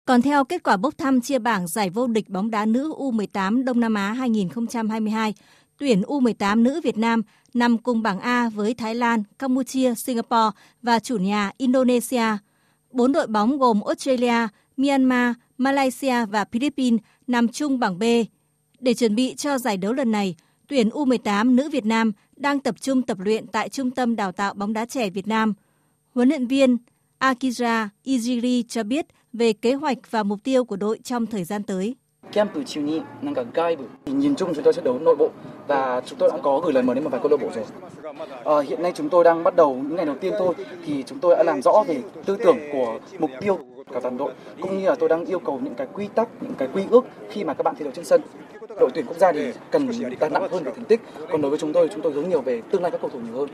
Còn 0.04 0.22
theo 0.22 0.44
kết 0.44 0.62
quả 0.62 0.76
bốc 0.76 0.98
thăm 0.98 1.20
chia 1.20 1.38
bảng 1.38 1.68
giải 1.68 1.90
vô 1.90 2.06
địch 2.06 2.28
bóng 2.28 2.50
đá 2.50 2.66
nữ 2.66 2.94
U18 2.98 3.64
Đông 3.64 3.80
Nam 3.80 3.94
Á 3.94 4.12
2022, 4.12 5.34
tuyển 5.78 6.02
U18 6.02 6.62
nữ 6.62 6.80
Việt 6.84 6.98
Nam 6.98 7.22
nằm 7.54 7.78
cùng 7.78 8.02
bảng 8.02 8.20
A 8.20 8.48
với 8.48 8.74
Thái 8.74 8.94
Lan, 8.94 9.22
Campuchia, 9.38 9.94
Singapore 9.94 10.50
và 10.82 10.98
chủ 10.98 11.16
nhà 11.16 11.50
Indonesia. 11.56 12.24
Bốn 12.92 13.12
đội 13.12 13.26
bóng 13.26 13.58
gồm 13.58 13.80
Australia, 13.80 14.48
Myanmar, 14.76 15.32
Malaysia 15.58 16.26
và 16.26 16.44
Philippines 16.52 17.00
nằm 17.26 17.48
chung 17.48 17.78
bảng 17.78 17.98
B. 17.98 18.02
Để 18.80 18.94
chuẩn 18.94 19.14
bị 19.14 19.34
cho 19.34 19.58
giải 19.58 19.76
đấu 19.76 19.92
lần 19.92 20.12
này, 20.12 20.34
tuyển 20.68 20.88
U18 20.88 21.54
nữ 21.54 21.68
Việt 21.70 21.86
Nam 21.86 22.12
đang 22.36 22.60
tập 22.60 22.74
trung 22.80 23.02
tập 23.02 23.18
luyện 23.20 23.46
tại 23.46 23.68
Trung 23.68 23.90
tâm 23.90 24.16
Đào 24.16 24.32
tạo 24.32 24.54
bóng 24.54 24.72
đá 24.72 24.86
trẻ 24.86 25.10
Việt 25.10 25.26
Nam. 25.28 25.54
Huấn 26.14 26.28
luyện 26.28 26.46
viên 26.46 26.76
Akira 27.18 27.90
Ijiri 28.04 28.62
cho 28.68 28.82
biết 28.82 29.06
về 29.32 29.52
kế 29.52 29.74
hoạch 29.74 30.10
và 30.10 30.22
mục 30.22 30.38
tiêu 30.44 30.64
của 30.64 30.76
đội 30.76 30.98
trong 31.04 31.26
thời 31.26 31.44
gian 31.44 31.62
tới. 31.62 31.96
Camp 32.32 32.50
chiều 32.66 32.84
cả 33.34 33.44
gai 33.54 33.76
nhìn 34.06 34.34
chung 34.34 34.54
chúng 34.54 34.64
tôi 34.64 34.72
sẽ 34.72 34.82
đấu 34.82 34.98
nội 34.98 35.16
bộ 35.16 35.30
và 35.70 36.02
chúng 36.06 36.18
tôi 36.18 36.28
đã 36.32 36.38
có 36.42 36.60
gửi 36.64 36.72
lời 36.72 36.82
mời 36.82 36.94
đến 36.94 37.04
một 37.04 37.10
vài 37.10 37.20
câu 37.22 37.30
lạc 37.30 37.36
bộ 37.40 37.50
rồi. 37.54 37.64
À, 38.44 38.54
hiện 38.68 38.82
nay 38.82 38.92
chúng 38.94 39.08
tôi 39.08 39.24
đang 39.24 39.44
bắt 39.44 39.56
đầu 39.56 39.74
những 39.74 39.96
ngày 39.96 40.06
đầu 40.06 40.16
tiên 40.20 40.32
thôi 40.38 40.54
thì 40.86 41.04
chúng 41.06 41.18
tôi 41.18 41.36
đã 41.36 41.42
làm 41.42 41.62
rõ 41.62 41.84
về 41.86 42.02
tư 42.26 42.36
tưởng 42.44 42.58
của 42.72 42.98
mục 43.18 43.30
tiêu 43.40 43.58
cả 43.92 44.00
toàn 44.02 44.16
đội 44.16 44.32
cũng 44.60 44.78
như 44.78 44.88
là 44.88 44.94
tôi 44.94 45.08
đang 45.08 45.24
yêu 45.24 45.38
cầu 45.38 45.60
những 45.62 45.74
cái 45.74 45.86
quy 45.92 46.08
tắc, 46.14 46.28
những 46.40 46.54
cái 46.58 46.68
quy 46.74 46.82
ước 46.90 47.04
khi 47.30 47.44
mà 47.44 47.54
các 47.54 47.62
bạn 47.62 47.74
thi 47.78 47.84
đấu 47.84 47.92
trên 47.96 48.04
sân. 48.04 48.22
Đội 48.80 48.90
tuyển 48.94 49.06
quốc 49.06 49.18
gia 49.18 49.32
thì 49.32 49.52
cần 49.70 49.88
đặt 50.20 50.32
nặng 50.32 50.48
hơn 50.50 50.64
về 50.64 50.72
thành 50.76 50.84
tích, 50.84 51.00
còn 51.30 51.42
đối 51.42 51.50
với 51.50 51.58
chúng 51.58 51.72
tôi 51.72 51.88
chúng 51.92 52.02
tôi 52.02 52.12
hướng 52.12 52.28
nhiều 52.28 52.40
về 52.40 52.62
tương 52.70 52.82
lai 52.82 52.90
các 52.90 53.00
cầu 53.00 53.10
thủ 53.10 53.20
nhiều 53.20 53.34
hơn. 53.34 53.48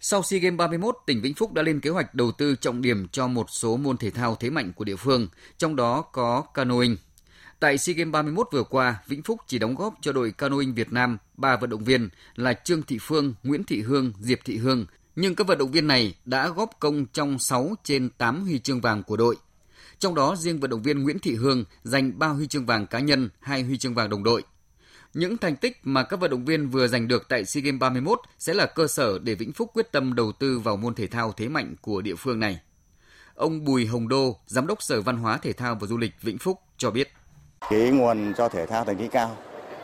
Sau 0.00 0.22
SEA 0.22 0.40
Games 0.40 0.58
31, 0.58 0.96
tỉnh 1.06 1.20
Vĩnh 1.22 1.34
Phúc 1.34 1.52
đã 1.52 1.62
lên 1.62 1.80
kế 1.80 1.90
hoạch 1.90 2.14
đầu 2.14 2.32
tư 2.32 2.54
trọng 2.60 2.82
điểm 2.82 3.06
cho 3.12 3.26
một 3.26 3.46
số 3.50 3.76
môn 3.76 3.96
thể 3.96 4.10
thao 4.10 4.34
thế 4.34 4.50
mạnh 4.50 4.72
của 4.76 4.84
địa 4.84 4.96
phương, 4.96 5.28
trong 5.58 5.76
đó 5.76 6.02
có 6.02 6.42
canoeing. 6.54 6.96
Tại 7.60 7.78
SEA 7.78 7.94
Games 7.94 8.12
31 8.12 8.48
vừa 8.52 8.62
qua, 8.62 9.02
Vĩnh 9.06 9.22
Phúc 9.22 9.40
chỉ 9.46 9.58
đóng 9.58 9.74
góp 9.74 9.94
cho 10.00 10.12
đội 10.12 10.32
canoeing 10.32 10.74
Việt 10.74 10.92
Nam 10.92 11.18
3 11.36 11.56
vận 11.56 11.70
động 11.70 11.84
viên 11.84 12.08
là 12.34 12.52
Trương 12.52 12.82
Thị 12.82 12.98
Phương, 13.00 13.34
Nguyễn 13.42 13.64
Thị 13.64 13.80
Hương, 13.80 14.12
Diệp 14.20 14.38
Thị 14.44 14.56
Hương, 14.56 14.86
nhưng 15.16 15.34
các 15.34 15.46
vận 15.46 15.58
động 15.58 15.70
viên 15.70 15.86
này 15.86 16.14
đã 16.24 16.48
góp 16.48 16.70
công 16.80 17.06
trong 17.06 17.38
6 17.38 17.74
trên 17.84 18.10
8 18.10 18.42
huy 18.42 18.58
chương 18.58 18.80
vàng 18.80 19.02
của 19.02 19.16
đội. 19.16 19.36
Trong 19.98 20.14
đó 20.14 20.36
riêng 20.36 20.60
vận 20.60 20.70
động 20.70 20.82
viên 20.82 21.02
Nguyễn 21.02 21.18
Thị 21.18 21.34
Hương 21.34 21.64
giành 21.82 22.18
3 22.18 22.28
huy 22.28 22.46
chương 22.46 22.66
vàng 22.66 22.86
cá 22.86 22.98
nhân, 22.98 23.28
2 23.40 23.62
huy 23.62 23.78
chương 23.78 23.94
vàng 23.94 24.10
đồng 24.10 24.24
đội. 24.24 24.42
Những 25.14 25.38
thành 25.38 25.56
tích 25.56 25.80
mà 25.82 26.02
các 26.02 26.20
vận 26.20 26.30
động 26.30 26.44
viên 26.44 26.68
vừa 26.68 26.86
giành 26.86 27.08
được 27.08 27.28
tại 27.28 27.44
SEA 27.44 27.62
Games 27.62 27.80
31 27.80 28.20
sẽ 28.38 28.54
là 28.54 28.66
cơ 28.66 28.86
sở 28.86 29.18
để 29.18 29.34
Vĩnh 29.34 29.52
Phúc 29.52 29.70
quyết 29.74 29.92
tâm 29.92 30.14
đầu 30.14 30.32
tư 30.32 30.58
vào 30.58 30.76
môn 30.76 30.94
thể 30.94 31.06
thao 31.06 31.32
thế 31.32 31.48
mạnh 31.48 31.74
của 31.80 32.00
địa 32.00 32.14
phương 32.14 32.40
này. 32.40 32.60
Ông 33.34 33.64
Bùi 33.64 33.86
Hồng 33.86 34.08
Đô, 34.08 34.38
Giám 34.46 34.66
đốc 34.66 34.82
Sở 34.82 35.00
Văn 35.00 35.16
hóa 35.16 35.38
Thể 35.38 35.52
thao 35.52 35.74
và 35.80 35.86
Du 35.86 35.98
lịch 35.98 36.12
Vĩnh 36.22 36.38
Phúc 36.38 36.60
cho 36.76 36.90
biết. 36.90 37.12
Cái 37.68 37.90
nguồn 37.90 38.34
cho 38.36 38.48
thể 38.48 38.66
thao 38.66 38.84
thành 38.84 38.96
tích 38.96 39.10
cao 39.10 39.36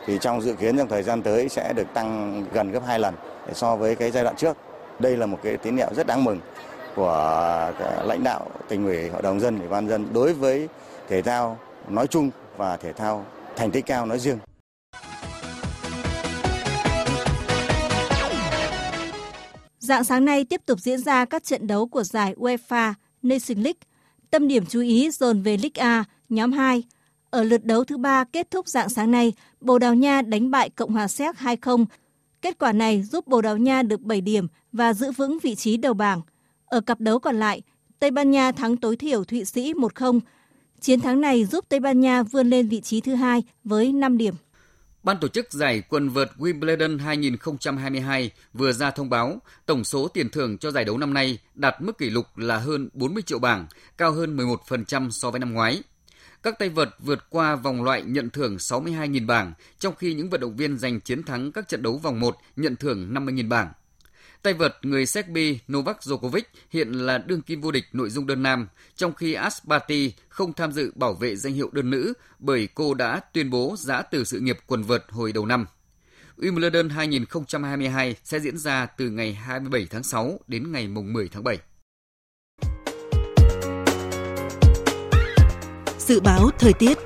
thì 0.05 0.17
trong 0.21 0.41
dự 0.41 0.53
kiến 0.53 0.77
trong 0.77 0.87
thời 0.87 1.03
gian 1.03 1.21
tới 1.21 1.49
sẽ 1.49 1.73
được 1.75 1.93
tăng 1.93 2.43
gần 2.53 2.71
gấp 2.71 2.83
2 2.87 2.99
lần 2.99 3.15
so 3.53 3.75
với 3.75 3.95
cái 3.95 4.11
giai 4.11 4.23
đoạn 4.23 4.35
trước. 4.35 4.57
Đây 4.99 5.17
là 5.17 5.25
một 5.25 5.39
cái 5.43 5.57
tín 5.57 5.77
hiệu 5.77 5.93
rất 5.95 6.07
đáng 6.07 6.23
mừng 6.23 6.39
của 6.95 7.71
lãnh 8.05 8.23
đạo 8.23 8.47
tỉnh 8.69 8.85
ủy, 8.85 9.09
hội 9.09 9.21
đồng 9.21 9.39
dân, 9.39 9.59
ủy 9.59 9.67
ban 9.67 9.87
dân 9.87 10.13
đối 10.13 10.33
với 10.33 10.67
thể 11.07 11.21
thao 11.21 11.59
nói 11.89 12.07
chung 12.07 12.29
và 12.57 12.77
thể 12.77 12.93
thao 12.93 13.25
thành 13.55 13.71
tích 13.71 13.85
cao 13.85 14.05
nói 14.05 14.19
riêng. 14.19 14.39
Dạng 19.79 20.03
sáng 20.03 20.25
nay 20.25 20.45
tiếp 20.49 20.61
tục 20.65 20.79
diễn 20.79 20.99
ra 20.99 21.25
các 21.25 21.43
trận 21.43 21.67
đấu 21.67 21.87
của 21.87 22.03
giải 22.03 22.35
UEFA 22.37 22.93
Nation 23.21 23.57
League. 23.57 23.79
Tâm 24.31 24.47
điểm 24.47 24.65
chú 24.65 24.81
ý 24.81 25.11
dồn 25.11 25.41
về 25.41 25.57
League 25.57 25.81
A, 25.83 26.03
nhóm 26.29 26.51
2. 26.51 26.83
Ở 27.29 27.43
lượt 27.43 27.65
đấu 27.65 27.83
thứ 27.83 27.97
ba 27.97 28.23
kết 28.23 28.51
thúc 28.51 28.67
dạng 28.67 28.89
sáng 28.89 29.11
nay, 29.11 29.33
Bồ 29.61 29.79
Đào 29.79 29.95
Nha 29.95 30.21
đánh 30.21 30.51
bại 30.51 30.69
Cộng 30.69 30.91
hòa 30.91 31.07
Séc 31.07 31.35
2-0. 31.35 31.85
Kết 32.41 32.59
quả 32.59 32.71
này 32.71 33.03
giúp 33.03 33.27
Bồ 33.27 33.41
Đào 33.41 33.57
Nha 33.57 33.81
được 33.81 34.01
7 34.01 34.21
điểm 34.21 34.47
và 34.71 34.93
giữ 34.93 35.11
vững 35.11 35.37
vị 35.41 35.55
trí 35.55 35.77
đầu 35.77 35.93
bảng. 35.93 36.21
Ở 36.65 36.81
cặp 36.81 36.99
đấu 36.99 37.19
còn 37.19 37.39
lại, 37.39 37.61
Tây 37.99 38.11
Ban 38.11 38.31
Nha 38.31 38.51
thắng 38.51 38.77
tối 38.77 38.95
thiểu 38.95 39.23
Thụy 39.23 39.45
Sĩ 39.45 39.73
1-0. 39.73 40.19
Chiến 40.81 40.99
thắng 40.99 41.21
này 41.21 41.45
giúp 41.45 41.65
Tây 41.69 41.79
Ban 41.79 41.99
Nha 41.99 42.23
vươn 42.23 42.49
lên 42.49 42.67
vị 42.67 42.81
trí 42.81 43.01
thứ 43.01 43.15
hai 43.15 43.43
với 43.63 43.91
5 43.91 44.17
điểm. 44.17 44.33
Ban 45.03 45.17
tổ 45.21 45.27
chức 45.27 45.53
giải 45.53 45.83
quần 45.89 46.09
vợt 46.09 46.31
Wimbledon 46.37 46.99
2022 46.99 48.31
vừa 48.53 48.71
ra 48.71 48.91
thông 48.91 49.09
báo 49.09 49.41
tổng 49.65 49.83
số 49.83 50.07
tiền 50.07 50.29
thưởng 50.29 50.57
cho 50.57 50.71
giải 50.71 50.85
đấu 50.85 50.97
năm 50.97 51.13
nay 51.13 51.39
đạt 51.53 51.81
mức 51.81 51.97
kỷ 51.97 52.09
lục 52.09 52.25
là 52.37 52.57
hơn 52.57 52.89
40 52.93 53.23
triệu 53.25 53.39
bảng, 53.39 53.67
cao 53.97 54.11
hơn 54.11 54.37
11% 54.37 55.09
so 55.09 55.31
với 55.31 55.39
năm 55.39 55.53
ngoái. 55.53 55.81
Các 56.47 56.59
tay 56.59 56.69
vợt 56.69 56.89
vượt 56.99 57.29
qua 57.29 57.55
vòng 57.55 57.83
loại 57.83 58.01
nhận 58.01 58.29
thưởng 58.29 58.55
62.000 58.55 59.25
bảng, 59.25 59.53
trong 59.79 59.95
khi 59.95 60.13
những 60.13 60.29
vận 60.29 60.41
động 60.41 60.55
viên 60.55 60.77
giành 60.77 60.99
chiến 60.99 61.23
thắng 61.23 61.51
các 61.51 61.67
trận 61.67 61.81
đấu 61.81 61.97
vòng 61.97 62.19
1 62.19 62.37
nhận 62.55 62.75
thưởng 62.75 63.13
50.000 63.13 63.49
bảng. 63.49 63.71
Tay 64.41 64.53
vợt 64.53 64.77
người 64.81 65.05
Serbia 65.05 65.57
Novak 65.71 65.99
Djokovic 65.99 66.41
hiện 66.69 66.91
là 66.91 67.17
đương 67.17 67.41
kim 67.41 67.61
vô 67.61 67.71
địch 67.71 67.83
nội 67.93 68.09
dung 68.09 68.27
đơn 68.27 68.43
nam, 68.43 68.67
trong 68.95 69.13
khi 69.13 69.33
Asparty 69.33 70.13
không 70.29 70.53
tham 70.53 70.71
dự 70.71 70.91
bảo 70.95 71.13
vệ 71.13 71.35
danh 71.35 71.53
hiệu 71.53 71.69
đơn 71.71 71.89
nữ 71.89 72.13
bởi 72.39 72.67
cô 72.75 72.93
đã 72.93 73.19
tuyên 73.33 73.49
bố 73.49 73.75
giã 73.79 74.01
từ 74.01 74.23
sự 74.23 74.39
nghiệp 74.39 74.57
quần 74.67 74.83
vợt 74.83 75.05
hồi 75.09 75.31
đầu 75.31 75.45
năm. 75.45 75.65
Wimbledon 76.37 76.89
2022 76.89 78.15
sẽ 78.23 78.39
diễn 78.39 78.57
ra 78.57 78.85
từ 78.85 79.09
ngày 79.09 79.33
27 79.33 79.87
tháng 79.89 80.03
6 80.03 80.39
đến 80.47 80.71
ngày 80.71 80.87
10 80.87 81.29
tháng 81.29 81.43
7. 81.43 81.57
Dự 86.07 86.19
báo 86.19 86.49
thời 86.59 86.73
tiết 86.73 86.97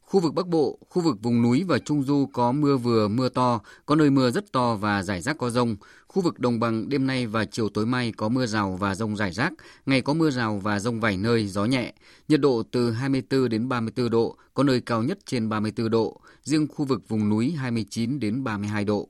Khu 0.00 0.20
vực 0.20 0.34
Bắc 0.34 0.46
Bộ, 0.48 0.78
khu 0.88 1.02
vực 1.02 1.16
vùng 1.22 1.42
núi 1.42 1.64
và 1.68 1.78
Trung 1.78 2.02
Du 2.02 2.28
có 2.32 2.52
mưa 2.52 2.76
vừa, 2.76 3.08
mưa 3.08 3.28
to, 3.28 3.60
có 3.86 3.94
nơi 3.94 4.10
mưa 4.10 4.30
rất 4.30 4.52
to 4.52 4.74
và 4.74 5.02
rải 5.02 5.20
rác 5.20 5.38
có 5.38 5.50
rông. 5.50 5.76
Khu 6.06 6.22
vực 6.22 6.38
đồng 6.38 6.60
bằng 6.60 6.88
đêm 6.88 7.06
nay 7.06 7.26
và 7.26 7.44
chiều 7.44 7.68
tối 7.68 7.86
mai 7.86 8.12
có 8.16 8.28
mưa 8.28 8.46
rào 8.46 8.76
và 8.80 8.94
rông 8.94 9.16
rải 9.16 9.32
rác, 9.32 9.52
ngày 9.86 10.00
có 10.00 10.14
mưa 10.14 10.30
rào 10.30 10.58
và 10.58 10.78
rông 10.78 11.00
vài 11.00 11.16
nơi, 11.16 11.46
gió 11.46 11.64
nhẹ. 11.64 11.92
Nhiệt 12.28 12.40
độ 12.40 12.62
từ 12.70 12.90
24 12.90 13.48
đến 13.48 13.68
34 13.68 14.10
độ, 14.10 14.36
có 14.54 14.62
nơi 14.62 14.80
cao 14.80 15.02
nhất 15.02 15.18
trên 15.26 15.48
34 15.48 15.90
độ, 15.90 16.20
riêng 16.42 16.66
khu 16.68 16.84
vực 16.84 17.08
vùng 17.08 17.28
núi 17.28 17.50
29 17.50 18.20
đến 18.20 18.44
32 18.44 18.84
độ. 18.84 19.08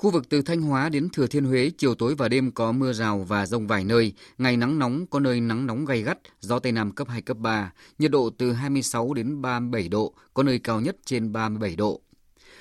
Khu 0.00 0.10
vực 0.10 0.28
từ 0.28 0.42
Thanh 0.42 0.62
Hóa 0.62 0.88
đến 0.88 1.08
Thừa 1.12 1.26
Thiên 1.26 1.44
Huế, 1.44 1.70
chiều 1.78 1.94
tối 1.94 2.14
và 2.14 2.28
đêm 2.28 2.50
có 2.50 2.72
mưa 2.72 2.92
rào 2.92 3.18
và 3.18 3.46
rông 3.46 3.66
vài 3.66 3.84
nơi, 3.84 4.12
ngày 4.38 4.56
nắng 4.56 4.78
nóng, 4.78 5.06
có 5.06 5.20
nơi 5.20 5.40
nắng 5.40 5.66
nóng 5.66 5.84
gay 5.84 6.02
gắt, 6.02 6.18
gió 6.40 6.58
Tây 6.58 6.72
Nam 6.72 6.90
cấp 6.90 7.08
2, 7.08 7.22
cấp 7.22 7.36
3, 7.36 7.72
nhiệt 7.98 8.10
độ 8.10 8.30
từ 8.38 8.52
26 8.52 9.14
đến 9.14 9.42
37 9.42 9.88
độ, 9.88 10.14
có 10.34 10.42
nơi 10.42 10.58
cao 10.58 10.80
nhất 10.80 10.96
trên 11.04 11.32
37 11.32 11.76
độ. 11.76 12.00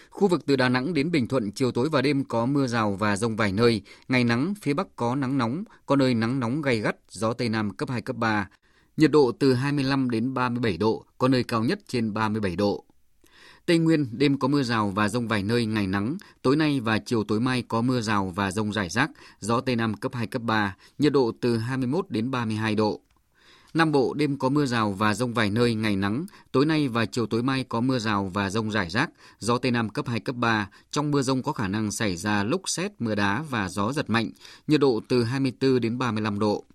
Khu 0.10 0.28
vực 0.28 0.46
từ 0.46 0.56
Đà 0.56 0.70
Nẵng 0.70 0.94
đến 0.94 1.12
Bình 1.12 1.28
Thuận, 1.28 1.52
chiều 1.52 1.72
tối 1.72 1.90
và 1.90 2.02
đêm 2.02 2.24
có 2.24 2.46
mưa 2.46 2.68
rào 2.68 2.96
và 2.96 3.16
rông 3.16 3.36
vài 3.36 3.52
nơi, 3.52 3.82
ngày 4.08 4.24
nắng, 4.24 4.54
phía 4.62 4.74
Bắc 4.74 4.88
có 4.96 5.16
nắng 5.16 5.38
nóng, 5.38 5.64
có 5.86 5.96
nơi 5.96 6.14
nắng 6.14 6.40
nóng 6.40 6.62
gay 6.62 6.80
gắt, 6.80 6.96
gió 7.10 7.34
Tây 7.34 7.50
Nam 7.50 7.70
cấp 7.70 7.90
2, 7.90 8.02
cấp 8.02 8.16
3, 8.16 8.50
nhiệt 8.98 9.12
độ 9.12 9.32
từ 9.40 9.54
25 9.54 10.10
đến 10.10 10.34
37 10.34 10.78
độ, 10.78 11.06
có 11.18 11.28
nơi 11.28 11.44
cao 11.44 11.64
nhất 11.64 11.80
trên 11.88 12.14
37 12.14 12.56
độ. 12.56 12.86
Tây 13.70 13.78
Nguyên 13.78 14.08
đêm 14.12 14.40
có 14.40 14.48
mưa 14.48 14.64
rào 14.64 14.90
và 14.90 15.10
rông 15.10 15.28
vài 15.28 15.44
nơi, 15.44 15.66
ngày 15.66 15.88
nắng. 15.88 16.18
Tối 16.42 16.56
nay 16.56 16.80
và 16.80 17.00
chiều 17.00 17.24
tối 17.24 17.40
mai 17.40 17.64
có 17.68 17.82
mưa 17.82 18.02
rào 18.02 18.34
và 18.36 18.52
rông 18.52 18.74
rải 18.74 18.90
rác, 18.90 19.12
gió 19.40 19.62
Tây 19.62 19.76
Nam 19.76 19.94
cấp 19.94 20.16
2, 20.16 20.28
cấp 20.28 20.42
3, 20.42 20.76
nhiệt 21.00 21.14
độ 21.14 21.32
từ 21.42 21.58
21 21.58 22.06
đến 22.10 22.32
32 22.32 22.76
độ. 22.76 23.00
Nam 23.74 23.92
Bộ 23.92 24.14
đêm 24.14 24.38
có 24.38 24.50
mưa 24.50 24.66
rào 24.66 24.92
và 24.92 25.14
rông 25.14 25.34
vài 25.34 25.50
nơi, 25.50 25.74
ngày 25.74 25.96
nắng. 25.96 26.26
Tối 26.52 26.66
nay 26.66 26.88
và 26.88 27.06
chiều 27.06 27.26
tối 27.26 27.44
mai 27.44 27.66
có 27.70 27.82
mưa 27.82 28.00
rào 28.00 28.32
và 28.34 28.50
rông 28.50 28.72
rải 28.72 28.90
rác, 28.90 29.10
gió 29.40 29.58
Tây 29.58 29.72
Nam 29.72 29.90
cấp 29.90 30.08
2, 30.08 30.20
cấp 30.20 30.36
3. 30.36 30.70
Trong 30.92 31.12
mưa 31.12 31.22
rông 31.22 31.44
có 31.44 31.52
khả 31.52 31.68
năng 31.68 31.92
xảy 31.92 32.16
ra 32.16 32.44
lốc 32.44 32.70
xét, 32.70 32.92
mưa 33.00 33.16
đá 33.16 33.44
và 33.50 33.70
gió 33.70 33.94
giật 33.94 34.10
mạnh, 34.10 34.30
nhiệt 34.68 34.80
độ 34.80 35.02
từ 35.08 35.24
24 35.24 35.82
đến 35.82 35.98
35 35.98 36.40
độ. 36.40 36.66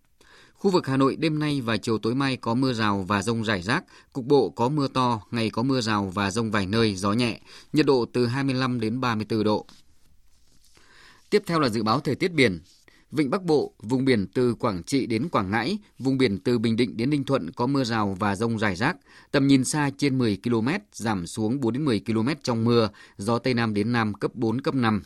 Khu 0.65 0.71
vực 0.71 0.87
Hà 0.87 0.97
Nội 0.97 1.17
đêm 1.17 1.39
nay 1.39 1.61
và 1.61 1.77
chiều 1.77 1.99
tối 1.99 2.15
mai 2.15 2.37
có 2.37 2.55
mưa 2.55 2.73
rào 2.73 3.05
và 3.09 3.23
rông 3.23 3.45
rải 3.45 3.62
rác, 3.62 3.85
cục 4.12 4.25
bộ 4.25 4.51
có 4.51 4.69
mưa 4.69 4.89
to, 4.89 5.21
ngày 5.31 5.51
có 5.51 5.62
mưa 5.62 5.81
rào 5.81 6.12
và 6.15 6.31
rông 6.31 6.51
vài 6.51 6.67
nơi, 6.67 6.97
gió 6.97 7.12
nhẹ, 7.12 7.41
nhiệt 7.73 7.87
độ 7.87 8.07
từ 8.12 8.27
25 8.27 8.81
đến 8.81 9.01
34 9.01 9.45
độ. 9.45 9.67
Tiếp 11.31 11.43
theo 11.47 11.61
là 11.61 11.69
dự 11.69 11.83
báo 11.83 12.01
thời 12.01 12.15
tiết 12.15 12.33
biển. 12.33 12.61
Vịnh 13.11 13.31
Bắc 13.31 13.43
Bộ, 13.43 13.75
vùng 13.83 14.05
biển 14.05 14.27
từ 14.35 14.55
Quảng 14.55 14.83
Trị 14.83 15.07
đến 15.07 15.29
Quảng 15.29 15.51
Ngãi, 15.51 15.79
vùng 15.99 16.19
biển 16.19 16.39
từ 16.39 16.59
Bình 16.59 16.77
Định 16.77 16.97
đến 16.97 17.11
Ninh 17.11 17.25
Thuận 17.25 17.51
có 17.53 17.67
mưa 17.67 17.85
rào 17.85 18.17
và 18.21 18.37
rông 18.37 18.59
rải 18.59 18.77
rác, 18.77 18.97
tầm 19.31 19.47
nhìn 19.47 19.65
xa 19.65 19.91
trên 19.99 20.19
10 20.19 20.39
km, 20.45 20.69
giảm 20.93 21.27
xuống 21.27 21.61
4 21.61 21.73
đến 21.73 21.85
10 21.85 22.01
km 22.07 22.29
trong 22.43 22.65
mưa, 22.65 22.89
gió 23.17 23.39
Tây 23.39 23.55
Nam 23.55 23.75
đến 23.75 23.93
Nam 23.93 24.15
cấp 24.15 24.35
4, 24.35 24.61
cấp 24.61 24.75
5. 24.75 25.03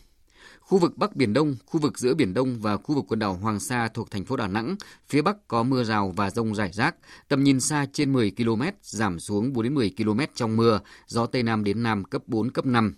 Khu 0.69 0.79
vực 0.79 0.97
Bắc 0.97 1.17
Biển 1.17 1.33
Đông, 1.33 1.57
khu 1.67 1.81
vực 1.81 1.99
giữa 1.99 2.15
Biển 2.15 2.35
Đông 2.35 2.59
và 2.61 2.77
khu 2.77 2.95
vực 2.95 3.05
quần 3.09 3.19
đảo 3.19 3.35
Hoàng 3.35 3.61
Sa 3.61 3.89
thuộc 3.89 4.11
thành 4.11 4.25
phố 4.25 4.37
Đà 4.37 4.49
Nẵng, 4.49 4.77
phía 5.09 5.23
Bắc 5.23 5.49
có 5.49 5.63
mưa 5.63 5.85
rào 5.85 6.13
và 6.17 6.31
rông 6.31 6.55
rải 6.55 6.73
rác, 6.73 6.97
tầm 7.29 7.45
nhìn 7.45 7.61
xa 7.61 7.87
trên 7.93 8.13
10 8.13 8.33
km, 8.37 8.63
giảm 8.83 9.21
xuống 9.21 9.53
4 9.53 9.63
đến 9.63 9.75
10 9.75 9.93
km 9.97 10.21
trong 10.35 10.57
mưa, 10.57 10.81
gió 11.07 11.27
Tây 11.27 11.43
Nam 11.43 11.65
đến 11.65 11.83
Nam 11.83 12.05
cấp 12.05 12.23
4, 12.27 12.51
cấp 12.51 12.67
5. 12.67 12.95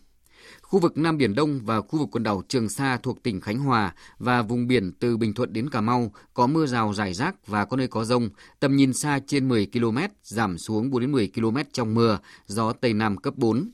Khu 0.62 0.78
vực 0.78 0.98
Nam 0.98 1.18
Biển 1.18 1.34
Đông 1.34 1.60
và 1.64 1.80
khu 1.80 1.98
vực 1.98 2.08
quần 2.12 2.22
đảo 2.22 2.42
Trường 2.48 2.68
Sa 2.68 2.96
thuộc 3.02 3.22
tỉnh 3.22 3.40
Khánh 3.40 3.58
Hòa 3.58 3.94
và 4.18 4.42
vùng 4.42 4.66
biển 4.66 4.92
từ 4.92 5.16
Bình 5.16 5.34
Thuận 5.34 5.52
đến 5.52 5.70
Cà 5.70 5.80
Mau 5.80 6.12
có 6.34 6.46
mưa 6.46 6.66
rào 6.66 6.94
rải 6.94 7.14
rác 7.14 7.46
và 7.46 7.64
có 7.64 7.76
nơi 7.76 7.88
có 7.88 8.04
rông, 8.04 8.30
tầm 8.60 8.76
nhìn 8.76 8.92
xa 8.92 9.20
trên 9.26 9.48
10 9.48 9.66
km, 9.72 9.98
giảm 10.22 10.58
xuống 10.58 10.90
4 10.90 11.00
đến 11.00 11.12
10 11.12 11.30
km 11.34 11.56
trong 11.72 11.94
mưa, 11.94 12.18
gió 12.46 12.72
Tây 12.72 12.94
Nam 12.94 13.16
cấp 13.16 13.34
4. 13.36 13.70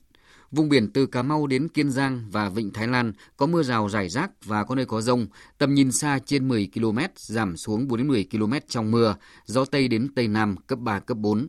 Vùng 0.57 0.69
biển 0.69 0.89
từ 0.93 1.07
Cà 1.07 1.23
Mau 1.23 1.47
đến 1.47 1.69
Kiên 1.69 1.91
Giang 1.91 2.23
và 2.31 2.49
Vịnh 2.49 2.73
Thái 2.73 2.87
Lan 2.87 3.13
có 3.37 3.47
mưa 3.47 3.63
rào 3.63 3.89
rải 3.89 4.09
rác 4.09 4.31
và 4.45 4.65
có 4.65 4.75
nơi 4.75 4.87
có 4.87 5.01
rông, 5.01 5.27
tầm 5.59 5.75
nhìn 5.75 5.93
xa 5.93 6.19
trên 6.27 6.49
10 6.49 6.69
km, 6.75 6.99
giảm 7.17 7.57
xuống 7.57 7.89
4 7.89 7.99
đến 7.99 8.09
10 8.09 8.27
km 8.31 8.53
trong 8.69 8.91
mưa, 8.91 9.17
gió 9.45 9.65
Tây 9.65 9.89
đến 9.89 10.09
Tây 10.15 10.29
Nam 10.29 10.57
cấp 10.67 10.79
3, 10.79 10.99
cấp 10.99 11.17
4. 11.17 11.47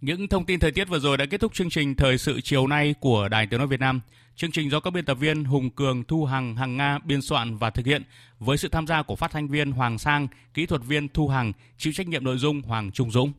Những 0.00 0.28
thông 0.28 0.46
tin 0.46 0.60
thời 0.60 0.72
tiết 0.72 0.88
vừa 0.88 0.98
rồi 0.98 1.16
đã 1.16 1.26
kết 1.26 1.40
thúc 1.40 1.54
chương 1.54 1.70
trình 1.70 1.94
Thời 1.94 2.18
sự 2.18 2.40
chiều 2.40 2.66
nay 2.66 2.94
của 3.00 3.28
Đài 3.28 3.46
Tiếng 3.46 3.58
Nói 3.58 3.66
Việt 3.66 3.80
Nam. 3.80 4.00
Chương 4.36 4.50
trình 4.50 4.70
do 4.70 4.80
các 4.80 4.90
biên 4.90 5.04
tập 5.04 5.14
viên 5.14 5.44
Hùng 5.44 5.70
Cường, 5.70 6.04
Thu 6.04 6.24
Hằng, 6.24 6.56
Hằng 6.56 6.76
Nga 6.76 6.98
biên 7.04 7.22
soạn 7.22 7.56
và 7.56 7.70
thực 7.70 7.86
hiện 7.86 8.02
với 8.38 8.56
sự 8.56 8.68
tham 8.68 8.86
gia 8.86 9.02
của 9.02 9.16
phát 9.16 9.30
thanh 9.30 9.48
viên 9.48 9.72
Hoàng 9.72 9.98
Sang, 9.98 10.28
kỹ 10.54 10.66
thuật 10.66 10.82
viên 10.86 11.08
Thu 11.08 11.28
Hằng, 11.28 11.52
chịu 11.78 11.92
trách 11.92 12.08
nhiệm 12.08 12.24
nội 12.24 12.38
dung 12.38 12.62
Hoàng 12.62 12.90
Trung 12.92 13.10
Dũng. 13.10 13.32